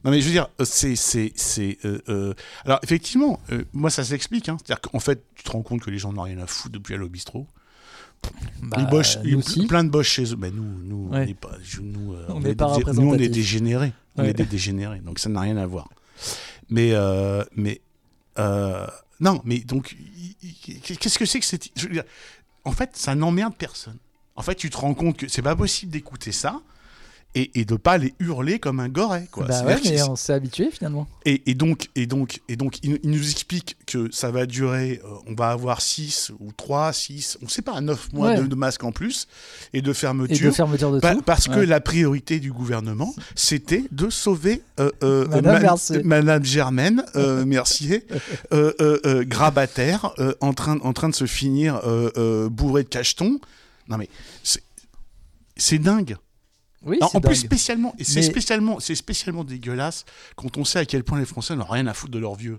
Non 0.05 0.11
mais 0.11 0.21
je 0.21 0.27
veux 0.27 0.33
dire, 0.33 0.49
euh, 0.61 0.65
c'est 0.65 0.97
c'est 0.97 1.33
c'est. 1.37 1.79
euh, 1.85 2.03
euh, 2.09 2.35
Alors 2.67 2.81
effectivement, 2.83 3.39
euh, 3.53 3.65
moi 3.73 3.91
ça 3.91 4.03
s'explique. 4.05 4.49
Hein. 4.49 4.57
C'est-à-dire 4.63 4.81
qu'en 4.83 4.99
fait, 5.01 5.23
tu 5.37 5.45
te 5.45 5.51
rends 5.53 5.63
compte 5.63 5.81
que 5.83 5.91
les 5.91 5.99
gens 5.99 6.13
n'ont 6.13 6.23
rien 6.23 6.39
à 6.41 6.47
foutre 6.47 6.73
depuis 6.73 6.97
au 6.99 7.09
bistrot. 7.09 7.47
Bah, 8.63 8.77
ils 8.81 8.87
bossent, 8.87 9.19
nous 9.23 9.29
ils- 9.31 9.37
aussi. 9.37 9.67
plein 9.67 9.85
de 9.85 9.89
boss 9.91 10.07
chez 10.07 10.33
eux. 10.33 10.37
Mais 10.37 10.51
nous, 10.51 10.63
nous, 10.83 11.09
on 11.11 11.15
Ouais. 11.15 11.27
n'est 11.27 11.35
pas, 11.35 11.53
je- 11.63 11.81
nous, 11.81 12.13
euh, 12.15 12.27
On 12.29 12.35
on 12.37 12.41
n'est 12.41 12.51
est 12.51 12.55
pas 12.55 12.77
des- 12.77 12.93
nous, 12.93 13.09
on 13.11 13.15
est 13.15 13.29
dégénérés. 13.29 13.93
On 14.17 14.25
est 14.25 14.35
des 14.35 14.45
dégénérés. 14.45 14.99
Donc 15.01 15.19
ça 15.21 15.29
n'a 15.29 15.41
rien 15.41 15.57
à 15.57 15.67
voir. 15.67 15.89
Mais 16.69 16.91
euh, 16.93 17.45
mais 17.57 17.81
euh, 18.39 18.87
non, 19.21 19.41
mais 19.45 19.61
donc 19.61 19.97
qu'est-ce 20.83 21.19
que 21.19 21.25
c'est 21.25 21.41
que 21.41 21.47
cette 21.47 21.69
En 22.65 22.73
fait, 22.73 22.91
ça 22.97 23.15
n'emmerde 23.15 23.55
personne. 23.57 23.97
En 24.37 24.43
fait, 24.43 24.55
tu 24.57 24.69
te 24.71 24.77
rends 24.77 24.95
compte 24.95 25.17
que 25.17 25.29
c'est 25.29 25.43
pas 25.43 25.57
possible 25.57 25.91
d'écouter 25.93 26.33
ça 26.33 26.61
et, 27.35 27.61
et 27.61 27.65
de 27.65 27.77
pas 27.77 27.99
les 27.99 28.15
hurler 28.21 28.59
comme 28.59 28.81
un 28.81 28.89
goret. 28.89 29.29
Quoi. 29.31 29.45
Bah 29.47 29.63
ouais, 29.65 29.79
mais 29.85 30.03
on 30.03 30.17
s'est 30.17 30.33
habitué 30.33 30.71
finalement. 30.73 31.07
et, 31.25 31.49
et 31.51 31.55
donc, 31.55 31.89
et 31.95 32.07
donc, 32.07 32.41
et 32.49 32.57
donc, 32.57 32.79
il, 32.83 32.99
il 33.03 33.11
nous 33.11 33.31
explique 33.31 33.77
que 33.87 34.11
ça 34.11 34.31
va 34.31 34.47
durer, 34.47 35.01
euh, 35.05 35.09
on 35.27 35.35
va 35.35 35.51
avoir 35.51 35.81
6 35.81 36.33
ou 36.41 36.51
3, 36.53 36.93
6, 36.93 37.39
on 37.43 37.49
sait 37.49 37.63
pas, 37.63 37.81
9 37.81 38.13
mois 38.15 38.29
Ouais. 38.31 38.41
de, 38.41 38.47
de 38.47 38.55
masque 38.57 38.83
en 38.83 38.93
plus 38.93 39.29
et 39.73 39.83
de 39.83 39.91
Et 39.91 39.95
fermeture. 39.95 40.49
de 40.49 40.55
fermeture 40.55 40.91
de 40.91 41.01
tout. 41.01 41.23
parce 41.23 41.47
que 41.49 41.61
la 41.61 41.81
priorité 41.81 42.41
du 42.41 42.51
gouvernement, 42.53 43.15
c'était 43.37 43.85
de 43.93 44.11
sauver 44.11 44.63
euh, 44.81 44.91
euh, 45.05 45.27
Madame 45.29 45.53
Ma- 45.55 45.61
Mercier. 45.61 46.03
Madame 46.03 46.45
Germaine 46.45 47.05
euh, 47.15 47.45
Mercier, 47.47 48.05
euh, 48.53 48.73
euh, 48.81 48.99
euh, 49.05 49.25
grabataire, 49.25 50.13
euh, 50.19 50.35
en, 50.41 50.55
train, 50.55 50.79
en 50.81 50.93
train 50.95 51.09
de 51.11 51.15
se 51.15 51.27
finir 51.27 51.81
euh, 51.85 52.11
euh, 52.17 52.49
bourré 52.49 52.83
de 52.85 52.89
cachetons. 52.89 53.39
Non 53.89 53.97
mais 53.99 54.09
c'est 55.57 55.79
dingue. 55.79 56.17
Oui, 56.85 56.99
Non, 57.01 57.09
c'est 57.11 57.17
en 57.19 57.21
plus 57.21 57.35
spécialement, 57.37 57.95
et 57.99 58.05
c'est 58.05 58.21
Mais- 58.21 58.23
spécialement, 58.23 58.79
c'est 58.81 58.95
spécialement 58.95 59.43
dégueulasse 59.45 60.05
quand 60.37 60.57
on 60.59 60.65
sait 60.65 60.79
à 60.79 60.85
quel 60.85 61.03
point 61.05 61.19
les 61.19 61.25
Français 61.27 61.57
n'ont 61.57 61.65
rien 61.65 61.87
à 61.89 61.95
foutre 61.95 62.13
de 62.13 62.19
leurs 62.21 62.37
vieux. 62.37 62.59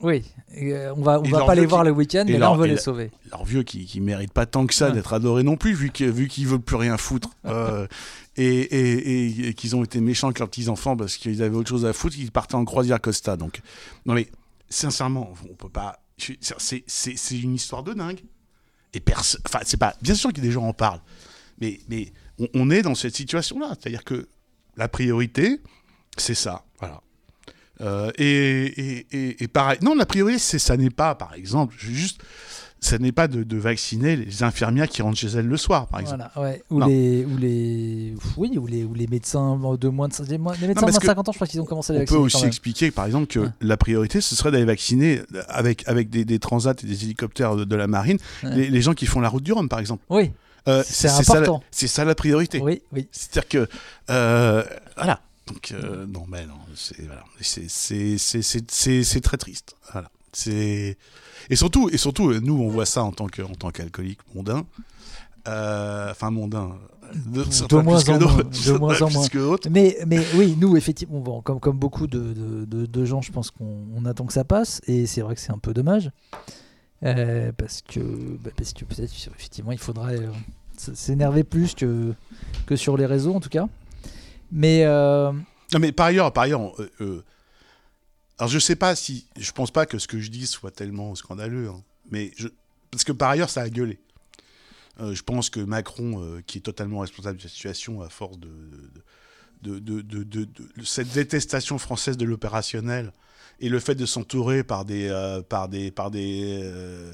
Oui, 0.00 0.22
euh, 0.58 0.92
on 0.96 1.02
va, 1.02 1.18
on 1.20 1.22
va 1.22 1.44
pas 1.46 1.54
les 1.54 1.64
voir 1.64 1.80
qui- 1.80 1.86
le 1.86 1.92
week-end, 1.92 2.24
mais 2.26 2.36
là 2.38 2.52
on 2.52 2.56
veut 2.56 2.66
les 2.66 2.76
sauver. 2.76 3.10
Leurs 3.30 3.44
vieux 3.46 3.62
qui, 3.62 3.86
qui 3.86 4.00
méritent 4.00 4.32
pas 4.34 4.44
tant 4.44 4.66
que 4.66 4.74
ça 4.74 4.88
Ouais. 4.88 4.92
d'être 4.92 5.14
adorés 5.14 5.42
non 5.42 5.56
plus, 5.56 5.72
vu 5.72 5.90
que 5.90 6.04
vu 6.04 6.28
qu'ils 6.28 6.46
veulent 6.46 6.60
plus 6.60 6.76
rien 6.76 6.96
foutre. 6.98 7.30
Euh, 7.46 7.86
et 8.36 8.44
et- 8.44 9.24
et- 9.24 9.48
et 9.48 9.54
qu'ils 9.54 9.74
ont 9.74 9.82
été 9.82 10.00
méchants 10.00 10.26
avec 10.28 10.38
leurs 10.40 10.48
petits 10.50 10.68
enfants 10.68 10.96
parce 10.96 11.16
qu'ils 11.16 11.42
avaient 11.42 11.56
autre 11.56 11.70
chose 11.70 11.86
à 11.86 11.94
foutre, 11.94 12.16
ils 12.18 12.30
partaient 12.30 12.54
en 12.56 12.64
croisière 12.66 13.00
Costa. 13.00 13.36
Donc, 13.38 13.62
non 14.04 14.12
mais 14.12 14.28
sincèrement, 14.68 15.32
on 15.50 15.54
peut 15.54 15.70
pas. 15.70 15.98
c'est 16.18 17.30
une 17.40 17.54
histoire 17.54 17.82
de 17.82 17.94
dingue. 17.94 18.20
Et 18.94 19.00
personne. 19.00 19.40
Enfin, 19.46 19.60
c'est 19.64 19.76
pas. 19.78 19.94
Bien 20.02 20.14
sûr 20.14 20.32
que 20.32 20.40
des 20.40 20.50
gens 20.50 20.64
en 20.64 20.72
parlent, 20.74 21.00
mais 21.60 21.80
mais 21.88 22.12
on, 22.38 22.48
on 22.54 22.70
est 22.70 22.82
dans 22.82 22.94
cette 22.94 23.16
situation-là, 23.16 23.74
c'est-à-dire 23.80 24.04
que 24.04 24.26
la 24.76 24.88
priorité, 24.88 25.60
c'est 26.16 26.34
ça, 26.34 26.64
voilà. 26.80 27.00
Euh, 27.82 28.10
et, 28.16 28.64
et, 28.64 29.06
et- 29.12 29.44
et 29.44 29.48
pareil, 29.48 29.78
non, 29.82 29.94
la 29.94 30.06
priorité, 30.06 30.38
c'est 30.38 30.58
ça 30.58 30.76
n'est 30.76 30.88
pas, 30.90 31.14
par 31.14 31.34
exemple, 31.34 31.74
juste, 31.78 32.22
ça 32.80 32.98
n'est 32.98 33.12
pas 33.12 33.26
de, 33.28 33.42
de 33.42 33.56
vacciner 33.56 34.16
les 34.16 34.42
infirmières 34.42 34.88
qui 34.88 35.02
rentrent 35.02 35.18
chez 35.18 35.26
elles 35.28 35.46
le 35.46 35.56
soir, 35.56 35.86
par 35.88 36.00
exemple. 36.00 36.24
Voilà, 36.34 36.50
ouais. 36.52 36.62
Ou 36.70 36.80
les, 36.80 37.24
ou 37.26 37.36
les, 37.36 38.14
oui, 38.36 38.56
ou 38.58 38.66
les, 38.66 38.84
ou 38.84 38.94
les 38.94 39.06
médecins 39.06 39.56
de 39.56 39.88
moins 39.88 40.08
de, 40.08 40.14
les, 40.28 40.38
médecins 40.38 40.80
moins 40.82 40.90
de 40.90 40.98
que 40.98 41.06
50 41.06 41.28
ans, 41.28 41.32
je 41.32 41.36
crois 41.38 41.46
qu'ils 41.46 41.60
ont 41.60 41.64
commencé 41.66 41.92
à 41.92 41.96
les 41.96 42.02
On 42.02 42.04
peut 42.06 42.14
vacciner. 42.18 42.40
aussi 42.40 42.46
expliquer, 42.46 42.90
par 42.90 43.04
exemple, 43.06 43.26
que 43.26 43.40
Ouais. 43.40 43.48
la 43.60 43.76
priorité, 43.76 44.20
ce 44.22 44.34
serait 44.34 44.50
d'aller 44.50 44.64
vacciner 44.64 45.20
avec, 45.48 45.86
avec 45.88 46.08
des, 46.10 46.24
des 46.24 46.38
transats 46.38 46.74
et 46.82 46.86
des 46.86 47.04
hélicoptères 47.04 47.56
de, 47.56 47.64
de 47.64 47.76
la 47.76 47.86
marine, 47.88 48.18
Ouais. 48.42 48.54
les, 48.56 48.70
les 48.70 48.80
gens 48.82 48.94
qui 48.94 49.04
font 49.06 49.20
la 49.20 49.28
route 49.28 49.42
du 49.42 49.52
Rhum, 49.52 49.68
par 49.68 49.80
exemple. 49.80 50.04
Oui, 50.10 50.30
Euh, 50.68 50.82
C'est 50.86 51.08
ça 51.08 51.22
la- 51.34 51.40
important. 51.40 51.62
C'est 51.70 51.86
ça 51.88 52.04
la 52.04 52.14
priorité. 52.14 52.60
oui, 52.60 52.82
oui. 52.92 53.08
C'est-à-dire 53.12 53.48
que 53.48 53.68
euh, 54.10 54.64
voilà. 54.96 55.20
Donc 55.46 55.72
euh, 55.72 56.06
non, 56.06 56.24
mais 56.28 56.44
non, 56.46 56.54
c'est 56.74 57.06
voilà, 57.06 57.22
c'est 57.40 57.68
c'est 57.70 58.18
c'est 58.18 58.42
c'est 58.42 58.68
c'est 58.70 59.04
c'est 59.04 59.20
très 59.20 59.36
triste. 59.36 59.76
Voilà. 59.92 60.10
C'est 60.32 60.96
et 61.48 61.56
surtout 61.56 61.88
et 61.90 61.96
surtout 61.98 62.30
euh, 62.30 62.40
nous 62.42 62.54
on 62.60 62.68
voit 62.68 62.84
ça 62.86 63.04
en 63.04 63.12
tant 63.12 63.26
que 63.28 63.42
en 63.42 63.54
tant 63.54 63.70
qu'alcoolique 63.70 64.18
mondain. 64.34 64.64
Euh, 65.48 66.10
Enfin 66.10 66.30
mondain. 66.30 66.76
De, 67.14 67.44
De 67.44 67.76
moins 67.76 68.02
en 68.08 68.18
moins, 68.18 68.36
de 68.42 68.72
moins 68.78 69.00
en 69.00 69.10
moins. 69.10 69.56
Mais, 69.70 69.96
mais 70.08 70.20
oui, 70.34 70.56
nous, 70.58 70.76
effectivement, 70.76 71.20
bon, 71.20 71.40
comme, 71.40 71.60
comme 71.60 71.78
beaucoup 71.78 72.08
de, 72.08 72.34
de, 72.66 73.04
gens, 73.04 73.22
je 73.22 73.30
pense 73.30 73.52
qu'on 73.52 73.84
on 73.96 74.04
attend 74.06 74.26
que 74.26 74.32
ça 74.32 74.42
passe. 74.42 74.80
Et 74.88 75.06
c'est 75.06 75.20
vrai 75.20 75.36
que 75.36 75.40
c'est 75.40 75.52
un 75.52 75.58
peu 75.58 75.72
dommage. 75.72 76.10
Euh, 77.02 77.52
parce 77.52 77.82
que, 77.82 78.00
bah, 78.00 78.50
parce 78.56 78.72
que 78.72 78.84
peut-être, 78.84 79.12
effectivement, 79.36 79.72
il 79.72 79.78
faudrait 79.78 80.18
euh, 80.18 80.30
s'énerver 80.76 81.44
plus 81.44 81.74
que, 81.74 82.14
que 82.66 82.76
sur 82.76 82.96
les 82.96 83.06
réseaux, 83.06 83.34
en 83.34 83.40
tout 83.40 83.48
cas. 83.50 83.68
Mais 84.50 84.84
euh, 84.84 85.30
Non 85.72 85.78
mais 85.80 85.92
par 85.92 86.06
ailleurs, 86.06 86.32
par 86.32 86.44
ailleurs, 86.44 86.72
alors 88.38 88.48
je 88.50 88.58
sais 88.58 88.76
pas 88.76 88.94
si, 88.94 89.26
je 89.36 89.50
pense 89.52 89.70
pas 89.70 89.86
que 89.86 89.98
ce 89.98 90.06
que 90.06 90.20
je 90.20 90.30
dis 90.30 90.46
soit 90.46 90.70
tellement 90.70 91.14
scandaleux, 91.14 91.68
hein, 91.68 91.82
mais 92.10 92.32
parce 92.90 93.04
que 93.04 93.12
par 93.12 93.30
ailleurs 93.30 93.50
ça 93.50 93.62
a 93.62 93.68
gueulé. 93.68 93.98
Je 94.98 95.20
pense 95.22 95.50
que 95.50 95.60
Macron, 95.60 96.40
qui 96.46 96.58
est 96.58 96.62
totalement 96.62 97.00
responsable 97.00 97.36
de 97.38 97.42
la 97.42 97.48
situation 97.50 98.00
à 98.00 98.08
force 98.08 98.38
de, 98.38 98.48
de, 99.62 99.78
de- 100.00 100.22
de- 100.22 100.48
cette 100.84 101.12
détestation 101.12 101.76
française 101.78 102.16
de 102.16 102.24
l'opérationnel 102.24 103.12
et 103.60 103.68
le 103.68 103.78
fait 103.80 103.94
de 103.94 104.06
s'entourer 104.06 104.62
par 104.64 104.84
des 104.84 105.08
euh, 105.08 105.42
par 105.42 105.68
des 105.68 105.90
par 105.90 106.10
des 106.10 106.60
euh, 106.62 107.12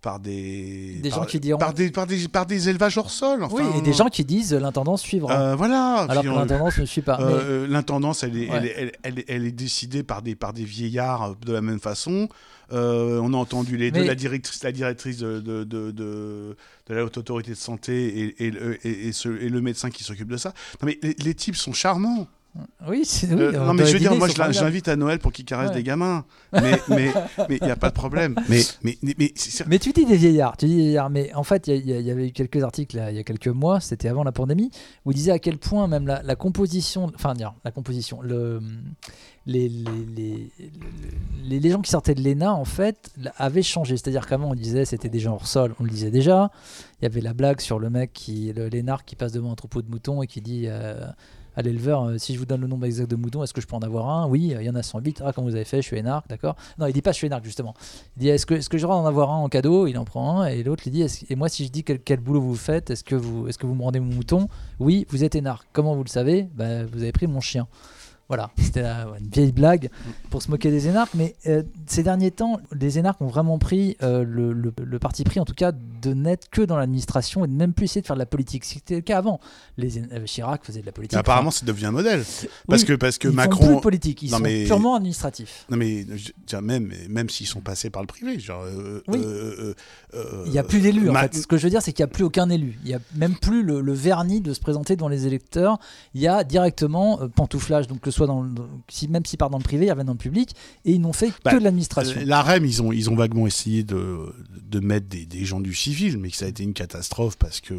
par 0.00 0.18
des 0.18 0.96
Des 1.00 1.10
par- 1.10 1.20
gens 1.20 1.26
qui 1.26 1.38
diront- 1.38 1.58
par 1.58 1.74
des 1.74 1.90
par 1.92 2.06
des 2.08 2.26
par 2.28 2.44
des 2.46 2.68
élevages 2.68 2.98
hors 2.98 3.10
sol 3.10 3.44
enfin, 3.44 3.54
Oui, 3.56 3.78
et 3.78 3.82
des 3.82 3.92
gens 3.92 4.08
qui 4.08 4.24
disent 4.24 4.52
euh, 4.52 4.58
l'intendance 4.58 5.02
suivra. 5.02 5.32
euh, 5.32 5.54
voilà 5.54 6.06
alors 6.08 6.22
que 6.24 6.28
l'intendance 6.28 6.78
ne 6.78 6.86
suit 6.86 7.02
pas. 7.02 7.18
Mais- 7.18 7.24
euh, 7.26 7.66
l'intendance, 7.68 8.24
elle 8.24 8.32
Ouais. 8.36 8.74
elle, 8.76 8.92
elle 9.04 9.24
elle 9.28 9.46
est 9.46 9.52
décidée 9.52 10.02
par 10.02 10.22
des, 10.22 10.34
par 10.34 10.52
des 10.52 10.64
vieillards 10.64 11.22
euh, 11.22 11.34
de 11.46 11.52
la 11.52 11.60
même 11.62 11.78
façon. 11.80 12.28
Euh, 12.72 13.20
on 13.22 13.34
a 13.34 13.36
entendu 13.36 13.76
les 13.76 13.90
deux, 13.90 14.00
Mais- 14.00 14.06
la 14.06 14.14
directrice, 14.14 14.62
la 14.64 14.72
directrice 14.72 15.18
de, 15.18 15.40
de, 15.40 15.62
de, 15.62 15.90
de- 15.90 16.56
de 16.88 16.94
la 16.94 17.04
haute 17.04 17.18
autorité 17.18 17.50
de 17.50 17.56
santé 17.56 18.06
et, 18.18 18.46
et, 18.46 18.50
le- 18.50 18.84
et- 18.86 19.08
et 19.08 19.12
ce- 19.12 19.28
le 19.28 19.60
médecin 19.60 19.90
qui 19.90 20.02
s'occupe 20.04 20.28
de 20.30 20.36
ça. 20.38 20.52
Non 20.80 20.86
mais 20.86 20.98
les, 21.02 21.14
les 21.22 21.34
types 21.34 21.54
sont 21.56 21.72
charmants. 21.74 22.26
Oui, 22.86 23.02
c'est- 23.04 23.32
oui, 23.32 23.40
Euh, 23.40 23.52
non 23.66 23.72
mais 23.72 23.86
je 23.86 23.94
veux 23.94 23.98
dire, 23.98 24.14
moi 24.14 24.28
je 24.28 24.60
l'invite 24.60 24.86
à 24.88 24.96
Noël 24.96 25.18
pour 25.18 25.32
qu'il 25.32 25.44
caresse 25.46 25.70
Ouais. 25.70 25.76
des 25.76 25.82
gamins. 25.82 26.24
Mais 26.52 26.72
mais 26.88 27.08
mais 27.48 27.58
il 27.62 27.66
y 27.66 27.70
a 27.70 27.76
pas 27.76 27.88
de 27.88 27.94
problème. 27.94 28.34
Mais 28.48 28.60
mais 28.82 28.98
mais, 29.02 29.14
mais 29.18 29.32
Mais 29.66 29.78
tu 29.78 29.92
dis 29.92 30.04
des 30.04 30.16
vieillards, 30.16 30.56
tu 30.58 30.66
dis 30.66 30.76
des 30.76 30.82
vieillards, 30.82 31.08
mais 31.10 31.32
en 31.34 31.44
fait, 31.44 31.66
il 31.68 31.74
y, 31.76 31.78
il 31.78 32.00
il 32.02 32.10
avait 32.10 32.28
eu 32.28 32.32
quelques 32.32 32.62
articles 32.62 33.02
il 33.10 33.16
y 33.16 33.18
a 33.18 33.22
quelques 33.24 33.48
mois, 33.48 33.80
c'était 33.80 34.08
avant 34.08 34.22
la 34.24 34.32
pandémie, 34.32 34.70
où 35.06 35.12
il 35.12 35.14
disait 35.14 35.32
à 35.32 35.38
quel 35.38 35.56
point 35.58 35.86
même 35.88 36.06
la, 36.06 36.22
la 36.22 36.36
composition, 36.36 37.10
enfin, 37.14 37.32
la 37.64 37.70
composition, 37.70 38.20
le, 38.20 38.60
les, 39.46 39.68
les, 39.68 39.82
les, 40.14 40.50
les- 41.48 41.60
les 41.60 41.70
gens 41.70 41.80
qui 41.80 41.90
sortaient 41.90 42.14
de 42.14 42.22
l'ENA, 42.22 42.52
en 42.52 42.64
fait, 42.66 43.10
avaient 43.38 43.62
changé. 43.62 43.96
C'est-à-dire 43.96 44.26
qu'avant, 44.26 44.50
on 44.50 44.54
disait 44.54 44.84
c'était 44.84 45.08
des 45.08 45.18
gens 45.20 45.32
hors 45.34 45.46
sol, 45.46 45.74
on 45.80 45.84
le 45.84 45.90
disait 45.90 46.10
déjà. 46.10 46.50
Il 47.00 47.04
y 47.04 47.06
avait 47.06 47.20
la 47.22 47.32
blague 47.32 47.60
sur 47.60 47.78
le 47.78 47.88
mec, 47.90 48.12
qui, 48.12 48.52
le 48.52 48.68
l'énarque 48.68 49.06
qui 49.06 49.16
passe 49.16 49.32
devant 49.32 49.50
un 49.52 49.56
troupeau 49.56 49.80
de 49.82 49.88
moutons 49.90 50.22
et 50.22 50.26
qui 50.26 50.40
dit. 50.42 50.64
euh, 50.66 51.06
à 51.56 51.62
l'éleveur, 51.62 52.04
euh, 52.04 52.18
si 52.18 52.34
je 52.34 52.38
vous 52.38 52.46
donne 52.46 52.60
le 52.60 52.66
nombre 52.66 52.86
exact 52.86 53.10
de 53.10 53.16
moutons, 53.16 53.42
est-ce 53.42 53.52
que 53.52 53.60
je 53.60 53.66
peux 53.66 53.76
en 53.76 53.80
avoir 53.80 54.08
un? 54.08 54.26
Oui, 54.26 54.54
euh, 54.54 54.62
il 54.62 54.66
y 54.66 54.70
en 54.70 54.74
a 54.74 54.82
108. 54.82 55.22
Ah, 55.24 55.32
comment 55.32 55.46
vous 55.48 55.54
avez 55.54 55.64
fait 55.64 55.82
Je 55.82 55.86
suis 55.86 55.98
énarque, 55.98 56.28
d'accord? 56.28 56.56
Non, 56.78 56.86
il 56.86 56.92
dit 56.92 57.02
pas 57.02 57.12
je 57.12 57.16
suis 57.16 57.26
énarque, 57.26 57.44
justement. 57.44 57.74
Il 58.16 58.20
dit 58.20 58.28
est-ce 58.28 58.46
que, 58.46 58.54
est-ce 58.54 58.68
que 58.68 58.78
j'aurai 58.78 58.94
en 58.94 59.06
avoir 59.06 59.30
un 59.30 59.38
en 59.38 59.48
cadeau? 59.48 59.86
Il 59.86 59.98
en 59.98 60.04
prend 60.04 60.40
un. 60.40 60.46
Et 60.46 60.62
l'autre 60.62 60.84
lui 60.84 60.90
dit 60.90 61.04
et 61.28 61.36
moi, 61.36 61.48
si 61.48 61.64
je 61.64 61.70
dis 61.70 61.84
quel, 61.84 62.00
quel 62.00 62.20
boulot 62.20 62.40
vous 62.40 62.56
faites, 62.56 62.90
est-ce 62.90 63.04
que 63.04 63.14
vous, 63.14 63.48
est-ce 63.48 63.58
que 63.58 63.66
vous 63.66 63.74
me 63.74 63.82
rendez 63.82 64.00
mon 64.00 64.14
mouton? 64.14 64.48
Oui, 64.80 65.06
vous 65.10 65.24
êtes 65.24 65.34
énarque. 65.34 65.66
Comment 65.72 65.94
vous 65.94 66.04
le 66.04 66.08
savez? 66.08 66.48
Bah, 66.54 66.84
Vous 66.84 67.02
avez 67.02 67.12
pris 67.12 67.26
mon 67.26 67.40
chien. 67.40 67.66
Voilà, 68.32 68.50
c'était 68.56 68.80
une 68.82 69.28
vieille 69.30 69.52
blague 69.52 69.90
pour 70.30 70.40
se 70.42 70.50
moquer 70.50 70.70
des 70.70 70.88
énarques. 70.88 71.12
Mais 71.12 71.36
euh, 71.46 71.62
ces 71.86 72.02
derniers 72.02 72.30
temps, 72.30 72.60
les 72.72 72.98
énarques 72.98 73.20
ont 73.20 73.26
vraiment 73.26 73.58
pris 73.58 73.98
euh, 74.02 74.24
le, 74.26 74.54
le- 74.54 74.72
le 74.82 74.98
parti 74.98 75.22
pris, 75.22 75.38
en 75.38 75.44
tout 75.44 75.52
cas, 75.52 75.70
de 75.72 76.14
n'être 76.14 76.48
que 76.48 76.62
dans 76.62 76.78
l'administration 76.78 77.44
et 77.44 77.48
de 77.48 77.52
même 77.52 77.74
plus 77.74 77.84
essayer 77.84 78.00
de 78.00 78.06
faire 78.06 78.16
de 78.16 78.20
la 78.20 78.24
politique. 78.26 78.64
C'était 78.64 78.94
le 78.94 79.00
cas 79.02 79.18
avant. 79.18 79.38
Les, 79.76 79.98
euh, 79.98 80.24
Chirac 80.24 80.64
faisait 80.64 80.80
de 80.80 80.86
la 80.86 80.92
politique. 80.92 81.12
mais 81.12 81.20
apparemment 81.20 81.50
ça 81.50 81.66
devient 81.66 81.84
un 81.84 81.90
modèle. 81.90 82.24
Parce 82.66 82.80
Oui, 82.80 82.86
que 82.88 82.92
parce 82.94 83.18
que 83.18 83.28
ils 83.28 83.34
font 83.34 83.42
plus 83.42 83.48
Macron 83.50 83.76
de 83.76 83.80
politique, 83.82 84.22
ils 84.22 84.30
Non, 84.30 84.38
sont 84.38 84.42
mais- 84.44 84.64
purement 84.64 84.94
administratifs. 84.96 85.66
Non 85.68 85.76
mais 85.76 86.06
je- 86.16 86.56
même 86.56 86.90
même 87.10 87.28
s'ils 87.28 87.46
sont 87.46 87.60
passés 87.60 87.90
par 87.90 88.00
le 88.02 88.06
privé, 88.06 88.38
genre. 88.40 88.64
Oui. 89.08 89.20
Il 90.46 90.50
n'y 90.50 90.58
a 90.58 90.62
plus 90.62 90.80
d'élus 90.80 91.10
en 91.10 91.14
fait. 91.14 91.34
Ce 91.36 91.46
que 91.46 91.58
je 91.58 91.64
veux 91.64 91.70
dire, 91.70 91.82
c'est 91.82 91.92
qu'il 91.92 92.02
n'y 92.04 92.10
a 92.10 92.14
plus 92.14 92.24
aucun 92.24 92.48
élu. 92.48 92.78
Il 92.84 92.88
n'y 92.88 92.94
a 92.94 93.00
même 93.14 93.34
plus 93.36 93.62
le, 93.62 93.82
le 93.82 93.92
vernis 93.92 94.40
de 94.40 94.54
se 94.54 94.60
présenter 94.60 94.96
devant 94.96 95.08
les 95.08 95.26
électeurs. 95.26 95.78
Il 96.14 96.20
y 96.22 96.28
a 96.28 96.44
directement 96.44 97.18
pantouflage, 97.34 97.86
donc 97.88 98.00
que 98.00 98.10
ce 98.10 98.21
soit 98.22 98.26
dans, 98.26 98.42
le- 98.42 98.50
dans- 98.50 98.68
si, 98.88 99.08
même 99.08 99.24
s'ils 99.24 99.38
partent 99.38 99.52
dans 99.52 99.58
le 99.58 99.64
privé, 99.64 99.86
ils 99.86 99.90
reviennent 99.90 100.06
dans 100.06 100.12
le 100.12 100.18
public 100.18 100.54
et 100.84 100.92
ils 100.92 101.00
n'ont 101.00 101.12
fait 101.12 101.32
Bah, 101.44 101.52
que 101.52 101.58
de 101.58 101.64
l'administration. 101.64 102.20
Euh, 102.20 102.24
La 102.24 102.42
REM, 102.42 102.64
ils 102.64 102.82
ont, 102.82 102.92
ils 102.92 103.10
ont 103.10 103.14
vaguement 103.16 103.46
essayé 103.46 103.82
de, 103.84 104.34
de 104.62 104.80
mettre 104.80 105.06
des, 105.08 105.26
des 105.26 105.44
gens 105.44 105.60
du 105.60 105.74
civil, 105.74 106.18
mais 106.18 106.30
que 106.30 106.36
ça 106.36 106.46
a 106.46 106.48
été 106.48 106.62
une 106.62 106.74
catastrophe 106.74 107.36
parce 107.36 107.60
que 107.60 107.74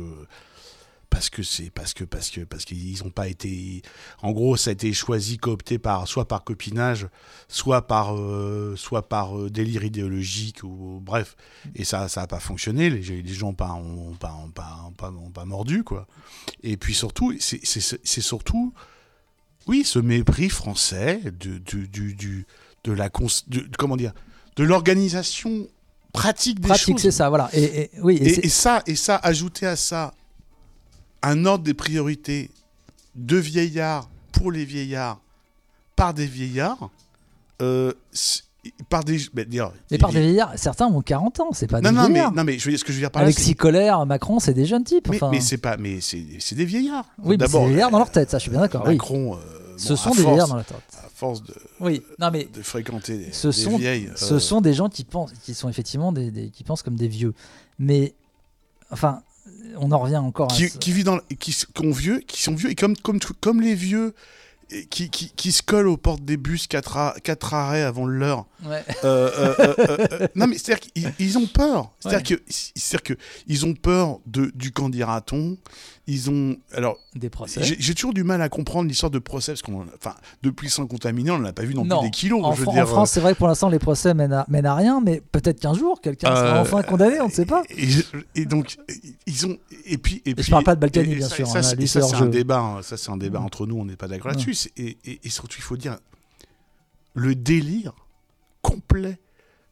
parce 1.09 1.29
que 1.29 1.43
c'est 1.43 1.69
parce 1.69 1.93
que 1.93 2.03
parce 2.05 2.31
que 2.31 2.41
parce 2.41 2.65
qu'ils 2.65 2.97
n'ont 3.03 3.11
pas 3.11 3.27
été 3.27 3.83
en 4.23 4.31
gros 4.31 4.57
ça 4.57 4.71
a 4.71 4.73
été 4.73 4.91
choisi 4.93 5.37
coopté 5.37 5.77
par 5.77 6.07
soit 6.07 6.27
par 6.27 6.43
copinage 6.43 7.07
soit 7.47 7.85
par 7.85 8.17
euh, 8.17 8.73
soit 8.75 9.07
par 9.07 9.37
euh, 9.37 9.47
délire 9.51 9.83
idéologique 9.83 10.63
ou 10.63 10.99
bref. 11.03 11.35
Et 11.75 11.83
ça 11.83 12.07
ça 12.07 12.23
a 12.23 12.27
pas 12.27 12.39
fonctionné. 12.39 12.89
Les, 12.89 13.21
les 13.21 13.33
gens 13.33 13.53
pas 13.53 13.73
ont 13.73 14.15
pas 14.19 14.33
ont 14.43 14.49
pas 14.49 14.85
ont 14.87 14.91
pas, 14.91 15.11
ont 15.11 15.29
pas 15.29 15.45
mordu 15.45 15.83
quoi. 15.83 16.07
Et 16.63 16.77
puis 16.77 16.95
surtout 16.95 17.31
c'est 17.39 18.21
surtout 18.21 18.73
oui 19.68 19.84
ce 19.86 19.99
mépris 19.99 20.49
français 20.49 21.22
de 21.39 21.57
du 21.57 21.88
du, 21.88 22.14
du 22.14 22.45
de 22.84 22.91
la 22.91 23.09
cons- 23.09 23.43
de- 23.47 23.66
comment 23.78 23.95
dire 23.97 24.14
de 24.55 24.64
l'organisation 24.64 25.68
pratique 26.11 26.59
des 26.59 26.68
Pratique, 26.68 26.93
choses 26.95 27.01
c'est 27.01 27.11
ça, 27.11 27.30
voilà. 27.30 27.49
Et, 27.53 27.64
et- 27.64 27.89
oui, 28.01 28.18
et 28.18 28.49
ça, 28.49 28.84
et 28.86 28.95
ça, 28.95 29.16
ajouter 29.16 29.66
à 29.66 29.76
ça 29.76 30.14
un 31.24 31.45
ordre 31.45 31.64
des 31.64 31.74
priorités 31.74 32.51
de 33.16 33.38
vieillards 33.38 34.09
pour 34.32 34.51
les 34.51 34.64
vieillards 34.66 35.20
par 35.95 36.14
des 36.14 36.28
vieillards, 36.28 36.89
euh, 37.61 37.93
c'est- 38.11 38.43
par 38.89 39.03
des. 39.03 39.18
ben, 39.34 39.45
dire- 39.47 39.72
et 39.91 39.97
par 39.97 40.11
des 40.11 40.22
vieillards, 40.22 40.53
certains 40.55 40.88
ont 40.88 41.01
40 41.01 41.39
ans, 41.41 41.49
c'est 41.53 41.68
pas 41.68 41.82
non, 41.82 41.89
des 41.89 41.95
non, 41.95 42.01
mais, 42.03 42.09
vieillards. 42.09 42.32
non, 42.34 42.43
mais 42.43 42.57
je 42.57 42.66
veux 42.66 42.72
dire, 42.72 42.80
ce 42.80 42.84
que 42.86 42.91
je 42.91 42.97
veux 42.97 43.01
dire 43.03 43.11
par 43.11 43.22
là, 43.22 43.28
Alexis 43.28 43.55
Colère, 43.55 44.05
Macron, 44.05 44.39
c'est 44.39 44.53
des 44.53 44.66
jeunes 44.66 44.84
types. 44.84 45.07
mais, 45.09 45.18
enfin. 45.18 45.30
mais 45.32 45.41
c'est 45.41 45.57
pas, 45.57 45.78
mais 45.78 45.99
c'est 46.01 46.55
des 46.55 46.66
vieillards. 46.66 47.05
oui, 47.24 47.38
mais 47.39 47.47
c'est 47.47 47.59
des 47.59 47.68
vieillards 47.68 47.91
dans 47.91 47.97
leur 47.99 48.11
tête, 48.11 48.30
ça, 48.32 48.38
je 48.38 48.43
suis 48.43 48.51
bien 48.51 48.61
d'accord. 48.61 48.84
Oui. 48.86 48.93
Macron, 48.93 49.36
euh, 49.36 49.39
Ce 49.78 49.89
bon, 49.89 49.95
sont 49.95 50.09
à 50.11 50.16
des 50.16 50.18
force- 50.22 50.28
vieillards 50.28 50.47
dans 50.47 50.55
leur 50.55 50.66
tête. 50.66 50.78
À 51.03 51.09
force 51.14 51.43
de, 51.43 51.53
Oui, 51.80 52.01
non, 52.20 52.30
mais 52.32 52.47
de 52.53 52.61
fréquenter 52.61 53.18
des, 53.18 53.32
ce 53.34 53.47
des 53.47 53.53
sont, 53.53 53.78
vieilles. 53.78 54.09
ce 54.16 54.36
euh, 54.36 54.39
sont 54.39 54.61
des 54.61 54.74
gens 54.74 54.89
qui 54.89 55.03
pensent, 55.03 55.32
qui 55.43 55.53
sont 55.53 55.70
effectivement 55.70 56.11
des, 56.11 56.32
des- 56.32 56.49
qui 56.49 56.64
pensent 56.64 56.84
comme 56.84 56.95
des 56.95 57.07
vieux. 57.07 57.34
Mais 57.80 58.14
enfin, 58.91 59.22
on 59.78 59.91
en 59.91 59.99
revient 59.99 60.18
encore 60.18 60.51
à 60.51 60.55
qui, 60.55 60.70
ce- 60.70 60.78
qui 60.78 60.91
vivent 60.91 61.05
dans, 61.05 61.20
qui, 61.39 61.51
s- 61.51 61.66
qui 61.74 61.86
ont 61.86 61.91
vieux, 61.91 62.20
qui 62.20 62.41
sont 62.41 62.55
vieux 62.55 62.70
et 62.72 62.76
comme 62.76 62.95
comme 62.97 63.20
comme 63.41 63.61
les 63.61 63.76
vieux 63.76 64.14
qui, 64.89 65.09
qui, 65.09 65.32
qui 65.36 65.51
se 65.51 65.61
collent 65.61 65.88
aux 65.88 65.97
portes 65.97 66.24
des 66.24 66.38
bus 66.38 66.68
quatre, 66.68 66.97
a- 66.97 67.16
quatre 67.24 67.53
arrêts 67.53 67.82
avant 67.84 68.05
l'heure. 68.05 68.45
Ouais. 68.66 68.84
Euh, 69.03 69.30
euh, 69.38 69.55
euh, 69.59 69.76
euh, 69.80 70.07
euh, 70.22 70.28
non 70.36 70.47
mais 70.47 70.57
c'est-à-dire 70.57 70.80
qu'ils 70.80 71.14
ils 71.20 71.38
ont 71.38 71.47
peur. 71.47 71.91
C'est-à-dire 71.99 72.32
Ouais. 72.32 72.38
que 72.38 72.43
c'est-à-dire 72.47 73.03
que 73.03 73.14
ils 73.47 73.66
ont 73.66 73.74
peur 73.74 74.20
de 74.26 74.51
du 74.55 74.72
qu'en 74.72 74.89
dira-t-on. 74.89 75.57
Ils 76.05 76.29
ont 76.29 76.57
alors 76.73 76.97
des 77.15 77.29
procès. 77.29 77.61
j'ai 77.63 77.93
toujours 77.95 78.13
du 78.13 78.25
mal 78.25 78.41
à 78.41 78.49
comprendre 78.49 78.89
l'histoire 78.89 79.09
de 79.09 79.19
procès 79.19 79.53
parce 79.53 79.61
qu'on 79.61 79.85
enfin 79.95 80.15
depuis 80.41 80.69
sans 80.69 80.85
contaminer 80.85 81.31
on 81.31 81.39
n'en 81.39 81.45
a 81.45 81.53
pas 81.53 81.63
vu 81.63 81.73
non, 81.73 81.85
Non. 81.85 81.99
plus 82.01 82.07
des 82.07 82.11
kilos. 82.11 82.41
En, 82.43 82.51
je 82.53 82.57
veux 82.59 82.63
Fran- 82.65 82.71
en 82.73 82.75
dire, 82.75 82.87
France, 82.89 83.11
c'est 83.11 83.21
vrai 83.21 83.31
que 83.33 83.37
pour 83.37 83.47
l'instant, 83.47 83.69
les 83.69 83.79
procès 83.79 84.13
mènent 84.13 84.33
à, 84.33 84.45
mènent 84.49 84.65
à 84.65 84.75
rien, 84.75 84.99
mais 84.99 85.21
peut-être 85.31 85.61
qu'un 85.61 85.73
jour, 85.73 86.01
quelqu'un 86.01 86.27
sera 86.35 86.57
Euh, 86.57 86.61
enfin 86.61 86.83
condamné, 86.83 87.21
on 87.21 87.27
ne 87.27 87.31
sait 87.31 87.45
pas. 87.45 87.63
Et, 87.69 87.87
et 88.41 88.45
donc 88.45 88.75
ils 89.25 89.47
ont 89.47 89.57
et 89.85 89.97
puis 89.97 90.21
et, 90.25 90.35
puis 90.35 90.43
je 90.43 90.51
parle 90.51 90.65
pas 90.65 90.75
de 90.75 90.81
Balkany, 90.81 91.07
et- 91.07 91.11
et 91.13 91.15
bien 91.15 91.29
ça- 91.29 91.35
sûr, 91.37 91.47
Ça, 91.47 91.59
hein, 91.59 91.61
c'est- 91.63 91.75
lui, 91.77 91.87
ça, 91.87 92.01
c'est 92.01 92.15
un 92.15 92.25
débat. 92.25 92.59
hein, 92.59 92.81
Ça 92.81 92.97
c'est 92.97 93.09
un 93.09 93.15
débat 93.17 93.39
entre 93.39 93.65
nous. 93.65 93.77
On 93.77 93.85
n'est 93.85 93.95
pas 93.95 94.09
d'accord 94.09 94.31
Mm. 94.33 94.35
là-dessus. 94.35 94.69
Et, 94.75 94.97
et- 95.05 95.19
et 95.23 95.29
surtout 95.29 95.55
il 95.57 95.63
faut 95.63 95.77
dire 95.77 95.97
le 97.13 97.33
délire 97.33 97.93
complet 98.61 99.19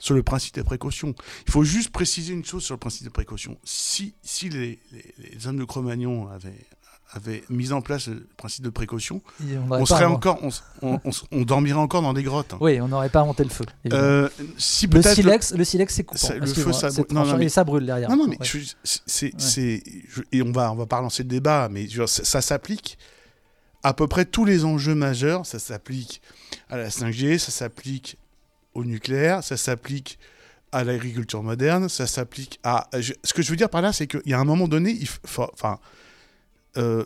sur 0.02 0.16
le 0.16 0.24
principe 0.24 0.56
des 0.56 0.64
précautions. 0.64 1.14
Il 1.48 1.52
faut 1.52 1.64
juste 1.64 1.92
préciser 1.92 2.34
une 2.34 2.44
chose 2.44 2.64
sur 2.64 2.74
le 2.74 2.80
principe 2.80 3.04
des 3.04 3.10
précautions. 3.12 3.58
Si, 3.64 4.14
si 4.24 4.50
les, 4.50 4.80
les, 4.92 5.14
les 5.32 5.48
hommes 5.48 5.58
de 5.58 5.64
Cro-Magnon 5.64 6.28
avaient, 6.28 6.66
avaient 7.14 7.44
mis 7.50 7.72
en 7.72 7.82
place 7.82 8.08
le 8.08 8.26
principe 8.36 8.64
de 8.66 8.70
précaution, 8.72 9.22
on 9.70 9.86
serait 9.86 10.06
encore, 10.06 10.40
on, 10.82 11.42
dormirait 11.44 11.78
encore 11.78 12.02
dans 12.02 12.14
des 12.14 12.24
grottes. 12.24 12.54
hein. 12.54 12.58
Oui, 12.62 12.82
on 12.82 12.88
n'aurait 12.88 13.10
pas 13.10 13.20
inventé 13.22 13.44
le 13.44 13.50
feu. 13.52 13.66
Euh, 13.94 14.28
si 14.58 14.88
le 14.88 15.02
silex, 15.04 15.54
le 15.54 15.64
silex, 15.64 15.94
c'est 15.94 16.04
coupant. 16.04 16.30
Le 16.40 16.48
feu, 16.48 16.72
ça 16.74 16.90
brûle. 16.90 17.06
Non, 17.12 17.20
non, 17.20 17.22
tranchant 17.26 17.38
mais- 17.38 17.46
et 17.46 17.50
ça 17.50 17.64
brûle 17.64 17.86
derrière. 17.86 18.10
Non, 18.10 18.16
non, 18.18 18.28
mais 18.28 18.38
Ouais. 18.40 18.46
je- 18.46 20.22
et 20.32 20.42
on 20.42 20.52
va, 20.52 20.72
on 20.72 20.76
va 20.76 20.86
pas 20.88 20.98
relancer 20.98 21.24
le 21.24 21.30
débat, 21.30 21.70
mais 21.70 21.88
je 21.88 22.06
ça, 22.08 22.24
ça 22.24 22.42
s'applique 22.42 22.98
à 23.84 23.94
peu 23.94 24.08
près 24.08 24.26
tous 24.26 24.46
les 24.46 24.66
enjeux 24.66 24.96
majeurs. 24.96 25.46
Ça 25.46 25.60
s'applique 25.60 26.22
à 26.70 26.78
la 26.78 26.90
5G, 26.90 27.38
ça 27.38 27.52
s'applique 27.52 28.18
au 28.74 28.84
nucléaire, 28.86 29.44
ça 29.44 29.58
s'applique 29.58 30.18
à 30.72 30.84
l'agriculture 30.84 31.44
moderne, 31.44 31.90
ça 31.90 32.08
s'applique 32.08 32.60
à. 32.64 32.90
ce 32.94 33.34
que 33.34 33.42
je 33.42 33.50
veux 33.50 33.58
dire 33.58 33.70
par 33.70 33.82
là, 33.82 33.92
c'est 33.92 34.08
qu'il 34.08 34.22
y 34.26 34.34
a 34.34 34.40
un 34.40 34.46
moment 34.46 34.68
donné, 34.70 34.92
il 34.92 35.08
faut, 35.08 35.50
enfin, 35.54 35.80
euh, 36.78 37.04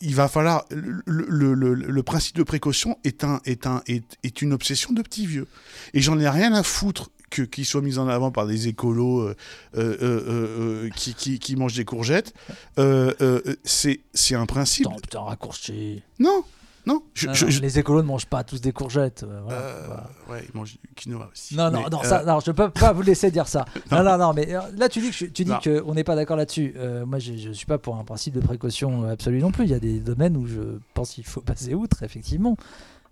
il 0.00 0.14
va 0.14 0.26
falloir. 0.28 0.64
Le, 0.70 1.02
le- 1.06 1.54
le- 1.54 1.74
le 1.74 2.02
principe 2.02 2.36
de 2.36 2.42
précaution 2.42 2.98
est, 3.04 3.22
un, 3.24 3.40
est, 3.44 3.66
un, 3.66 3.82
est, 3.86 4.02
est 4.24 4.42
une 4.42 4.52
obsession 4.52 4.92
de 4.92 5.02
petits 5.02 5.26
vieux. 5.26 5.46
Et 5.94 6.00
j'en 6.00 6.18
ai 6.18 6.28
rien 6.28 6.52
à 6.54 6.62
foutre 6.64 7.10
qu'il 7.30 7.64
soit 7.64 7.80
mis 7.80 7.98
en 7.98 8.08
avant 8.08 8.30
par 8.30 8.46
des 8.46 8.68
écolos 8.68 9.20
euh, 9.20 9.34
euh, 9.76 10.90
qui, 10.96 11.14
qui, 11.14 11.38
qui 11.38 11.56
mangent 11.56 11.76
des 11.76 11.84
courgettes. 11.84 12.34
C'est 13.64 14.34
un 14.34 14.46
principe. 14.46 14.88
Putain, 15.02 15.20
raccourci. 15.20 16.02
Non, 16.18 16.44
non. 16.86 17.02
Je, 17.14 17.26
Non, 17.28 17.34
je- 17.34 17.44
non, 17.44 17.50
je- 17.50 17.60
Les 17.60 17.78
écolos 17.78 18.02
ne 18.02 18.06
mangent 18.06 18.26
pas 18.26 18.42
tous 18.44 18.60
des 18.60 18.72
courgettes. 18.72 19.22
euh, 19.22 19.40
voilà, 19.44 19.58
euh, 19.60 19.82
voilà. 19.86 20.10
ouais, 20.30 20.46
ils 20.52 20.56
mangent 20.56 20.72
du 20.72 20.78
quinoa 20.96 21.28
aussi. 21.32 21.54
Non, 21.56 21.70
non, 21.70 21.82
Mais, 21.84 21.90
non, 21.90 22.00
euh, 22.00 22.04
ça, 22.08 22.24
non, 22.24 22.40
je 22.40 22.50
peux 22.50 22.70
pas 22.70 22.92
vous 22.92 23.02
laisser 23.02 23.30
dire 23.30 23.46
ça. 23.48 23.64
non, 23.92 24.02
non, 24.02 24.18
non, 24.18 24.32
mais 24.34 24.46
là, 24.76 24.88
tu 24.88 25.00
dis 25.00 25.10
que 25.10 25.24
tu 25.26 25.44
dis 25.44 25.50
Non. 25.50 25.58
que 25.62 25.82
on 25.86 25.94
n'est 25.94 26.04
pas 26.04 26.16
d'accord 26.16 26.36
là-dessus. 26.36 26.74
Moi, 27.06 27.18
je, 27.18 27.36
je 27.36 27.52
suis 27.52 27.66
pas 27.66 27.78
pour 27.78 27.96
un 27.96 28.04
principe 28.04 28.34
de 28.34 28.40
précaution 28.40 29.04
absolu 29.08 29.38
non 29.40 29.50
plus. 29.52 29.64
Il 29.64 29.70
y 29.70 29.74
a 29.74 29.80
des 29.80 30.00
domaines 30.00 30.36
où 30.36 30.46
je 30.46 30.78
pense 30.94 31.10
qu'il 31.10 31.24
faut 31.24 31.40
passer 31.42 31.74
outre, 31.74 32.02
effectivement. 32.02 32.56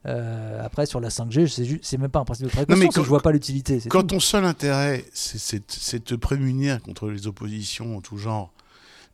Euh, 0.07 0.65
après, 0.65 0.87
sur 0.87 0.99
la 0.99 1.11
5G, 1.11 1.79
c'est 1.83 1.99
même 1.99 2.09
pas 2.11 2.21
un 2.21 2.25
principe 2.25 2.47
de 2.47 2.51
précaution, 2.51 2.79
mais 2.79 2.85
c'est 2.87 2.89
que 2.89 2.95
quand- 2.95 3.03
je 3.05 3.09
vois 3.09 3.21
pas 3.21 3.33
l'utilité. 3.33 3.81
Quand 3.89 4.01
tout. 4.01 4.07
ton 4.15 4.21
seul 4.21 4.47
intérêt, 4.47 5.05
c'est 5.13 5.59
de 5.59 5.99
te 5.99 6.15
prémunir 6.15 6.81
contre 6.81 7.09
les 7.11 7.27
oppositions 7.27 7.99
en 7.99 8.01
tout 8.01 8.17
genre, 8.17 8.51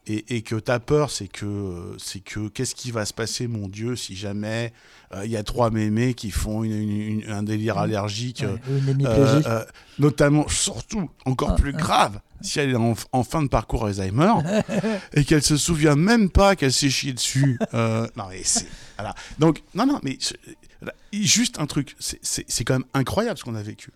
et, 0.07 0.37
et 0.37 0.43
que 0.43 0.55
tu 0.57 0.71
as 0.71 0.79
peur, 0.81 1.11
c'est 1.11 1.29
que, 1.29 1.95
c'est 1.99 2.21
que 2.21 2.49
qu'est-ce 2.49 2.75
qui 2.75 2.91
va 2.93 3.05
se 3.05 3.13
passer, 3.15 3.47
mon 3.49 3.69
Dieu, 3.69 3.97
si 3.97 4.15
jamais 4.17 4.73
euh, 5.15 5.25
il 5.25 5.31
y 5.31 5.37
a 5.37 5.43
trois 5.43 5.71
mémés 5.71 6.15
qui 6.15 6.31
font 6.31 6.63
une- 6.65 6.73
une- 6.73 7.21
une- 7.23 7.31
un 7.31 7.43
délire 7.43 7.79
allergique, 7.79 8.45
Ouais, 8.47 9.05
euh, 9.07 9.43
euh, 9.47 9.65
notamment, 9.99 10.47
surtout, 10.49 11.11
encore 11.25 11.51
Ah, 11.53 11.57
plus 11.57 11.73
ah. 11.75 11.79
grave, 11.79 12.21
si 12.41 12.59
elle 12.61 12.71
est 12.71 12.75
en, 12.77 12.95
en 13.13 13.23
fin 13.25 13.43
de 13.43 13.49
parcours 13.49 13.87
Alzheimer 13.87 14.33
et 15.15 15.25
qu'elle 15.25 15.43
se 15.43 15.57
souvient 15.57 15.97
même 15.97 16.29
pas 16.31 16.55
qu'elle 16.57 16.73
s'est 16.73 16.91
chiée 16.91 17.13
dessus. 17.13 17.59
Non, 17.73 18.27
mais 18.31 18.43
c'est. 18.45 18.67
Voilà. 18.97 19.15
Donc, 19.39 19.63
non, 19.75 19.87
non, 19.87 20.01
mais 20.03 20.19
juste 21.13 21.59
un 21.59 21.67
truc, 21.67 21.97
c'est- 21.99 22.19
c'est 22.23 22.45
c'est 22.49 22.65
quand 22.65 22.75
même 22.75 22.85
incroyable 22.95 23.39
ce 23.39 23.45
qu'on 23.45 23.55
a 23.55 23.63
vécu. 23.63 23.91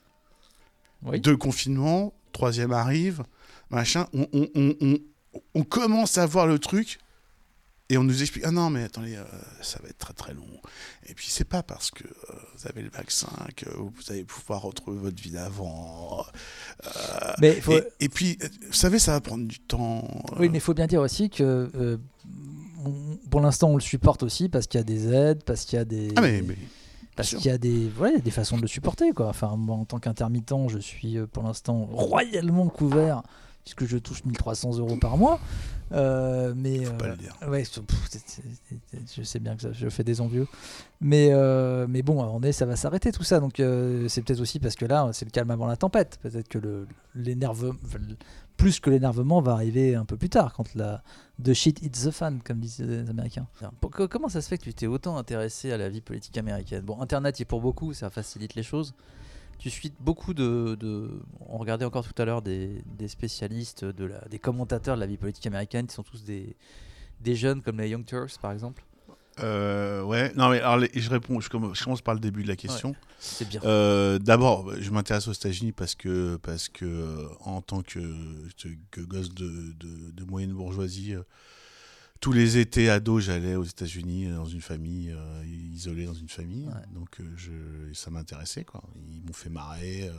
Oui. 1.02 1.20
Deux 1.20 1.36
confinements, 1.36 2.12
troisième 2.32 2.72
arrive, 2.72 3.22
machin, 3.70 4.06
on, 4.12 4.26
on, 4.32 4.48
on, 4.80 4.98
on, 5.54 5.62
commence 5.62 6.18
à 6.18 6.26
voir 6.26 6.46
le 6.46 6.58
truc. 6.58 6.98
Et 7.92 7.98
on 7.98 8.04
nous 8.04 8.22
explique, 8.22 8.44
ah 8.46 8.52
non, 8.52 8.70
mais 8.70 8.84
attendez, 8.84 9.16
euh, 9.16 9.24
ça 9.62 9.80
va 9.82 9.88
être 9.88 9.98
très 9.98 10.12
très 10.14 10.32
long. 10.32 10.46
Et 11.08 11.14
puis 11.14 11.26
c'est 11.28 11.44
pas 11.44 11.64
parce 11.64 11.90
que 11.90 12.04
euh, 12.04 12.34
vous 12.56 12.68
avez 12.68 12.82
le 12.82 12.88
vaccin 12.88 13.32
que 13.56 13.68
vous 13.68 13.90
allez 14.10 14.22
pouvoir 14.22 14.62
retrouver 14.62 14.96
votre 14.98 15.20
vie 15.20 15.32
d'avant. 15.32 16.24
Euh, 16.86 17.32
Mais 17.40 17.60
faut- 17.60 17.72
et, 17.72 17.82
et 17.98 18.08
puis, 18.08 18.38
vous 18.68 18.72
savez, 18.72 19.00
ça 19.00 19.10
va 19.10 19.20
prendre 19.20 19.44
du 19.44 19.58
temps. 19.58 20.06
Oui, 20.38 20.48
mais 20.48 20.58
il 20.58 20.60
faut 20.60 20.72
bien 20.74 20.86
dire 20.86 21.00
aussi 21.00 21.30
que 21.30 21.98
on- 22.84 23.16
pour 23.28 23.40
l'instant, 23.40 23.70
on 23.70 23.74
le 23.74 23.80
supporte 23.80 24.22
aussi 24.22 24.48
parce 24.48 24.68
qu'il 24.68 24.78
y 24.78 24.82
a 24.82 24.84
des 24.84 25.12
aides, 25.12 25.42
parce 25.42 25.64
qu'il 25.64 25.76
y 25.76 25.82
a 25.82 25.84
des. 25.84 26.12
Ah, 26.14 26.20
mais, 26.20 26.42
mais- 26.42 26.56
Parce 27.16 27.30
qu'il 27.34 27.44
y 27.46 27.50
a 27.50 27.58
des, 27.58 27.90
des 28.22 28.30
façons 28.30 28.56
de 28.56 28.62
le 28.62 28.68
supporter. 28.68 29.10
Quoi. 29.12 29.26
Enfin, 29.28 29.56
moi, 29.56 29.76
en 29.76 29.84
tant 29.84 29.98
qu'intermittent, 29.98 30.54
je 30.68 30.78
suis 30.78 31.18
pour 31.32 31.42
l'instant 31.42 31.86
royalement 31.92 32.68
couvert 32.68 33.22
puisque 33.64 33.84
je 33.86 33.98
touche 33.98 34.24
1300 34.24 34.78
euros 34.78 34.96
par 34.96 35.16
mois. 35.16 35.38
Euh, 35.92 36.52
mais, 36.56 36.84
faut 36.84 36.92
pas 36.92 37.06
euh, 37.06 37.10
le 37.10 37.16
dire. 37.16 37.36
ouais, 37.48 37.64
c'est- 37.64 37.80
pff, 37.82 37.98
c'est- 38.08 38.22
c'est- 38.24 38.42
c'est- 38.92 39.16
je 39.16 39.22
sais 39.24 39.40
bien 39.40 39.56
que 39.56 39.62
ça- 39.62 39.72
je 39.72 39.88
fais 39.88 40.04
des 40.04 40.20
envieux. 40.20 40.46
Mais, 41.00 41.30
euh, 41.32 41.86
mais 41.88 42.02
bon, 42.02 42.22
on 42.22 42.40
est, 42.42 42.52
ça 42.52 42.64
va 42.64 42.76
s'arrêter 42.76 43.10
tout 43.10 43.24
ça. 43.24 43.40
Donc 43.40 43.58
euh, 43.58 44.06
c'est 44.08 44.22
peut-être 44.22 44.40
aussi 44.40 44.60
parce 44.60 44.76
que 44.76 44.84
là, 44.84 45.08
c'est 45.12 45.24
le 45.24 45.32
calme 45.32 45.50
avant 45.50 45.66
la 45.66 45.76
tempête. 45.76 46.18
Peut-être 46.22 46.46
que 46.48 46.58
le, 46.58 46.86
l'énerve- 47.16 47.74
enfin, 47.84 47.98
le- 47.98 48.16
plus 48.56 48.78
que 48.78 48.88
l'énervement 48.90 49.40
va 49.40 49.52
arriver 49.52 49.94
un 49.96 50.04
peu 50.04 50.16
plus 50.16 50.28
tard, 50.28 50.52
quand 50.54 50.74
la 50.76 51.02
the 51.42 51.54
shit 51.54 51.82
hits 51.82 51.90
the 51.90 52.10
fan, 52.12 52.40
comme 52.44 52.60
disent 52.60 52.78
les 52.80 53.08
Américains. 53.10 53.46
Pour- 53.80 53.90
co- 53.90 54.06
comment 54.06 54.28
ça 54.28 54.42
se 54.42 54.48
fait 54.48 54.58
que 54.58 54.64
tu 54.64 54.74
t'es 54.74 54.86
autant 54.86 55.16
intéressé 55.16 55.72
à 55.72 55.78
la 55.78 55.88
vie 55.88 56.02
politique 56.02 56.36
américaine? 56.38 56.82
Bon, 56.84 57.00
Internet, 57.00 57.38
y 57.40 57.42
est 57.42 57.46
pour 57.46 57.62
beaucoup, 57.62 57.94
ça 57.94 58.10
facilite 58.10 58.54
les 58.54 58.62
choses. 58.62 58.94
Tu 59.60 59.70
suis 59.70 59.92
beaucoup 60.00 60.34
de, 60.34 60.74
de- 60.80 61.20
On 61.48 61.58
regardait 61.58 61.84
encore 61.84 62.04
tout 62.06 62.20
à 62.20 62.24
l'heure 62.24 62.42
des, 62.42 62.82
des 62.98 63.08
spécialistes, 63.08 63.84
de 63.84 64.04
la, 64.06 64.20
des 64.28 64.38
commentateurs 64.38 64.96
de 64.96 65.00
la 65.00 65.06
vie 65.06 65.18
politique 65.18 65.46
américaine, 65.46 65.86
qui 65.86 65.94
sont 65.94 66.02
tous 66.02 66.24
des, 66.24 66.56
des 67.20 67.36
jeunes 67.36 67.62
comme 67.62 67.78
les 67.78 67.88
Young 67.90 68.04
Turks, 68.04 68.38
par 68.40 68.52
exemple. 68.52 68.82
Euh, 69.40 70.02
ouais, 70.02 70.32
non, 70.34 70.48
mais 70.50 70.58
alors, 70.60 70.78
les- 70.78 70.90
je 70.94 71.08
réponds, 71.08 71.40
je 71.40 71.48
commence, 71.48 71.78
je 71.78 71.84
commence 71.84 72.02
par 72.02 72.14
le 72.14 72.20
début 72.20 72.42
de 72.42 72.48
la 72.48 72.56
question. 72.56 72.94
C'est 73.20 73.48
bien. 73.48 73.60
Euh, 73.64 74.18
D'abord, 74.18 74.72
je 74.78 74.90
m'intéresse 74.90 75.28
aux 75.28 75.32
États-Unis 75.32 75.72
parce 75.72 75.94
que, 75.94 76.36
parce 76.42 76.68
que 76.68 77.28
en 77.44 77.60
tant 77.62 77.82
que, 77.82 78.00
que 78.90 79.00
gosse 79.02 79.32
de, 79.34 79.72
de, 79.78 80.10
de 80.10 80.24
moyenne 80.24 80.52
bourgeoisie, 80.52 81.14
euh, 81.14 81.22
tous 82.20 82.32
les 82.32 82.58
étés 82.58 82.90
ado, 82.90 83.18
j'allais 83.18 83.54
aux 83.56 83.64
États-Unis 83.64 84.26
euh, 84.26 84.36
dans 84.36 84.44
une 84.46 84.60
famille, 84.60 85.10
euh, 85.10 85.42
isolée 85.74 86.04
dans 86.06 86.14
une 86.14 86.28
famille. 86.28 86.66
Ouais. 86.66 86.82
Donc 86.94 87.08
euh, 87.20 87.24
je, 87.36 87.50
ça 87.94 88.10
m'intéressait. 88.10 88.64
quoi. 88.64 88.82
Ils 89.12 89.22
m'ont 89.26 89.32
fait 89.32 89.48
marrer. 89.48 90.02
euh, 90.08 90.12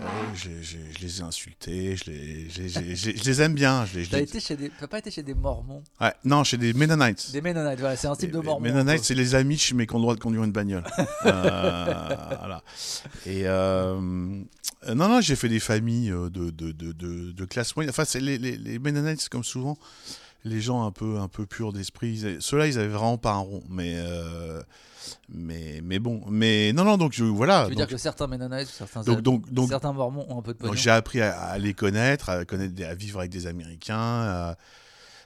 euh, 0.00 0.04
j'ai- 0.34 0.62
je 0.62 0.98
les 1.00 1.20
ai 1.20 1.22
insultés. 1.22 1.96
Je 1.96 2.10
les, 2.10 2.48
je 2.50 2.62
les- 2.62 2.68
je 2.68 2.78
les- 2.80 2.96
je 2.96 3.10
les- 3.10 3.16
je 3.16 3.24
les 3.24 3.42
aime 3.42 3.54
bien. 3.54 3.84
Je 3.86 3.98
les, 3.98 4.04
les- 4.04 4.18
été 4.22 4.40
chez 4.40 4.56
des... 4.56 4.70
T'as 4.78 4.86
pas 4.86 4.98
été 4.98 5.10
chez 5.10 5.22
des 5.22 5.34
Mormons? 5.34 5.82
Ouais, 6.00 6.12
non, 6.24 6.44
chez 6.44 6.56
des 6.58 6.72
Mennonites. 6.74 7.32
Des 7.32 7.40
Mennonites, 7.40 7.80
voilà, 7.80 7.96
c'est 7.96 8.06
un 8.06 8.14
type 8.16 8.30
de 8.30 8.38
Les- 8.40 8.44
Mormon. 8.46 8.64
les 8.64 8.70
un 8.70 8.74
Mennonites, 8.74 9.04
c'est 9.04 9.14
les 9.14 9.34
Amish, 9.34 9.72
mais 9.74 9.86
qui 9.86 9.94
ont 9.94 9.98
le 9.98 10.02
droit 10.02 10.14
de 10.14 10.20
conduire 10.20 10.44
une 10.44 10.52
bagnole. 10.52 10.84
Euh, 11.26 11.84
voilà. 12.38 12.62
Et 13.26 13.44
non, 13.44 15.08
non, 15.08 15.20
j'ai 15.22 15.36
fait 15.36 15.48
des 15.48 15.60
familles 15.60 16.10
de, 16.10 16.28
de, 16.28 16.50
de, 16.50 16.92
de, 16.92 17.32
de 17.32 17.44
classe 17.46 17.74
moyenne. 17.74 17.90
Enfin, 17.90 18.04
c'est 18.04 18.20
les, 18.20 18.36
les, 18.38 18.56
les 18.56 18.78
Mennonites, 18.78 19.28
comme 19.30 19.44
souvent, 19.44 19.78
les 20.44 20.60
gens 20.60 20.84
un 20.84 20.90
peu, 20.90 21.18
un 21.18 21.28
peu 21.28 21.46
purs 21.46 21.72
d'esprit. 21.72 22.38
Ceux-là, 22.40 22.66
ils 22.66 22.78
avaient 22.78 22.88
vraiment 22.88 23.18
pas 23.18 23.32
un 23.32 23.38
rond. 23.38 23.62
Mais, 23.68 23.94
euh, 23.96 24.62
mais, 25.32 25.80
mais 25.82 25.98
bon. 25.98 26.22
Mais 26.28 26.72
non, 26.72 26.84
non, 26.84 26.96
donc 26.98 27.12
je, 27.12 27.24
voilà. 27.24 27.64
Tu 27.64 27.70
veux 27.70 27.76
donc, 27.76 27.86
dire 27.88 27.96
que 27.96 27.96
certains 27.96 28.26
Mennonites, 28.26 28.68
certains, 28.68 29.02
donc, 29.02 29.20
donc, 29.22 29.50
donc, 29.52 29.68
certains 29.70 29.92
Mormons 29.92 30.26
ont 30.28 30.38
un 30.38 30.42
peu 30.42 30.52
de 30.52 30.58
donc 30.58 30.68
pognon 30.68 30.74
j'ai 30.80 30.90
appris 30.90 31.20
à, 31.20 31.38
à 31.38 31.58
les 31.58 31.72
connaître, 31.74 32.28
à 32.28 32.44
connaître, 32.44 32.74
à 32.84 32.94
vivre 32.94 33.20
avec 33.20 33.30
des 33.30 33.46
Américains, 33.46 33.96
à- 33.96 34.56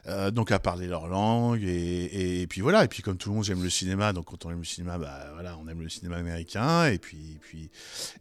euh, 0.06 0.30
donc 0.30 0.52
à 0.52 0.58
parler 0.58 0.86
leur 0.86 1.06
langue 1.08 1.62
et, 1.62 2.40
et, 2.42 2.46
puis 2.46 2.60
voilà. 2.60 2.84
Et 2.84 2.88
puis 2.88 3.02
comme 3.02 3.16
tout 3.18 3.28
le 3.30 3.34
monde, 3.34 3.44
j'aime 3.44 3.62
le 3.62 3.68
cinéma, 3.70 4.12
donc 4.12 4.26
quand 4.26 4.46
on 4.46 4.50
aime 4.50 4.58
le 4.58 4.64
cinéma, 4.64 4.96
bah 4.98 5.26
voilà, 5.34 5.58
on 5.62 5.68
aime 5.68 5.82
le 5.82 5.88
cinéma 5.88 6.16
américain. 6.16 6.86
Et 6.86 6.98
puis, 6.98 7.32
et 7.34 7.38
puis, 7.40 7.70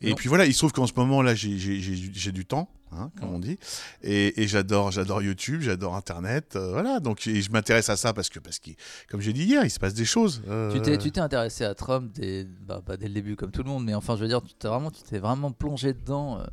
et 0.02 0.10
Non. 0.10 0.16
puis 0.16 0.28
voilà. 0.30 0.46
Il 0.46 0.54
se 0.54 0.58
trouve 0.58 0.74
qu'en 0.74 0.88
ce 0.88 0.94
moment 0.98 1.22
là, 1.22 1.34
j'ai 1.36 2.32
du 2.32 2.46
temps, 2.46 2.70
hein, 2.92 3.12
comme 3.20 3.34
on 3.36 3.40
dit, 3.40 3.58
et, 4.04 4.42
et 4.42 4.48
j'adore, 4.48 4.92
j'adore 4.92 5.22
YouTube, 5.22 5.62
j'adore 5.62 5.96
Internet, 5.96 6.56
euh, 6.56 6.72
voilà. 6.72 7.00
Donc 7.00 7.26
et 7.28 7.42
je 7.42 7.52
m'intéresse 7.52 7.90
à 7.90 7.98
ça 7.98 8.14
parce 8.14 8.30
que 8.30 8.40
parce 8.40 8.60
que 8.60 8.72
comme 9.10 9.22
j'ai 9.22 9.34
dit 9.34 9.44
hier, 9.44 9.64
il 9.64 9.70
se 9.70 9.80
passe 9.80 9.94
des 9.94 10.06
choses. 10.06 10.42
euh, 10.48 10.72
Tu 10.74 10.82
t'es, 10.82 10.98
tu 10.98 11.12
t'es 11.12 11.20
intéressé 11.22 11.64
à 11.64 11.74
Trump 11.76 12.12
dès, 12.14 12.46
bah, 12.68 12.82
dès 13.00 13.08
le 13.08 13.14
début 13.14 13.36
comme 13.36 13.52
tout 13.52 13.64
le 13.64 13.70
monde, 13.70 13.86
mais 13.86 13.94
enfin 13.96 14.16
je 14.16 14.22
veux 14.22 14.28
dire, 14.28 14.42
tu 14.42 14.54
t'es 14.54 14.68
vraiment, 14.68 14.92
tu 14.92 15.02
t'es 15.04 15.20
vraiment 15.20 15.52
plongé 15.52 15.94
dedans. 15.94 16.40
euh, 16.40 16.44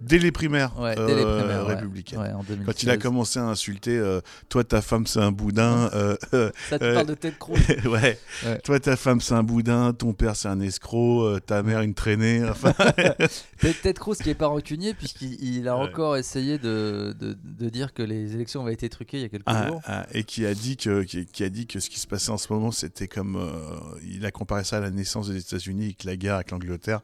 dès 0.00 0.18
les 0.18 0.32
primaires, 0.32 0.78
ouais, 0.80 0.94
dès 0.94 1.14
les 1.14 1.22
primaires, 1.24 1.66
républicaines. 1.66 2.18
Ouais, 2.20 2.32
en 2.32 2.42
2016. 2.42 2.66
Quand 2.66 2.82
il 2.82 2.90
a 2.90 2.96
commencé 2.96 3.38
à 3.38 3.44
insulter, 3.44 4.18
toi 4.48 4.64
ta 4.64 4.80
femme 4.82 5.06
c'est 5.06 5.20
un 5.20 5.32
boudin, 5.32 5.90
Ça 6.30 6.78
te 6.78 6.94
parle 6.94 7.06
de 7.06 7.14
Ted 7.14 7.36
Cruz. 7.38 7.58
ouais. 7.86 8.18
Ouais. 8.44 8.58
toi 8.64 8.80
ta 8.80 8.96
femme 8.96 9.20
c'est 9.20 9.34
un 9.34 9.42
boudin, 9.42 9.92
ton 9.92 10.12
père 10.14 10.36
c'est 10.36 10.48
un 10.48 10.60
escroc, 10.60 11.38
ta 11.46 11.62
mère 11.62 11.80
une 11.82 11.94
traînée, 11.94 12.42
enfin, 12.48 12.72
Ted 13.60 13.94
Cruz 13.94 14.16
qui 14.16 14.30
est 14.30 14.34
pas 14.34 14.46
rancunier 14.48 14.94
puisqu'il 14.94 15.61
il 15.62 15.68
a 15.68 15.76
encore 15.76 16.16
essayé 16.16 16.58
de, 16.58 17.14
de, 17.18 17.36
de 17.44 17.68
dire 17.68 17.94
que 17.94 18.02
les 18.02 18.34
élections 18.34 18.62
avaient 18.62 18.72
été 18.74 18.88
truquées 18.88 19.18
il 19.18 19.22
y 19.22 19.26
a 19.26 19.28
quelques 19.28 19.44
ah, 19.46 19.68
jours. 19.68 19.80
ah, 19.86 20.06
et 20.12 20.24
qui 20.24 20.44
a 20.44 20.54
dit 20.54 20.76
que 20.76 21.02
qui, 21.04 21.24
qui 21.26 21.44
a 21.44 21.48
dit 21.48 21.66
que 21.68 21.78
ce 21.78 21.88
qui 21.88 22.00
se 22.00 22.06
passait 22.08 22.30
en 22.30 22.38
ce 22.38 22.52
moment 22.52 22.72
c'était 22.72 23.06
comme 23.06 23.36
euh, 23.36 23.50
il 24.04 24.26
a 24.26 24.30
comparé 24.32 24.64
ça 24.64 24.78
à 24.78 24.80
la 24.80 24.90
naissance 24.90 25.28
des 25.28 25.38
États-Unis 25.38 25.84
avec 25.84 26.04
la 26.04 26.16
guerre 26.16 26.34
avec 26.34 26.50
l'Angleterre. 26.50 27.00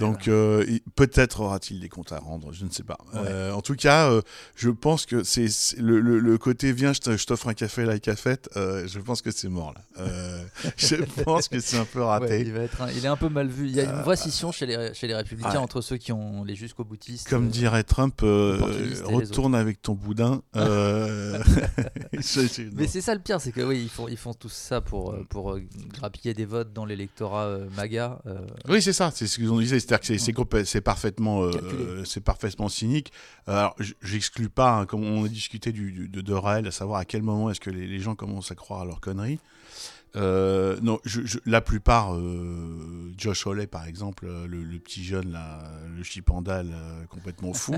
Donc 0.00 0.28
euh, 0.28 0.66
peut-être 0.96 1.40
aura-t-il 1.40 1.80
des 1.80 1.88
comptes 1.88 2.12
à 2.12 2.18
rendre, 2.18 2.52
je 2.52 2.64
ne 2.66 2.70
sais 2.70 2.82
pas. 2.82 2.98
Euh, 3.14 3.52
en 3.52 3.62
tout 3.62 3.74
cas, 3.74 4.10
je 4.54 4.68
pense 4.68 5.06
que 5.06 5.22
c'est 5.24 5.46
le, 5.78 6.00
le- 6.00 6.18
le 6.18 6.38
côté 6.38 6.72
viens, 6.72 6.92
je 6.92 7.24
t'offre 7.24 7.48
un 7.48 7.54
café 7.54 7.86
la 7.86 7.98
cafette. 7.98 8.50
je 8.54 8.98
pense 8.98 9.22
que 9.22 9.30
c'est 9.30 9.48
mort 9.48 9.74
là. 9.74 10.04
Je 10.76 10.96
pense 11.24 11.48
que 11.48 11.58
c'est 11.60 11.78
un 11.78 11.84
peu 11.84 12.02
raté. 12.02 12.40
Il, 12.40 12.52
va 12.52 12.60
être 12.60 12.82
un- 12.82 12.90
il 12.90 13.04
est 13.04 13.08
un 13.08 13.16
peu 13.16 13.28
mal 13.28 13.48
vu. 13.48 13.66
Il 13.66 13.74
y 13.74 13.80
a 13.80 13.84
une 13.84 14.02
vraie 14.02 14.16
scission 14.16 14.52
chez 14.52 14.66
les, 14.66 14.92
chez 14.94 15.06
les 15.06 15.14
républicains 15.14 15.60
entre 15.60 15.80
ceux 15.80 15.96
qui 15.96 16.12
ont 16.12 16.44
les 16.44 16.54
jusqu'au 16.54 16.84
boutistes. 16.84 17.28
Comme 17.28 17.46
euh, 17.46 17.50
Trump, 17.82 18.20
euh, 18.22 18.58
retourne 19.04 19.54
avec 19.54 19.80
ton 19.82 19.94
boudin. 19.94 20.42
euh. 20.56 21.42
Mais 22.74 22.86
c'est 22.86 23.00
ça 23.00 23.14
le 23.14 23.20
pire, 23.20 23.40
c'est 23.40 23.52
que 23.52 23.60
oui, 23.60 23.80
ils 23.82 23.88
font, 23.88 24.08
ils 24.08 24.16
font 24.16 24.34
tout 24.34 24.48
ça 24.48 24.80
pour, 24.80 25.12
euh, 25.12 25.24
pour 25.28 25.58
grappiller 25.94 26.34
des 26.34 26.44
votes 26.44 26.72
dans 26.72 26.84
l'électorat 26.84 27.58
MAGA. 27.76 28.20
Oui, 28.68 28.82
c'est 28.82 28.92
ça, 28.92 29.10
c'est 29.14 29.26
ce 29.26 29.36
qu'ils 29.36 29.50
ont 29.52 29.58
dit, 29.60 29.68
c'est-à-dire 29.68 30.00
que 30.00 30.06
c'est- 30.06 30.64
c'est 30.64 30.80
parfaitement, 30.80 31.50
c'est 32.04 32.20
parfaitement 32.22 32.68
cynique. 32.68 33.12
Alors, 33.46 33.76
j'exclus 34.02 34.48
pas, 34.48 34.72
hein, 34.80 34.86
comme 34.86 35.04
on 35.04 35.24
a 35.24 35.28
discuté 35.28 35.72
du, 35.72 35.92
du- 35.92 36.08
de, 36.08 36.20
de 36.20 36.32
Raël, 36.34 36.66
à 36.66 36.70
savoir 36.70 37.00
à 37.00 37.04
quel 37.04 37.22
moment 37.22 37.50
est-ce 37.50 37.60
que 37.60 37.70
les, 37.70 37.86
les 37.86 37.98
gens 38.00 38.14
commencent 38.14 38.50
à 38.50 38.54
croire 38.54 38.82
à 38.82 38.84
leurs 38.84 39.00
conneries. 39.00 39.38
Euh, 40.16 40.78
non, 40.82 40.98
je, 41.04 41.20
je- 41.24 41.38
la 41.46 41.60
plupart, 41.60 42.14
euh, 42.14 43.12
Josh 43.16 43.46
Hawley 43.46 43.66
par 43.66 43.86
exemple, 43.86 44.26
euh, 44.26 44.46
le, 44.46 44.62
le 44.62 44.78
petit 44.78 45.04
jeune 45.04 45.30
là, 45.32 45.70
le 45.96 46.02
chipandal 46.02 46.70
euh, 46.72 47.04
complètement 47.06 47.52
fou. 47.52 47.74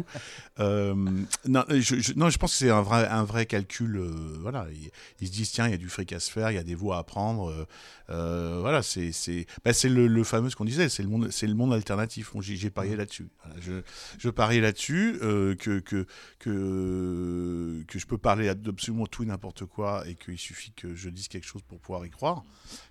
non, 0.59 1.65
je, 1.69 1.81
je- 1.81 2.13
non, 2.15 2.31
je 2.31 2.39
pense 2.39 2.53
que 2.53 2.59
c'est 2.59 2.71
un 2.71 2.83
vrai, 2.83 3.07
un 3.09 3.25
vrai 3.25 3.47
calcul. 3.47 3.99
voilà, 4.41 4.67
ils, 4.73 4.91
ils 5.21 5.27
se 5.29 5.33
disent 5.33 5.51
tiens, 5.51 5.67
il 5.67 5.71
y 5.73 5.75
a 5.75 5.79
du 5.79 5.89
fric 5.89 6.13
à 6.13 6.21
se 6.21 6.31
faire, 6.31 6.51
il 6.51 6.55
y 6.55 6.59
a 6.59 6.63
des 6.63 6.75
voies 6.75 6.99
à 6.99 7.03
prendre. 7.05 7.67
voilà, 8.09 8.83
c'est 8.83 9.13
c'est 9.13 9.47
bah, 9.65 9.73
le, 9.85 10.07
le 10.07 10.25
fameux 10.25 10.51
ce 10.51 10.57
qu'on 10.57 10.65
disait, 10.65 10.89
c'est 10.89 11.03
le 11.03 11.09
monde, 11.09 11.31
c'est 11.31 11.47
le 11.47 11.55
monde 11.55 11.73
alternatif. 11.73 12.33
J'ai 12.41 12.71
parié 12.71 12.97
là-dessus. 12.97 13.29
Voilà, 13.45 13.61
je, 13.61 13.83
je 14.19 14.29
parie 14.31 14.61
là-dessus 14.61 15.17
que, 15.21 15.55
que 15.81 16.07
que 16.39 17.85
que 17.89 17.99
je 17.99 18.07
peux 18.07 18.19
parler 18.19 18.55
d'absolument 18.55 19.07
tout 19.07 19.23
et 19.23 19.27
n'importe 19.27 19.65
quoi 19.65 20.07
et 20.07 20.15
qu'il 20.15 20.39
suffit 20.39 20.73
que 20.73 20.95
je 20.95 21.09
dise 21.11 21.29
quelque 21.29 21.47
chose 21.47 21.63
pour 21.63 21.81
pouvoir 21.81 22.05
y 22.07 22.11
croire. 22.11 22.20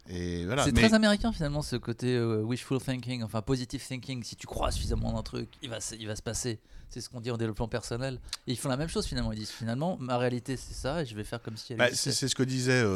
Et 0.09 0.45
voilà. 0.45 0.63
c'est 0.65 0.71
mais- 0.71 0.81
très 0.81 0.93
américain 0.93 1.31
finalement 1.31 1.61
ce 1.61 1.75
côté 1.75 2.15
euh, 2.15 2.41
wishful 2.41 2.79
thinking, 2.81 3.23
enfin 3.23 3.41
positive 3.41 3.85
thinking. 3.85 4.23
Si 4.23 4.35
tu 4.35 4.47
crois 4.47 4.71
suffisamment 4.71 5.17
un 5.17 5.23
truc, 5.23 5.49
il 5.61 5.69
va, 5.69 5.79
se- 5.79 5.95
il 5.95 6.07
va 6.07 6.15
se 6.15 6.21
passer. 6.21 6.59
C'est 6.89 7.01
ce 7.01 7.09
qu'on 7.09 7.21
dit 7.21 7.29
en 7.29 7.37
développement 7.37 7.67
personnel. 7.67 8.19
Et 8.47 8.51
ils 8.53 8.57
font 8.57 8.69
la 8.69 8.77
même 8.77 8.87
chose 8.89 9.05
finalement. 9.05 9.31
Ils 9.31 9.37
disent 9.39 9.51
finalement, 9.51 9.95
ma 9.99 10.17
réalité 10.17 10.57
c'est 10.57 10.73
ça 10.73 11.03
et 11.03 11.05
je 11.05 11.15
vais 11.15 11.23
faire 11.23 11.41
comme 11.41 11.55
si 11.55 11.73
elle 11.73 11.77
Bah, 11.79 11.93
c'est 11.93 12.11
ce 12.11 12.33
que 12.33 12.41
disait 12.43 12.71
euh, 12.81 12.87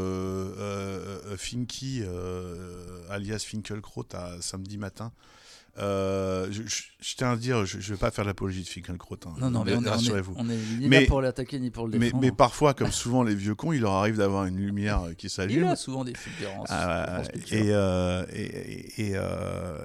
euh, 0.58 1.22
euh, 1.28 1.38
Finky, 1.38 2.02
alias 3.10 3.44
Finkelkraut, 3.48 4.08
à 4.14 4.42
samedi 4.42 4.78
matin. 4.78 5.12
Euh, 5.80 6.48
je, 6.52 6.62
je- 6.68 6.84
je 7.02 7.16
tiens 7.16 7.32
à 7.32 7.36
dire, 7.36 7.66
je, 7.66 7.80
je 7.80 7.94
vais 7.94 7.98
pas 8.00 8.12
faire 8.12 8.26
l'apologie 8.26 8.62
de 8.62 8.68
Finkielkraut. 8.68 9.18
Hein, 9.26 9.34
Non, 9.40 9.50
non, 9.50 9.64
mais 9.64 9.72
on 9.72 9.76
est, 9.76 9.78
on 9.78 9.84
est, 9.86 9.90
rassurez-vous. 9.90 10.34
on 10.38 10.48
est 10.50 10.56
ni 10.80 10.88
Mais- 10.88 11.02
là 11.02 11.08
pour 11.08 11.20
l'attaquer 11.22 11.60
ni 11.60 11.72
pour 11.72 11.88
le 11.88 11.98
défendre. 11.98 12.22
mais 12.22 12.32
parfois, 12.32 12.76
comme 12.76 12.92
souvent 12.92 13.24
les 13.24 13.34
vieux 13.34 13.56
cons, 13.56 13.72
il 13.74 13.82
leur 13.82 13.94
arrive 13.94 14.18
d'avoir 14.18 14.46
une 14.46 14.58
lumière 14.58 15.02
qui 15.18 15.26
Il 15.28 15.30
s'allume. 15.32 15.64
a 15.66 15.76
souvent 15.76 16.04
des 16.06 16.14
fulgurances. 16.14 16.68
Ah, 16.70 17.24
et, 17.52 17.72
euh, 17.72 18.24
et, 18.32 19.14
euh, 19.16 19.78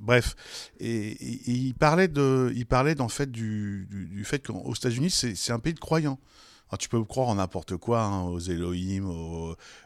bref, 0.00 0.34
et, 0.80 0.88
et- 0.90 1.50
et 1.50 1.52
il 1.52 1.74
parlait 1.74 2.08
de, 2.08 2.52
il 2.56 2.66
parlait 2.66 3.00
en 3.00 3.08
fait 3.08 3.30
du, 3.30 3.86
du, 3.90 4.06
du 4.06 4.24
fait 4.24 4.44
qu'aux 4.44 4.74
États-Unis 4.74 5.10
c'est 5.10 5.52
un 5.52 5.60
pays 5.60 5.74
de 5.74 5.78
croyants. 5.80 6.18
Alors, 6.70 6.78
tu 6.78 6.88
peux 6.88 7.02
croire 7.04 7.28
en 7.28 7.36
n'importe 7.36 7.76
quoi, 7.76 8.02
hein, 8.02 8.22
aux 8.24 8.38
Elohim, 8.40 9.06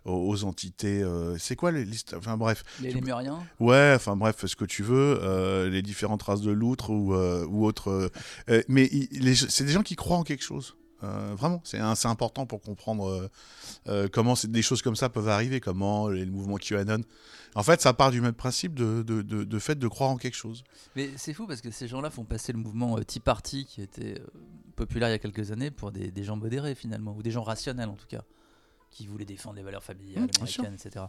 aux, 0.04 0.44
entités. 0.44 1.02
euh, 1.02 1.36
c'est 1.38 1.56
quoi 1.56 1.70
les 1.70 1.84
listes 1.84 2.14
Enfin 2.18 2.36
bref, 2.36 2.62
Les 2.80 2.92
Lémuriens 2.92 3.38
ouais, 3.60 3.92
enfin 3.96 4.16
bref, 4.16 4.44
ce 4.46 4.56
que 4.56 4.64
tu 4.64 4.82
veux, 4.82 5.18
euh, 5.22 5.68
les 5.70 5.82
différentes 5.82 6.22
races 6.22 6.40
de 6.40 6.50
loutres 6.50 6.90
ou, 6.90 7.14
euh, 7.14 7.46
ou 7.46 7.64
autres. 7.64 8.10
mais 8.68 8.90
c'est 9.48 9.64
des 9.64 9.72
gens 9.72 9.82
qui 9.82 9.96
croient 9.96 10.16
en 10.18 10.24
quelque 10.24 10.42
chose. 10.44 10.76
Euh, 11.04 11.34
vraiment, 11.36 11.60
c'est 11.64 11.80
important 12.06 12.46
pour 12.46 12.60
comprendre 12.60 13.08
euh, 13.08 13.28
euh, 13.88 14.08
comment 14.12 14.34
des 14.44 14.62
choses 14.62 14.82
comme 14.82 14.94
ça 14.94 15.08
peuvent 15.08 15.28
arriver, 15.28 15.58
comment 15.58 16.08
les, 16.08 16.24
le 16.24 16.30
mouvement 16.30 16.58
QAnon. 16.58 17.00
En 17.56 17.64
fait, 17.64 17.80
ça 17.80 17.92
part 17.92 18.12
du 18.12 18.20
même 18.20 18.34
principe 18.34 18.74
de, 18.74 19.02
de, 19.02 19.20
de- 19.22 19.42
de 19.42 19.58
fait 19.58 19.74
de 19.76 19.88
croire 19.88 20.10
en 20.10 20.16
quelque 20.16 20.36
chose. 20.36 20.62
Mais 20.94 21.10
c'est 21.16 21.34
fou 21.34 21.48
parce 21.48 21.60
que 21.60 21.72
ces 21.72 21.88
gens-là 21.88 22.08
font 22.10 22.24
passer 22.24 22.52
le 22.52 22.58
mouvement 22.60 22.98
Tea 23.02 23.18
Party 23.18 23.64
qui 23.66 23.82
était 23.82 24.22
populaire 24.84 25.08
il 25.08 25.12
y 25.12 25.14
a 25.14 25.18
quelques 25.18 25.50
années 25.52 25.70
pour 25.70 25.90
des, 25.92 26.10
des 26.10 26.24
gens 26.24 26.36
modérés 26.36 26.74
finalement, 26.74 27.14
ou 27.16 27.22
des 27.22 27.30
gens 27.30 27.42
rationnels 27.42 27.88
en 27.88 27.96
tout 27.96 28.06
cas, 28.08 28.22
qui 28.90 29.06
voulaient 29.06 29.24
défendre 29.24 29.56
les 29.56 29.62
valeurs 29.62 29.82
familiales 29.82 30.24
Mmh, 30.24 30.36
américaines, 30.40 30.74
etc. 30.74 31.06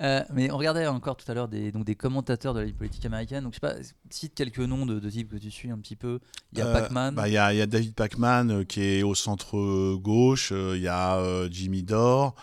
Euh, 0.00 0.22
mais 0.32 0.50
on 0.52 0.56
regardait 0.56 0.86
encore 0.86 1.16
tout 1.16 1.28
à 1.30 1.34
l'heure 1.34 1.48
des, 1.48 1.72
donc 1.72 1.84
des 1.84 1.96
commentateurs 1.96 2.54
de 2.54 2.60
la 2.60 2.72
politique 2.72 3.04
américaine. 3.04 3.42
Donc 3.44 3.52
je 3.54 3.56
sais 3.56 3.60
pas, 3.60 3.74
cite 4.10 4.32
quelques 4.34 4.60
noms 4.60 4.86
de, 4.86 5.00
de 5.00 5.10
types 5.10 5.28
que 5.28 5.36
tu 5.36 5.50
suis 5.50 5.70
un 5.70 5.78
petit 5.78 5.96
peu. 5.96 6.20
Il 6.52 6.58
y 6.60 6.62
a 6.62 6.66
Euh, 6.66 6.72
Pac-Man. 6.72 7.14
bah, 7.16 7.28
Il 7.28 7.32
y, 7.34 7.36
a, 7.36 7.52
il 7.52 7.58
y 7.58 7.60
a 7.60 7.66
David 7.66 7.94
Pacman 7.94 8.48
euh, 8.50 8.64
qui 8.64 8.80
est 8.82 9.02
au 9.02 9.14
centre 9.16 9.58
euh, 9.58 9.96
gauche, 10.00 10.52
il 10.52 10.80
y 10.80 10.86
a 10.88 11.16
euh, 11.18 11.48
Jimmy 11.50 11.82
Dore, 11.82 12.34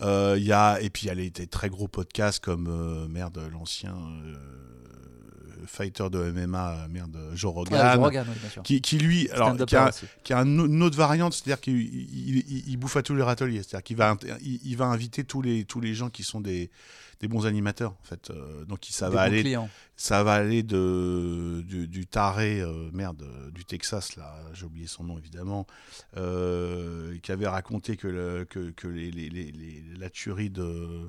il 0.00 0.42
y 0.44 0.52
a, 0.52 0.78
et 0.80 0.88
puis 0.88 1.02
il 1.04 1.08
y 1.08 1.10
a 1.10 1.14
les, 1.14 1.30
des 1.30 1.48
très 1.48 1.68
gros 1.68 1.88
podcasts 1.88 2.42
comme 2.42 3.08
merde, 3.08 3.38
l'ancien 3.52 3.94
fighter 5.66 6.08
de 6.10 6.30
MMA, 6.32 6.72
euh, 6.84 6.88
merde, 6.88 7.16
Joe 7.34 7.50
Ouais, 7.52 7.58
Rogan. 7.60 7.92
Joe 7.94 8.04
Rogan, 8.04 8.26
oui, 8.28 8.34
bien 8.40 8.50
sûr. 8.50 8.62
Qui, 8.62 8.80
qui, 8.80 8.98
lui, 8.98 9.28
alors, 9.30 9.56
qui 9.66 9.76
a, 9.76 9.90
qui 10.24 10.32
une 10.32 10.82
autre 10.82 10.96
variante, 10.96 11.32
c'est-à-dire 11.34 11.60
qu'il 11.60 11.80
il, 11.80 12.38
il- 12.38 12.64
il 12.68 12.76
bouffe 12.76 12.96
à 12.96 13.02
tous 13.02 13.14
les 13.14 13.22
râteliers, 13.22 13.62
c'est-à-dire 13.62 13.82
qu'il 13.82 13.96
va, 13.96 14.16
il, 14.42 14.80
inviter 14.82 15.24
tous 15.24 15.42
les, 15.42 15.64
tous 15.64 15.80
les 15.80 15.94
gens 15.94 16.08
qui 16.10 16.22
sont 16.22 16.40
des, 16.40 16.70
des 17.20 17.28
bons 17.28 17.46
animateurs, 17.46 17.92
en 17.92 18.04
fait. 18.04 18.30
Euh, 18.30 18.64
donc 18.64 18.80
ça 18.90 19.08
Des 19.10 19.14
va 19.16 19.20
aller 19.22 19.40
clients. 19.42 19.68
ça 19.96 20.22
va 20.22 20.34
aller 20.34 20.62
de, 20.62 21.62
du, 21.66 21.86
du 21.86 22.06
taré, 22.06 22.60
euh, 22.60 22.90
merde, 22.92 23.22
euh, 23.22 23.50
du 23.50 23.64
Texas, 23.64 24.16
là, 24.16 24.34
j'ai 24.54 24.64
oublié 24.64 24.86
son 24.86 25.04
nom 25.04 25.18
évidemment, 25.18 25.66
euh, 26.16 27.16
qui 27.22 27.32
avait 27.32 27.46
raconté 27.48 27.96
que, 27.96 28.08
le, 28.08 28.44
que, 28.48 28.70
que 28.70 28.88
les, 28.88 29.10
les, 29.10 29.28
les- 29.28 29.52
les- 29.52 29.82
la 29.98 30.10
tuerie 30.10 30.50
de. 30.50 31.08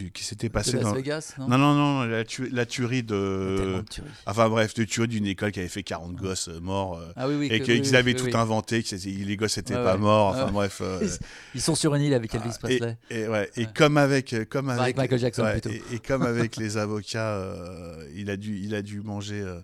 Du, 0.00 0.10
qui 0.10 0.24
s'était 0.24 0.48
passé 0.48 0.72
Las 0.72 0.84
dans. 0.84 0.94
Vegas, 0.94 1.34
non, 1.38 1.48
Non, 1.48 1.58
non, 1.58 1.74
non, 1.74 2.02
la, 2.04 2.24
tu- 2.24 2.48
la 2.48 2.64
tuerie 2.64 3.02
de. 3.02 3.82
tueries. 3.90 4.08
Enfin 4.24 4.48
bref, 4.48 4.72
de 4.72 4.84
tuerie 4.84 5.08
d'une 5.08 5.26
école 5.26 5.52
qui 5.52 5.58
avait 5.60 5.68
fait 5.68 5.82
40 5.82 6.14
gosses 6.14 6.48
euh, 6.48 6.58
morts. 6.58 6.96
euh, 6.98 7.12
Ah 7.16 7.28
oui, 7.28 7.34
oui. 7.38 7.48
et 7.50 7.60
qu'ils 7.60 7.82
oui, 7.82 7.96
avaient 7.96 8.14
tout 8.14 8.34
inventé, 8.34 8.82
que 8.82 8.94
les 8.96 9.36
gosses 9.36 9.58
n'étaient 9.58 9.74
Ouais, 9.76 9.84
pas 9.84 9.94
ouais. 9.94 10.00
morts. 10.00 10.28
Enfin 10.28 10.46
Ouais. 10.46 10.52
bref. 10.52 10.80
euh, 10.82 11.06
Ils 11.54 11.60
sont 11.60 11.74
sur 11.74 11.94
une 11.94 12.02
île 12.02 12.14
avec 12.14 12.34
Elvis 12.34 12.52
ah, 12.54 12.58
Presley. 12.60 12.96
Et, 13.10 13.28
ouais, 13.28 13.50
et 13.56 13.64
Ouais. 13.66 13.68
comme 13.74 13.98
avec, 13.98 14.32
euh, 14.32 14.44
comme 14.48 14.70
avec, 14.70 14.80
avec 14.82 14.96
Michael 14.96 15.18
Jackson, 15.18 15.46
plutôt. 15.52 15.68
Et, 15.70 15.82
et 15.92 15.98
comme 15.98 16.22
avec 16.22 16.56
les 16.56 16.78
avocats, 16.78 17.34
euh, 17.34 18.08
il 18.14 18.30
a 18.30 18.36
dû, 18.38 18.58
il 18.62 18.74
a 18.74 18.80
dû 18.80 19.02
manger, 19.02 19.42
euh, 19.42 19.60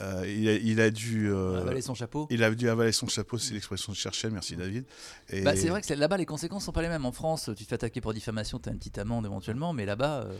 euh, 0.00 0.24
il, 0.26 0.48
a, 0.48 0.52
il 0.54 0.80
a 0.80 0.90
dû, 0.90 1.30
euh, 1.30 1.60
Avaler 1.62 1.80
son 1.80 1.94
chapeau. 1.94 2.26
il 2.30 2.42
a 2.42 2.50
dû 2.54 2.68
avaler 2.68 2.92
son 2.92 3.06
chapeau, 3.08 3.38
c'est 3.38 3.54
l'expression 3.54 3.92
que 3.92 3.96
je 3.96 4.02
cherchais. 4.02 4.28
Merci 4.30 4.56
David. 4.56 4.84
Et- 5.30 5.42
Bah, 5.42 5.56
c'est 5.56 5.68
vrai 5.68 5.80
que 5.82 5.92
là-bas, 5.94 6.16
les 6.16 6.26
conséquences 6.26 6.64
sont 6.64 6.72
pas 6.72 6.82
les 6.82 6.88
mêmes. 6.88 7.06
En 7.06 7.12
France, 7.12 7.50
tu 7.56 7.64
te 7.64 7.68
fais 7.68 7.74
attaquer 7.76 8.00
pour 8.00 8.12
diffamation, 8.12 8.58
tu 8.58 8.68
as 8.68 8.72
une 8.72 8.78
petite 8.78 8.98
amende 8.98 9.24
éventuellement, 9.26 9.72
mais 9.72 9.86
là-bas, 9.86 10.24
euh, 10.26 10.34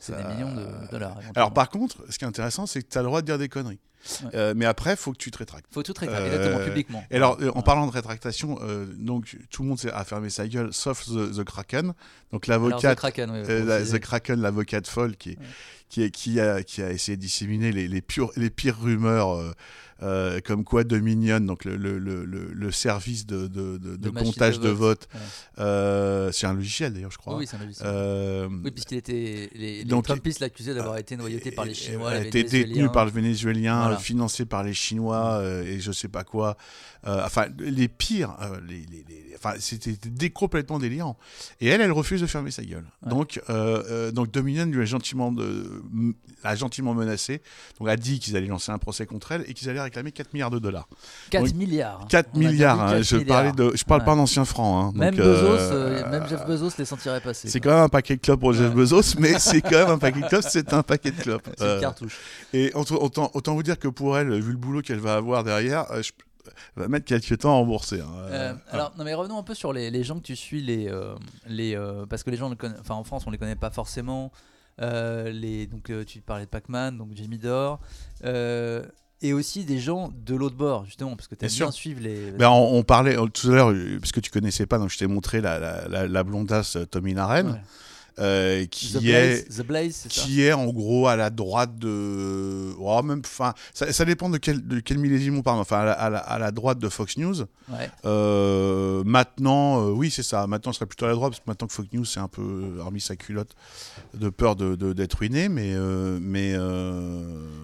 c'est 0.00 0.12
Ça- 0.12 0.22
des 0.22 0.34
millions 0.34 0.54
de 0.54 0.90
dollars. 0.90 1.18
Alors 1.34 1.52
par 1.52 1.68
contre, 1.70 2.04
ce 2.10 2.18
qui 2.18 2.24
est 2.24 2.28
intéressant, 2.28 2.66
c'est 2.66 2.82
que 2.82 2.88
tu 2.88 2.98
as 2.98 3.02
le 3.02 3.06
droit 3.06 3.20
de 3.20 3.26
dire 3.26 3.38
des 3.38 3.48
conneries. 3.48 3.78
Ouais. 4.22 4.30
Euh, 4.34 4.54
mais 4.56 4.64
après, 4.66 4.96
faut 4.96 5.12
que 5.12 5.18
tu 5.18 5.30
te 5.30 5.38
rétractes. 5.38 5.66
faut 5.72 5.82
tout 5.82 5.92
rétracter, 5.98 6.22
Euh, 6.22 6.26
exactement, 6.36 6.64
publiquement. 6.64 7.04
Et 7.10 7.16
alors, 7.16 7.38
euh, 7.40 7.50
en 7.54 7.62
parlant 7.62 7.86
de 7.86 7.92
rétractation, 7.92 8.58
euh, 8.62 8.86
donc 8.96 9.36
tout 9.50 9.62
le 9.62 9.68
monde 9.68 9.78
a 9.92 10.04
fermé 10.04 10.30
sa 10.30 10.46
gueule, 10.46 10.72
sauf 10.72 11.04
The, 11.06 11.44
Kraken. 11.44 11.92
Donc 12.32 12.46
l'avocat 12.46 12.94
The 12.94 12.98
Kraken, 12.98 13.30
Euh, 13.32 14.40
l'avocate 14.42 14.86
folle, 14.86 15.16
qui, 15.16 15.36
qui, 15.88 16.10
qui, 16.10 16.40
a, 16.40 16.62
qui 16.62 16.82
a 16.82 16.90
essayé 16.90 17.16
de 17.16 17.20
disséminer 17.22 17.72
les, 17.72 17.88
les, 17.88 18.00
pures- 18.00 18.32
les 18.36 18.50
pires 18.50 18.80
rumeurs, 18.80 19.54
euh, 20.02 20.40
comme 20.44 20.62
quoi 20.64 20.84
Dominion, 20.84 21.40
donc 21.40 21.64
le, 21.64 21.76
le, 21.76 21.98
le, 21.98 22.70
service 22.72 23.24
de, 23.26 23.46
de, 23.46 24.10
comptage 24.10 24.60
de 24.60 24.68
vote. 24.68 24.76
vote, 24.76 25.08
Ouais. 25.14 25.20
euh, 25.64 26.30
c'est 26.32 26.46
un 26.46 26.52
logiciel 26.52 26.92
d'ailleurs, 26.92 27.10
je 27.10 27.18
crois. 27.18 27.34
Oui, 27.34 27.40
oui, 27.40 27.46
c'est 27.46 27.56
un 27.56 27.60
logiciel. 27.60 27.88
Euh, 27.88 28.48
Oui, 28.64 28.70
puisqu'il 28.70 28.98
était. 28.98 29.48
Les, 29.54 29.78
les 29.78 29.84
donc, 29.84 30.04
Trumpistes 30.04 30.40
l'accusaient 30.40 30.74
d'avoir 30.74 30.98
été 30.98 31.16
noyauté 31.16 31.50
par 31.50 31.64
les 31.64 31.74
Chinois. 31.74 32.10
a 32.10 32.20
les 32.20 32.26
été 32.28 32.44
détenu 32.44 32.90
par 32.90 33.04
le 33.06 33.10
Vénézuélien, 33.10 33.80
Voilà. 33.82 33.96
financé 33.96 34.44
par 34.44 34.62
les 34.64 34.74
Chinois 34.74 35.42
et 35.64 35.80
je 35.80 35.92
sais 35.92 36.08
pas 36.08 36.24
quoi. 36.24 36.56
Enfin, 37.04 37.46
les 37.58 37.88
pires, 37.88 38.36
les, 38.68 38.84
enfin, 39.36 39.54
c'était 39.60 39.96
dé- 40.10 40.30
complètement 40.30 40.78
délirant. 40.80 41.16
Et 41.60 41.68
elle, 41.68 41.80
elle 41.80 41.92
refuse 41.92 42.20
de 42.20 42.26
fermer 42.26 42.50
sa 42.50 42.64
gueule. 42.64 42.84
Ouais. 43.02 43.10
Donc, 43.10 43.40
donc 44.12 44.30
Dominion 44.32 44.66
lui 44.66 44.82
a 44.82 44.84
gentiment, 44.84 45.30
de, 45.32 45.82
a 46.42 46.54
gentiment 46.56 46.94
menacé, 46.94 47.42
donc 47.78 47.88
a 47.88 47.96
dit 47.96 48.18
qu'ils 48.18 48.36
allaient 48.36 48.46
lancer 48.48 48.72
un 48.72 48.78
procès 48.78 49.06
contre 49.06 49.32
elle 49.32 49.44
et 49.48 49.54
qu'ils 49.54 49.70
allaient 49.70 49.78
réclamer 49.86 50.12
4 50.12 50.32
milliards 50.32 50.50
de 50.50 50.58
dollars. 50.58 50.86
4 51.30 51.42
Oui. 51.42 51.54
milliards. 51.54 52.00
hein. 52.02 52.06
4 52.08 52.28
On 52.32 52.36
a 52.36 52.38
déjà 52.40 52.50
milliards, 52.52 52.76
dit 52.76 52.82
hein, 52.82 52.90
4 52.98 53.02
je, 53.02 53.16
milliards. 53.16 53.36
parlais 53.36 53.52
de, 53.52 53.76
je 53.76 53.84
parle 53.84 54.00
Ouais. 54.00 54.06
pas 54.06 54.14
d'anciens 54.16 54.44
francs. 54.44 54.94
hein, 54.94 54.98
Même 54.98 55.14
Bezos, 55.16 55.24
euh, 55.26 56.02
euh, 56.04 56.10
même 56.10 56.28
Jeff 56.28 56.46
Bezos 56.46 56.70
les 56.78 56.84
sentirait 56.84 57.20
passer. 57.20 57.48
C'est 57.48 57.60
quand 57.60 57.70
même 57.70 57.84
un 57.84 57.88
paquet 57.88 58.16
de 58.16 58.20
clopes 58.20 58.40
pour 58.40 58.52
Jeff. 58.52 58.72
Bezos, 58.72 59.18
mais 59.18 59.38
c'est 59.38 59.60
quand 59.62 59.70
même 59.70 59.90
un 59.90 59.98
paquet 59.98 60.20
de 60.20 60.26
clopes, 60.28 60.44
c'est 60.48 60.72
un 60.72 60.82
paquet 60.82 61.10
de 61.10 61.20
clopes. 61.20 61.48
C'est 61.56 61.64
une 61.64 61.70
Euh, 61.70 61.80
cartouche. 61.80 62.18
Et 62.52 62.72
autant, 62.74 63.30
vous 63.54 63.62
dire 63.62 63.78
que 63.78 63.88
pour 63.88 64.16
elle, 64.18 64.30
vu 64.40 64.52
le 64.52 64.58
boulot 64.58 64.82
qu'elle 64.82 65.00
va 65.00 65.14
avoir 65.14 65.42
derrière, 65.44 65.86
je- 66.02 66.12
elle 66.76 66.82
va 66.82 66.88
mettre 66.88 67.06
quelques 67.06 67.38
temps 67.38 67.50
à 67.50 67.54
rembourser. 67.54 68.00
hein. 68.00 68.06
Euh, 68.30 68.54
alors, 68.70 68.92
non, 68.96 69.04
mais 69.04 69.14
revenons 69.14 69.38
un 69.38 69.42
peu 69.42 69.54
sur 69.54 69.72
les, 69.72 69.90
les 69.90 70.04
gens 70.04 70.16
que 70.16 70.22
tu 70.24 70.36
suis, 70.36 70.62
les, 70.62 70.88
euh, 70.88 71.14
les, 71.48 71.74
euh, 71.74 72.06
parce 72.06 72.22
que 72.22 72.30
les 72.30 72.36
gens, 72.36 72.48
le 72.48 72.54
connaissent- 72.54 72.78
enfin 72.80 72.94
en 72.94 73.02
France, 73.04 73.24
on 73.26 73.30
les 73.30 73.38
connaît 73.38 73.56
pas 73.56 73.70
forcément. 73.70 74.30
Les, 74.78 75.66
donc, 75.66 75.90
tu 76.06 76.20
parlais 76.20 76.44
de 76.44 76.50
Pac-Man, 76.50 76.98
donc 76.98 77.08
Jamie 77.14 77.38
Dore, 77.38 77.80
et 79.22 79.32
aussi 79.32 79.64
des 79.64 79.78
gens 79.78 80.12
de 80.24 80.34
l'autre 80.34 80.56
bord, 80.56 80.84
justement, 80.84 81.16
parce 81.16 81.26
que 81.28 81.34
tu 81.34 81.40
Bien 81.40 81.48
aimes 81.48 81.54
sûr. 81.54 81.66
bien 81.66 81.72
suivre 81.72 82.00
les. 82.02 82.32
Ben, 82.32 82.48
on, 82.50 82.74
on 82.76 82.82
parlait 82.82 83.16
euh, 83.18 83.26
tout 83.26 83.50
à 83.50 83.54
l'heure, 83.54 83.70
euh, 83.70 83.98
parce 84.00 84.12
que 84.12 84.20
tu 84.20 84.30
connaissais 84.30 84.66
pas, 84.66 84.78
donc 84.78 84.90
je 84.90 84.98
t'ai 84.98 85.06
montré 85.06 85.40
la, 85.40 85.58
la, 85.58 85.88
la, 85.88 86.06
la 86.06 86.24
blondasse 86.24 86.76
euh, 86.76 86.84
Tommy 86.86 87.14
Naren, 87.14 87.48
Ouais. 87.52 87.60
Euh, 88.18 88.64
The 88.64 88.68
qui, 88.68 88.98
Blaze, 88.98 89.38
est, 89.40 89.62
The 89.62 89.66
Blaze, 89.66 89.94
c'est 89.94 90.12
ça 90.12 90.22
qui 90.22 90.42
est 90.42 90.52
en 90.52 90.66
gros 90.72 91.06
à 91.06 91.16
la 91.16 91.30
droite 91.30 91.78
de. 91.78 92.72
Oh, 92.78 93.02
même, 93.02 93.20
enfin, 93.24 93.52
ça, 93.74 93.92
ça 93.92 94.04
dépend 94.04 94.28
de 94.30 94.38
quel, 94.38 94.66
de 94.66 94.80
quel 94.80 94.98
millésime 94.98 95.36
on 95.38 95.42
parle, 95.42 95.58
enfin, 95.60 95.80
à 95.80 95.84
la, 95.84 95.92
à 95.92 96.10
la- 96.10 96.18
à 96.18 96.38
la 96.38 96.50
droite 96.50 96.78
de 96.78 96.88
Fox 96.88 97.16
News. 97.18 97.40
Ouais. 97.68 97.90
Euh, 98.04 99.02
maintenant, 99.04 99.80
euh, 99.86 99.90
oui, 99.90 100.10
c'est 100.10 100.22
ça. 100.22 100.46
Maintenant, 100.46 100.72
je 100.72 100.76
serais 100.76 100.86
plutôt 100.86 101.04
à 101.04 101.08
la 101.08 101.14
droite, 101.14 101.32
parce 101.32 101.40
que 101.40 101.50
maintenant 101.50 101.66
que 101.66 101.72
Fox 101.74 101.88
News, 101.92 102.04
c'est 102.04 102.20
un 102.20 102.28
peu 102.28 102.76
remis 102.80 103.00
sa 103.00 103.16
culotte 103.16 103.54
de 104.14 104.28
peur 104.28 104.56
de, 104.56 104.74
d'être 104.92 105.14
ruiné, 105.18 105.48
mais. 105.48 105.74
mais 106.20 106.56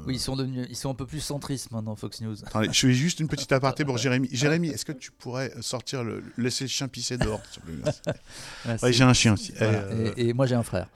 Oui, 0.07 0.14
ils 0.16 0.20
sont 0.20 0.36
devenus, 0.36 0.66
ils 0.68 0.76
sont 0.76 0.90
un 0.90 0.94
peu 0.94 1.07
plus 1.07 1.20
centristes 1.20 1.70
maintenant, 1.70 1.96
Fox 1.96 2.20
News. 2.20 2.36
Je 2.70 2.78
fais 2.78 2.92
juste 2.92 3.20
une 3.20 3.28
petite 3.28 3.53
aparté 3.53 3.84
pour 3.84 3.96
Jérémy. 4.03 4.28
Jérémy, 4.32 4.68
est-ce 4.68 4.84
que 4.84 4.92
tu 4.92 5.11
pourrais 5.12 5.53
sortir 5.61 6.05
le 6.05 6.22
laisser 6.36 6.64
le 6.64 6.68
chien 6.68 6.88
pisser 6.88 7.16
dehors. 7.16 7.40
Ouais, 8.66 8.74
Ouais, 8.82 8.92
j'ai 8.92 9.05
un 9.05 9.12
chien 9.12 9.34
aussi. 9.34 9.53
voilà. 9.59 9.82
et, 10.16 10.28
et 10.28 10.32
moi, 10.32 10.41
j'ai 10.47 10.55
un 10.55 10.62
frère. 10.62 10.88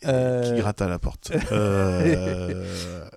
qui 0.00 0.06
Euh, 0.08 0.56
gratte 0.58 0.80
à 0.80 0.88
la 0.88 0.98
porte. 0.98 1.30
Euh, 1.52 2.64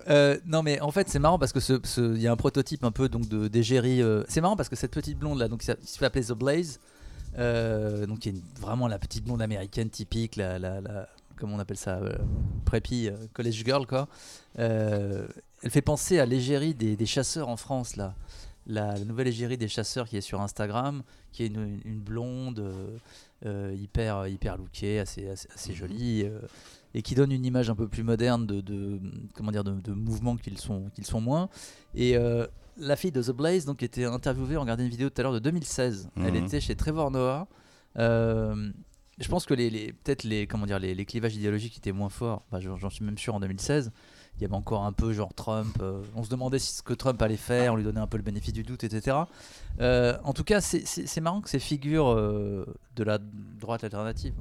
Euh, 0.08 0.36
non 0.46 0.62
mais 0.64 0.80
en 0.80 0.90
fait 0.90 1.08
c'est 1.08 1.20
marrant 1.20 1.38
parce 1.38 1.52
que 1.52 1.60
ce- 1.60 1.80
ce- 1.84 2.14
il 2.16 2.20
y 2.20 2.26
a 2.26 2.32
un 2.32 2.36
prototype 2.36 2.82
un 2.84 2.90
peu 2.90 3.08
donc 3.08 3.28
de 3.28 3.46
d'égérie. 3.46 4.02
euh, 4.02 4.24
c'est 4.28 4.40
marrant 4.40 4.56
parce 4.56 4.68
que 4.68 4.74
cette 4.76 4.90
petite 4.90 5.16
blonde 5.18 5.38
là, 5.38 5.46
donc 5.46 5.62
ça, 5.62 5.76
qui 5.76 5.86
se 5.86 5.96
fait 5.98 6.06
appeler 6.06 6.24
The 6.24 6.32
Blaze, 6.32 6.80
euh, 7.38 8.04
donc 8.06 8.18
qui 8.20 8.30
est 8.30 8.32
une- 8.32 8.42
vraiment 8.60 8.88
la 8.88 8.98
petite 8.98 9.24
blonde 9.24 9.40
américaine 9.42 9.90
typique, 9.90 10.34
la, 10.36 10.58
la, 10.58 10.80
la- 10.80 11.08
comment 11.36 11.54
on 11.54 11.58
appelle 11.60 11.76
ça, 11.76 11.98
euh, 11.98 12.12
preppy, 12.64 13.10
college 13.32 13.62
girl 13.64 13.86
quoi. 13.86 14.08
Elle 14.56 15.70
fait 15.70 15.82
penser 15.82 16.18
à 16.18 16.26
l'égérie 16.26 16.74
des, 16.74 16.96
des 16.96 17.06
chasseurs 17.06 17.48
en 17.48 17.56
France 17.56 17.94
là. 17.96 18.14
La, 18.66 18.94
la 18.94 19.04
nouvelle 19.04 19.26
égérie 19.28 19.56
des 19.58 19.68
chasseurs 19.68 20.08
qui 20.08 20.16
est 20.16 20.20
sur 20.20 20.40
Instagram, 20.40 21.02
qui 21.32 21.42
est 21.44 21.46
une, 21.48 21.80
une 21.84 21.98
blonde 22.00 22.62
hyper 23.44 24.26
hyper 24.28 24.56
lookée, 24.56 24.98
assez 25.00 25.28
assez, 25.28 25.48
assez 25.54 25.74
jolie. 25.74 26.22
euh, 26.24 26.40
et 26.94 27.00
qui 27.00 27.14
donne 27.14 27.32
une 27.32 27.44
image 27.46 27.70
un 27.70 27.74
peu 27.74 27.88
plus 27.88 28.02
moderne 28.02 28.46
de, 28.46 28.60
de 28.60 29.00
comment 29.34 29.50
dire 29.50 29.64
de, 29.64 29.72
de 29.80 29.92
mouvements 29.92 30.36
qu'ils 30.36 30.58
sont 30.58 30.90
qu'ils 30.94 31.06
sont 31.06 31.20
moins. 31.22 31.48
Et 31.94 32.16
euh, 32.18 32.46
la 32.76 32.96
fille 32.96 33.12
de 33.12 33.22
The 33.22 33.30
Blaze 33.30 33.64
donc 33.64 33.82
était 33.82 34.04
interviewée 34.04 34.56
on 34.56 34.60
regardait 34.60 34.84
une 34.84 34.90
vidéo 34.90 35.08
tout 35.08 35.18
à 35.20 35.22
l'heure 35.22 35.32
de 35.32 35.38
2016 35.38 36.10
elle 36.16 36.22
Mhm. 36.34 36.44
était 36.44 36.60
chez 36.60 36.76
Trevor 36.76 37.10
Noah. 37.10 37.48
Euh, 37.98 38.70
je 39.18 39.28
pense 39.28 39.44
que 39.46 39.54
les, 39.54 39.70
les- 39.70 39.92
peut-être 39.92 40.24
les 40.24 40.46
comment 40.46 40.66
dire 40.66 40.78
les, 40.78 40.94
les 40.94 41.04
clivages 41.04 41.36
idéologiques 41.36 41.76
étaient 41.76 41.92
moins 41.92 42.08
forts. 42.08 42.44
Enfin, 42.48 42.60
j'en 42.60 42.76
j'en 42.76 42.90
suis 42.90 43.04
même 43.04 43.18
sûr 43.18 43.34
en 43.34 43.40
2016 43.40 43.90
il 44.42 44.46
y 44.46 44.46
avait 44.46 44.56
encore 44.56 44.82
un 44.84 44.90
peu 44.92 45.12
genre 45.12 45.32
Trump. 45.34 45.76
euh, 45.80 46.00
on 46.16 46.24
se 46.24 46.28
demandait 46.28 46.58
ce 46.58 46.82
que 46.82 46.94
Trump 46.94 47.22
allait 47.22 47.36
faire, 47.36 47.74
on 47.74 47.76
lui 47.76 47.84
donnait 47.84 48.00
un 48.00 48.08
peu 48.08 48.16
le 48.16 48.24
bénéfice 48.24 48.52
du 48.52 48.64
doute, 48.64 48.82
etc. 48.82 49.16
Euh, 49.80 50.18
en 50.24 50.32
tout 50.32 50.42
cas, 50.42 50.60
c'est- 50.60 51.20
marrant 51.20 51.40
que 51.40 51.48
ces 51.48 51.60
figures 51.60 52.08
euh, 52.10 52.66
de 52.96 53.04
la 53.04 53.18
droite 53.60 53.84
alternative, 53.84 54.34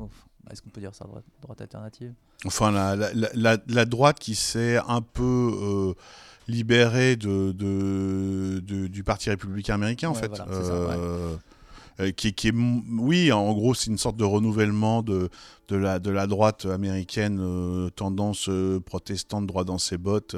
est-ce 0.49 0.63
qu'on 0.63 0.69
peut 0.71 0.81
dire 0.81 0.95
ça, 0.95 1.05
droite, 1.05 1.23
droite 1.41 1.61
alternative? 1.61 2.13
Enfin, 2.45 2.71
la, 2.71 2.95
la- 2.95 3.13
la- 3.13 3.29
la- 3.35 3.57
la 3.67 3.85
droite 3.85 4.17
qui 4.17 4.33
s'est 4.33 4.79
un 4.87 5.01
peu 5.03 5.93
libérée 6.47 7.15
de, 7.15 7.51
de- 7.51 8.59
de- 8.61 8.87
du 8.87 9.03
Parti 9.03 9.29
républicain 9.29 9.75
américain, 9.75 10.09
en 10.09 10.13
Ouais, 10.15 10.21
fait. 10.21 10.27
voilà. 10.29 10.45
Euh, 11.99 12.11
qui, 12.11 12.30
est, 12.30 12.53
oui, 12.53 13.31
en 13.31 13.53
gros, 13.53 13.73
c'est 13.73 13.89
une 13.89 13.97
sorte 13.97 14.18
de 14.18 14.23
renouvellement 14.23 15.03
de, 15.03 15.30
de, 15.68 15.76
la, 15.76 15.99
de 15.99 16.09
la 16.09 16.27
droite 16.27 16.65
américaine, 16.65 17.39
euh, 17.41 17.89
tendance 17.89 18.47
euh, 18.49 18.80
protestante, 18.80 19.45
droit 19.47 19.63
dans 19.63 19.77
ses 19.77 19.97
bottes, 19.97 20.35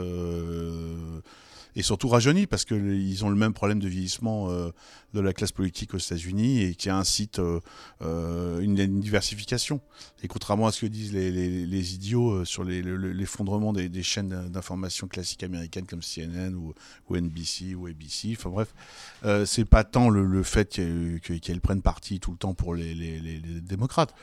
et 1.76 1.82
surtout 1.82 2.08
rajeunie, 2.08 2.48
parce 2.48 2.66
qu'ils 2.66 3.26
ont 3.26 3.30
le 3.30 3.36
même 3.36 3.54
problème 3.54 3.80
de 3.80 3.88
vieillissement 3.88 4.50
euh, 4.50 4.70
de 5.14 5.20
la 5.20 5.34
classe 5.34 5.52
politique 5.52 5.94
aux 5.94 5.98
États-Unis 5.98 6.62
et 6.62 6.76
qui 6.76 6.90
incite 6.90 7.40
euh, 7.40 7.60
euh, 8.02 8.60
une, 8.60 8.76
diversification. 9.00 9.82
Et 10.24 10.28
contrairement 10.28 10.68
à 10.68 10.72
ce 10.72 10.82
que 10.82 10.86
disent 10.86 11.14
les, 11.14 11.94
idiots 11.96 12.32
euh, 12.32 12.46
sur 12.46 12.64
l'effondrement 12.64 13.74
des, 13.74 14.04
chaînes 14.04 14.30
d'in- 14.30 14.50
d'information 14.50 15.08
classiques 15.08 15.44
américaines 15.44 15.86
comme 15.86 16.02
CNN 16.02 16.54
ou, 16.56 16.74
NBC 17.16 17.76
ou 17.76 17.88
ABC, 17.88 18.36
enfin 18.38 18.50
bref, 18.50 18.74
euh, 19.26 19.46
c'est 19.46 19.66
pas 19.66 19.84
tant 19.84 20.10
le, 20.10 20.44
fait 20.44 20.70
qu'elles 20.70 21.20
que- 21.22 21.34
qu'elles 21.34 21.62
prennent 21.62 21.82
parti 21.82 22.20
tout 22.20 22.32
le 22.32 22.38
temps 22.38 22.54
pour 22.54 22.76
les 22.76 23.42
démocrates, 23.62 24.14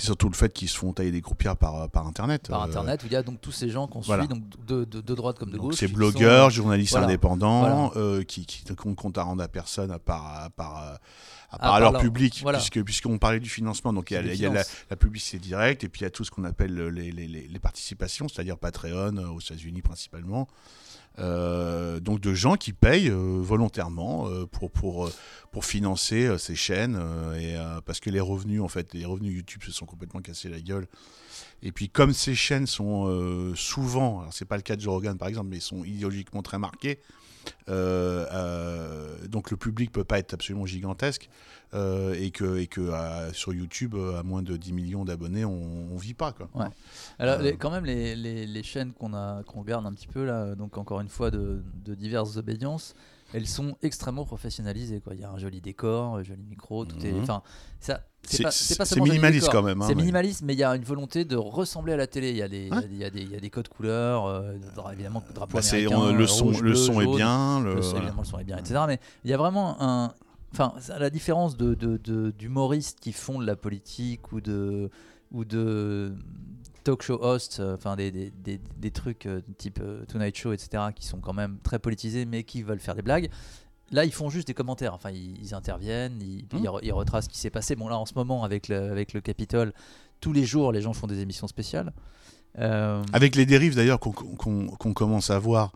c'est 0.00 0.06
surtout 0.06 0.28
le 0.28 0.34
fait 0.34 0.52
qu'ils 0.52 0.68
se 0.68 0.76
font 0.78 0.92
tailler 0.92 1.12
des 1.12 1.20
croupières 1.20 1.56
par, 1.56 1.88
par 1.90 2.06
Internet. 2.06 2.48
Par 2.48 2.62
Euh, 2.62 2.66
Internet, 2.66 3.02
où 3.02 3.06
il 3.06 3.12
y 3.12 3.16
a 3.16 3.22
donc 3.22 3.40
tous 3.40 3.52
ces 3.52 3.68
gens 3.70 3.86
qu'on 3.86 4.00
voilà. 4.00 4.24
suit, 4.24 4.28
donc 4.28 4.42
de, 4.66 4.84
de- 4.84 5.00
de 5.00 5.14
droite 5.14 5.38
comme 5.38 5.50
de 5.50 5.56
donc 5.56 5.66
gauche. 5.70 5.76
qui 5.78 5.86
blogueurs, 5.86 6.46
sont, 6.50 6.56
journalistes 6.56 6.90
voilà. 6.92 7.06
indépendants, 7.06 7.92
euh, 7.96 8.22
qui, 8.24 8.46
qui 8.46 8.64
ne 8.68 8.74
comptent 8.74 9.18
à 9.18 9.22
rendre 9.22 9.42
à 9.42 9.48
personne 9.48 9.90
à 9.92 9.98
part, 9.98 10.42
à 10.44 10.50
part, 10.50 10.98
à 11.52 11.58
part 11.58 11.80
leur 11.80 11.98
public, 12.00 12.40
voilà. 12.42 12.58
puisqu'on 12.84 13.18
parlait 13.18 13.40
du 13.40 13.48
financement. 13.50 13.92
Donc 13.92 14.10
il 14.10 14.14
y 14.14 14.16
a, 14.16 14.22
C'est 14.22 14.28
des 14.28 14.34
il 14.34 14.40
y 14.42 14.46
a 14.46 14.52
la, 14.52 14.64
la 14.90 14.96
publicité 14.96 15.38
directe 15.38 15.84
et 15.84 15.88
puis 15.88 16.00
il 16.00 16.04
y 16.04 16.06
a 16.06 16.10
tout 16.10 16.24
ce 16.24 16.30
qu'on 16.30 16.44
appelle 16.44 16.74
les, 16.74 17.12
les- 17.12 17.26
les- 17.28 17.58
participations, 17.58 18.26
c'est-à-dire 18.28 18.56
Patreon 18.56 19.16
euh, 19.18 19.26
aux 19.28 19.40
États-Unis 19.40 19.82
principalement. 19.82 20.48
Euh, 21.18 22.00
donc 22.00 22.20
de 22.20 22.32
gens 22.34 22.56
qui 22.56 22.72
payent 22.72 23.10
euh, 23.10 23.40
volontairement 23.40 24.28
euh, 24.28 24.46
pour, 24.46 24.70
pour, 24.70 25.10
pour 25.50 25.64
financer 25.64 26.38
ces 26.38 26.54
chaînes 26.54 26.98
et 27.38 27.56
parce 27.84 28.00
que 28.00 28.10
les 28.10 28.20
revenus 28.20 28.62
en 28.62 28.68
fait 28.68 28.94
les 28.94 29.04
revenus 29.04 29.34
YouTube 29.34 29.62
se 29.64 29.72
sont 29.72 29.86
complètement 29.86 30.20
cassés 30.20 30.48
la 30.48 30.60
gueule. 30.60 30.86
Et 31.62 31.72
puis 31.72 31.88
comme 31.88 32.12
ces 32.12 32.34
chaînes 32.34 32.66
sont 32.66 33.52
souvent 33.56 34.20
alors 34.20 34.32
c'est 34.32 34.44
pas 34.44 34.56
le 34.56 34.62
cas 34.62 34.76
de 34.76 34.80
Joe 34.80 34.94
Rogan 34.94 35.18
par 35.18 35.28
exemple 35.28 35.48
mais 35.50 35.60
sont 35.60 35.84
idéologiquement 35.84 36.42
très 36.42 36.58
marquées 36.58 37.00
donc 39.28 39.50
le 39.50 39.56
public 39.56 39.92
peut 39.92 40.04
pas 40.04 40.18
être 40.18 40.34
absolument 40.34 40.66
gigantesque 40.66 41.28
euh, 41.74 42.14
et 42.14 42.30
que, 42.30 42.58
et 42.58 42.66
que 42.66 42.80
euh, 42.80 43.32
sur 43.32 43.52
YouTube 43.52 43.94
euh, 43.94 44.18
à 44.18 44.22
moins 44.22 44.42
de 44.42 44.56
10 44.56 44.72
millions 44.72 45.04
d'abonnés 45.04 45.44
on, 45.44 45.92
on 45.92 45.96
vit 45.96 46.14
pas 46.14 46.32
quoi. 46.32 46.48
Ouais. 46.54 46.66
Alors, 47.18 47.38
Euh. 47.38 47.42
les- 47.42 47.56
quand 47.56 47.70
même, 47.70 47.84
les, 47.84 48.16
les- 48.16 48.46
les 48.46 48.62
chaînes 48.62 48.92
qu'on 48.92 49.14
a, 49.14 49.42
qu'on 49.44 49.60
regarde 49.60 49.86
un 49.86 49.92
petit 49.92 50.08
peu 50.08 50.24
là, 50.24 50.54
donc 50.56 50.78
encore 50.78 51.00
une 51.00 51.08
fois 51.08 51.30
de, 51.30 51.62
de 51.84 51.94
diverses 51.94 52.36
obédiences, 52.36 52.94
elles 53.32 53.46
sont 53.46 53.76
extrêmement 53.82 54.24
professionnalisées. 54.24 55.00
Quoi. 55.00 55.14
Il 55.14 55.20
y 55.20 55.24
a 55.24 55.30
un 55.30 55.38
joli 55.38 55.60
décor, 55.60 56.16
un 56.16 56.22
joli 56.24 56.42
micro, 56.42 56.84
tout 56.84 56.98
est. 57.06 57.12
Mhm. 57.12 57.22
Enfin, 57.22 57.42
ça. 57.78 58.00
C'est 58.22 58.96
minimaliste 59.00 59.46
décor. 59.46 59.60
quand 59.60 59.66
même. 59.66 59.80
hein, 59.82 59.86
C'est 59.88 59.94
minimaliste, 59.94 60.42
mais 60.42 60.52
il 60.54 60.58
y 60.58 60.64
a 60.64 60.74
une 60.76 60.84
volonté 60.84 61.24
de 61.24 61.36
ressembler 61.36 61.94
à 61.94 61.96
la 61.96 62.06
télé. 62.06 62.30
Il 62.30 62.36
y 62.36 62.42
a 62.42 62.48
des, 62.48 62.66
il 62.66 62.68
y 62.68 62.72
a 62.72 62.76
Ouais. 62.76 62.82
des- 62.86 62.94
il 62.94 62.98
y 62.98 63.04
a 63.04 63.10
des, 63.10 63.22
il 63.22 63.30
y 63.32 63.36
a 63.36 63.40
des 63.40 63.50
codes 63.50 63.68
couleurs, 63.68 64.26
euh, 64.26 64.52
évidemment, 64.92 65.22
drapeau 65.34 65.54
Bah, 65.56 65.62
c'est- 65.62 65.76
américain, 65.86 65.98
on- 65.98 66.12
le 66.12 66.26
son, 66.26 66.44
rouge, 66.46 66.56
le 66.58 66.70
bleu, 66.70 66.74
son 66.76 67.00
est 67.00 67.16
bien. 67.16 67.60
Le, 67.60 67.74
Le 67.76 67.82
son, 67.82 67.90
voilà. 67.90 67.98
évidemment, 68.04 68.22
le 68.22 68.26
son 68.28 68.38
est 68.38 68.44
bien, 68.44 68.58
etc. 68.58 68.80
Mais 68.86 69.00
il 69.24 69.30
y 69.30 69.34
a 69.34 69.36
vraiment 69.36 69.76
un. 69.82 70.12
Enfin, 70.52 70.74
à 70.90 70.98
la 70.98 71.10
différence 71.10 71.56
de, 71.56 71.74
d'humoristes 72.36 72.98
qui 73.00 73.12
font 73.12 73.38
de 73.40 73.46
la 73.46 73.56
politique 73.56 74.32
ou 74.32 74.40
de, 74.40 74.90
ou 75.32 75.44
de 75.44 76.12
talk 76.82 77.02
show 77.02 77.18
hosts, 77.22 77.60
euh, 77.60 77.74
enfin 77.76 77.94
des, 77.94 78.10
des, 78.10 78.32
des- 78.42 78.60
des 78.78 78.90
trucs 78.90 79.26
euh, 79.26 79.42
type 79.58 79.78
euh, 79.80 80.04
Tonight 80.06 80.36
Show, 80.36 80.52
etc., 80.52 80.82
qui 80.94 81.06
sont 81.06 81.18
quand 81.20 81.34
même 81.34 81.58
très 81.62 81.78
politisés 81.78 82.24
mais 82.26 82.42
qui 82.42 82.62
veulent 82.62 82.80
faire 82.80 82.94
des 82.96 83.02
blagues. 83.02 83.30
Là, 83.92 84.04
ils 84.04 84.12
font 84.12 84.30
juste 84.30 84.46
des 84.46 84.54
commentaires. 84.54 84.94
Enfin, 84.94 85.10
ils, 85.10 85.36
ils 85.42 85.54
interviennent, 85.54 86.20
ils, 86.20 86.44
Mmh. 86.44 86.58
ils 86.62 86.66
re- 86.68 86.80
ils 86.82 86.92
retracent 86.92 87.24
ce 87.24 87.28
qui 87.30 87.38
s'est 87.38 87.50
passé. 87.50 87.74
Bon, 87.76 87.88
là, 87.88 87.98
en 87.98 88.06
ce 88.06 88.14
moment, 88.14 88.44
avec 88.44 88.68
le, 88.68 88.90
avec 88.90 89.12
le 89.12 89.20
Capitole, 89.20 89.72
tous 90.20 90.32
les 90.32 90.44
jours, 90.44 90.70
les 90.72 90.80
gens 90.82 90.92
font 90.92 91.06
des 91.06 91.20
émissions 91.20 91.46
spéciales. 91.48 91.92
Euh, 92.58 93.02
Avec 93.12 93.36
les 93.36 93.46
dérives 93.46 93.76
d'ailleurs 93.76 94.00
qu'on 94.00 94.92
commence 94.94 95.30
à 95.30 95.38
voir 95.38 95.72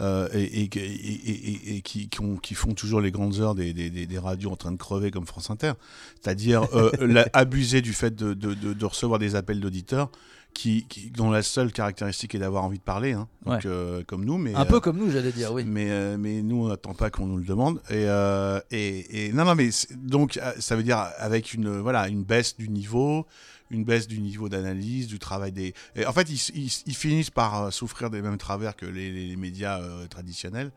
euh, 0.00 0.28
et, 0.32 0.42
et- 0.62 0.70
et- 0.76 1.76
et- 1.76 1.82
qui, 1.82 2.08
qui 2.08 2.20
ont- 2.20 2.36
qui 2.36 2.54
font 2.54 2.72
toujours 2.74 3.00
les 3.02 3.10
grandes 3.10 3.40
heures 3.40 3.54
des, 3.54 3.72
des- 3.74 3.90
des- 3.90 4.18
radios 4.18 4.50
en 4.50 4.56
train 4.56 4.72
de 4.72 4.76
crever 4.78 5.10
comme 5.10 5.26
France 5.26 5.50
Inter, 5.50 5.72
c'est-à-dire 6.20 6.62
euh, 6.74 6.90
abuser 7.34 7.82
du 7.82 7.92
fait 7.92 8.14
de, 8.14 8.32
de- 8.34 8.54
de- 8.54 8.72
de 8.72 8.84
recevoir 8.86 9.18
des 9.18 9.34
appels 9.34 9.60
d'auditeurs 9.60 10.10
qui, 10.54 10.86
qui- 10.86 11.10
dont 11.10 11.30
la 11.30 11.42
seule 11.42 11.72
caractéristique 11.72 12.34
est 12.34 12.38
d'avoir 12.38 12.64
envie 12.64 12.78
de 12.78 12.82
parler, 12.82 13.12
hein, 13.12 13.26
donc, 13.46 13.54
Ouais. 13.54 13.60
euh, 13.66 14.02
comme 14.06 14.24
nous, 14.24 14.38
mais 14.38 14.54
un 14.54 14.62
euh, 14.62 14.64
peu 14.64 14.80
comme 14.80 14.98
nous, 14.98 15.10
j'allais 15.10 15.32
dire, 15.32 15.52
oui. 15.52 15.64
mais, 15.66 15.90
euh, 15.90 16.16
mais 16.18 16.42
nous, 16.42 16.64
on 16.64 16.68
n'attend 16.68 16.94
pas 16.94 17.10
qu'on 17.10 17.26
nous 17.26 17.38
le 17.38 17.44
demande. 17.44 17.78
Et, 17.90 18.04
euh, 18.06 18.60
et, 18.70 19.26
et- 19.28 19.32
non, 19.32 19.44
non, 19.44 19.54
mais 19.54 19.70
donc 19.96 20.36
euh, 20.36 20.52
ça 20.58 20.76
veut 20.76 20.82
dire 20.82 20.98
avec 21.18 21.54
une 21.54 21.78
voilà 21.80 22.08
une 22.08 22.22
baisse 22.22 22.56
du 22.56 22.68
niveau, 22.68 23.26
une 23.70 23.84
baisse 23.84 24.06
du 24.06 24.20
niveau 24.20 24.48
d'analyse, 24.50 25.06
du 25.06 25.18
travail 25.18 25.52
des. 25.52 25.72
et 25.96 26.04
en 26.06 26.12
fait, 26.12 26.28
ils, 26.30 26.40
ils- 26.54 26.82
ils 26.86 26.94
finissent 26.96 27.30
par 27.30 27.62
euh, 27.64 27.70
souffrir 27.70 28.10
des 28.10 28.20
mêmes 28.20 28.36
travers 28.38 28.76
que 28.76 28.84
les, 28.86 29.10
les 29.28 29.36
médias 29.36 29.80
euh, 29.80 30.06
traditionnels. 30.06 30.70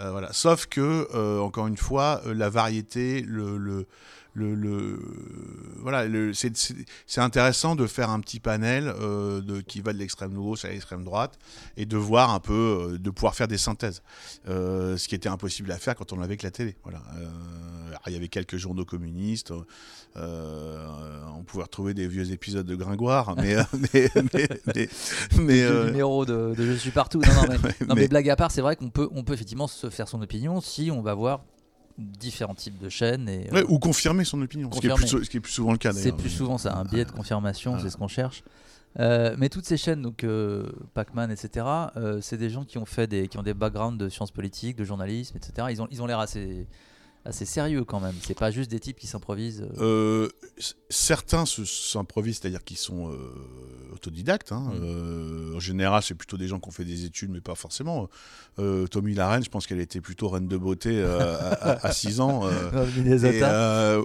Euh, 0.00 0.10
voilà. 0.10 0.32
Sauf 0.32 0.66
que 0.66 1.08
euh, 1.14 1.38
encore 1.40 1.66
une 1.66 1.76
fois, 1.76 2.20
euh, 2.26 2.34
la 2.34 2.48
variété, 2.50 3.22
le, 3.22 3.56
le 3.58 3.86
le, 4.36 4.56
le- 4.56 4.98
voilà, 5.78 6.08
c'est- 6.34 7.20
intéressant 7.20 7.76
de 7.76 7.86
faire 7.86 8.10
un 8.10 8.18
petit 8.18 8.40
panel 8.40 8.86
de, 8.86 9.60
qui 9.60 9.80
va 9.80 9.92
de 9.92 9.98
l'extrême 9.98 10.34
gauche 10.34 10.64
à 10.64 10.70
l'extrême 10.70 11.04
droite 11.04 11.38
et 11.76 11.86
de 11.86 11.96
voir 11.96 12.34
un 12.34 12.40
peu, 12.40 12.98
de 13.00 13.10
pouvoir 13.10 13.36
faire 13.36 13.46
des 13.46 13.58
synthèses. 13.58 14.02
Ce 14.48 15.06
qui 15.06 15.14
était 15.14 15.28
impossible 15.28 15.70
à 15.70 15.78
faire 15.78 15.94
quand 15.94 16.12
on 16.12 16.20
avait 16.20 16.36
que 16.36 16.42
la 16.44 16.50
télé. 16.50 16.74
Voilà. 16.82 17.00
Il 18.08 18.12
y 18.12 18.16
avait 18.16 18.26
quelques 18.26 18.56
journaux 18.56 18.84
communistes. 18.84 19.52
on 20.16 21.44
pouvait 21.46 21.62
retrouver 21.62 21.94
des 21.94 22.08
vieux 22.08 22.30
épisodes 22.32 22.66
de 22.66 22.74
Gringoire, 22.74 23.34
mais 23.36 23.54
mais 23.94 24.08
mais, 24.34 24.48
mais, 24.74 24.88
mais, 25.38 25.62
le 25.68 25.84
numéro 25.86 26.24
de, 26.24 26.54
de 26.56 26.64
Je 26.66 26.72
suis 26.72 26.90
partout. 26.90 27.20
Non, 27.20 27.34
non, 27.42 27.56
mais, 27.62 27.74
non, 27.86 27.94
mais- 27.94 28.08
blague 28.08 28.28
à 28.30 28.36
part, 28.36 28.50
c'est 28.50 28.60
vrai 28.62 28.76
qu'on 28.76 28.90
peut, 28.90 29.08
on 29.12 29.22
peut 29.24 29.34
effectivement 29.34 29.66
se 29.68 29.83
faire 29.90 30.08
son 30.08 30.20
opinion 30.22 30.60
si 30.60 30.90
on 30.90 31.02
va 31.02 31.14
voir 31.14 31.44
différents 31.98 32.54
types 32.54 32.78
de 32.78 32.88
chaînes. 32.88 33.28
Et, 33.28 33.48
euh, 33.50 33.54
ouais, 33.54 33.64
ou 33.68 33.78
confirmer 33.78 34.24
son 34.24 34.40
opinion, 34.42 34.70
ce 34.72 34.80
qui, 34.80 34.86
est 34.86 34.90
plus, 34.90 35.02
Confirmer. 35.02 35.10
sou- 35.20 35.24
ce 35.24 35.30
qui 35.30 35.36
est 35.36 35.40
plus 35.40 35.52
souvent 35.52 35.72
le 35.72 35.78
cas. 35.78 35.92
c'est 35.92 36.12
plus 36.12 36.30
souvent 36.30 36.58
ça, 36.58 36.76
un 36.76 36.84
biais 36.84 37.04
de 37.04 37.12
confirmation, 37.12 37.78
c'est 37.80 37.90
ce 37.90 37.96
qu'on 37.96 38.08
cherche. 38.08 38.42
Euh, 39.00 39.34
mais 39.38 39.48
toutes 39.48 39.64
ces 39.66 39.76
chaînes, 39.76 40.02
donc 40.02 40.22
euh, 40.22 40.70
Pac-Man, 40.94 41.30
etc., 41.32 41.66
euh, 41.96 42.20
c'est 42.20 42.36
des 42.38 42.48
gens 42.50 42.64
qui 42.64 42.78
ont 42.78 42.84
fait 42.84 43.06
des, 43.08 43.26
qui 43.26 43.38
ont 43.38 43.42
des 43.42 43.54
backgrounds 43.54 43.98
de 43.98 44.08
sciences 44.08 44.30
politiques, 44.30 44.76
de 44.76 44.84
journalisme, 44.84 45.36
etc. 45.36 45.66
Ils 45.70 45.82
ont, 45.82 45.88
ils 45.90 46.00
ont 46.00 46.06
l'air 46.06 46.20
assez, 46.20 46.68
assez 47.26 47.44
sérieux 47.46 47.84
quand 47.84 48.00
même. 48.00 48.14
C'est 48.20 48.38
pas 48.38 48.50
juste 48.50 48.70
des 48.70 48.80
types 48.80 48.98
qui 48.98 49.06
s'improvisent. 49.06 49.62
euh. 49.78 49.80
Euh, 49.80 50.28
certains 50.90 51.46
se- 51.46 51.64
s'improvisent, 51.64 52.38
c'est-à-dire 52.40 52.62
qu'ils 52.64 52.76
sont 52.76 53.10
euh, 53.10 53.16
autodidactes. 53.94 54.52
hein. 54.52 54.70
Mm. 54.74 54.80
Euh, 54.82 55.56
en 55.56 55.60
général, 55.60 56.02
c'est 56.02 56.14
plutôt 56.14 56.36
des 56.36 56.48
gens 56.48 56.60
qui 56.60 56.68
ont 56.68 56.72
fait 56.72 56.84
des 56.84 57.04
études, 57.06 57.30
mais 57.30 57.40
pas 57.40 57.54
forcément. 57.54 58.08
Tommy 58.90 59.14
Larraine, 59.14 59.42
je 59.42 59.50
pense 59.50 59.66
qu'elle 59.66 59.80
était 59.80 60.00
plutôt 60.00 60.28
reine 60.28 60.46
de 60.48 60.56
beauté 60.56 61.02
à 61.02 61.90
6 61.92 62.20
ans. 62.20 62.42
et, 63.32 63.40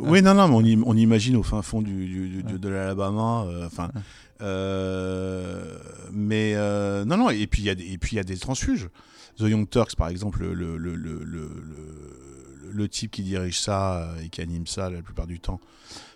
Oui, 0.02 0.22
non, 0.22 0.34
non, 0.34 0.48
mais 0.48 0.56
on, 0.56 0.80
im- 0.80 0.84
on 0.88 0.98
imagine 0.98 1.36
au 1.36 1.44
fin 1.44 1.62
fond 1.62 1.82
du, 1.82 2.08
du- 2.08 2.44
du- 2.44 2.58
de, 2.60 2.70
l'Alabama. 2.70 3.46
Enfin, 3.66 3.90
mais 6.12 6.56
non, 7.06 7.18
non. 7.18 7.30
Et 7.30 7.48
puis 7.48 7.62
il 7.64 7.66
y 7.66 7.70
a 7.70 7.76
des, 7.76 7.86
et 7.92 7.98
puis 7.98 8.14
il 8.16 8.18
y 8.18 8.20
a 8.20 8.24
des 8.24 8.38
transfuges. 8.38 8.90
The 9.38 9.44
Young 9.44 9.70
Turks, 9.70 9.96
par 9.96 10.10
exemple, 10.10 10.42
le, 10.44 10.54
le, 10.78 10.96
le, 10.96 11.24
le, 11.24 11.50
le- 12.72 12.90
type 12.90 13.12
qui 13.12 13.24
dirige 13.24 13.60
ça 13.60 13.98
euh, 14.04 14.22
et 14.24 14.30
qui 14.30 14.42
anime 14.42 14.68
ça 14.68 14.90
la 14.90 15.02
plupart 15.02 15.28
du 15.28 15.40
temps, 15.40 15.60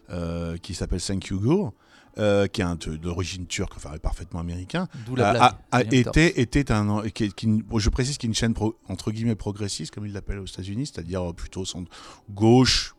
euh, 0.09 0.57
qui 0.57 0.73
s'appelle 0.73 1.01
Thank 1.01 1.27
You 1.27 1.39
Go, 1.39 1.73
euh, 2.19 2.47
qui 2.47 2.61
est 2.61 2.63
d'origine 2.89 3.47
turque, 3.47 3.73
enfin 3.75 3.97
parfaitement 3.97 4.39
américain, 4.39 4.87
la 5.15 5.29
a, 5.29 5.33
blague. 5.33 5.41
a- 5.71 5.83
était 6.41 6.71
un, 6.71 7.07
qui, 7.09 7.25
est- 7.25 7.33
qui- 7.35 7.63
je 7.77 7.89
précise 7.89 8.17
qu'il 8.17 8.27
y 8.27 8.29
a 8.29 8.31
une 8.31 8.35
chaîne 8.35 8.53
pro- 8.53 8.77
entre 8.87 9.11
guillemets 9.11 9.35
progressiste, 9.35 9.93
comme 9.93 10.05
ils 10.05 10.13
l'appellent 10.13 10.39
aux 10.39 10.45
États-Unis, 10.45 10.87
c'est-à-dire 10.87 11.33
plutôt 11.35 11.65
gauche, 12.29 12.93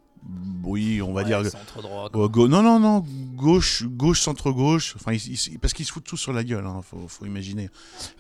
oui, 0.65 1.03
on 1.03 1.13
va 1.13 1.21
Ouais, 1.23 1.27
dire 1.27 1.45
centre 1.47 1.83
droit. 1.83 2.09
quoi. 2.11 2.25
euh, 2.25 2.49
non, 2.49 2.63
non, 2.63 2.81
non, 2.81 3.05
gauche, 3.37 3.85
gauche, 3.85 4.21
centre 4.23 4.51
gauche. 4.53 4.95
Enfin, 4.97 5.13
ils- 5.13 5.33
ils- 5.53 5.59
parce 5.59 5.73
qu'ils 5.75 5.85
se 5.85 5.93
foutent 5.93 6.05
tous 6.05 6.17
sur 6.17 6.33
la 6.33 6.43
gueule. 6.45 6.65
Hein, 6.67 6.81
faut, 6.83 7.07
faut 7.09 7.27
imaginer. 7.27 7.69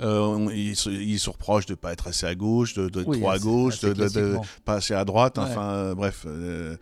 Euh, 0.01 0.21
on- 0.21 0.51
ils, 0.51 0.77
se, 0.77 0.91
ils 0.91 1.19
se 1.19 1.31
reprochent 1.31 1.67
de 1.67 1.75
pas 1.75 1.93
être 1.93 2.07
assez 2.09 2.27
à 2.27 2.35
gauche, 2.35 2.75
de, 2.75 2.89
de 2.89 3.03
Oui, 3.07 3.19
trop 3.21 3.31
à 3.31 3.39
gauche, 3.39 3.75
assez 3.75 3.95
de, 3.95 4.09
de- 4.09 4.39
pas 4.65 4.75
assez 4.75 4.93
à 4.95 5.05
droite. 5.05 5.39
Ouais. 5.39 5.45
Enfin, 5.45 5.71
euh, 5.71 5.95
bref. 5.95 6.25
euh, 6.27 6.77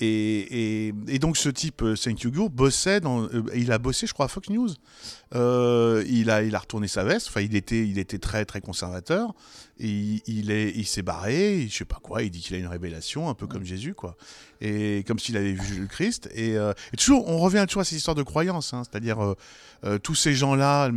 et, 0.00 0.88
et, 0.88 0.94
et 1.06 1.18
donc 1.20 1.36
ce 1.36 1.48
type, 1.48 1.80
euh, 1.82 1.94
Thank 1.96 2.22
You 2.22 2.32
Go, 2.32 2.48
bossait 2.48 3.00
dans. 3.00 3.22
euh, 3.22 3.44
il 3.54 3.70
a 3.70 3.78
bossé, 3.78 4.06
je 4.08 4.12
crois, 4.12 4.24
à 4.26 4.28
Fox 4.28 4.50
News. 4.50 4.68
Euh, 5.34 6.04
il, 6.08 6.28
a, 6.28 6.42
il 6.42 6.54
a 6.56 6.58
retourné 6.58 6.88
sa 6.88 7.04
veste. 7.04 7.28
Enfin, 7.28 7.40
il 7.40 7.54
était, 7.54 7.86
il 7.86 7.98
était 7.98 8.18
très, 8.18 8.44
très 8.44 8.60
conservateur. 8.60 9.32
Et 9.82 9.88
il, 9.88 10.22
il 10.28 10.50
est, 10.52 10.70
il 10.76 10.86
s'est 10.86 11.02
barré. 11.02 11.66
Je 11.68 11.76
sais 11.76 11.84
pas 11.84 11.98
quoi. 12.02 12.22
Il 12.22 12.30
dit 12.30 12.40
qu'il 12.40 12.54
a 12.54 12.58
une 12.58 12.66
révélation, 12.68 13.28
un 13.28 13.34
peu 13.34 13.46
comme 13.48 13.64
Jésus, 13.64 13.94
quoi. 13.94 14.16
Et 14.60 15.02
comme 15.08 15.18
s'il 15.18 15.36
avait 15.36 15.52
vu 15.52 15.80
le 15.80 15.86
Christ. 15.88 16.30
Et, 16.34 16.56
euh, 16.56 16.72
et 16.92 16.96
toujours, 16.96 17.28
on 17.28 17.38
revient 17.38 17.64
toujours 17.66 17.80
à 17.82 17.84
ces 17.84 17.96
histoires 17.96 18.14
de 18.14 18.22
croyance. 18.22 18.72
hein. 18.74 18.82
C'est-à-dire, 18.88 19.22
euh, 19.22 19.34
euh, 19.84 19.98
tous 19.98 20.14
ces 20.14 20.34
gens-là, 20.34 20.90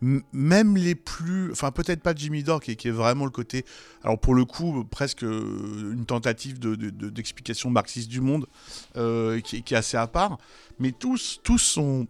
même 0.00 0.76
les 0.76 0.94
plus. 0.94 1.50
Enfin, 1.52 1.70
peut-être 1.70 2.02
pas 2.02 2.14
Jimmy 2.14 2.42
Dore, 2.42 2.60
qui, 2.60 2.72
est- 2.72 2.76
qui 2.76 2.88
est 2.88 2.92
vraiment 2.92 3.24
le 3.24 3.30
côté. 3.30 3.64
Alors, 4.04 4.18
pour 4.18 4.34
le 4.34 4.44
coup, 4.44 4.84
presque 4.84 5.22
une 5.22 6.04
tentative 6.06 6.58
de- 6.58 6.74
de- 6.74 6.90
de- 6.90 7.08
d'explication 7.10 7.70
marxiste 7.70 8.08
du 8.08 8.20
monde, 8.20 8.46
qui, 9.44 9.62
qui 9.62 9.74
est 9.74 9.76
assez 9.76 9.96
à 9.96 10.06
part. 10.06 10.38
Mais 10.78 10.92
tous, 10.92 11.40
tous 11.42 11.58
sont 11.58 12.06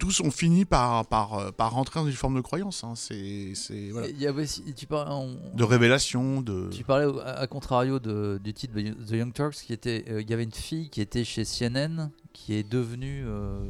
tous 0.00 0.20
ont 0.20 0.30
fini 0.32 0.64
par, 0.64 1.06
par, 1.06 1.34
euh, 1.34 1.50
par 1.52 1.70
rentrer 1.72 2.00
dans 2.00 2.06
une 2.06 2.12
forme 2.12 2.34
de 2.36 2.40
croyance. 2.40 2.82
hein. 2.82 2.94
C'est, 2.96 3.52
voilà. 3.92 4.08
Il 4.08 4.20
y 4.20 4.26
avait 4.26 4.42
aussi, 4.42 4.64
tu 4.74 4.86
parlais, 4.86 5.12
on- 5.12 5.56
De 5.56 5.62
révélation, 5.64 6.40
de. 6.40 6.68
Tu 6.72 6.82
parlais 6.82 7.06
à, 7.22 7.40
à 7.40 7.46
contrario 7.46 8.00
de- 8.00 8.40
du 8.42 8.52
titre 8.52 8.74
The 8.74 9.06
The 9.06 9.12
Young 9.12 9.32
Turks, 9.32 9.54
qui 9.66 9.72
était, 9.72 10.04
euh, 10.08 10.20
il 10.22 10.28
y 10.28 10.32
avait 10.32 10.42
une 10.44 10.52
fille 10.52 10.90
qui 10.90 11.00
était 11.00 11.22
chez 11.24 11.44
CNN, 11.44 12.10
qui 12.32 12.54
est 12.54 12.68
devenue, 12.68 13.22
euh, 13.26 13.60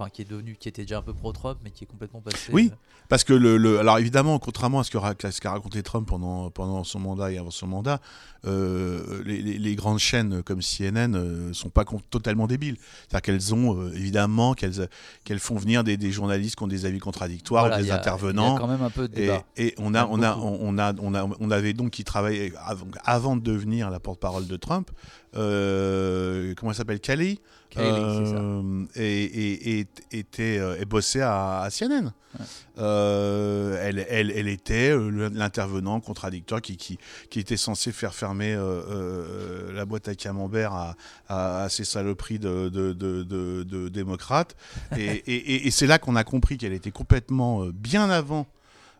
enfin 0.00 0.10
qui 0.10 0.22
est 0.22 0.30
devenue, 0.30 0.56
qui 0.58 0.68
était 0.68 0.82
déjà 0.82 0.98
un 0.98 1.02
peu 1.02 1.12
pro-Trump, 1.12 1.58
mais 1.62 1.70
qui 1.70 1.84
est 1.84 1.86
complètement 1.86 2.20
passée. 2.20 2.50
Oui. 2.52 2.70
euh, 2.72 2.76
Parce 3.08 3.22
que, 3.24 3.32
le, 3.34 3.56
le- 3.58 3.78
alors 3.80 3.98
évidemment, 3.98 4.38
contrairement 4.38 4.80
à 4.80 4.84
ce 4.84 4.90
qu'a 4.90 5.50
raconté 5.50 5.82
Trump 5.82 6.08
pendant, 6.08 6.50
pendant 6.50 6.84
son 6.84 6.98
mandat 7.00 7.32
et 7.32 7.38
avant 7.38 7.50
son 7.50 7.66
mandat, 7.66 8.00
euh, 8.46 9.22
les, 9.26 9.42
les- 9.42 9.58
les 9.58 9.74
grandes 9.74 9.98
chaînes 9.98 10.42
comme 10.42 10.62
CNN 10.62 11.08
ne 11.08 11.52
sont 11.52 11.68
pas 11.68 11.84
totalement 12.08 12.46
débiles. 12.46 12.76
C'est-à-dire 13.08 13.22
qu'elles 13.22 13.54
ont, 13.54 13.76
euh, 13.78 13.92
évidemment, 13.94 14.54
qu'elles 14.54 14.88
qu'elles 15.24 15.38
font 15.40 15.56
venir 15.56 15.84
des, 15.84 15.96
des 15.96 16.12
journalistes 16.12 16.56
qui 16.56 16.62
ont 16.62 16.68
des 16.68 16.86
avis 16.86 16.98
contradictoires, 16.98 17.64
voilà, 17.66 17.82
des 17.82 17.90
a- 17.90 17.96
intervenants. 17.96 18.50
Il 18.50 18.52
y 18.52 18.56
a 18.56 18.60
quand 18.60 18.68
même 18.68 18.82
un 18.82 18.90
peu 18.90 19.08
de 19.08 19.14
Et, 19.18 19.22
débat. 19.22 19.44
et 19.56 19.74
on 19.78 19.94
a, 19.94 20.06
on 20.06 20.22
a, 20.22 20.36
on 20.36 20.78
a, 20.78 20.94
on 20.98 21.14
a, 21.14 21.28
on 21.40 21.50
avait 21.50 21.72
donc 21.74 21.90
qui 21.90 22.04
travaillait 22.04 22.52
avant, 22.64 22.86
avant 23.04 23.36
de 23.36 23.42
devenir 23.42 23.90
la 23.90 24.00
porte-parole 24.00 24.46
de 24.46 24.56
Trump. 24.56 24.90
euh, 25.36 26.54
comment 26.56 26.72
elle 26.72 26.76
s'appelle, 26.76 27.00
Kelly? 27.00 27.40
Ça. 27.74 27.80
Euh, 27.80 28.84
et, 28.96 29.24
et, 29.24 29.80
et, 29.80 29.86
était, 30.12 30.58
euh, 30.58 30.80
et 30.80 30.84
bossait 30.84 31.20
à, 31.22 31.60
à 31.60 31.70
CNN. 31.70 32.12
Ouais. 32.38 32.44
Euh, 32.78 33.78
elle, 33.82 34.06
elle, 34.08 34.30
elle 34.30 34.48
était 34.48 34.96
l'intervenant 35.32 36.00
contradictoire 36.00 36.60
qui, 36.62 36.76
qui, 36.76 36.98
qui 37.28 37.40
était 37.40 37.56
censé 37.56 37.92
faire 37.92 38.14
fermer 38.14 38.52
euh, 38.54 38.60
euh, 38.88 39.72
la 39.72 39.84
boîte 39.84 40.08
à 40.08 40.14
camembert 40.14 40.72
à, 40.72 40.96
à, 41.28 41.62
à 41.64 41.68
ces 41.68 41.84
saloperies 41.84 42.38
de, 42.38 42.68
de, 42.68 42.92
de, 42.92 43.88
démocrates. 43.88 44.56
Et, 44.96 45.04
et, 45.26 45.34
et- 45.34 45.66
et 45.66 45.70
c'est 45.70 45.86
là 45.86 45.98
qu'on 45.98 46.16
a 46.16 46.24
compris 46.24 46.56
qu'elle 46.58 46.72
était 46.72 46.92
complètement 46.92 47.66
bien 47.74 48.08
avant. 48.10 48.46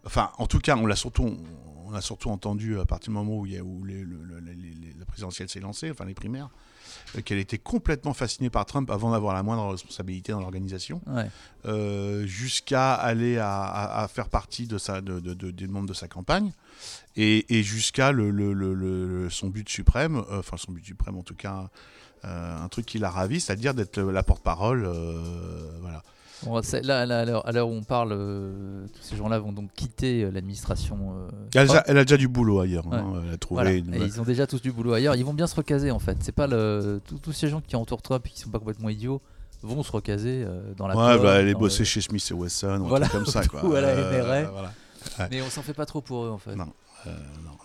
Enfin, 0.04 0.30
en 0.38 0.46
tout 0.46 0.58
cas, 0.58 0.76
on 0.76 0.86
l'a 0.86 0.96
surtout, 0.96 1.36
on 1.86 1.94
a 1.94 2.00
surtout 2.00 2.30
entendu 2.30 2.78
à 2.80 2.84
partir 2.84 3.10
du 3.10 3.14
moment 3.18 3.38
où, 3.38 3.46
il 3.46 3.52
y 3.52 3.58
a, 3.58 3.62
où 3.62 3.84
les- 3.84 4.02
le- 4.02 4.22
le- 4.24 4.40
les- 4.40 4.54
les- 4.54 4.94
la 4.98 5.04
présidentielle 5.04 5.48
s'est 5.48 5.60
lancée, 5.60 5.90
enfin 5.90 6.04
les 6.04 6.14
primaires, 6.14 6.48
qu'elle 7.24 7.38
était 7.38 7.58
complètement 7.58 8.14
fascinée 8.14 8.50
par 8.50 8.66
Trump 8.66 8.90
avant 8.90 9.10
d'avoir 9.12 9.34
la 9.34 9.42
moindre 9.42 9.66
responsabilité 9.70 10.32
dans 10.32 10.40
l'organisation, 10.40 11.00
Ouais. 11.06 11.28
euh, 11.66 12.26
jusqu'à 12.26 12.94
aller 12.94 13.38
à, 13.38 13.62
à- 13.62 14.02
à 14.04 14.08
faire 14.08 14.28
partie 14.28 14.66
de 14.66 14.78
sa, 14.78 15.00
de, 15.00 15.20
de- 15.20 15.34
de- 15.34 15.50
des 15.50 15.66
membres 15.66 15.88
de 15.88 15.94
sa 15.94 16.08
campagne, 16.08 16.52
et, 17.16 17.46
et 17.58 17.62
jusqu'à 17.62 18.12
le, 18.12 18.30
le- 18.30 18.52
le- 18.52 18.74
le- 18.74 19.30
son 19.30 19.48
but 19.48 19.68
suprême, 19.68 20.16
euh, 20.30 20.38
enfin 20.40 20.56
son 20.56 20.72
but 20.72 20.84
suprême 20.84 21.16
en 21.16 21.22
tout 21.22 21.34
cas, 21.34 21.68
euh, 22.24 22.62
un 22.64 22.68
truc 22.68 22.86
qui 22.86 22.98
l'a 22.98 23.10
ravi, 23.10 23.40
c'est-à-dire 23.40 23.74
d'être 23.74 24.00
la 24.00 24.22
porte-parole, 24.22 24.84
euh, 24.86 25.78
voilà. 25.80 26.02
Bon, 26.44 26.60
là, 26.82 27.06
là, 27.06 27.38
à 27.44 27.52
l'heure 27.52 27.68
où 27.68 27.72
on 27.72 27.82
parle, 27.82 28.12
euh, 28.12 28.86
tous 28.94 29.02
ces 29.02 29.16
gens-là 29.16 29.38
vont 29.38 29.52
donc 29.52 29.70
quitter 29.74 30.24
euh, 30.24 30.30
l'administration. 30.30 31.14
euh, 31.16 31.28
Elle, 31.54 31.60
a 31.60 31.64
déjà- 31.66 31.84
elle 31.86 31.98
a 31.98 32.04
déjà 32.04 32.16
du 32.16 32.28
boulot 32.28 32.60
ailleurs, 32.60 32.86
hein, 32.92 33.22
elle 33.26 33.34
a 33.34 33.36
trouvé 33.36 33.62
Voilà. 33.62 33.76
une- 33.76 33.94
Et 33.94 33.98
ils 33.98 34.20
ont 34.20 34.24
déjà 34.24 34.46
tous 34.46 34.62
du 34.62 34.72
boulot 34.72 34.92
ailleurs. 34.94 35.16
Ils 35.16 35.24
vont 35.24 35.34
bien 35.34 35.46
se 35.46 35.54
recaser 35.54 35.90
en 35.90 35.98
fait. 35.98 36.16
C'est 36.20 36.32
pas 36.34 36.46
le 36.46 37.00
tous, 37.06 37.18
tous 37.18 37.32
ces 37.32 37.48
gens 37.48 37.60
qui 37.60 37.76
entourent 37.76 38.02
Trump 38.02 38.24
et 38.26 38.30
qui 38.30 38.40
sont 38.40 38.50
pas 38.50 38.58
complètement 38.58 38.88
idiots 38.88 39.20
vont 39.62 39.82
se 39.82 39.92
recaser 39.92 40.46
dans 40.78 40.86
la. 40.86 40.96
Ouais, 40.96 41.16
com, 41.16 41.22
bah, 41.22 41.34
elle 41.40 41.48
est 41.48 41.52
dans 41.52 41.58
bossée 41.58 41.80
le- 41.80 41.84
chez 41.84 42.00
Smith 42.00 42.26
et 42.30 42.34
Wesson, 42.34 42.80
ou 42.80 42.86
Voilà, 42.88 43.04
un 43.04 43.08
truc 43.10 43.24
comme 43.24 43.30
ça, 43.32 43.44
quoi. 43.46 43.60
Mais 45.30 45.42
on 45.42 45.50
s'en 45.50 45.62
fait 45.62 45.74
pas 45.74 45.84
trop 45.86 46.00
pour 46.00 46.24
eux 46.24 46.30
en 46.30 46.38
fait. 46.38 46.56
Non. 46.56 46.68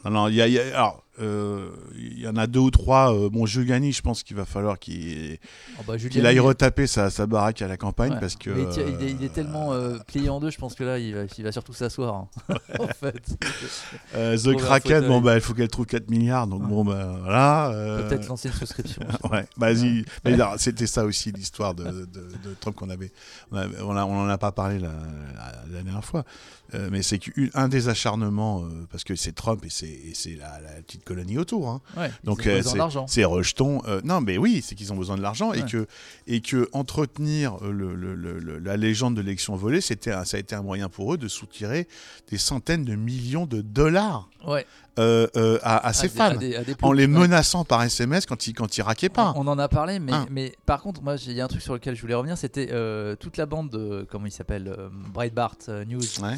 Non, 0.04 0.12
non, 0.12 0.28
y 0.28 0.42
a, 0.42 0.48
il 0.48 0.54
y 0.54 0.60
a- 0.60 0.76
alors, 0.78 1.04
il 1.20 2.20
y 2.20 2.28
en 2.28 2.36
a 2.36 2.48
deux 2.48 2.60
ou 2.60 2.72
trois. 2.72 3.14
Euh, 3.16 3.30
bon, 3.30 3.46
Giuliani, 3.46 3.92
je 3.94 4.02
pense 4.02 4.24
qu'il 4.24 4.36
va 4.36 4.46
falloir 4.46 4.78
qu'il 4.80 5.38
Oh, 5.80 5.84
bah, 5.88 5.94
aille 6.26 6.40
retaper 6.40 6.88
sa, 6.88 7.10
sa 7.10 7.26
baraque 7.26 7.62
à 7.62 7.68
la 7.68 7.78
campagne 7.78 8.14
ouais. 8.14 8.20
parce 8.20 8.36
que. 8.36 8.50
Mais 8.50 8.64
il, 8.76 8.80
est, 9.04 9.12
il 9.12 9.24
est 9.24 9.26
euh, 9.26 9.30
tellement 9.34 9.74
euh, 9.74 9.98
plié 10.08 10.30
en 10.30 10.40
deux, 10.40 10.50
je 10.50 10.58
pense 10.58 10.76
que 10.76 10.84
là, 10.84 11.00
il 11.00 11.14
va, 11.16 11.22
il 11.38 11.44
va 11.44 11.52
surtout 11.52 11.74
s'asseoir. 11.74 12.14
hein. 12.16 12.28
en 12.80 12.88
fait. 12.88 13.38
euh, 14.16 14.38
The 14.38 14.56
Kraken, 14.58 15.08
bon, 15.08 15.22
bah, 15.22 15.36
il 15.36 15.42
faut 15.42 15.54
qu'elle 15.54 15.68
trouve 15.68 15.86
4 15.86 16.10
milliards, 16.10 16.48
donc 16.48 16.62
Ouais. 16.64 16.68
bon, 16.70 16.84
bah, 16.86 17.16
voilà. 17.22 17.70
euh, 17.72 18.08
Peut-être 18.10 18.28
lancer 18.28 18.50
une 18.50 18.54
souscription. 18.56 19.02
Ouais, 19.32 19.46
vas-y. 19.58 20.06
Alors, 20.24 20.56
C'était 20.60 20.88
ça 20.88 21.06
aussi 21.06 21.32
l'histoire 21.32 21.74
de, 21.76 21.84
de- 21.84 22.06
de 22.06 22.56
Trump 22.60 22.76
qu'on 22.76 22.90
avait. 22.90 23.12
On 23.52 23.58
on 23.82 23.96
a- 23.96 24.06
on 24.06 24.20
en 24.22 24.30
a 24.30 24.38
pas 24.38 24.52
parlé 24.52 24.80
la, 24.80 24.90
la- 24.90 25.64
la 25.74 25.82
dernière 25.84 26.04
fois. 26.04 26.24
Euh, 26.74 26.90
mais 26.92 27.04
c'est 27.04 27.20
qu'un 27.20 27.68
des 27.68 27.90
acharnements, 27.90 28.64
euh, 28.64 28.88
parce 28.92 29.04
que 29.04 29.16
c'est 29.16 29.34
Trump 29.34 29.64
et 29.66 29.70
c'est 29.70 29.86
et 29.88 30.14
c'est 30.16 30.36
la, 30.36 30.60
la 30.62 30.82
petite 30.82 31.04
colonie 31.06 31.38
autour. 31.38 31.70
Hein. 31.70 31.82
Ouais, 31.96 32.12
Donc 32.24 32.46
euh, 32.48 32.62
c'est- 33.08 33.24
rejetons. 33.26 33.82
euh, 33.88 34.02
non, 34.04 34.22
mais 34.22 34.38
oui, 34.38 34.62
c'est 34.66 34.76
qu'ils 34.76 34.92
ont 34.92 34.96
besoin 34.98 35.16
de 35.18 35.22
l'argent 35.22 35.54
et 35.54 35.64
que 35.64 35.88
et 36.28 36.42
que 36.42 36.68
entretenir 36.74 37.56
euh, 37.64 37.72
le- 37.72 37.96
le- 37.96 38.16
le- 38.16 38.40
le- 38.40 38.60
la 38.60 38.76
légende 38.76 39.16
de 39.16 39.22
l'élection 39.22 39.56
volée, 39.56 39.82
c'était 39.82 40.12
ça 40.26 40.38
a 40.38 40.40
été 40.40 40.56
un 40.56 40.62
moyen 40.64 40.90
pour 40.90 41.14
eux 41.14 41.18
de 41.18 41.28
soutirer 41.28 41.88
des 42.30 42.38
centaines 42.38 42.84
de 42.84 42.96
millions 42.96 43.46
de 43.46 43.62
dollars 43.62 44.30
Ouais. 44.48 44.66
euh, 45.00 45.28
euh, 45.38 45.60
à, 45.64 45.88
à 45.88 45.92
des- 45.94 46.10
fans 46.10 46.24
à 46.32 46.36
des- 46.38 46.56
à 46.56 46.64
des 46.64 46.74
en 46.74 46.76
plots. 46.76 46.94
les 46.94 47.04
Ouais. 47.04 47.08
menaçant 47.08 47.64
par 47.66 47.84
SMS 47.84 48.26
quand 48.26 48.48
ils 48.48 48.54
quand 48.54 48.78
ils 48.78 48.82
raquaient 48.82 49.10
pas. 49.10 49.34
On 49.36 49.48
en 49.48 49.60
a 49.60 49.68
parlé, 49.68 50.00
mais, 50.00 50.12
Hein. 50.14 50.26
mais 50.32 50.56
par 50.66 50.82
contre, 50.82 51.02
moi, 51.04 51.16
il 51.26 51.34
y 51.34 51.42
a 51.42 51.46
un 51.46 51.48
truc 51.48 51.62
sur 51.62 51.74
lequel 51.74 51.96
je 51.96 52.02
voulais 52.02 52.14
revenir, 52.16 52.38
c'était 52.38 52.70
euh, 52.72 53.16
toute 53.16 53.38
la 53.38 53.46
bande 53.46 53.70
de, 53.70 54.08
comment 54.10 54.26
il 54.26 54.32
s'appelle, 54.32 54.76
Breitbart 55.14 55.58
News. 55.88 56.02
Ouais. 56.24 56.38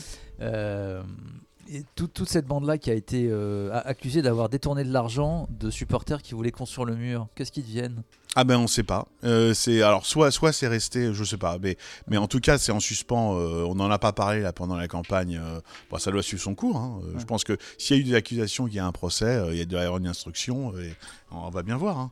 Et 1.69 1.83
tout- 1.95 2.07
toute 2.07 2.29
cette 2.29 2.45
bande-là 2.47 2.77
qui 2.77 2.89
a 2.89 2.93
été 2.93 3.27
euh, 3.29 3.69
accusée 3.83 4.21
d'avoir 4.21 4.47
détourné 4.47 4.83
de 4.85 4.91
l'argent 4.93 5.47
de 5.49 5.69
supporters 5.69 6.21
qui 6.21 6.33
voulaient 6.33 6.51
construire 6.51 6.85
le 6.85 6.95
mur. 6.95 7.27
Qu'est-ce 7.35 7.51
qu'ils 7.51 7.63
deviennent? 7.65 8.03
Ah 8.35 8.43
ben 8.43 8.57
on 8.57 8.67
sait 8.67 8.83
pas. 8.83 9.07
Euh, 9.23 9.53
c'est 9.53 9.81
alors 9.81 10.05
soit 10.05 10.29
soit 10.31 10.53
c'est 10.53 10.67
resté, 10.67 11.13
je 11.13 11.23
sais 11.23 11.37
pas, 11.37 11.57
mais 11.59 11.75
mais 12.07 12.17
en 12.17 12.27
tout 12.27 12.39
cas 12.39 12.57
c'est 12.57 12.71
en 12.71 12.79
suspens. 12.79 13.35
euh, 13.37 13.65
on 13.67 13.75
n'en 13.75 13.89
a 13.91 13.97
pas 13.99 14.13
parlé 14.13 14.41
là 14.41 14.53
pendant 14.53 14.75
la 14.77 14.87
campagne. 14.87 15.41
bon, 15.89 15.97
ça 15.97 16.11
doit 16.11 16.21
suivre 16.23 16.41
son 16.41 16.53
cours. 16.55 16.77
hein. 16.77 17.01
Je 17.17 17.25
pense 17.25 17.43
que 17.43 17.57
s'il 17.77 17.97
y 17.97 17.99
a 17.99 18.01
eu 18.01 18.05
des 18.05 18.13
accusations, 18.15 18.65
qu'il 18.67 18.75
y 18.75 18.79
a 18.79 18.85
un 18.85 18.91
procès, 18.91 19.41
il 19.51 19.57
y 19.57 19.61
a 19.61 19.65
de 19.65 19.75
la 19.75 19.87
une 19.89 20.07
instruction, 20.07 20.77
et 20.77 20.93
on 21.31 21.49
va 21.49 21.63
bien 21.63 21.77
voir. 21.77 21.97
hein. 21.97 22.11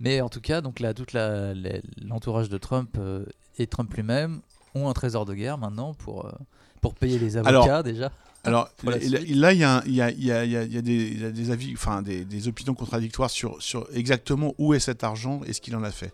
Mais 0.00 0.20
en 0.20 0.28
tout 0.28 0.40
cas, 0.40 0.60
donc 0.60 0.80
là, 0.80 0.92
toute 0.92 1.12
l'entourage 2.02 2.48
de 2.48 2.58
Trump 2.58 2.98
et 3.58 3.66
Trump 3.66 3.92
lui-même 3.94 4.40
ont 4.74 4.88
un 4.88 4.92
trésor 4.92 5.24
de 5.24 5.34
guerre 5.34 5.56
maintenant 5.56 5.94
pour, 5.94 6.28
pour 6.80 6.94
payer 6.94 7.18
les 7.18 7.36
avocats 7.36 7.48
Alors, 7.48 7.82
déjà. 7.84 8.10
Alors 8.44 8.68
là, 9.24 9.52
il 9.52 9.58
y 9.58 9.64
a 9.64 9.80
des 10.82 11.50
avis, 11.50 11.72
enfin 11.74 12.02
des, 12.02 12.24
des 12.24 12.48
opinions 12.48 12.74
contradictoires 12.74 13.30
sur, 13.30 13.62
sur 13.62 13.88
exactement 13.94 14.54
où 14.58 14.74
est 14.74 14.80
cet 14.80 15.02
argent 15.04 15.40
et 15.46 15.52
ce 15.52 15.60
qu'il 15.60 15.74
en 15.76 15.82
a 15.82 15.90
fait. 15.90 16.12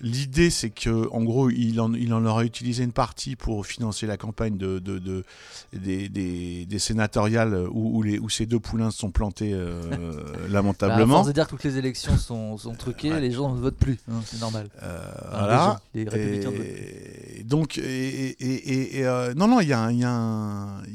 L'idée, 0.00 0.48
c'est 0.50 0.70
que, 0.70 1.08
en 1.12 1.24
gros, 1.24 1.50
il 1.50 1.80
en, 1.80 1.92
il 1.92 2.14
en 2.14 2.24
aura 2.24 2.44
utilisé 2.44 2.84
une 2.84 2.92
partie 2.92 3.34
pour 3.34 3.66
financer 3.66 4.06
la 4.06 4.16
campagne 4.16 4.56
de, 4.56 4.78
de, 4.78 4.98
de- 5.00 5.24
des, 5.72 6.08
des, 6.08 6.66
des 6.66 6.78
sénatoriales 6.78 7.66
où, 7.72 7.98
où, 7.98 8.02
les, 8.02 8.18
où 8.20 8.28
ces 8.28 8.46
deux 8.46 8.60
poulains 8.60 8.90
se 8.92 8.98
sont 8.98 9.10
plantés 9.10 9.52
euh, 9.52 9.82
Bah, 9.90 9.96
à 10.44 10.48
lamentablement. 10.48 11.14
force 11.16 11.26
de 11.28 11.32
dire 11.32 11.46
que 11.46 11.50
toutes 11.50 11.64
les 11.64 11.78
élections 11.78 12.16
sont, 12.16 12.56
sont 12.58 12.74
truquées, 12.74 13.10
Ouais. 13.12 13.20
les 13.20 13.32
gens 13.32 13.52
ne 13.54 13.60
votent 13.60 13.76
plus. 13.76 13.98
hein, 14.10 14.20
c'est 14.24 14.40
normal. 14.40 14.68
Euh, 14.82 14.98
Enfin, 15.18 15.38
voilà. 15.38 15.80
les, 15.94 16.04
gens, 16.04 16.10
les 16.12 16.18
républicains 16.22 16.50
votent 16.50 17.44
donc, 17.48 17.78
et, 17.78 17.82
et- 17.82 18.34
et- 18.72 18.98
et, 18.98 19.06
euh, 19.06 19.34
non, 19.34 19.48
non, 19.48 19.60
il 19.60 19.68
y 19.68 19.72
a, 19.72 19.80
un- 19.80 19.92
y, 19.92 19.98
y 20.00 20.04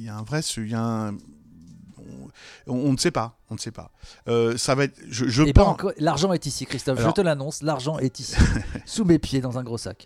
a 0.10 0.22
vrai, 0.26 0.42
il 0.58 0.68
y 0.70 0.74
a 0.76 0.82
un- 0.82 1.14
on, 2.68 2.74
on 2.76 2.92
ne 2.94 2.98
sait 2.98 3.12
pas, 3.12 3.38
on 3.50 3.56
ne 3.56 3.60
sait 3.60 3.72
pas. 3.72 3.92
Euh, 4.28 4.58
ça 4.58 4.76
va 4.76 4.86
être, 4.86 5.00
je, 5.10 5.28
je 5.28 5.44
Et 5.44 5.54
pas 5.54 5.76
pense. 5.76 5.92
L'argent 5.98 6.32
est 6.34 6.46
ici, 6.46 6.66
Christophe. 6.66 7.00
Alors- 7.00 7.12
Je 7.12 7.16
te 7.16 7.22
l'annonce. 7.22 7.62
L'argent 7.62 8.00
est 8.00 8.20
ici, 8.20 8.36
sous 8.86 9.06
mes 9.06 9.20
pieds, 9.20 9.42
dans 9.42 9.58
un 9.58 9.64
gros 9.64 9.78
sac. 9.78 10.06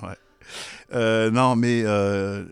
Euh, 0.94 1.30
non, 1.32 1.56
mais 1.56 1.84
euh, 1.86 2.46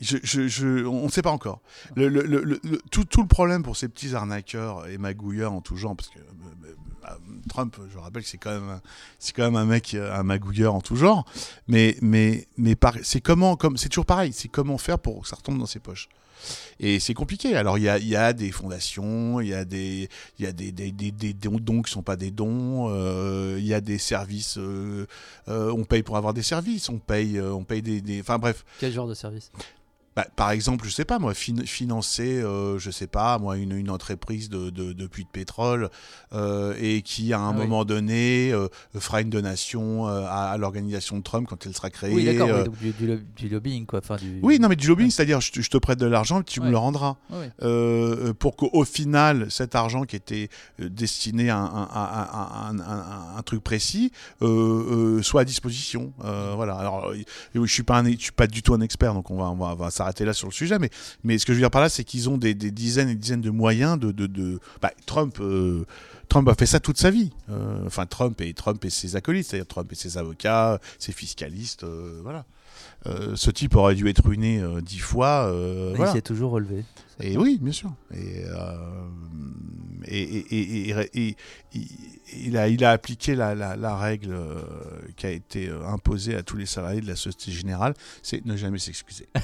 je, 0.00 0.16
je, 0.22 0.48
je- 0.48 0.84
on 0.86 1.04
ne 1.06 1.10
sait 1.10 1.22
pas 1.22 1.30
encore. 1.30 1.60
Le, 1.94 2.08
le- 2.08 2.22
le- 2.22 2.42
le- 2.42 2.60
le- 2.64 2.80
tout, 2.90 3.04
tout 3.04 3.22
le 3.22 3.28
problème 3.28 3.62
pour 3.62 3.76
ces 3.76 3.88
petits 3.88 4.14
arnaqueurs 4.14 4.86
et 4.88 4.98
magouilleurs 4.98 5.52
en 5.52 5.60
tout 5.60 5.76
genre, 5.76 5.94
parce 5.96 6.08
que 6.08 6.18
Trump, 7.48 7.76
je 7.92 7.98
rappelle 7.98 8.22
que 8.22 8.28
c'est 8.28 8.38
quand 8.38 8.52
même, 8.52 8.68
un- 8.68 8.80
c'est 9.18 9.34
quand 9.34 9.42
même 9.44 9.56
un 9.56 9.64
mec, 9.64 9.94
un 9.94 10.22
magouilleur 10.22 10.74
en 10.74 10.80
tout 10.80 10.96
genre. 10.96 11.24
Mais, 11.66 11.96
mais, 12.02 12.46
mais 12.56 12.76
par- 12.76 12.94
c'est 13.02 13.20
comment, 13.20 13.56
comme, 13.56 13.76
c'est 13.76 13.88
toujours 13.88 14.06
pareil. 14.06 14.32
C'est 14.32 14.48
comment 14.48 14.78
faire 14.78 14.98
pour 14.98 15.22
que 15.22 15.28
ça 15.28 15.36
retombe 15.36 15.58
dans 15.58 15.66
ses 15.66 15.80
poches. 15.80 16.08
Et 16.78 16.98
c'est 17.00 17.14
compliqué. 17.14 17.54
Alors 17.56 17.78
il 17.78 17.84
y 17.84 18.16
a, 18.16 18.32
des 18.32 18.50
fondations, 18.52 19.40
il 19.40 19.48
y 19.48 19.54
a 19.54 19.64
des, 19.64 20.08
y 20.38 20.46
a 20.46 20.52
des, 20.52 20.72
des, 20.72 20.90
des, 20.92 21.10
des 21.10 21.32
dons, 21.34 21.82
qui 21.82 21.90
sont 21.92 22.02
pas 22.02 22.16
des 22.16 22.30
dons. 22.30 22.88
euh, 22.90 23.56
il 23.58 23.66
y 23.66 23.74
a 23.74 23.80
des 23.80 23.98
services. 23.98 24.56
euh, 24.58 25.06
euh, 25.48 25.72
on 25.72 25.84
paye 25.84 26.02
pour 26.02 26.16
avoir 26.16 26.34
des 26.34 26.42
services. 26.42 26.88
On 26.88 26.98
paye, 26.98 27.40
on 27.40 27.64
paye 27.64 27.82
des, 27.82 28.00
des- 28.00 28.20
Enfin 28.20 28.38
bref. 28.38 28.64
Quel 28.78 28.92
genre 28.92 29.08
de 29.08 29.14
service? 29.14 29.50
Bah, 30.16 30.26
par 30.34 30.50
exemple, 30.50 30.86
je 30.86 30.90
sais 30.90 31.04
pas 31.04 31.20
moi, 31.20 31.34
fin- 31.34 31.64
financer, 31.64 32.42
euh, 32.42 32.78
je 32.78 32.90
sais 32.90 33.06
pas 33.06 33.38
moi, 33.38 33.56
une, 33.56 33.70
une 33.72 33.90
entreprise 33.90 34.48
de, 34.48 34.68
de, 34.70 34.92
de 34.92 35.06
puits 35.06 35.22
de 35.24 35.28
pétrole 35.30 35.88
euh, 36.32 36.74
et 36.80 37.02
qui 37.02 37.32
à 37.32 37.38
un 37.38 37.50
Ah 37.50 37.52
oui. 37.52 37.58
moment 37.62 37.84
donné 37.84 38.50
euh, 38.52 38.66
fera 38.98 39.20
une 39.20 39.30
donation 39.30 40.08
euh, 40.08 40.24
à, 40.26 40.50
à 40.50 40.56
l'organisation 40.58 41.16
de 41.18 41.22
Trump 41.22 41.46
quand 41.48 41.64
elle 41.64 41.74
sera 41.76 41.90
créée. 41.90 42.12
Oui, 42.12 42.24
d'accord, 42.24 42.48
oui, 42.52 42.64
donc 42.64 42.76
du, 42.78 42.90
du, 42.92 43.06
lo- 43.06 43.20
du 43.36 43.48
lobbying, 43.48 43.86
quoi. 43.86 44.00
Enfin, 44.00 44.16
du... 44.16 44.40
oui, 44.42 44.58
non, 44.58 44.68
mais 44.68 44.74
du 44.76 44.88
lobbying, 44.88 45.10
c'est-à-dire 45.10 45.40
je, 45.40 45.52
te- 45.52 45.60
je 45.60 45.70
te 45.70 45.78
prête 45.78 45.98
de 46.00 46.06
l'argent, 46.06 46.42
tu 46.42 46.60
me 46.60 46.70
le 46.70 46.76
rendras. 46.76 47.16
Ouais, 47.30 48.32
pour 48.38 48.56
qu'au 48.56 48.84
final, 48.84 49.46
cet 49.50 49.74
argent 49.76 50.02
qui 50.04 50.16
était 50.16 50.48
destiné 50.78 51.50
à 51.50 51.58
un, 51.58 51.82
à- 51.84 53.36
à- 53.38 53.42
truc 53.44 53.62
précis 53.62 54.10
soit 54.40 55.40
à 55.40 55.44
disposition. 55.44 56.12
Voilà. 56.18 56.74
Alors, 56.74 57.12
je 57.54 57.64
suis 57.66 57.82
pas, 57.84 57.98
un- 58.00 58.10
je 58.10 58.16
suis 58.18 58.32
pas 58.32 58.46
du 58.48 58.62
tout 58.62 58.74
un 58.74 58.80
expert, 58.80 59.14
donc 59.14 59.30
on 59.30 59.36
va, 59.36 59.50
on 59.50 59.54
va, 59.56 59.66
on 59.72 59.74
va 59.76 59.90
s'arrêter 60.00 60.24
là 60.24 60.32
sur 60.32 60.48
le 60.48 60.52
sujet. 60.52 60.78
Mais, 60.78 60.90
mais 61.24 61.38
ce 61.38 61.44
que 61.44 61.52
je 61.52 61.58
veux 61.58 61.62
dire 61.62 61.70
par 61.70 61.82
là, 61.82 61.88
c'est 61.88 62.04
qu'ils 62.04 62.28
ont 62.30 62.38
des, 62.38 62.54
dizaines 62.54 63.08
et 63.10 63.14
dizaines 63.14 63.42
de 63.42 63.50
moyens 63.50 63.98
de, 63.98 64.12
de, 64.12 64.26
de- 64.26 64.58
bah, 64.80 64.92
Trump. 65.06 65.36
euh, 65.40 65.84
Trump 66.28 66.48
a 66.48 66.54
fait 66.54 66.66
ça 66.66 66.78
toute 66.78 66.96
sa 66.96 67.10
vie. 67.10 67.32
Euh, 67.50 67.84
enfin, 67.86 68.06
Trump 68.06 68.40
et 68.40 68.54
Trump 68.54 68.82
et 68.84 68.90
ses 68.90 69.16
acolytes, 69.16 69.46
c'est-à-dire 69.46 69.66
Trump 69.66 69.90
et 69.92 69.96
ses 69.96 70.16
avocats, 70.16 70.80
ses 70.98 71.12
fiscalistes, 71.12 71.82
euh, 71.82 72.20
voilà. 72.22 72.44
Euh, 73.06 73.34
ce 73.34 73.50
type 73.50 73.76
aurait 73.76 73.94
dû 73.94 74.08
être 74.08 74.22
ruiné 74.24 74.60
euh, 74.60 74.80
dix 74.82 74.98
fois. 74.98 75.50
euh, 75.50 75.92
voilà. 75.96 76.10
Il 76.10 76.14
s'est 76.14 76.20
toujours 76.22 76.50
relevé. 76.52 76.84
Et 77.22 77.36
oui, 77.38 77.58
bien 77.60 77.72
sûr. 77.72 77.90
Et, 78.12 78.44
il, 82.32 82.56
a, 82.56 82.68
il 82.68 82.84
a 82.84 82.90
appliqué 82.90 83.34
la, 83.34 83.54
la- 83.54 83.76
la 83.76 83.96
règle 83.96 84.36
qui 85.16 85.26
a 85.26 85.30
été 85.30 85.70
imposée 85.86 86.34
à 86.34 86.42
tous 86.42 86.56
les 86.56 86.66
salariés 86.66 87.00
de 87.00 87.06
la 87.06 87.16
Société 87.16 87.52
Générale, 87.52 87.94
c'est 88.22 88.44
ne 88.44 88.56
jamais 88.56 88.78
s'excuser. 88.78 89.28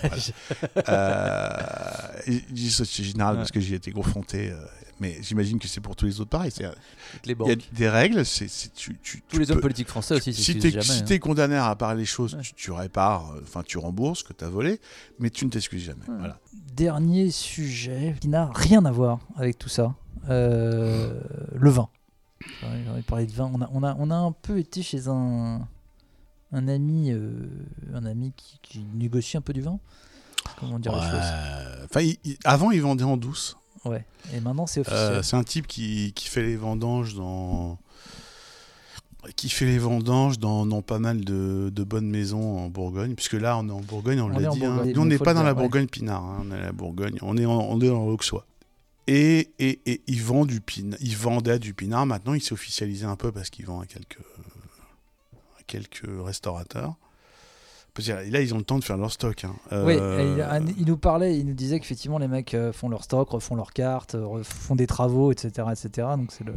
Voilà. 0.76 0.88
Euh, 0.88 2.22
je 2.26 2.40
dis 2.54 2.70
Société 2.70 3.10
Générale 3.10 3.36
parce 3.36 3.50
que 3.52 3.60
j'y 3.60 3.72
ai 3.74 3.76
été 3.76 3.92
confronté, 3.92 4.52
mais 5.00 5.18
j'imagine 5.22 5.58
que 5.58 5.68
c'est 5.68 5.80
pour 5.80 5.94
tous 5.96 6.06
les 6.06 6.20
autres 6.20 6.30
pareil. 6.30 6.50
Il 6.56 6.62
y 6.62 7.50
a 7.52 7.56
des 7.72 7.88
règles, 7.88 8.24
c'est 8.24 8.46
tu, 8.74 8.96
tu- 9.02 9.20
Tous 9.22 9.36
tu 9.36 9.38
les 9.40 9.50
hommes 9.50 9.56
peux- 9.56 9.62
politiques 9.62 9.88
français 9.88 10.14
aussi, 10.14 10.32
si 10.34 10.58
t'es 10.58 10.70
jamais. 10.70 10.82
si 10.84 11.00
hein. 11.00 11.04
t'es 11.06 11.18
condamné 11.18 11.56
à 11.56 11.68
réparer 11.70 11.96
les 11.96 12.04
choses, 12.04 12.34
Ouais. 12.34 12.42
tu, 12.42 12.54
tu 12.54 12.70
répares, 12.70 13.32
euh, 13.32 13.40
enfin 13.42 13.62
tu 13.62 13.78
rembourses 13.78 14.20
ce 14.20 14.24
que 14.24 14.32
tu 14.32 14.44
as 14.44 14.48
volé, 14.48 14.80
mais 15.18 15.30
tu 15.30 15.44
ne 15.44 15.50
t'excuses 15.50 15.84
jamais. 15.84 16.06
Ouais. 16.08 16.16
Voilà. 16.18 16.38
Dernier 16.74 17.30
sujet 17.30 18.14
qui 18.20 18.28
n'a 18.28 18.50
rien 18.54 18.84
à 18.84 18.90
voir 18.90 19.20
avec 19.36 19.58
tout 19.58 19.68
ça. 19.68 19.94
Euh, 20.28 21.20
le 21.54 21.70
vin. 21.70 21.88
J'ai 22.60 22.90
envie 22.90 23.00
de 23.00 23.06
parler 23.06 23.26
de 23.26 23.32
vin. 23.32 23.50
On 23.52 23.60
a, 23.62 23.70
on, 23.72 23.82
a, 23.82 23.96
on 23.98 24.10
a 24.10 24.14
un 24.16 24.32
peu 24.32 24.58
été 24.58 24.82
chez 24.82 25.08
un, 25.08 25.66
un 26.52 26.68
ami, 26.68 27.10
euh, 27.12 27.30
un 27.94 28.04
ami 28.06 28.32
qui, 28.36 28.58
qui 28.62 28.86
négocie 28.94 29.36
un 29.36 29.40
peu 29.40 29.52
du 29.52 29.62
vin. 29.62 29.78
Comment 30.60 30.78
dire 30.78 30.94
les 30.94 31.00
choses? 32.00 32.16
Il- 32.24 32.36
avant, 32.44 32.70
il 32.70 32.80
vendait 32.82 33.04
en 33.04 33.16
douce. 33.16 33.56
Ouais. 33.88 34.04
Et 34.34 34.40
maintenant, 34.40 34.66
c'est 34.66 34.80
officiel. 34.80 35.00
Euh, 35.00 35.22
c'est 35.22 35.36
un 35.36 35.44
type 35.44 35.66
qui, 35.66 36.12
qui 36.14 36.28
fait 36.28 36.42
les 36.42 36.56
vendanges 36.56 37.14
dans 37.14 37.78
qui 39.34 39.48
fait 39.48 39.64
les 39.64 39.78
vendanges 39.78 40.38
dans, 40.38 40.64
dans 40.66 40.82
pas 40.82 41.00
mal 41.00 41.24
de, 41.24 41.68
de 41.74 41.82
bonnes 41.82 42.08
maisons 42.08 42.58
en 42.60 42.68
Bourgogne, 42.68 43.14
puisque 43.16 43.32
là 43.32 43.58
on 43.58 43.68
est 43.68 43.72
en 43.72 43.80
Bourgogne, 43.80 44.20
on, 44.20 44.28
l'a 44.28 44.50
dit. 44.50 44.64
hein. 44.64 44.84
Nous 44.94 45.00
on 45.02 45.04
n'est 45.04 45.18
pas 45.18 45.34
dans 45.34 45.42
la 45.42 45.52
ouais. 45.52 45.60
Bourgogne 45.60 45.88
Pinard, 45.88 46.22
hein, 46.22 46.44
on 46.44 46.50
est 46.52 46.54
à 46.54 46.60
la 46.60 46.70
Bourgogne, 46.72 47.18
on 47.22 47.36
est 47.36 47.44
en, 47.44 47.58
on 47.58 47.80
est 47.80 47.88
dans 47.88 48.06
l'Auxois. 48.06 48.46
Et, 49.08 49.50
et, 49.58 49.80
et 49.86 50.00
il 50.06 50.22
vend 50.22 50.44
du 50.46 50.60
pin, 50.60 50.90
il 51.00 51.16
vendait 51.16 51.58
du 51.58 51.74
pinard. 51.74 52.06
Maintenant, 52.06 52.34
il 52.34 52.40
s'est 52.42 52.52
officialisé 52.52 53.04
un 53.04 53.16
peu 53.16 53.32
parce 53.32 53.50
qu'il 53.50 53.66
vend 53.66 53.80
à 53.80 53.86
quelques 53.86 54.18
à 55.58 55.62
quelques 55.66 56.06
restaurateurs. 56.24 56.94
Là, 57.98 58.40
ils 58.40 58.54
ont 58.54 58.58
le 58.58 58.64
temps 58.64 58.78
de 58.78 58.84
faire 58.84 58.96
leur 58.96 59.10
stock. 59.12 59.44
hein. 59.44 59.54
Oui, 59.72 59.96
Euh, 60.00 60.60
il, 60.68 60.74
il 60.80 60.86
nous 60.86 60.96
parlait, 60.96 61.38
il 61.38 61.46
nous 61.46 61.54
disait 61.54 61.78
qu'effectivement 61.80 62.18
les 62.18 62.28
mecs 62.28 62.54
euh, 62.54 62.72
font 62.72 62.88
leur 62.88 63.04
stock, 63.04 63.28
refont 63.30 63.54
leurs 63.56 63.72
cartes, 63.72 64.14
euh, 64.14 64.42
font 64.42 64.76
des 64.76 64.86
travaux, 64.86 65.32
etc. 65.32 65.68
etc. 65.72 66.08
donc 66.16 66.30
c'est 66.32 66.44
le, 66.44 66.54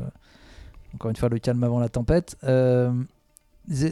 encore 0.96 1.10
une 1.10 1.16
fois 1.18 1.30
le 1.30 1.40
calme 1.40 1.64
avant 1.64 1.80
la 1.80 1.90
tempête. 1.90 2.36
Euh, 2.44 2.92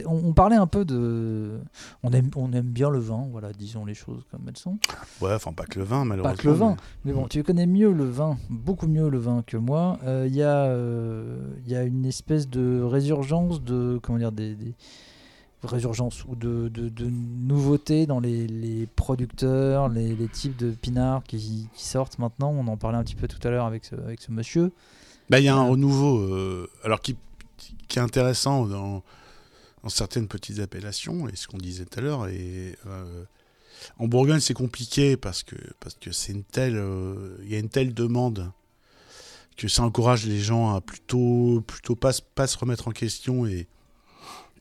on, 0.06 0.20
on 0.24 0.32
parlait 0.32 0.56
un 0.56 0.66
peu 0.66 0.84
de... 0.84 1.60
On 2.02 2.10
aime, 2.10 2.30
on 2.34 2.52
aime 2.52 2.66
bien 2.66 2.90
le 2.90 2.98
vin, 2.98 3.28
voilà, 3.30 3.52
disons 3.52 3.84
les 3.84 3.94
choses 3.94 4.24
comme 4.30 4.40
elles 4.48 4.56
sont. 4.56 4.76
Ouais, 5.20 5.32
enfin 5.32 5.52
pas 5.52 5.66
que 5.66 5.78
le 5.78 5.84
vin, 5.84 6.04
malheureusement. 6.04 6.34
Pas 6.36 6.42
que 6.42 6.48
le 6.48 6.52
vin, 6.54 6.76
mais- 7.04 7.12
mais 7.12 7.12
bon, 7.12 7.28
tu 7.28 7.44
connais 7.44 7.66
mieux 7.66 7.92
le 7.92 8.04
vin, 8.04 8.38
beaucoup 8.50 8.88
mieux 8.88 9.08
le 9.08 9.18
vin 9.18 9.44
que 9.46 9.56
moi. 9.56 9.98
Il 10.04 10.34
y, 10.34 10.42
a, 10.42 10.64
euh, 10.64 11.38
il 11.64 11.70
y 11.70 11.76
a 11.76 11.84
une 11.84 12.04
espèce 12.06 12.48
de 12.48 12.82
résurgence 12.82 13.62
de... 13.62 14.00
Comment 14.02 14.18
dire 14.18 14.32
des, 14.32 14.56
des- 14.56 14.74
résurgence 15.62 16.24
ou 16.26 16.36
de, 16.36 16.68
de, 16.68 16.88
de 16.88 17.06
nouveautés 17.06 18.06
dans 18.06 18.20
les, 18.20 18.46
les 18.46 18.86
producteurs, 18.86 19.88
les, 19.88 20.14
les 20.14 20.28
types 20.28 20.56
de 20.56 20.70
pinards 20.70 21.24
qui, 21.24 21.68
qui 21.74 21.84
sortent 21.84 22.18
maintenant. 22.18 22.50
On 22.50 22.66
en 22.68 22.76
parlait 22.76 22.98
un 22.98 23.04
petit 23.04 23.16
peu 23.16 23.26
tout 23.26 23.46
à 23.46 23.50
l'heure 23.50 23.66
avec 23.66 23.84
ce, 23.84 23.94
avec 23.96 24.20
ce 24.20 24.30
monsieur. 24.30 24.72
Bah, 25.30 25.40
il 25.40 25.44
y 25.44 25.48
a 25.48 25.56
un 25.56 25.66
Euh, 25.66 25.70
renouveau, 25.70 26.18
euh, 26.20 26.70
alors 26.84 27.00
qui, 27.00 27.16
qui 27.88 27.98
est 27.98 28.02
intéressant 28.02 28.66
dans, 28.66 29.02
dans 29.82 29.88
certaines 29.88 30.28
petites 30.28 30.60
appellations, 30.60 31.28
et 31.28 31.36
ce 31.36 31.48
qu'on 31.48 31.58
disait 31.58 31.84
tout 31.84 31.98
à 31.98 32.02
l'heure. 32.02 32.28
Et 32.28 32.76
euh, 32.86 33.24
en 33.98 34.08
Bourgogne, 34.08 34.40
c'est 34.40 34.54
compliqué 34.54 35.16
parce 35.16 35.42
que 35.42 35.56
parce 35.80 35.96
que 35.96 36.12
c'est 36.12 36.32
une 36.32 36.44
telle, 36.44 36.76
euh, 36.76 37.36
il 37.42 37.52
y 37.52 37.56
a 37.56 37.58
une 37.58 37.68
telle 37.68 37.94
demande 37.94 38.52
que 39.56 39.68
ça 39.68 39.82
encourage 39.82 40.24
les 40.24 40.38
gens 40.38 40.74
à 40.74 40.80
plutôt 40.80 41.62
plutôt 41.66 41.96
pas 41.96 42.12
pas 42.34 42.46
se 42.46 42.56
remettre 42.56 42.88
en 42.88 42.92
question 42.92 43.44
et 43.44 43.66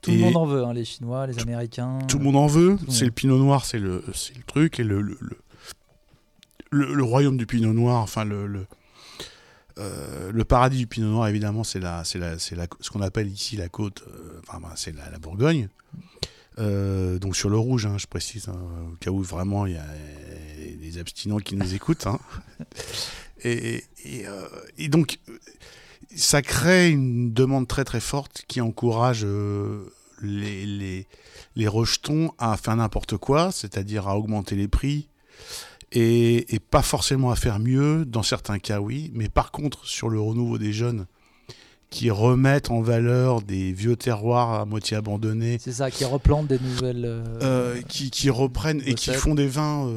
Tout 0.02 0.12
et 0.12 0.16
le 0.18 0.20
monde 0.22 0.38
en 0.38 0.46
veut, 0.46 0.64
hein, 0.64 0.74
les 0.74 0.86
Chinois, 0.86 1.28
les 1.28 1.40
Américains. 1.40 2.00
tout 2.08 2.18
le 2.20 2.24
monde 2.24 2.36
en 2.36 2.48
veut. 2.48 2.78
C'est 2.90 3.06
le 3.06 3.12
Pinot 3.12 3.38
Noir, 3.38 3.66
c'est 3.66 3.80
le 3.80 4.04
le 4.08 4.44
truc 4.46 4.80
et 4.80 4.84
le 4.84 5.02
le, 5.02 5.18
le, 6.72 7.04
royaume 7.04 7.38
du 7.38 7.46
Pinot 7.46 7.74
Noir, 7.74 8.02
enfin 8.02 8.26
le, 8.26 8.46
le 8.48 8.68
euh, 9.80 10.32
le 10.32 10.44
paradis 10.44 10.78
du 10.80 10.88
Pinot 10.88 11.10
Noir, 11.10 11.28
évidemment, 11.28 11.64
c'est 11.64 11.80
la, 11.80 12.04
c'est 12.04 12.18
la, 12.20 12.40
c'est 12.40 12.56
la, 12.56 12.66
ce 12.80 12.90
qu'on 12.90 13.02
appelle 13.02 13.28
ici 13.28 13.58
la 13.58 13.70
côte, 13.70 14.04
euh, 14.08 14.40
enfin, 14.48 14.60
bah, 14.60 14.74
c'est 14.76 14.96
la, 14.96 15.10
la 15.10 15.20
Bourgogne. 15.20 15.70
Euh, 16.60 17.20
donc 17.20 17.36
sur 17.36 17.50
le 17.50 17.58
rouge, 17.58 17.86
hein, 17.86 17.98
je 18.00 18.08
précise, 18.08 18.48
hein, 18.50 18.58
au 18.92 18.96
cas 18.96 19.12
où 19.12 19.22
vraiment 19.22 19.68
il 19.68 19.74
y 19.74 19.78
a 19.78 19.86
des 20.82 20.98
abstinents 20.98 21.38
qui 21.38 21.56
nous 21.56 21.74
écoutent. 21.76 22.08
hein. 22.08 22.20
Et, 23.44 23.84
et, 24.04 24.26
et 24.80 24.88
donc, 24.90 25.20
ça 26.16 26.42
crée 26.42 26.90
une 26.90 27.34
demande 27.34 27.68
très 27.68 27.84
très 27.84 28.00
forte 28.00 28.44
qui 28.48 28.62
encourage 28.62 29.22
euh, 29.24 29.84
les, 30.22 30.66
les, 30.66 31.08
les 31.56 31.68
rejetons 31.68 32.32
à 32.38 32.58
faire 32.58 32.76
n'importe 32.76 33.18
quoi, 33.18 33.52
c'est-à-dire 33.52 34.08
à 34.08 34.18
augmenter 34.18 34.56
les 34.56 34.68
prix, 34.68 35.08
et, 35.92 36.54
et 36.56 36.60
pas 36.60 36.82
forcément 36.82 37.32
à 37.32 37.36
faire 37.36 37.60
mieux, 37.60 38.06
dans 38.06 38.24
certains 38.24 38.60
cas 38.60 38.80
oui, 38.80 39.12
mais 39.14 39.30
par 39.30 39.52
contre 39.52 39.86
sur 39.86 40.10
le 40.10 40.20
renouveau 40.20 40.58
des 40.58 40.74
jeunes 40.74 41.06
qui 41.90 42.10
remettent 42.12 42.70
en 42.70 42.82
valeur 42.82 43.42
des 43.42 43.72
vieux 43.72 43.96
terroirs 43.96 44.54
à 44.60 44.66
moitié 44.66 44.98
abandonnés, 44.98 45.58
C'est 45.62 45.72
ça, 45.72 45.90
qui 45.90 46.04
replante 46.04 46.48
des 46.48 46.60
nouvelles. 46.60 47.06
euh, 47.06 47.24
euh, 47.42 47.82
qui, 47.88 48.12
qui 48.12 48.30
reprennent 48.30 48.82
et 48.86 48.94
qui 48.94 49.12
font 49.14 49.36
des 49.36 49.48
vins. 49.48 49.90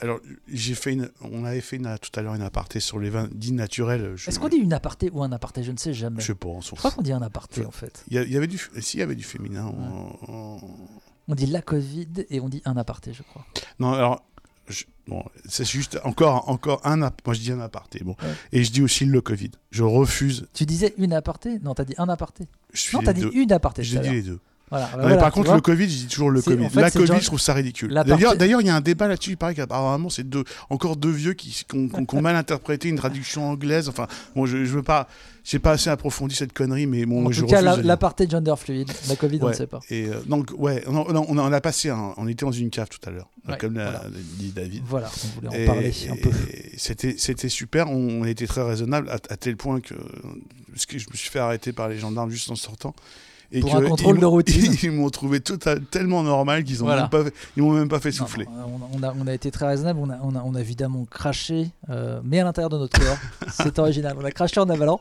Alors 0.00 0.20
j'ai 0.52 0.74
fait, 0.74 0.92
une, 0.92 1.10
on 1.20 1.44
avait 1.44 1.60
fait 1.60 1.76
une- 1.76 1.96
tout 2.00 2.10
à 2.18 2.22
l'heure 2.22 2.34
une 2.34 2.42
aparté 2.42 2.80
sur 2.80 2.98
les 2.98 3.10
vins 3.10 3.28
dits 3.32 3.52
naturels. 3.52 4.12
Je, 4.16 4.28
Est-ce 4.28 4.38
qu'on 4.38 4.48
dit 4.48 4.56
une 4.56 4.72
aparté 4.72 5.10
ou 5.12 5.22
un 5.22 5.32
aparté? 5.32 5.62
Je 5.62 5.72
ne 5.72 5.76
sais 5.76 5.92
jamais. 5.94 6.20
Je 6.20 6.26
sais 6.28 6.34
pas, 6.34 6.48
on 6.48 6.60
Je 6.60 6.70
crois 6.74 6.90
qu'on 6.90 7.02
dit 7.02 7.12
un 7.12 7.22
aparté 7.22 7.64
en 7.64 7.70
fait. 7.70 8.04
Il 8.08 8.14
y, 8.14 8.36
avait 8.36 8.46
du, 8.46 8.58
si, 8.80 8.96
il 8.96 9.00
y 9.00 9.02
avait 9.02 9.14
du 9.14 9.24
féminin. 9.24 9.66
en- 9.66 10.58
On 11.28 11.34
dit 11.34 11.46
la 11.46 11.62
Covid 11.62 12.08
et 12.30 12.40
on 12.40 12.48
dit 12.48 12.60
un 12.64 12.76
aparté, 12.76 13.12
je 13.12 13.22
crois. 13.22 13.46
Non, 13.78 13.92
alors, 13.92 14.24
je- 14.68 14.84
bon, 15.06 15.22
c'est 15.48 15.64
juste 15.64 15.98
encore, 16.04 16.48
encore 16.48 16.80
un. 16.84 16.96
Moi, 16.98 17.10
je 17.32 17.40
dis 17.40 17.52
un 17.52 17.60
aparté. 17.60 18.00
Bon, 18.02 18.16
Ouais. 18.22 18.34
et 18.52 18.64
je 18.64 18.72
dis 18.72 18.82
aussi 18.82 19.04
le 19.04 19.20
Covid. 19.20 19.50
Je 19.70 19.82
refuse. 19.84 20.48
Tu 20.54 20.66
disais 20.66 20.92
une 20.98 21.12
aparté? 21.12 21.58
Non, 21.60 21.74
t'as 21.74 21.84
dit 21.84 21.94
un 21.98 22.08
aparté. 22.08 22.46
Je 22.72 22.96
Non, 22.96 23.02
t'as 23.02 23.12
les 23.12 23.20
dit 23.20 23.26
deux. 23.26 23.32
une 23.42 23.52
aparté. 23.52 23.84
J'ai 23.84 24.00
dit 24.00 24.10
les 24.10 24.22
deux. 24.22 24.40
Voilà. 24.70 24.88
Non, 24.96 25.08
mais 25.08 25.18
par 25.18 25.32
contre, 25.32 25.46
vois. 25.48 25.56
le 25.56 25.60
Covid, 25.62 25.84
je 25.90 25.96
dis 25.96 26.06
toujours 26.06 26.30
le 26.30 26.40
Covid. 26.40 26.64
en 26.66 26.70
fait, 26.70 26.80
la 26.80 26.90
Covid, 26.92 27.06
genre- 27.06 27.18
je 27.20 27.26
trouve 27.26 27.40
ça 27.40 27.54
ridicule. 27.54 27.90
D'ailleurs, 27.92 28.06
partie- 28.36 28.44
il 28.60 28.66
y 28.66 28.70
a 28.70 28.76
un 28.76 28.80
débat 28.80 29.08
là-dessus. 29.08 29.30
Il 29.30 29.36
paraît 29.36 29.54
qu'apparemment, 29.56 30.10
c'est 30.10 30.22
deux, 30.28 30.44
encore 30.68 30.96
deux 30.96 31.10
vieux 31.10 31.32
qui, 31.34 31.50
qui 31.50 31.76
ont, 31.76 31.88
qui 31.88 32.16
mal 32.20 32.36
interprété 32.36 32.88
une 32.88 32.96
traduction 32.96 33.50
anglaise. 33.50 33.88
Enfin, 33.88 34.06
bon, 34.36 34.46
je, 34.46 34.64
je 34.64 34.70
veux 34.72 34.82
pas. 34.84 35.08
J'ai 35.42 35.58
pas 35.58 35.72
assez 35.72 35.88
approfondi 35.90 36.34
cette 36.36 36.52
connerie, 36.52 36.86
mais 36.86 37.06
bon, 37.06 37.26
en 37.26 37.32
je 37.32 37.40
tout 37.40 37.46
cas, 37.46 37.56
refuse 37.56 37.64
la- 37.64 37.76
de- 37.82 37.88
l'aparté 37.88 38.28
gender 38.28 38.54
fluide. 38.58 38.90
La 39.08 39.16
Covid, 39.16 39.38
on 39.42 39.48
ne 39.48 39.54
sait 39.54 39.66
pas. 39.66 39.80
Et 39.90 40.04
euh, 40.06 40.20
donc, 40.26 40.50
ouais, 40.56 40.84
on, 40.86 40.96
on, 40.98 41.16
on 41.28 41.38
en 41.38 41.52
a 41.52 41.60
passé 41.62 41.88
un. 41.88 42.12
On 42.18 42.28
était 42.28 42.44
dans 42.44 42.52
une 42.52 42.68
cave 42.70 42.88
tout 42.90 43.00
à 43.08 43.10
l'heure, 43.10 43.28
Ouais, 43.48 43.56
comme 43.56 43.74
l'a 43.74 44.02
dit 44.38 44.52
David. 44.54 44.82
Voilà, 44.86 45.10
on 45.24 45.28
voulait 45.40 45.48
en 45.48 45.52
Et- 45.52 45.64
parler 45.66 45.92
un 46.10 46.16
peu. 46.16 46.30
C'était, 46.76 47.14
c'était 47.18 47.48
super. 47.48 47.90
On, 47.90 48.20
on 48.22 48.24
était 48.26 48.46
très 48.46 48.62
raisonnable 48.62 49.08
à, 49.08 49.14
à 49.14 49.36
tel 49.36 49.56
point 49.56 49.80
que, 49.80 49.94
parce 50.72 50.86
que 50.86 50.98
je 50.98 51.08
me 51.10 51.16
suis 51.16 51.30
fait 51.30 51.38
arrêter 51.40 51.72
par 51.72 51.88
les 51.88 51.98
gendarmes 51.98 52.30
juste 52.30 52.50
en 52.50 52.54
sortant. 52.54 52.94
Et 53.52 53.60
Pour 53.60 53.72
que 53.72 53.84
un 53.84 53.88
contrôle 53.88 54.20
de 54.20 54.26
routine. 54.36 54.74
Ils 54.82 54.92
m'ont 54.92 55.10
trouvé 55.10 55.40
tellement 55.40 56.22
normal 56.22 56.62
qu'ils 56.62 56.82
ont 56.82 56.86
Voilà. 56.86 57.02
même 57.02 57.10
pas 57.10 57.24
fait- 57.24 57.34
ils 57.56 57.62
m'ont 57.64 57.72
même 57.72 57.88
pas 57.88 57.98
fait 57.98 58.12
souffler. 58.12 58.44
non, 58.46 58.80
on, 58.92 59.02
a, 59.02 59.08
on 59.08 59.10
a- 59.10 59.14
on 59.24 59.26
a 59.26 59.34
été 59.34 59.50
très 59.50 59.66
raisonnable, 59.66 59.98
on 60.00 60.08
a, 60.10 60.18
on 60.22 60.36
a- 60.36 60.42
on 60.44 60.54
a 60.54 60.60
évidemment 60.60 61.04
craché, 61.04 61.70
euh, 61.88 62.20
mais 62.22 62.38
à 62.38 62.44
l'intérieur 62.44 62.70
de 62.70 62.78
notre 62.78 62.98
corps. 63.00 63.16
C'est 63.52 63.76
original, 63.80 64.16
on 64.20 64.24
a 64.24 64.30
craché 64.30 64.60
en 64.60 64.68
avalant. 64.70 65.00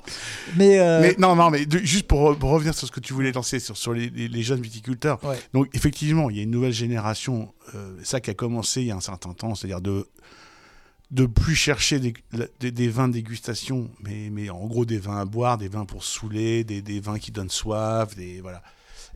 Mais, 0.57 0.79
euh, 0.79 0.99
Mais 1.01 1.15
non, 1.19 1.35
non, 1.35 1.51
mais 1.51 1.65
de- 1.67 1.77
juste 1.77 2.07
pour, 2.07 2.35
pour 2.37 2.49
revenir 2.49 2.73
sur 2.73 2.87
ce 2.87 2.91
que 2.91 2.99
tu 2.99 3.13
voulais 3.13 3.31
lancer 3.31 3.59
sur, 3.59 3.77
sur 3.77 3.93
les, 3.93 4.09
les- 4.09 4.27
les 4.27 4.41
jeunes 4.43 4.61
viticulteurs. 4.61 5.23
Ouais. 5.23 5.37
Donc, 5.53 5.67
effectivement, 5.73 6.29
il 6.31 6.37
y 6.37 6.39
a 6.39 6.43
une 6.43 6.51
nouvelle 6.51 6.73
génération, 6.73 7.49
euh, 7.75 7.95
ça 8.03 8.19
qui 8.19 8.31
a 8.31 8.33
commencé 8.33 8.81
il 8.81 8.87
y 8.87 8.91
a 8.91 8.95
un 8.95 8.99
certain 9.01 9.33
temps, 9.33 9.53
c'est-à-dire 9.53 9.81
de 9.81 10.07
de 11.11 11.25
plus 11.25 11.55
chercher 11.55 11.99
des, 11.99 12.13
des, 12.59 12.71
des 12.71 12.87
vins 12.89 13.07
de 13.07 13.13
dégustation, 13.13 13.89
mais, 14.03 14.29
mais 14.31 14.49
en 14.49 14.65
gros 14.67 14.85
des 14.85 14.99
vins 14.99 15.17
à 15.19 15.25
boire, 15.25 15.57
des 15.57 15.67
vins 15.67 15.85
pour 15.85 16.03
saouler, 16.03 16.63
des, 16.63 16.81
des 16.81 16.99
vins 16.99 17.17
qui 17.17 17.31
donnent 17.31 17.49
soif, 17.49 18.15
des, 18.15 18.41
voilà. 18.41 18.61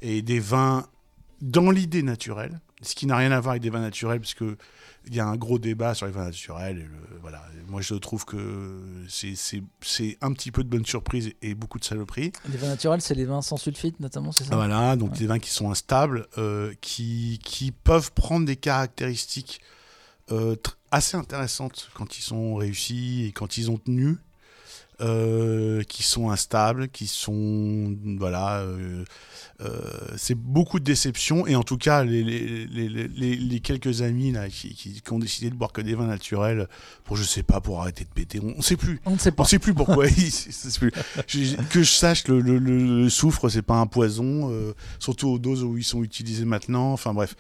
et 0.02 0.22
des 0.24 0.40
vins 0.40 0.88
dans 1.42 1.70
l'idée 1.70 2.02
naturelle, 2.04 2.60
ce 2.82 2.96
qui 2.96 3.06
n'a 3.06 3.18
rien 3.18 3.32
à 3.32 3.40
voir 3.40 3.52
avec 3.52 3.62
des 3.62 3.70
vins 3.70 3.82
naturels, 3.82 4.20
parce 4.20 4.34
que 4.34 4.58
il 5.06 5.14
y 5.14 5.20
a 5.20 5.28
un 5.28 5.36
gros 5.36 5.60
débat 5.60 5.94
sur 5.94 6.06
les 6.06 6.14
vins 6.14 6.24
naturels. 6.26 6.78
et 6.78 6.84
le- 6.84 7.20
voilà. 7.22 7.46
Moi, 7.68 7.82
je 7.82 7.94
trouve 7.96 8.24
que 8.26 8.82
c'est- 9.10 9.36
un 10.22 10.32
petit 10.32 10.50
peu 10.52 10.64
de 10.64 10.70
bonne 10.70 10.86
surprise 10.86 11.34
et 11.42 11.54
beaucoup 11.56 11.78
de 11.78 11.84
saloperie. 11.84 12.32
les 12.50 12.58
vins 12.58 12.68
naturels, 12.70 13.02
c'est 13.02 13.14
les 13.14 13.26
vins 13.26 13.42
sans 13.42 13.58
sulfite 13.58 14.00
notamment, 14.00 14.32
c'est 14.32 14.46
ça? 14.46 14.56
Voilà, 14.56 14.96
donc 14.96 15.12
Ouais. 15.12 15.18
des 15.20 15.28
vins 15.28 15.40
qui 15.40 15.50
sont 15.52 15.70
instables, 15.70 16.28
euh, 16.38 16.74
qui, 16.82 17.40
qui 17.44 17.72
peuvent 17.72 18.14
prendre 18.14 18.46
des 18.46 18.56
caractéristiques 18.56 19.62
euh, 20.32 20.56
assez 20.94 21.18
intéressantes 21.18 21.90
quand 21.94 22.18
ils 22.18 22.22
sont 22.22 22.56
réussis 22.56 23.26
et 23.28 23.32
quand 23.32 23.58
ils 23.58 23.70
ont 23.72 23.78
tenu, 23.78 24.18
euh, 25.02 25.82
qui 25.84 26.04
sont 26.04 26.30
instables, 26.30 26.88
qui 26.88 27.08
sont 27.08 27.96
voilà, 28.20 28.60
euh, 28.60 29.04
euh, 29.62 29.82
c'est 30.18 30.36
beaucoup 30.36 30.80
de 30.80 30.84
déception 30.86 31.48
et 31.48 31.56
en 31.56 31.64
tout 31.64 31.78
cas 31.78 32.04
les, 32.04 32.24
les, 32.24 32.68
les, 32.68 32.88
les- 33.08 33.36
les 33.36 33.60
quelques 33.60 34.04
amis 34.04 34.32
là 34.32 34.48
qui, 34.50 34.76
qui- 34.76 35.02
qui 35.02 35.12
ont 35.12 35.18
décidé 35.18 35.50
de 35.50 35.56
boire 35.56 35.72
que 35.74 35.82
des 35.82 35.96
vins 35.96 36.06
naturels 36.06 36.68
pour 37.06 37.18
je 37.18 37.24
sais 37.24 37.42
pas 37.44 37.60
pour 37.60 37.82
arrêter 37.82 38.04
de 38.06 38.10
péter, 38.12 38.40
on, 38.40 38.54
on 38.56 38.62
sait 38.62 38.78
plus. 38.78 39.02
On 39.06 39.12
ne 39.14 39.18
sait 39.18 39.32
On 39.32 39.36
pas. 39.36 39.46
sait 39.46 39.60
plus 39.60 39.74
pourquoi. 39.74 40.06
que 41.72 41.84
je 41.84 41.92
sache, 41.92 42.28
le, 42.28 42.40
le, 42.40 42.60
le- 42.60 43.10
soufre, 43.10 43.50
c'est 43.50 43.62
pas 43.64 43.78
un 43.80 43.88
poison, 43.88 44.52
surtout 45.00 45.28
aux 45.30 45.40
doses 45.40 45.64
où 45.64 45.76
ils 45.78 45.84
sont 45.84 46.04
utilisés 46.04 46.46
maintenant. 46.46 46.94
Enfin 46.94 47.14
bref. 47.14 47.36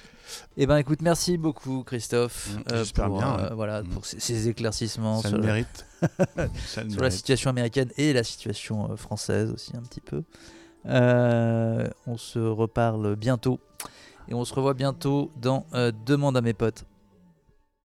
Eh 0.57 0.65
ben 0.67 0.77
écoute, 0.77 1.01
merci 1.01 1.37
beaucoup 1.37 1.83
Christophe 1.83 2.49
Mm, 2.49 2.61
euh, 2.71 2.85
pour, 2.93 3.17
bien, 3.19 3.39
euh, 3.39 3.49
ouais. 3.49 3.55
voilà, 3.55 3.83
Mm. 3.83 3.87
pour 3.87 4.05
ces, 4.05 4.19
ces 4.19 4.47
éclaircissements 4.49 5.21
ça 5.21 5.29
sur, 5.29 5.37
le 5.37 5.43
la, 5.43 5.53
mérite. 5.53 5.85
Ça 6.67 6.83
le 6.83 6.89
sur 6.89 7.01
la 7.01 7.11
situation 7.11 7.49
américaine 7.49 7.89
et 7.97 8.13
la 8.13 8.23
situation 8.23 8.91
euh, 8.91 8.95
française 8.95 9.51
aussi 9.51 9.75
un 9.75 9.81
petit 9.81 10.01
peu. 10.01 10.23
On 10.85 12.17
se 12.17 12.39
reparle 12.39 13.15
bientôt 13.15 13.59
et 14.27 14.33
on 14.33 14.43
se 14.45 14.53
revoit 14.53 14.73
bientôt 14.73 15.31
dans 15.41 15.65
Demande 16.05 16.37
à 16.37 16.41
mes 16.41 16.53
potes. 16.53 16.85